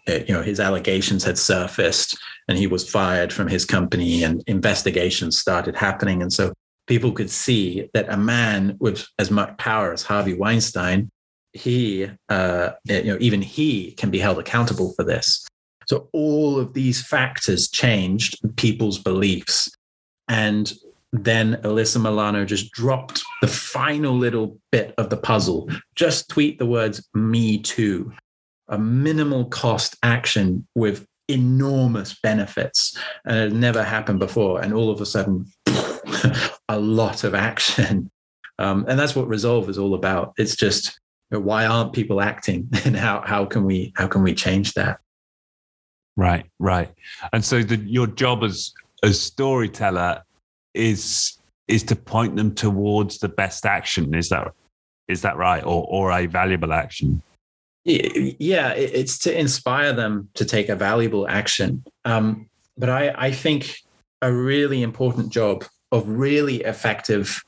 uh, 0.08 0.20
you 0.26 0.34
know, 0.34 0.42
his 0.42 0.62
allegations 0.62 1.26
had 1.26 1.38
surfaced 1.38 2.18
and 2.48 2.58
he 2.58 2.68
was 2.68 2.90
fired 2.90 3.34
from 3.34 3.50
his 3.50 3.66
company 3.66 4.24
and 4.24 4.42
investigations 4.48 5.38
started 5.38 5.76
happening. 5.76 6.22
And 6.22 6.32
so 6.32 6.54
people 6.88 7.12
could 7.12 7.30
see 7.30 7.90
that 7.94 8.08
a 8.08 8.16
man 8.16 8.78
with 8.80 9.06
as 9.20 9.30
much 9.30 9.58
power 9.58 9.92
as 9.92 10.04
Harvey 10.04 10.34
Weinstein, 10.34 11.12
he, 11.54 12.10
uh, 12.30 12.72
you 12.86 13.04
know, 13.04 13.18
even 13.20 13.42
he 13.42 13.92
can 13.94 14.10
be 14.10 14.20
held 14.20 14.40
accountable 14.40 14.94
for 14.94 15.04
this. 15.04 15.46
So 15.88 16.10
all 16.14 16.60
of 16.60 16.74
these 16.74 17.06
factors 17.06 17.70
changed 17.70 18.38
people's 18.56 18.98
beliefs. 18.98 19.70
And 20.28 20.72
then 21.12 21.56
Alyssa 21.64 22.02
Milano 22.02 22.46
just 22.46 22.72
dropped 22.72 23.22
the 23.42 23.48
final 23.48 24.16
little 24.16 24.58
bit 24.72 24.94
of 24.98 25.10
the 25.10 25.18
puzzle. 25.18 25.70
Just 25.96 26.30
tweet 26.30 26.60
the 26.60 26.66
words 26.66 27.06
me 27.14 27.58
too. 27.58 28.14
A 28.70 28.78
minimal 28.78 29.46
cost 29.46 29.98
action 30.02 30.66
with 30.76 31.06
enormous 31.28 32.18
benefits 32.22 32.98
and 33.26 33.38
it 33.38 33.56
never 33.56 33.84
happened 33.84 34.20
before 34.20 34.62
and 34.62 34.74
all 34.74 34.90
of 34.90 35.00
a 35.02 35.06
sudden 35.06 35.46
a 36.70 36.80
lot 36.80 37.24
of 37.24 37.34
action 37.34 38.10
um, 38.60 38.86
and 38.90 39.00
that's 39.00 39.16
what 39.16 39.28
resolve 39.28 39.70
is 39.70 39.78
all 39.78 39.94
about 39.94 40.34
it's 40.38 40.56
just 40.56 41.00
why 41.40 41.66
aren't 41.66 41.94
people 41.94 42.22
acting? 42.22 42.70
And 42.86 42.96
how 42.96 43.22
how 43.22 43.46
can 43.46 43.66
we 43.66 43.94
how 43.96 44.08
can 44.08 44.24
we 44.24 44.34
change 44.34 44.74
that? 44.74 45.00
Right 46.18 46.46
right. 46.60 46.92
And 47.34 47.44
so 47.44 47.64
the, 47.64 47.78
your 47.78 48.08
job 48.08 48.44
as 48.44 48.74
as 49.04 49.20
storyteller 49.22 50.24
is 50.74 51.38
is 51.68 51.84
to 51.84 51.96
point 51.96 52.36
them 52.36 52.54
towards 52.54 53.20
the 53.20 53.30
best 53.30 53.66
action. 53.66 54.14
Is 54.14 54.30
that 54.30 54.52
is 55.08 55.22
that 55.22 55.38
right? 55.38 55.64
Or 55.64 55.86
or 55.90 56.12
a 56.12 56.26
valuable 56.26 56.74
action? 56.74 57.22
Yeah 57.84 58.74
it's 58.74 59.18
to 59.20 59.40
inspire 59.40 59.94
them 59.94 60.30
to 60.36 60.46
take 60.46 60.70
a 60.70 60.76
valuable 60.76 61.28
action. 61.28 61.84
Um, 62.06 62.50
but 62.78 62.90
I, 62.90 63.14
I 63.18 63.32
think 63.32 63.78
a 64.22 64.32
really 64.32 64.82
important 64.82 65.32
job 65.32 65.66
of 65.92 66.08
really 66.08 66.58
effective 66.64 67.44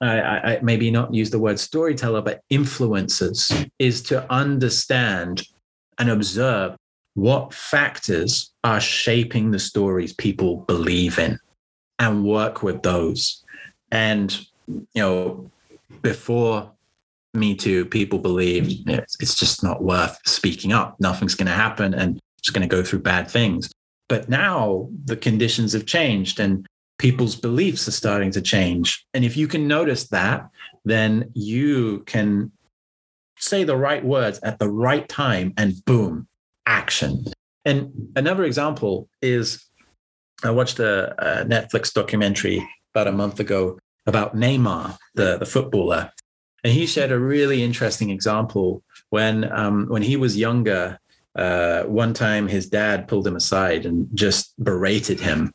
I, 0.00 0.20
I, 0.20 0.60
maybe 0.62 0.90
not 0.90 1.12
use 1.12 1.30
the 1.30 1.38
word 1.38 1.58
storyteller 1.58 2.22
but 2.22 2.42
influencers 2.52 3.68
is 3.78 4.00
to 4.04 4.30
understand 4.32 5.42
and 5.98 6.08
observe 6.08 6.76
what 7.14 7.52
factors 7.52 8.52
are 8.62 8.80
shaping 8.80 9.50
the 9.50 9.58
stories 9.58 10.12
people 10.12 10.58
believe 10.68 11.18
in 11.18 11.38
and 11.98 12.24
work 12.24 12.62
with 12.62 12.82
those 12.82 13.44
and 13.90 14.46
you 14.68 15.02
know 15.02 15.50
before 16.02 16.70
me 17.34 17.54
Too, 17.54 17.84
people 17.84 18.18
believed 18.18 18.88
it's, 18.88 19.34
just 19.34 19.62
not 19.62 19.82
worth 19.82 20.18
speaking 20.26 20.72
up. 20.72 20.96
Nothing's 21.00 21.34
going 21.34 21.46
to 21.46 21.52
happen 21.52 21.94
and 21.94 22.18
it's 22.38 22.50
going 22.50 22.68
to 22.68 22.74
go 22.74 22.82
through 22.82 23.00
bad 23.00 23.30
things. 23.30 23.70
But 24.08 24.28
now 24.28 24.88
the 25.04 25.16
conditions 25.16 25.72
have 25.72 25.86
changed 25.86 26.40
and 26.40 26.66
people's 26.98 27.36
beliefs 27.36 27.88
are 27.88 27.92
starting 27.92 28.30
to 28.32 28.42
change. 28.42 29.06
And 29.14 29.24
if 29.24 29.36
you 29.36 29.48
can 29.48 29.68
notice 29.68 30.08
that, 30.08 30.48
then 30.84 31.30
you 31.34 32.00
can 32.06 32.52
say 33.38 33.64
the 33.64 33.76
right 33.76 34.04
words 34.04 34.40
at 34.42 34.58
the 34.58 34.68
right 34.68 35.08
time 35.08 35.54
and 35.56 35.84
boom, 35.84 36.26
action. 36.66 37.24
And 37.64 38.10
another 38.16 38.44
example 38.44 39.08
is 39.22 39.64
I 40.42 40.50
watched 40.50 40.78
a, 40.80 41.14
a 41.18 41.44
Netflix 41.44 41.92
documentary 41.92 42.66
about 42.94 43.08
a 43.08 43.12
month 43.12 43.40
ago 43.40 43.78
about 44.06 44.34
Neymar, 44.34 44.96
the, 45.14 45.38
the 45.38 45.46
footballer. 45.46 46.10
And 46.64 46.72
he 46.72 46.86
shared 46.86 47.12
a 47.12 47.18
really 47.18 47.62
interesting 47.62 48.10
example 48.10 48.82
when 49.10 49.50
um, 49.52 49.86
when 49.88 50.02
he 50.02 50.16
was 50.16 50.36
younger. 50.36 50.98
Uh, 51.36 51.84
one 51.84 52.14
time, 52.14 52.48
his 52.48 52.68
dad 52.68 53.06
pulled 53.06 53.24
him 53.24 53.36
aside 53.36 53.86
and 53.86 54.08
just 54.14 54.52
berated 54.64 55.20
him 55.20 55.52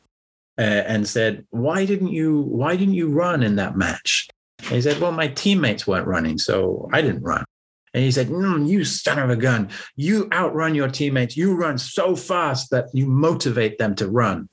uh, 0.58 0.62
and 0.86 1.06
said, 1.06 1.46
"Why 1.50 1.84
didn't 1.84 2.12
you 2.12 2.42
Why 2.42 2.76
didn't 2.76 2.94
you 2.94 3.08
run 3.08 3.42
in 3.42 3.56
that 3.56 3.76
match?" 3.76 4.28
And 4.60 4.72
he 4.72 4.80
said, 4.80 5.00
"Well, 5.00 5.12
my 5.12 5.28
teammates 5.28 5.86
weren't 5.86 6.06
running, 6.06 6.38
so 6.38 6.88
I 6.92 7.00
didn't 7.02 7.22
run." 7.22 7.44
And 7.92 8.02
he 8.02 8.10
said, 8.10 8.28
mm, 8.28 8.68
"You 8.68 8.84
son 8.84 9.18
of 9.18 9.30
a 9.30 9.36
gun! 9.36 9.70
You 9.96 10.28
outrun 10.32 10.74
your 10.74 10.88
teammates. 10.88 11.36
You 11.36 11.54
run 11.54 11.78
so 11.78 12.16
fast 12.16 12.70
that 12.70 12.86
you 12.92 13.06
motivate 13.06 13.78
them 13.78 13.94
to 13.96 14.08
run." 14.08 14.48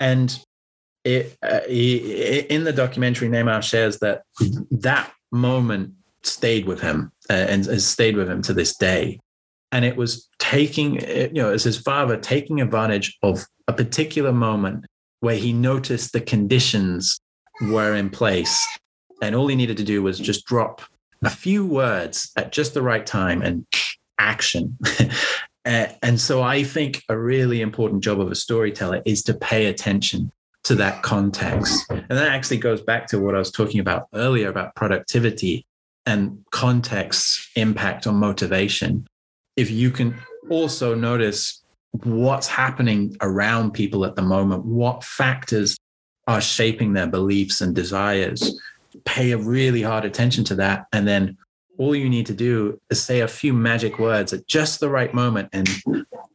And 0.00 0.38
it, 1.04 1.36
uh, 1.42 1.60
he, 1.68 2.40
in 2.40 2.64
the 2.64 2.72
documentary, 2.72 3.28
Neymar 3.28 3.62
shares 3.62 3.98
that 3.98 4.22
that 4.70 5.12
moment 5.30 5.92
stayed 6.22 6.66
with 6.66 6.80
him 6.80 7.12
uh, 7.28 7.34
and 7.34 7.66
has 7.66 7.86
stayed 7.86 8.16
with 8.16 8.28
him 8.28 8.40
to 8.42 8.54
this 8.54 8.76
day. 8.76 9.20
And 9.72 9.84
it 9.84 9.96
was 9.96 10.28
taking, 10.38 11.00
you 11.00 11.32
know, 11.32 11.52
as 11.52 11.64
his 11.64 11.76
father 11.76 12.16
taking 12.16 12.60
advantage 12.60 13.18
of 13.22 13.44
a 13.66 13.72
particular 13.72 14.32
moment 14.32 14.86
where 15.24 15.36
he 15.36 15.54
noticed 15.54 16.12
the 16.12 16.20
conditions 16.20 17.18
were 17.62 17.94
in 17.94 18.10
place. 18.10 18.62
And 19.22 19.34
all 19.34 19.46
he 19.46 19.56
needed 19.56 19.78
to 19.78 19.82
do 19.82 20.02
was 20.02 20.18
just 20.18 20.44
drop 20.44 20.82
a 21.24 21.30
few 21.30 21.64
words 21.64 22.30
at 22.36 22.52
just 22.52 22.74
the 22.74 22.82
right 22.82 23.06
time 23.06 23.40
and 23.42 23.66
action. 24.18 24.78
Uh, 25.66 25.88
and 26.02 26.20
so 26.20 26.42
I 26.42 26.62
think 26.62 27.02
a 27.08 27.16
really 27.16 27.62
important 27.62 28.04
job 28.04 28.20
of 28.20 28.30
a 28.30 28.34
storyteller 28.34 29.00
is 29.06 29.22
to 29.22 29.32
pay 29.32 29.64
attention 29.64 30.30
to 30.64 30.74
that 30.74 31.02
context. 31.02 31.86
And 31.88 32.04
that 32.10 32.28
actually 32.28 32.58
goes 32.58 32.82
back 32.82 33.06
to 33.06 33.18
what 33.18 33.34
I 33.34 33.38
was 33.38 33.50
talking 33.50 33.80
about 33.80 34.08
earlier 34.12 34.50
about 34.50 34.74
productivity 34.74 35.64
and 36.04 36.44
context's 36.50 37.50
impact 37.56 38.06
on 38.06 38.16
motivation. 38.16 39.06
If 39.56 39.70
you 39.70 39.90
can 39.90 40.18
also 40.50 40.94
notice 40.94 41.63
what's 42.02 42.48
happening 42.48 43.16
around 43.20 43.72
people 43.72 44.04
at 44.04 44.16
the 44.16 44.22
moment, 44.22 44.64
what 44.64 45.04
factors 45.04 45.76
are 46.26 46.40
shaping 46.40 46.92
their 46.92 47.06
beliefs 47.06 47.60
and 47.60 47.74
desires, 47.74 48.60
pay 49.04 49.32
a 49.32 49.38
really 49.38 49.82
hard 49.82 50.04
attention 50.04 50.44
to 50.44 50.54
that. 50.56 50.86
And 50.92 51.06
then 51.06 51.36
all 51.78 51.94
you 51.94 52.08
need 52.08 52.26
to 52.26 52.34
do 52.34 52.80
is 52.90 53.02
say 53.02 53.20
a 53.20 53.28
few 53.28 53.52
magic 53.52 53.98
words 53.98 54.32
at 54.32 54.46
just 54.46 54.80
the 54.80 54.88
right 54.88 55.12
moment 55.12 55.48
and 55.52 55.68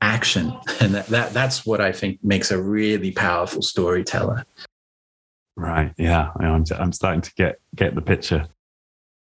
action. 0.01 0.53
And 0.81 0.93
that, 0.95 1.07
that 1.07 1.33
that's 1.33 1.65
what 1.65 1.81
I 1.81 1.91
think 1.91 2.23
makes 2.23 2.51
a 2.51 2.61
really 2.61 3.11
powerful 3.11 3.61
storyteller. 3.61 4.45
Right. 5.57 5.93
Yeah. 5.97 6.31
I'm, 6.39 6.63
I'm 6.77 6.93
starting 6.93 7.21
to 7.21 7.33
get 7.35 7.59
get 7.75 7.95
the 7.95 8.01
picture. 8.01 8.47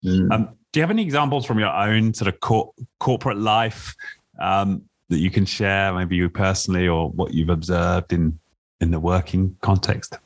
Mm. 0.05 0.31
Um, 0.31 0.49
do 0.71 0.79
you 0.79 0.83
have 0.83 0.91
any 0.91 1.01
examples 1.01 1.47
from 1.47 1.57
your 1.57 1.73
own 1.73 2.13
sort 2.13 2.27
of 2.27 2.39
cor- 2.41 2.73
corporate 2.99 3.39
life 3.39 3.95
um, 4.39 4.83
that 5.09 5.19
you 5.19 5.31
can 5.31 5.45
share, 5.45 5.93
maybe 5.93 6.15
you 6.15 6.29
personally, 6.29 6.87
or 6.87 7.09
what 7.09 7.33
you've 7.33 7.49
observed 7.49 8.13
in 8.13 8.39
in 8.79 8.91
the 8.91 8.99
working 8.99 9.55
context? 9.61 10.17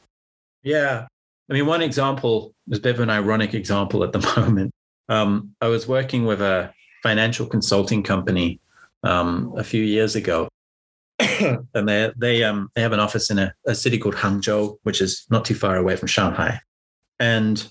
Yeah, 0.64 1.08
I 1.50 1.54
mean, 1.54 1.66
one 1.66 1.82
example 1.82 2.54
is 2.70 2.80
a 2.80 2.82
bit 2.82 2.96
of 2.96 3.02
an 3.02 3.10
ironic 3.10 3.54
example 3.54 4.04
at 4.04 4.14
the 4.14 4.20
moment. 4.38 4.72
Um, 5.10 5.54
I 5.60 5.68
was 5.68 5.88
working 5.88 6.26
with 6.26 6.42
a 6.42 6.74
financial 7.04 7.46
consulting 7.46 8.04
company 8.04 8.60
um, 9.04 9.54
a 9.58 9.64
few 9.64 9.84
years 9.84 10.16
ago, 10.16 10.48
and 11.20 11.90
they 11.90 12.12
they 12.18 12.44
um 12.44 12.70
they 12.76 12.82
have 12.82 12.94
an 12.94 13.00
office 13.00 13.30
in 13.30 13.40
a, 13.40 13.54
a 13.68 13.76
city 13.76 13.98
called 13.98 14.16
Hangzhou, 14.16 14.78
which 14.84 15.02
is 15.02 15.26
not 15.30 15.44
too 15.44 15.56
far 15.56 15.76
away 15.76 15.96
from 15.96 16.08
Shanghai, 16.08 16.62
and 17.20 17.68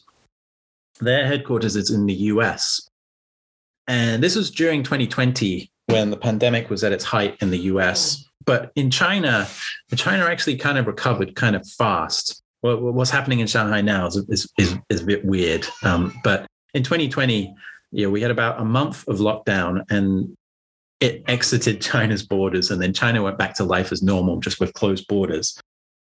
their 1.01 1.27
headquarters 1.27 1.77
is 1.77 1.91
in 1.91 2.07
the 2.07 2.15
US. 2.15 2.89
And 3.87 4.23
this 4.23 4.37
was 4.37 4.51
during 4.51 4.82
2020 4.82 5.70
when 5.93 6.11
the 6.11 6.17
pandemic 6.17 6.71
was 6.71 6.85
at 6.85 6.93
its 6.93 7.05
height 7.05 7.37
in 7.41 7.51
the 7.51 7.59
US. 7.59 8.25
But 8.45 8.73
in 8.75 8.91
China, 8.91 9.47
China 9.95 10.25
actually 10.25 10.57
kind 10.57 10.79
of 10.79 10.87
recovered 10.87 11.37
kind 11.37 11.55
of 11.55 11.67
fast. 11.69 12.43
What, 12.62 12.83
what's 12.83 13.11
happening 13.11 13.41
in 13.41 13.47
Shanghai 13.47 13.81
now 13.81 14.07
is, 14.07 14.17
is, 14.29 14.49
is, 14.59 14.77
is 14.89 15.03
a 15.03 15.07
bit 15.07 15.25
weird. 15.25 15.67
Um, 15.83 16.15
but 16.25 16.47
in 16.75 16.83
2020, 16.83 17.55
you 17.93 18.05
know, 18.05 18.11
we 18.11 18.21
had 18.23 18.31
about 18.31 18.61
a 18.61 18.65
month 18.65 19.07
of 19.09 19.19
lockdown 19.19 19.83
and 19.91 20.37
it 21.01 21.23
exited 21.27 21.81
China's 21.91 22.23
borders. 22.23 22.71
And 22.71 22.81
then 22.81 22.93
China 22.93 23.23
went 23.23 23.39
back 23.39 23.55
to 23.57 23.65
life 23.65 23.93
as 23.93 24.03
normal, 24.03 24.41
just 24.41 24.61
with 24.61 24.73
closed 24.75 25.07
borders 25.09 25.59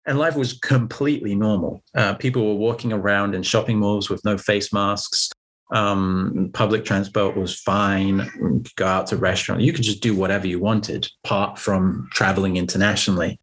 and 0.05 0.19
life 0.19 0.35
was 0.35 0.53
completely 0.59 1.35
normal. 1.35 1.83
Uh, 1.95 2.13
people 2.15 2.45
were 2.45 2.55
walking 2.59 2.91
around 2.91 3.35
in 3.35 3.43
shopping 3.43 3.79
malls 3.79 4.09
with 4.09 4.23
no 4.25 4.37
face 4.37 4.73
masks. 4.73 5.31
Um, 5.71 6.51
public 6.53 6.85
transport 6.85 7.35
was 7.35 7.59
fine. 7.59 8.63
Go 8.75 8.85
out 8.85 9.07
to 9.07 9.17
restaurants. 9.17 9.65
You 9.65 9.73
could 9.73 9.83
just 9.83 10.01
do 10.01 10.15
whatever 10.15 10.47
you 10.47 10.59
wanted, 10.59 11.07
apart 11.23 11.57
from 11.57 12.09
traveling 12.11 12.57
internationally. 12.57 13.39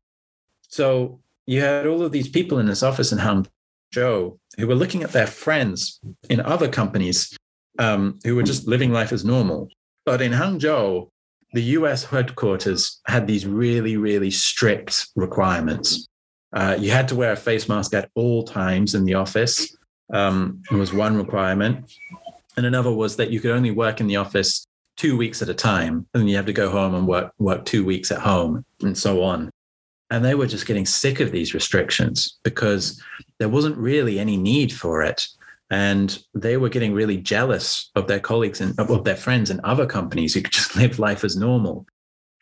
So 0.69 1.21
you 1.47 1.61
had 1.61 1.87
all 1.87 2.03
of 2.03 2.13
these 2.13 2.29
people 2.29 2.59
in 2.59 2.67
this 2.67 2.83
office 2.83 3.11
in 3.13 3.19
Hangzhou 3.19 4.39
who 4.57 4.67
were 4.67 4.75
looking 4.75 5.03
at 5.03 5.13
their 5.13 5.27
friends 5.27 6.01
in 6.29 6.41
other 6.41 6.69
companies 6.69 7.37
um, 7.79 8.19
who 8.25 8.37
were 8.37 8.43
just 8.43 8.69
living 8.69 8.93
life 8.93 9.13
as 9.13 9.25
normal. 9.25 9.69
But 10.05 10.23
in 10.23 10.33
Hangzhou, 10.33 11.09
the 11.53 11.63
US 11.63 12.05
headquarters 12.05 13.01
had 13.07 13.27
these 13.27 13.47
really, 13.47 13.97
really 13.97 14.31
strict 14.31 15.09
requirements. 15.17 16.07
Uh, 16.53 16.77
you 16.79 16.91
had 16.91 17.09
to 17.09 17.17
wear 17.17 17.33
a 17.33 17.37
face 17.37 17.69
mask 17.69 17.95
at 17.95 18.11
all 18.15 18.45
times 18.45 18.95
in 18.95 19.05
the 19.05 19.15
office. 19.15 19.77
Um, 20.12 20.62
was 20.70 20.93
one 20.93 21.16
requirement, 21.16 21.93
and 22.57 22.66
another 22.66 22.93
was 22.93 23.16
that 23.16 23.31
you 23.31 23.41
could 23.41 23.53
only 23.53 23.70
work 23.70 24.01
in 24.01 24.07
the 24.07 24.16
office 24.16 24.66
two 24.97 25.16
weeks 25.16 25.41
at 25.41 25.49
a 25.49 25.55
time, 25.55 26.07
and 26.15 26.28
you 26.28 26.37
have 26.37 26.47
to 26.47 26.53
go 26.53 26.70
home 26.70 26.95
and 26.95 27.07
work 27.07 27.32
work 27.39 27.65
two 27.65 27.85
weeks 27.85 28.11
at 28.11 28.19
home, 28.19 28.65
and 28.82 28.97
so 28.97 29.23
on. 29.23 29.51
And 30.11 30.24
they 30.24 30.35
were 30.35 30.47
just 30.47 30.66
getting 30.66 30.87
sick 30.87 31.20
of 31.20 31.31
these 31.31 31.55
restrictions 31.55 32.39
because 32.43 33.01
there 33.39 33.49
wasn't 33.49 33.78
really 33.78 34.19
any 34.19 34.37
need 34.37 34.73
for 34.73 35.03
it. 35.03 35.27
And 35.70 36.19
they 36.35 36.57
were 36.57 36.69
getting 36.69 36.93
really 36.93 37.16
jealous 37.16 37.91
of 37.95 38.09
their 38.09 38.19
colleagues 38.19 38.61
and 38.61 38.78
of 38.78 39.05
their 39.05 39.16
friends 39.16 39.51
in 39.51 39.61
other 39.62 39.87
companies 39.87 40.35
who 40.35 40.43
could 40.43 40.53
just 40.61 40.77
live 40.77 40.99
life 40.99 41.24
as 41.24 41.37
normal. 41.37 41.87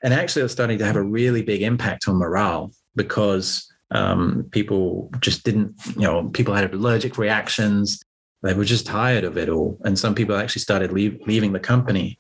And 0.03 0.15
actually, 0.15 0.40
it 0.40 0.45
was 0.45 0.53
starting 0.53 0.78
to 0.78 0.86
have 0.86 0.97
a 0.97 1.03
really 1.03 1.43
big 1.43 1.62
impact 1.62 2.09
on 2.09 2.16
morale 2.16 2.73
because 2.97 3.70
um, 3.90 4.47
people 4.51 5.10
just 5.20 5.44
didn't, 5.44 5.74
you 5.97 6.02
know, 6.02 6.28
people 6.31 6.55
had 6.55 6.73
allergic 6.73 7.19
reactions. 7.19 8.02
They 8.43 8.55
were 8.55 8.65
just 8.65 8.86
tired 8.86 9.24
of 9.24 9.39
it 9.39 9.48
all. 9.48 9.78
And 9.85 9.98
some 9.98 10.15
people 10.15 10.36
actually 10.36 10.60
started 10.60 10.93
leave, 10.93 11.20
leaving 11.27 11.52
the 11.52 11.60
company. 11.60 12.19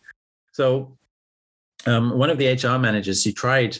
So 0.52 0.96
um, 1.86 2.18
one 2.18 2.30
of 2.30 2.38
the 2.38 2.52
HR 2.52 2.78
managers, 2.78 3.22
she 3.22 3.32
tried 3.32 3.78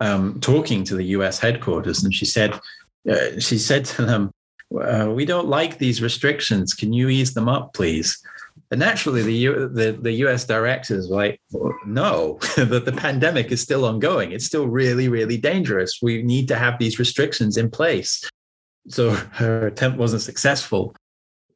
um, 0.00 0.40
talking 0.40 0.84
to 0.84 0.94
the 0.94 1.04
US 1.16 1.38
headquarters 1.38 2.02
and 2.02 2.14
she 2.14 2.24
said, 2.24 2.58
uh, 3.10 3.38
she 3.38 3.58
said 3.58 3.84
to 3.86 4.04
them, 4.04 4.30
uh, 4.80 5.10
we 5.12 5.24
don't 5.24 5.48
like 5.48 5.78
these 5.78 6.02
restrictions. 6.02 6.74
Can 6.74 6.92
you 6.92 7.08
ease 7.08 7.34
them 7.34 7.48
up, 7.48 7.74
please? 7.74 8.22
And 8.72 8.78
naturally, 8.78 9.22
the, 9.22 9.34
U, 9.34 9.68
the, 9.68 9.92
the 10.00 10.12
US 10.24 10.44
directors 10.44 11.06
were 11.06 11.16
like, 11.16 11.40
no, 11.84 12.38
that 12.56 12.86
the 12.86 12.92
pandemic 12.92 13.52
is 13.52 13.60
still 13.60 13.84
ongoing. 13.84 14.32
It's 14.32 14.46
still 14.46 14.66
really, 14.66 15.08
really 15.08 15.36
dangerous. 15.36 15.98
We 16.00 16.22
need 16.22 16.48
to 16.48 16.56
have 16.56 16.78
these 16.78 16.98
restrictions 16.98 17.58
in 17.58 17.70
place. 17.70 18.26
So 18.88 19.10
her 19.32 19.66
attempt 19.66 19.98
wasn't 19.98 20.22
successful. 20.22 20.96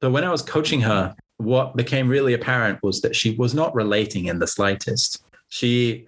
So 0.02 0.10
when 0.10 0.24
I 0.24 0.30
was 0.30 0.42
coaching 0.42 0.82
her, 0.82 1.16
what 1.38 1.74
became 1.74 2.06
really 2.06 2.34
apparent 2.34 2.82
was 2.82 3.00
that 3.00 3.16
she 3.16 3.34
was 3.36 3.54
not 3.54 3.74
relating 3.74 4.26
in 4.26 4.38
the 4.38 4.46
slightest. 4.46 5.24
She 5.48 6.06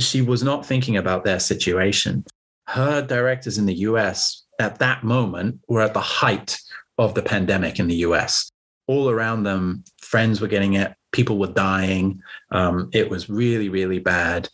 she 0.00 0.22
was 0.22 0.42
not 0.42 0.66
thinking 0.66 0.96
about 0.96 1.24
their 1.24 1.40
situation. 1.40 2.24
Her 2.66 3.00
directors 3.02 3.58
in 3.58 3.66
the 3.66 3.74
US 3.74 4.44
at 4.58 4.78
that 4.80 5.04
moment 5.04 5.60
were 5.68 5.82
at 5.82 5.94
the 5.94 6.00
height 6.00 6.58
of 6.98 7.14
the 7.14 7.22
pandemic 7.22 7.78
in 7.78 7.86
the 7.86 7.96
US 8.06 8.50
all 8.88 9.10
around 9.10 9.44
them, 9.44 9.84
friends 10.08 10.40
were 10.40 10.48
getting 10.48 10.72
it, 10.72 10.94
people 11.12 11.38
were 11.38 11.52
dying. 11.52 12.22
Um, 12.50 12.88
it 12.92 13.10
was 13.10 13.28
really, 13.28 13.68
really 13.68 13.98
bad. 13.98 14.48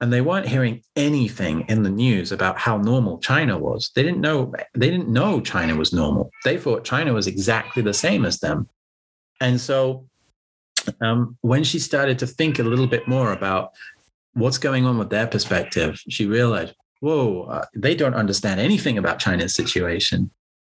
And 0.00 0.12
they 0.12 0.20
weren't 0.20 0.48
hearing 0.48 0.82
anything 0.94 1.66
in 1.68 1.82
the 1.82 1.90
news 1.90 2.32
about 2.32 2.58
how 2.58 2.78
normal 2.78 3.18
China 3.18 3.58
was. 3.58 3.90
They 3.94 4.02
didn't 4.02 4.20
know 4.20 4.52
they 4.74 4.88
didn't 4.88 5.08
know 5.08 5.40
China 5.40 5.74
was 5.76 5.92
normal. 5.92 6.30
They 6.44 6.56
thought 6.56 6.84
China 6.84 7.12
was 7.12 7.26
exactly 7.26 7.82
the 7.82 7.92
same 7.92 8.24
as 8.24 8.38
them. 8.38 8.68
And 9.40 9.60
so 9.60 10.06
um, 11.00 11.36
when 11.42 11.64
she 11.64 11.78
started 11.78 12.18
to 12.20 12.26
think 12.26 12.58
a 12.58 12.62
little 12.62 12.86
bit 12.86 13.08
more 13.08 13.32
about 13.32 13.72
what's 14.34 14.58
going 14.58 14.86
on 14.86 14.96
with 14.96 15.10
their 15.10 15.26
perspective, 15.26 16.00
she 16.08 16.24
realized, 16.26 16.74
whoa, 17.00 17.42
uh, 17.42 17.66
they 17.74 17.94
don't 17.94 18.14
understand 18.14 18.60
anything 18.60 18.96
about 18.96 19.18
China's 19.18 19.54
situation. 19.54 20.30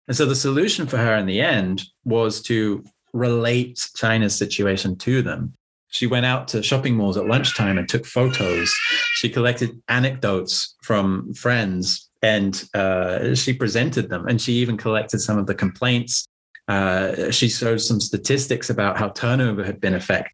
And 0.09 0.17
so 0.17 0.27
the 0.27 0.35
solution 0.35 0.87
for 0.87 0.97
her 0.97 1.15
in 1.17 1.27
the 1.27 1.41
end 1.41 1.85
was 2.05 2.43
to 2.43 2.83
relate 3.13 3.89
China's 3.97 4.37
situation 4.37 4.97
to 4.99 5.23
them. 5.23 5.55
She 5.89 6.07
went 6.07 6.25
out 6.25 6.49
to 6.49 6.63
shopping 6.63 6.97
malls 6.97 7.19
at 7.19 7.27
lunchtime 7.27 7.77
and 7.77 7.89
took 7.89 8.07
photos. 8.07 8.73
She 9.15 9.29
collected 9.29 9.83
anecdotes 9.89 10.75
from 10.83 11.35
friends 11.35 12.09
and 12.23 12.65
uh, 12.73 13.35
she 13.35 13.53
presented 13.53 14.09
them. 14.09 14.27
And 14.27 14.41
she 14.41 14.55
even 14.55 14.79
collected 14.79 15.21
some 15.21 15.39
of 15.39 15.47
the 15.47 15.55
complaints. 15.55 16.25
Uh, 16.67 17.31
she 17.31 17.49
showed 17.49 17.83
some 17.83 18.01
statistics 18.01 18.71
about 18.71 18.97
how 18.97 19.11
turnover 19.11 19.63
had 19.63 19.81
been 19.81 19.95
affected. 19.95 20.33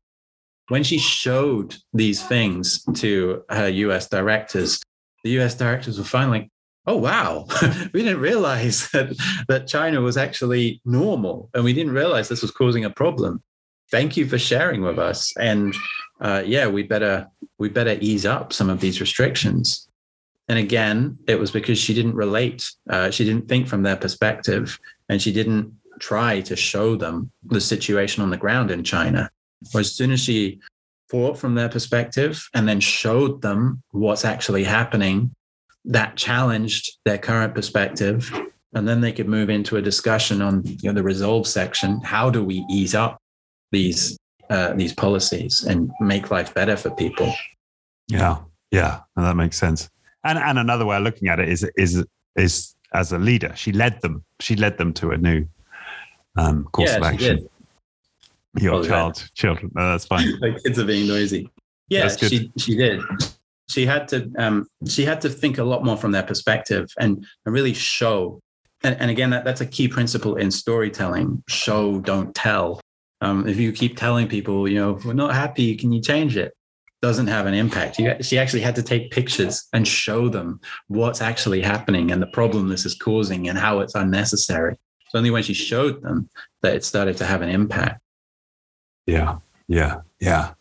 When 0.68 0.84
she 0.84 0.98
showed 0.98 1.76
these 1.92 2.22
things 2.22 2.84
to 2.94 3.42
her 3.50 3.68
US 3.68 4.08
directors, 4.08 4.80
the 5.24 5.30
US 5.40 5.54
directors 5.54 5.98
were 5.98 6.04
finally 6.04 6.50
oh 6.88 6.96
wow. 6.96 7.46
We 7.92 8.02
didn't 8.02 8.20
realize 8.20 8.88
that, 8.92 9.14
that 9.48 9.68
china 9.68 10.00
was 10.00 10.16
actually 10.16 10.80
normal 10.84 11.50
and 11.54 11.62
we 11.62 11.72
didn't 11.72 11.92
realize 11.92 12.28
this 12.28 12.42
was 12.42 12.50
causing 12.50 12.84
a 12.84 12.90
problem. 12.90 13.42
Thank 13.90 14.16
you 14.16 14.26
for 14.26 14.38
sharing 14.38 14.82
with 14.82 14.98
us. 14.98 15.32
And 15.36 15.74
uh, 16.20 16.42
yeah 16.44 16.66
we 16.66 16.82
better 16.82 17.28
we 17.58 17.68
better 17.68 17.96
ease 18.00 18.26
up 18.26 18.52
some 18.52 18.70
of 18.70 18.80
these 18.80 19.00
restrictions. 19.00 19.88
And 20.48 20.58
again 20.58 21.18
it 21.28 21.38
was 21.38 21.50
because 21.50 21.78
she 21.78 21.94
didn't 21.94 22.16
relate 22.16 22.68
uh, 22.90 23.10
she 23.10 23.24
didn't 23.24 23.48
think 23.48 23.68
from 23.68 23.82
their 23.82 23.96
perspective 23.96 24.78
and 25.08 25.20
she 25.22 25.32
didn't 25.32 25.72
try 26.00 26.40
to 26.40 26.56
show 26.56 26.96
them 26.96 27.30
the 27.44 27.60
situation 27.60 28.22
on 28.22 28.30
the 28.30 28.36
ground 28.36 28.70
in 28.70 28.82
china. 28.82 29.30
As 29.74 29.92
soon 29.92 30.12
as 30.12 30.20
she 30.20 30.60
thought 31.10 31.38
from 31.38 31.54
their 31.54 31.68
perspective 31.68 32.48
and 32.54 32.68
then 32.68 32.80
showed 32.80 33.42
them 33.42 33.82
what's 33.90 34.24
actually 34.24 34.62
happening 34.62 35.34
that 35.88 36.16
challenged 36.16 36.98
their 37.04 37.18
current 37.18 37.54
perspective 37.54 38.30
and 38.74 38.86
then 38.86 39.00
they 39.00 39.12
could 39.12 39.28
move 39.28 39.50
into 39.50 39.76
a 39.76 39.82
discussion 39.82 40.42
on 40.42 40.62
you 40.64 40.88
know 40.88 40.92
the 40.92 41.02
resolve 41.02 41.46
section. 41.46 42.00
How 42.02 42.30
do 42.30 42.44
we 42.44 42.64
ease 42.70 42.94
up 42.94 43.18
these 43.72 44.18
uh, 44.50 44.74
these 44.74 44.92
policies 44.92 45.64
and 45.64 45.90
make 46.00 46.30
life 46.30 46.54
better 46.54 46.76
for 46.76 46.90
people? 46.90 47.32
Yeah 48.08 48.38
yeah 48.70 49.00
that 49.16 49.36
makes 49.36 49.56
sense. 49.56 49.88
And 50.24 50.38
and 50.38 50.58
another 50.58 50.84
way 50.84 50.96
of 50.96 51.02
looking 51.02 51.28
at 51.28 51.40
it 51.40 51.48
is 51.48 51.68
is 51.76 52.04
is 52.36 52.74
as 52.94 53.12
a 53.12 53.18
leader 53.18 53.52
she 53.54 53.72
led 53.72 54.00
them 54.00 54.24
she 54.40 54.56
led 54.56 54.78
them 54.78 54.92
to 54.94 55.10
a 55.10 55.18
new 55.18 55.46
um, 56.36 56.64
course 56.72 56.90
yeah, 56.90 56.96
of 56.96 57.02
action. 57.02 57.48
your 58.58 58.82
child 58.84 59.28
children 59.34 59.70
no, 59.74 59.90
that's 59.90 60.06
fine. 60.06 60.26
My 60.40 60.52
kids 60.64 60.78
are 60.78 60.84
being 60.84 61.08
noisy. 61.08 61.50
Yeah 61.88 62.08
she 62.08 62.50
she 62.58 62.76
did 62.76 63.00
she 63.68 63.86
had 63.86 64.08
to 64.08 64.30
um, 64.38 64.66
she 64.86 65.04
had 65.04 65.20
to 65.20 65.28
think 65.28 65.58
a 65.58 65.64
lot 65.64 65.84
more 65.84 65.96
from 65.96 66.12
their 66.12 66.22
perspective 66.22 66.88
and, 66.98 67.24
and 67.44 67.54
really 67.54 67.74
show 67.74 68.40
and, 68.82 68.96
and 69.00 69.10
again 69.10 69.30
that, 69.30 69.44
that's 69.44 69.60
a 69.60 69.66
key 69.66 69.88
principle 69.88 70.36
in 70.36 70.50
storytelling 70.50 71.42
show 71.48 72.00
don't 72.00 72.34
tell. 72.34 72.80
Um, 73.20 73.48
if 73.48 73.56
you 73.56 73.72
keep 73.72 73.96
telling 73.96 74.28
people 74.28 74.68
you 74.68 74.76
know 74.76 74.98
we're 75.04 75.12
not 75.12 75.34
happy 75.34 75.76
can 75.76 75.92
you 75.92 76.00
change 76.00 76.36
it? 76.36 76.52
Doesn't 77.00 77.28
have 77.28 77.46
an 77.46 77.54
impact. 77.54 77.98
You, 77.98 78.16
she 78.22 78.38
actually 78.38 78.62
had 78.62 78.74
to 78.74 78.82
take 78.82 79.12
pictures 79.12 79.68
and 79.72 79.86
show 79.86 80.28
them 80.28 80.60
what's 80.88 81.20
actually 81.20 81.62
happening 81.62 82.10
and 82.10 82.20
the 82.20 82.26
problem 82.28 82.68
this 82.68 82.84
is 82.84 82.96
causing 82.96 83.48
and 83.48 83.56
how 83.56 83.80
it's 83.80 83.94
unnecessary. 83.94 84.74
It's 85.06 85.14
only 85.14 85.30
when 85.30 85.44
she 85.44 85.54
showed 85.54 86.02
them 86.02 86.28
that 86.62 86.74
it 86.74 86.84
started 86.84 87.16
to 87.18 87.24
have 87.24 87.42
an 87.42 87.50
impact. 87.50 88.00
Yeah 89.06 89.38
yeah 89.68 90.00
yeah 90.20 90.54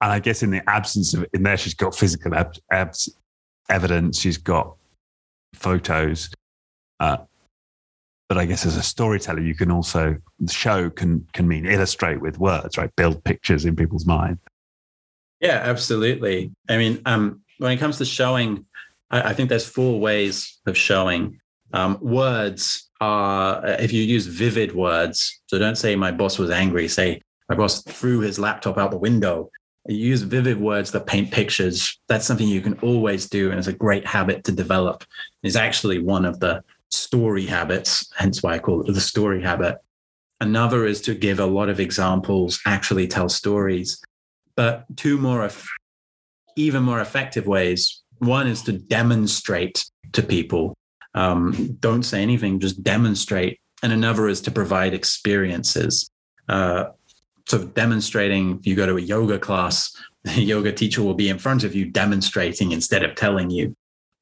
and 0.00 0.12
I 0.12 0.18
guess 0.20 0.42
in 0.42 0.50
the 0.50 0.68
absence 0.68 1.14
of 1.14 1.26
in 1.32 1.42
there, 1.42 1.56
she's 1.56 1.74
got 1.74 1.94
physical 1.94 2.34
ab- 2.34 2.54
ab- 2.70 2.94
evidence. 3.68 4.20
She's 4.20 4.38
got 4.38 4.76
photos. 5.54 6.30
Uh, 7.00 7.18
but 8.28 8.38
I 8.38 8.44
guess 8.44 8.66
as 8.66 8.76
a 8.76 8.82
storyteller, 8.82 9.40
you 9.40 9.54
can 9.54 9.70
also 9.70 10.16
show 10.48 10.90
can 10.90 11.26
can 11.32 11.48
mean 11.48 11.66
illustrate 11.66 12.20
with 12.20 12.38
words, 12.38 12.76
right? 12.78 12.94
Build 12.96 13.24
pictures 13.24 13.64
in 13.64 13.74
people's 13.74 14.06
mind. 14.06 14.38
Yeah, 15.40 15.60
absolutely. 15.64 16.52
I 16.68 16.76
mean, 16.76 17.00
um, 17.06 17.42
when 17.58 17.72
it 17.72 17.78
comes 17.78 17.98
to 17.98 18.04
showing, 18.04 18.66
I, 19.10 19.30
I 19.30 19.34
think 19.34 19.48
there's 19.48 19.68
four 19.68 19.98
ways 19.98 20.58
of 20.66 20.76
showing. 20.76 21.40
Um, 21.72 21.98
words 22.00 22.88
are 23.00 23.66
if 23.80 23.92
you 23.92 24.02
use 24.02 24.26
vivid 24.26 24.74
words. 24.74 25.40
So 25.46 25.58
don't 25.58 25.76
say 25.76 25.96
my 25.96 26.12
boss 26.12 26.38
was 26.38 26.50
angry. 26.50 26.86
Say 26.88 27.20
my 27.48 27.56
boss 27.56 27.82
threw 27.82 28.20
his 28.20 28.38
laptop 28.38 28.78
out 28.78 28.90
the 28.90 28.98
window 28.98 29.50
use 29.94 30.22
vivid 30.22 30.60
words 30.60 30.92
that 30.92 31.06
paint 31.06 31.30
pictures. 31.30 31.98
That's 32.08 32.26
something 32.26 32.46
you 32.46 32.60
can 32.60 32.78
always 32.80 33.28
do, 33.28 33.50
and 33.50 33.58
it's 33.58 33.68
a 33.68 33.72
great 33.72 34.06
habit 34.06 34.44
to 34.44 34.52
develop. 34.52 35.04
It's 35.42 35.56
actually 35.56 35.98
one 36.00 36.24
of 36.24 36.40
the 36.40 36.62
story 36.90 37.46
habits, 37.46 38.10
hence 38.16 38.42
why 38.42 38.54
I 38.54 38.58
call 38.58 38.82
it 38.82 38.92
the 38.92 39.00
story 39.00 39.42
habit. 39.42 39.76
Another 40.40 40.86
is 40.86 41.00
to 41.02 41.14
give 41.14 41.40
a 41.40 41.46
lot 41.46 41.68
of 41.68 41.80
examples, 41.80 42.60
actually 42.66 43.08
tell 43.08 43.28
stories. 43.28 44.00
But 44.56 44.84
two 44.96 45.18
more, 45.18 45.48
even 46.56 46.82
more 46.82 47.00
effective 47.00 47.46
ways. 47.46 48.02
One 48.18 48.46
is 48.46 48.62
to 48.62 48.72
demonstrate 48.72 49.84
to 50.12 50.22
people. 50.22 50.76
Um, 51.14 51.76
don't 51.80 52.02
say 52.02 52.22
anything, 52.22 52.60
just 52.60 52.82
demonstrate. 52.82 53.60
And 53.82 53.92
another 53.92 54.28
is 54.28 54.40
to 54.42 54.50
provide 54.50 54.94
experiences. 54.94 56.10
Uh, 56.48 56.86
sort 57.48 57.62
of 57.62 57.74
demonstrating. 57.74 58.58
If 58.58 58.66
you 58.66 58.74
go 58.74 58.86
to 58.86 58.96
a 58.96 59.00
yoga 59.00 59.38
class, 59.38 59.94
the 60.24 60.42
yoga 60.42 60.72
teacher 60.72 61.02
will 61.02 61.14
be 61.14 61.28
in 61.28 61.38
front 61.38 61.64
of 61.64 61.74
you 61.74 61.86
demonstrating 61.86 62.72
instead 62.72 63.02
of 63.02 63.14
telling 63.14 63.50
you. 63.50 63.74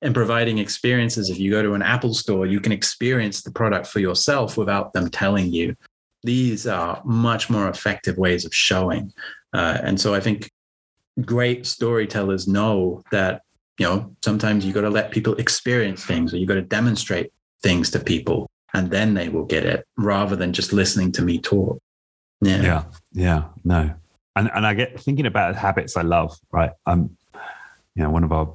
And 0.02 0.14
providing 0.14 0.58
experiences. 0.58 1.30
If 1.30 1.38
you 1.38 1.50
go 1.50 1.62
to 1.62 1.72
an 1.72 1.82
Apple 1.82 2.12
store, 2.12 2.46
you 2.46 2.60
can 2.60 2.70
experience 2.70 3.42
the 3.42 3.50
product 3.50 3.86
for 3.86 3.98
yourself 3.98 4.58
without 4.58 4.92
them 4.92 5.08
telling 5.08 5.52
you. 5.52 5.74
These 6.22 6.66
are 6.66 7.00
much 7.04 7.48
more 7.48 7.68
effective 7.68 8.18
ways 8.18 8.44
of 8.44 8.54
showing. 8.54 9.12
Uh, 9.54 9.78
and 9.82 9.98
so 9.98 10.12
I 10.12 10.20
think 10.20 10.50
great 11.24 11.66
storytellers 11.66 12.46
know 12.46 13.02
that, 13.10 13.42
you 13.78 13.86
know, 13.86 14.14
sometimes 14.22 14.66
you 14.66 14.72
got 14.74 14.82
to 14.82 14.90
let 14.90 15.12
people 15.12 15.34
experience 15.36 16.04
things 16.04 16.34
or 16.34 16.36
you 16.36 16.46
got 16.46 16.54
to 16.54 16.62
demonstrate 16.62 17.32
things 17.62 17.90
to 17.92 17.98
people 17.98 18.50
and 18.74 18.90
then 18.90 19.14
they 19.14 19.30
will 19.30 19.46
get 19.46 19.64
it 19.64 19.86
rather 19.96 20.36
than 20.36 20.52
just 20.52 20.74
listening 20.74 21.10
to 21.12 21.22
me 21.22 21.38
talk. 21.38 21.80
Yeah. 22.40 22.62
Yeah. 22.62 22.84
Yeah. 23.12 23.42
No. 23.64 23.94
And 24.34 24.50
and 24.54 24.66
I 24.66 24.74
get 24.74 25.00
thinking 25.00 25.26
about 25.26 25.56
habits 25.56 25.96
I 25.96 26.02
love, 26.02 26.36
right? 26.52 26.70
I'm 26.86 27.16
you 27.94 28.02
know, 28.02 28.10
one 28.10 28.24
of 28.24 28.32
our 28.32 28.52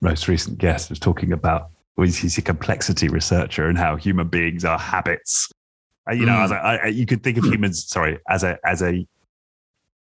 most 0.00 0.28
recent 0.28 0.58
guests 0.58 0.88
was 0.88 0.98
talking 0.98 1.32
about 1.32 1.70
well, 1.96 2.06
he's 2.06 2.38
a 2.38 2.42
complexity 2.42 3.08
researcher 3.08 3.68
and 3.68 3.78
how 3.78 3.96
human 3.96 4.28
beings 4.28 4.64
are 4.64 4.78
habits. 4.78 5.50
You 6.10 6.26
know, 6.26 6.32
mm. 6.32 6.52
I, 6.52 6.76
I, 6.76 6.86
you 6.88 7.06
could 7.06 7.22
think 7.22 7.38
of 7.38 7.44
humans, 7.44 7.88
sorry, 7.88 8.18
as 8.28 8.42
a 8.42 8.58
as 8.64 8.82
a 8.82 9.06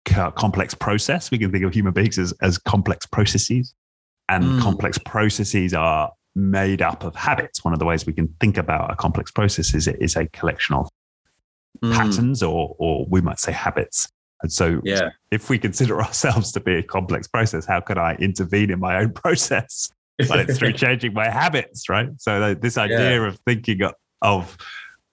complex 0.05 0.73
process. 0.73 1.31
We 1.31 1.37
can 1.37 1.51
think 1.51 1.63
of 1.63 1.73
human 1.73 1.93
beings 1.93 2.19
as, 2.19 2.33
as 2.41 2.57
complex 2.57 3.05
processes, 3.05 3.73
and 4.29 4.43
mm. 4.43 4.61
complex 4.61 4.97
processes 4.99 5.73
are 5.73 6.11
made 6.35 6.81
up 6.81 7.03
of 7.03 7.15
habits. 7.15 7.63
One 7.65 7.73
of 7.73 7.79
the 7.79 7.85
ways 7.85 8.05
we 8.05 8.13
can 8.13 8.27
think 8.39 8.57
about 8.57 8.91
a 8.91 8.95
complex 8.95 9.31
process 9.31 9.73
is 9.73 9.87
it 9.87 9.97
is 9.99 10.15
a 10.15 10.27
collection 10.27 10.75
of 10.75 10.87
mm. 11.83 11.93
patterns 11.93 12.43
or 12.43 12.75
or 12.77 13.05
we 13.09 13.21
might 13.21 13.39
say 13.39 13.51
habits. 13.51 14.07
And 14.43 14.51
so, 14.51 14.81
yeah. 14.83 15.09
if 15.31 15.49
we 15.49 15.57
consider 15.57 16.01
ourselves 16.03 16.51
to 16.53 16.59
be 16.59 16.75
a 16.75 16.83
complex 16.83 17.27
process, 17.27 17.65
how 17.65 17.79
can 17.79 17.97
I 17.97 18.15
intervene 18.15 18.69
in 18.69 18.79
my 18.79 18.97
own 18.97 19.11
process? 19.23 19.91
But 20.27 20.49
it's 20.49 20.57
through 20.57 20.73
changing 20.73 21.13
my 21.13 21.29
habits, 21.29 21.89
right? 21.89 22.09
So 22.17 22.55
this 22.55 22.77
idea 22.77 23.21
yeah. 23.21 23.27
of 23.27 23.39
thinking 23.45 23.81
of 24.21 24.57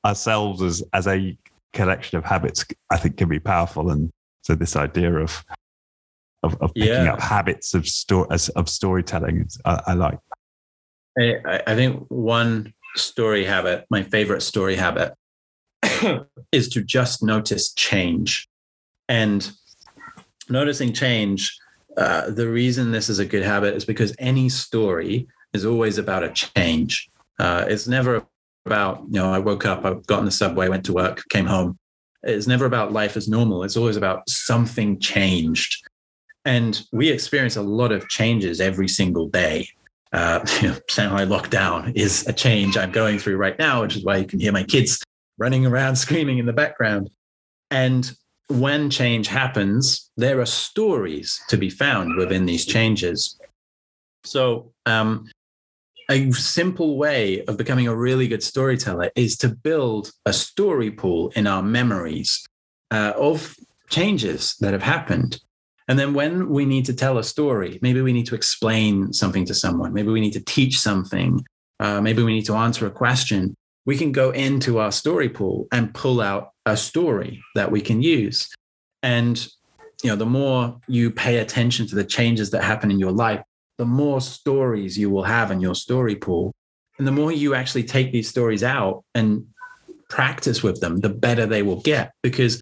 ourselves 0.05 0.63
as 0.63 0.83
as 0.93 1.07
a 1.07 1.37
collection 1.73 2.17
of 2.19 2.25
habits, 2.25 2.65
I 2.91 2.97
think, 2.97 3.17
can 3.17 3.29
be 3.29 3.41
powerful. 3.41 3.91
And 3.91 4.11
so 4.43 4.55
this 4.55 4.77
idea 4.77 5.15
of 5.15 5.45
of, 6.43 6.61
of 6.61 6.73
picking 6.75 7.07
yeah. 7.07 7.15
up 7.15 7.21
habits 7.21 7.75
of 7.75 7.89
story 7.89 8.29
of 8.57 8.69
storytelling, 8.69 9.49
I, 9.65 9.81
I 9.89 9.95
like. 9.95 10.19
I, 11.19 11.63
I 11.67 11.75
think 11.75 12.05
one 12.09 12.73
story 12.97 13.45
habit, 13.45 13.87
my 13.91 14.03
favorite 14.03 14.43
story 14.43 14.77
habit, 14.77 15.15
is 16.53 16.69
to 16.71 16.83
just 16.83 17.23
notice 17.23 17.73
change. 17.73 18.49
And 19.09 19.51
noticing 20.49 20.93
change, 20.93 21.57
uh, 21.97 22.31
the 22.31 22.49
reason 22.49 22.91
this 22.91 23.09
is 23.09 23.19
a 23.19 23.27
good 23.27 23.43
habit 23.43 23.75
is 23.75 23.85
because 23.85 24.15
any 24.19 24.49
story 24.49 25.29
is 25.53 25.65
always 25.65 25.99
about 25.99 26.25
a 26.25 26.31
change. 26.31 27.09
Uh, 27.39 27.65
it's 27.69 27.87
never 27.87 28.27
about, 28.67 29.03
you 29.09 29.21
know, 29.21 29.33
I 29.33 29.39
woke 29.39 29.67
up, 29.67 29.85
I 29.85 29.95
got 30.07 30.21
on 30.21 30.25
the 30.25 30.31
subway, 30.31 30.69
went 30.69 30.85
to 30.87 30.93
work, 30.93 31.23
came 31.29 31.47
home. 31.47 31.79
It's 32.23 32.47
never 32.47 32.65
about 32.65 32.93
life 32.93 33.17
as 33.17 33.29
normal. 33.29 33.63
It's 33.63 33.77
always 33.77 33.97
about 33.97 34.29
something 34.29 34.99
changed. 34.99 35.87
And 36.47 36.81
we 36.93 37.11
experience 37.11 37.57
a 37.57 37.63
lot 37.63 37.93
of 37.93 38.09
changes 38.09 38.61
every 38.61 38.89
single 38.89 39.29
day. 39.29 39.69
Uh, 40.13 40.45
you 40.63 40.69
know, 40.69 40.77
Shanghai 40.89 41.25
lockdown 41.25 41.95
is 41.95 42.27
a 42.27 42.33
change 42.33 42.77
I'm 42.77 42.93
going 42.93 43.19
through 43.19 43.37
right 43.37 43.59
now, 43.59 43.83
which 43.83 43.97
is 43.97 44.05
why 44.05 44.17
you 44.17 44.27
can 44.27 44.41
hear 44.41 44.53
my 44.53 44.65
kids 44.65 45.03
running 45.39 45.67
around 45.67 45.97
screaming 46.05 46.39
in 46.39 46.47
the 46.47 46.53
background. 46.53 47.11
And 47.71 48.11
when 48.49 48.91
change 48.91 49.27
happens, 49.27 50.11
there 50.17 50.41
are 50.41 50.47
stories 50.47 51.43
to 51.49 51.57
be 51.57 51.71
found 51.71 52.17
within 52.17 52.47
these 52.47 52.67
changes. 52.67 53.39
So, 54.25 54.73
um, 54.87 55.27
a 56.11 56.31
simple 56.33 56.99
way 56.99 57.43
of 57.47 57.57
becoming 57.57 57.89
a 57.89 57.97
really 57.97 58.29
good 58.29 58.43
storyteller 58.43 59.11
is 59.17 59.39
to 59.39 59.49
build 59.49 60.13
a 60.27 60.35
story 60.35 60.91
pool 60.91 61.33
in 61.35 61.47
our 61.47 61.63
memories 61.63 62.45
uh, 62.91 63.15
of 63.17 63.57
changes 63.89 64.57
that 64.61 64.73
have 64.73 64.83
happened. 64.83 65.41
And 65.89 65.99
then 65.99 66.15
when 66.15 66.49
we 66.49 66.65
need 66.65 66.85
to 66.87 66.95
tell 66.95 67.19
a 67.19 67.25
story, 67.25 67.79
maybe 67.83 68.01
we 68.01 68.13
need 68.13 68.27
to 68.27 68.35
explain 68.35 69.13
something 69.13 69.45
to 69.47 69.55
someone, 69.55 69.93
maybe 69.93 70.09
we 70.09 70.21
need 70.21 70.33
to 70.33 70.45
teach 70.45 70.79
something, 70.79 71.45
uh, 71.81 72.01
maybe 72.01 72.23
we 72.23 72.35
need 72.35 72.47
to 72.47 72.55
answer 72.55 72.87
a 72.87 72.91
question, 72.91 73.55
we 73.87 73.97
can 73.97 74.13
go 74.13 74.31
into 74.31 74.79
our 74.79 74.93
story 74.93 75.29
pool 75.29 75.67
and 75.73 75.93
pull 75.95 76.21
out 76.21 76.51
a 76.67 76.77
story 76.77 77.43
that 77.55 77.71
we 77.71 77.81
can 77.81 78.03
use. 78.03 78.49
And 79.03 79.47
you 80.03 80.11
know, 80.11 80.17
the 80.17 80.27
more 80.27 80.81
you 80.89 81.11
pay 81.11 81.39
attention 81.39 81.87
to 81.89 81.95
the 81.95 82.05
changes 82.05 82.51
that 82.51 82.63
happen 82.65 82.91
in 82.91 82.99
your 82.99 83.13
life, 83.13 83.43
the 83.79 83.85
more 83.85 84.21
stories 84.21 84.99
you 84.99 85.11
will 85.11 85.25
have 85.25 85.51
in 85.51 85.61
your 85.61 85.75
story 85.75 86.17
pool. 86.17 86.53
And 86.99 87.07
the 87.07 87.13
more 87.13 87.33
you 87.33 87.55
actually 87.55 87.85
take 87.85 88.13
these 88.13 88.29
stories 88.29 88.63
out 88.63 89.05
and 89.15 89.47
practice 90.09 90.63
with 90.63 90.81
them, 90.81 90.99
the 90.99 91.09
better 91.09 91.47
they 91.47 91.63
will 91.63 91.81
get. 91.81 92.13
Because 92.23 92.61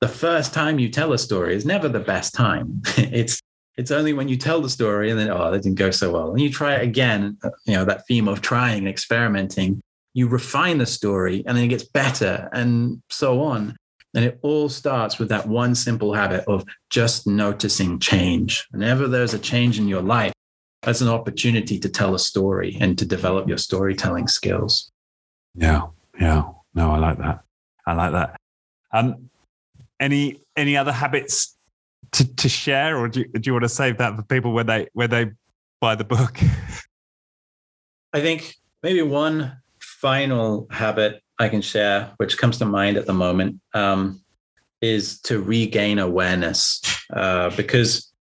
the 0.00 0.08
first 0.08 0.54
time 0.54 0.78
you 0.78 0.88
tell 0.88 1.12
a 1.12 1.18
story 1.18 1.54
is 1.54 1.64
never 1.66 1.88
the 1.88 2.00
best 2.00 2.34
time. 2.34 2.82
it's 2.96 3.40
it's 3.76 3.90
only 3.90 4.12
when 4.12 4.28
you 4.28 4.36
tell 4.36 4.60
the 4.60 4.68
story 4.68 5.10
and 5.10 5.18
then 5.18 5.30
oh 5.30 5.50
that 5.50 5.62
didn't 5.62 5.78
go 5.78 5.90
so 5.90 6.12
well 6.12 6.30
and 6.30 6.40
you 6.42 6.50
try 6.50 6.74
it 6.74 6.82
again 6.82 7.38
you 7.64 7.72
know 7.72 7.86
that 7.86 8.06
theme 8.06 8.28
of 8.28 8.42
trying 8.42 8.80
and 8.80 8.88
experimenting 8.88 9.80
you 10.14 10.28
refine 10.28 10.78
the 10.78 10.86
story 10.86 11.42
and 11.46 11.56
then 11.56 11.64
it 11.64 11.68
gets 11.68 11.84
better 11.84 12.48
and 12.52 13.02
so 13.08 13.42
on. 13.42 13.76
And 14.14 14.24
it 14.24 14.38
all 14.42 14.68
starts 14.68 15.18
with 15.18 15.30
that 15.30 15.48
one 15.48 15.74
simple 15.74 16.12
habit 16.12 16.44
of 16.46 16.64
just 16.90 17.26
noticing 17.26 17.98
change. 17.98 18.66
Whenever 18.70 19.08
there's 19.08 19.32
a 19.32 19.38
change 19.38 19.78
in 19.78 19.88
your 19.88 20.02
life 20.02 20.32
that's 20.82 21.00
an 21.00 21.08
opportunity 21.08 21.78
to 21.78 21.88
tell 21.88 22.14
a 22.14 22.18
story 22.18 22.76
and 22.80 22.98
to 22.98 23.06
develop 23.06 23.48
your 23.48 23.56
storytelling 23.56 24.28
skills. 24.28 24.90
Yeah 25.54 25.82
yeah. 26.20 26.44
No 26.74 26.92
i 26.92 26.98
like 26.98 27.18
that. 27.18 27.44
I 27.86 27.92
like 27.94 28.12
that. 28.12 28.36
Um 28.92 29.30
any 30.00 30.42
any 30.56 30.76
other 30.76 30.92
habits 30.92 31.56
to, 32.12 32.34
to 32.36 32.48
share, 32.48 32.98
or 32.98 33.08
do 33.08 33.20
you, 33.20 33.26
do 33.26 33.40
you 33.48 33.52
want 33.52 33.64
to 33.64 33.68
save 33.68 33.98
that 33.98 34.16
for 34.16 34.22
people 34.22 34.52
when 34.52 34.66
they 34.66 34.88
when 34.92 35.10
they 35.10 35.30
buy 35.80 35.94
the 35.94 36.04
book? 36.04 36.38
I 38.12 38.20
think 38.20 38.54
maybe 38.82 39.02
one 39.02 39.61
final 40.02 40.66
habit 40.70 41.22
I 41.38 41.48
can 41.48 41.62
share, 41.62 42.12
which 42.18 42.36
comes 42.36 42.58
to 42.58 42.66
mind 42.66 42.98
at 42.98 43.06
the 43.06 43.14
moment, 43.14 43.60
um, 43.72 44.20
is 44.82 45.20
to 45.22 45.40
regain 45.40 45.98
awareness, 45.98 46.82
uh, 47.14 47.50
because 47.56 48.12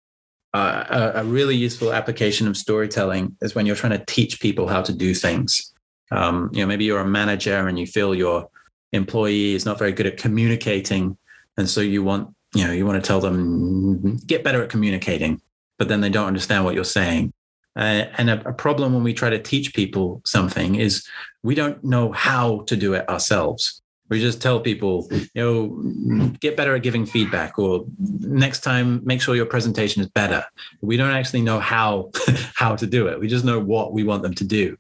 uh, 0.55 0.85
a, 1.17 1.21
a, 1.21 1.25
really 1.25 1.57
useful 1.57 1.93
application 1.93 2.47
of 2.47 2.57
storytelling 2.57 3.37
is 3.41 3.55
when 3.55 3.67
you're 3.67 3.77
trying 3.77 3.99
to 3.99 4.05
teach 4.07 4.41
people 4.41 4.69
how 4.69 4.83
to 4.83 4.93
do 4.93 5.15
things. 5.15 5.73
Um, 6.13 6.51
you 6.53 6.61
know, 6.61 6.67
maybe 6.67 6.85
you're 6.85 7.01
a 7.01 7.07
manager 7.07 7.67
and 7.67 7.79
you 7.79 7.87
feel 7.87 8.15
your 8.15 8.49
employee 8.93 9.55
is 9.55 9.65
not 9.65 9.79
very 9.79 9.93
good 9.93 10.07
at 10.07 10.17
communicating 10.17 11.17
and 11.61 11.69
so 11.69 11.83
you 11.83 12.03
want, 12.03 12.35
you 12.55 12.67
know, 12.67 12.73
you 12.73 12.87
want 12.87 13.03
to 13.03 13.07
tell 13.07 13.21
them, 13.21 14.17
get 14.27 14.43
better 14.43 14.63
at 14.63 14.71
communicating, 14.71 15.41
but 15.79 15.89
then 15.89 16.01
they 16.01 16.09
don't 16.09 16.27
understand 16.27 16.65
what 16.65 16.75
you're 16.75 16.85
saying. 16.85 17.33
Uh, 17.77 18.07
and 18.19 18.31
a, 18.31 18.49
a, 18.49 18.53
problem 18.53 18.93
when 18.93 19.05
we 19.05 19.15
try 19.15 19.31
to 19.31 19.39
teach 19.39 19.75
people 19.75 20.21
something 20.25 20.75
is 20.75 21.07
we 21.45 21.55
don't 21.55 21.83
know 21.85 22.11
how 22.11 22.61
to 22.63 22.77
do 22.77 22.95
it 22.95 23.09
ourselves. 23.09 23.81
We 24.09 24.19
just 24.19 24.43
tell 24.43 24.59
people, 24.59 25.09
you 25.13 25.29
know, 25.37 26.33
get 26.41 26.57
better 26.57 26.75
at 26.75 26.83
giving 26.83 27.07
feedback, 27.07 27.61
or 27.61 27.85
next 27.99 28.61
time 28.61 29.01
make 29.05 29.23
sure 29.23 29.37
your 29.37 29.47
presentation 29.47 30.03
is 30.03 30.09
better. 30.09 30.45
We 30.81 30.97
don't 30.97 31.13
actually 31.13 31.43
know 31.43 31.61
how 31.61 32.11
how 32.55 32.75
to 32.75 32.89
do 32.89 33.07
it. 33.07 33.21
We 33.21 33.29
just 33.29 33.45
know 33.45 33.61
what 33.61 33.93
we 33.93 34.03
want 34.03 34.25
them 34.25 34.35
to 34.35 34.45
do. 34.45 34.77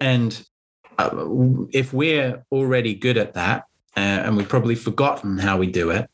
And 0.00 0.42
uh, 0.96 1.10
if 1.72 1.92
we're 1.92 2.42
already 2.50 2.94
good 2.94 3.18
at 3.18 3.34
that, 3.34 3.64
uh, 3.98 4.00
and 4.00 4.36
we've 4.36 4.48
probably 4.48 4.74
forgotten 4.74 5.36
how 5.36 5.58
we 5.58 5.66
do 5.66 5.90
it, 5.90 6.08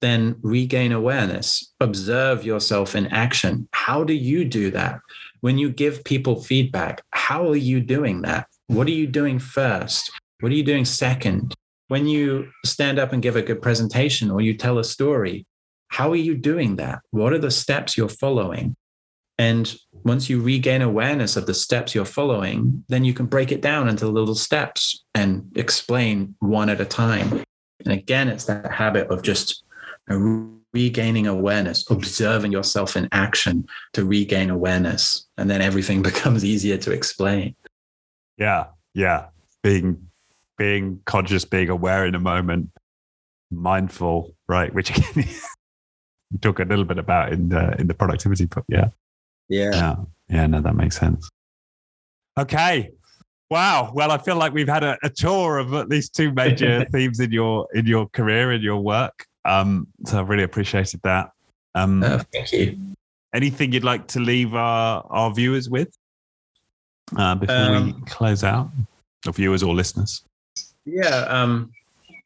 then 0.00 0.36
regain 0.42 0.92
awareness. 0.92 1.72
Observe 1.80 2.44
yourself 2.44 2.94
in 2.94 3.08
action. 3.08 3.68
How 3.72 4.04
do 4.04 4.14
you 4.14 4.44
do 4.44 4.70
that? 4.70 5.00
When 5.40 5.58
you 5.58 5.70
give 5.70 6.04
people 6.04 6.42
feedback, 6.42 7.02
how 7.12 7.48
are 7.48 7.56
you 7.56 7.80
doing 7.80 8.22
that? 8.22 8.46
What 8.66 8.86
are 8.86 8.92
you 8.92 9.06
doing 9.06 9.38
first? 9.38 10.10
What 10.40 10.52
are 10.52 10.54
you 10.54 10.64
doing 10.64 10.84
second? 10.84 11.54
When 11.88 12.06
you 12.06 12.50
stand 12.64 12.98
up 12.98 13.12
and 13.12 13.22
give 13.22 13.36
a 13.36 13.42
good 13.42 13.62
presentation 13.62 14.30
or 14.30 14.40
you 14.40 14.54
tell 14.54 14.78
a 14.78 14.84
story, 14.84 15.46
how 15.88 16.10
are 16.10 16.16
you 16.16 16.34
doing 16.34 16.76
that? 16.76 17.00
What 17.10 17.32
are 17.32 17.38
the 17.38 17.50
steps 17.50 17.96
you're 17.96 18.08
following? 18.08 18.76
And 19.38 19.74
once 19.92 20.28
you 20.28 20.40
regain 20.40 20.82
awareness 20.82 21.36
of 21.36 21.46
the 21.46 21.54
steps 21.54 21.94
you're 21.94 22.04
following, 22.04 22.84
then 22.88 23.04
you 23.04 23.14
can 23.14 23.26
break 23.26 23.52
it 23.52 23.62
down 23.62 23.88
into 23.88 24.08
little 24.08 24.34
steps 24.34 25.04
and 25.14 25.50
explain 25.54 26.34
one 26.40 26.68
at 26.68 26.80
a 26.80 26.84
time. 26.84 27.44
And 27.84 27.92
again, 27.92 28.28
it's 28.28 28.46
that 28.46 28.70
habit 28.72 29.08
of 29.08 29.22
just 29.22 29.62
regaining 30.72 31.26
awareness, 31.26 31.88
observing 31.90 32.52
yourself 32.52 32.96
in 32.96 33.08
action 33.12 33.66
to 33.94 34.04
regain 34.04 34.50
awareness. 34.50 35.26
And 35.36 35.50
then 35.50 35.62
everything 35.62 36.02
becomes 36.10 36.44
easier 36.44 36.78
to 36.78 36.92
explain. 36.92 37.54
Yeah. 38.36 38.66
Yeah. 38.94 39.26
Being 39.62 40.08
being 40.56 41.00
conscious, 41.04 41.44
being 41.44 41.68
aware 41.68 42.04
in 42.04 42.16
a 42.16 42.18
moment, 42.18 42.70
mindful, 43.50 44.34
right? 44.48 44.74
Which 44.74 44.96
you 45.16 45.24
talk 46.40 46.58
a 46.58 46.64
little 46.64 46.84
bit 46.84 46.98
about 46.98 47.32
in 47.32 47.48
the 47.48 47.80
in 47.80 47.86
the 47.86 47.94
productivity 47.94 48.46
but 48.46 48.64
yeah. 48.68 48.88
Yeah. 49.48 49.70
Yeah. 49.72 49.96
Yeah. 50.28 50.46
No, 50.46 50.60
that 50.60 50.74
makes 50.74 50.98
sense. 50.98 51.28
Okay. 52.38 52.90
Wow. 53.50 53.92
Well, 53.94 54.10
I 54.10 54.18
feel 54.18 54.36
like 54.36 54.52
we've 54.52 54.68
had 54.68 54.84
a, 54.84 54.98
a 55.02 55.08
tour 55.08 55.58
of 55.58 55.72
at 55.72 55.88
least 55.88 56.14
two 56.14 56.32
major 56.32 56.84
themes 56.92 57.18
in 57.18 57.32
your 57.32 57.66
in 57.74 57.86
your 57.86 58.06
career 58.08 58.52
in 58.52 58.60
your 58.60 58.80
work. 58.80 59.26
Um, 59.44 59.86
so 60.04 60.18
I 60.18 60.22
really 60.22 60.42
appreciated 60.42 61.00
that. 61.04 61.32
Um, 61.74 62.02
oh, 62.02 62.20
thank 62.32 62.52
you. 62.52 62.78
Anything 63.34 63.72
you'd 63.72 63.84
like 63.84 64.06
to 64.08 64.20
leave 64.20 64.54
our, 64.54 65.06
our 65.10 65.32
viewers 65.32 65.68
with 65.68 65.96
uh, 67.16 67.34
before 67.34 67.56
um, 67.56 67.86
we 67.86 68.06
close 68.06 68.42
out, 68.42 68.70
or 69.26 69.32
viewers 69.32 69.62
or 69.62 69.74
listeners? 69.74 70.22
Yeah. 70.84 71.26
Um, 71.28 71.72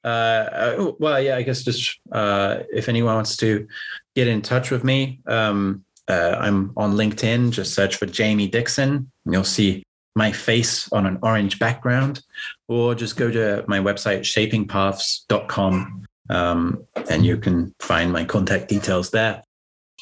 uh, 0.05 0.09
uh, 0.09 0.93
well, 0.99 1.21
yeah. 1.21 1.37
I 1.37 1.43
guess 1.43 1.63
just 1.63 1.99
uh, 2.11 2.61
if 2.73 2.89
anyone 2.89 3.15
wants 3.15 3.37
to 3.39 3.67
get 4.15 4.29
in 4.29 4.43
touch 4.43 4.71
with 4.71 4.85
me, 4.85 5.21
um, 5.27 5.85
uh, 6.09 6.37
I'm 6.39 6.73
on 6.77 6.95
LinkedIn. 6.95 7.51
Just 7.51 7.75
search 7.75 7.97
for 7.97 8.07
Jamie 8.07 8.49
Dixon, 8.49 9.11
and 9.25 9.35
you'll 9.35 9.45
see 9.45 9.85
my 10.15 10.31
face 10.31 10.93
on 10.93 11.07
an 11.07 11.19
orange 11.23 11.59
background. 11.59 12.23
Or 12.69 12.95
just 12.95 13.17
go 13.17 13.31
to 13.31 13.65
my 13.69 13.79
website, 13.79 14.21
shapingpaths.com, 14.21 16.02
um, 16.31 16.85
and 17.11 17.25
you 17.25 17.37
can 17.37 17.75
find 17.81 18.13
my 18.13 18.25
contact 18.25 18.69
details 18.69 19.11
there. 19.11 19.43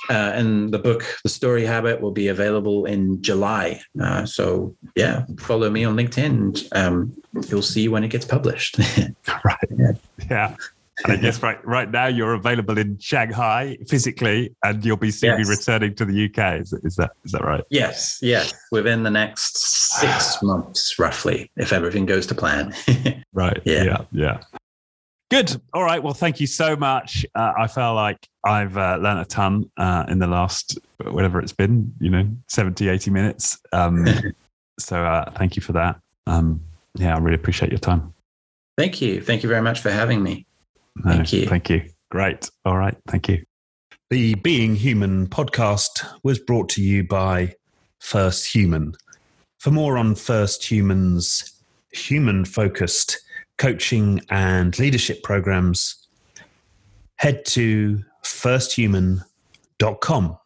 Uh, 0.09 0.33
and 0.35 0.73
the 0.73 0.79
book, 0.79 1.05
The 1.25 1.29
Story 1.29 1.65
Habit, 1.67 2.01
will 2.01 2.11
be 2.11 2.29
available 2.29 2.87
in 2.87 3.21
July. 3.23 3.81
Uh, 4.01 4.25
so, 4.25 4.75
yeah, 4.97 5.25
follow 5.39 5.69
me 5.69 5.85
on 5.85 5.95
LinkedIn. 5.95 6.25
And, 6.25 6.69
um, 6.73 7.23
you'll 7.49 7.63
see 7.63 7.87
when 7.89 8.03
it 8.03 8.09
gets 8.09 8.25
published. 8.25 8.79
right. 9.45 9.69
Yeah. 9.77 9.93
yeah. 10.31 10.57
And 11.05 11.13
I 11.15 11.17
guess 11.17 11.43
right 11.43 11.65
right 11.67 11.91
now 11.91 12.07
you're 12.07 12.35
available 12.35 12.77
in 12.77 12.99
Shanghai 12.99 13.79
physically, 13.89 14.55
and 14.63 14.85
you'll 14.85 14.97
be 14.97 15.11
soon 15.11 15.39
yes. 15.39 15.49
be 15.49 15.55
returning 15.55 15.95
to 15.95 16.05
the 16.05 16.27
UK. 16.27 16.61
Is, 16.61 16.73
is 16.73 16.97
that 16.97 17.13
is 17.25 17.33
that 17.33 17.43
right? 17.43 17.65
Yes, 17.71 18.19
yes. 18.21 18.53
Within 18.71 19.03
the 19.03 19.11
next 19.11 19.59
six 19.99 20.37
months, 20.43 20.99
roughly, 20.99 21.51
if 21.57 21.73
everything 21.73 22.07
goes 22.07 22.27
to 22.27 22.35
plan. 22.35 22.75
right. 23.33 23.61
Yeah. 23.65 23.83
Yeah. 23.85 23.99
Yeah. 24.13 24.41
Good. 25.31 25.61
All 25.73 25.85
right. 25.85 26.03
Well, 26.03 26.13
thank 26.13 26.41
you 26.41 26.49
so 26.49 26.75
much. 26.75 27.25
Uh, 27.37 27.53
I 27.57 27.69
feel 27.69 27.95
like 27.95 28.29
I've 28.45 28.77
uh, 28.77 28.99
learned 29.01 29.21
a 29.21 29.25
ton 29.25 29.71
uh, 29.77 30.05
in 30.09 30.19
the 30.19 30.27
last, 30.27 30.77
whatever 31.05 31.41
it's 31.41 31.53
been, 31.53 31.95
you 32.01 32.11
know, 32.11 32.29
70, 32.49 32.89
80 32.89 33.11
minutes. 33.13 33.59
Um, 33.73 34.07
so 34.81 35.05
uh, 35.05 35.31
thank 35.33 35.55
you 35.55 35.63
for 35.63 35.73
that. 35.73 36.01
Um, 36.27 36.61
yeah, 36.97 37.15
I 37.15 37.19
really 37.19 37.37
appreciate 37.37 37.71
your 37.71 37.79
time. 37.79 38.13
Thank 38.77 39.01
you. 39.01 39.21
Thank 39.21 39.45
you 39.45 39.49
very 39.49 39.63
much 39.63 39.81
for 39.81 39.91
having 39.91 40.21
me. 40.21 40.47
No, 40.97 41.13
thank 41.13 41.33
you. 41.33 41.47
Thank 41.47 41.71
you. 41.71 41.89
Great. 42.11 42.51
All 42.65 42.77
right. 42.77 42.97
Thank 43.07 43.29
you. 43.29 43.45
The 44.11 44.35
Being 44.35 44.75
Human 44.75 45.29
podcast 45.29 46.05
was 46.25 46.41
brought 46.41 46.69
to 46.71 46.83
you 46.83 47.05
by 47.05 47.55
First 48.01 48.53
Human. 48.53 48.95
For 49.61 49.71
more 49.71 49.97
on 49.97 50.17
First 50.17 50.65
Human's 50.65 51.63
human 51.93 52.45
focused 52.45 53.21
coaching 53.61 54.23
and 54.31 54.77
leadership 54.79 55.23
programs, 55.23 56.09
head 57.17 57.45
to 57.45 58.03
firsthuman.com. 58.25 60.39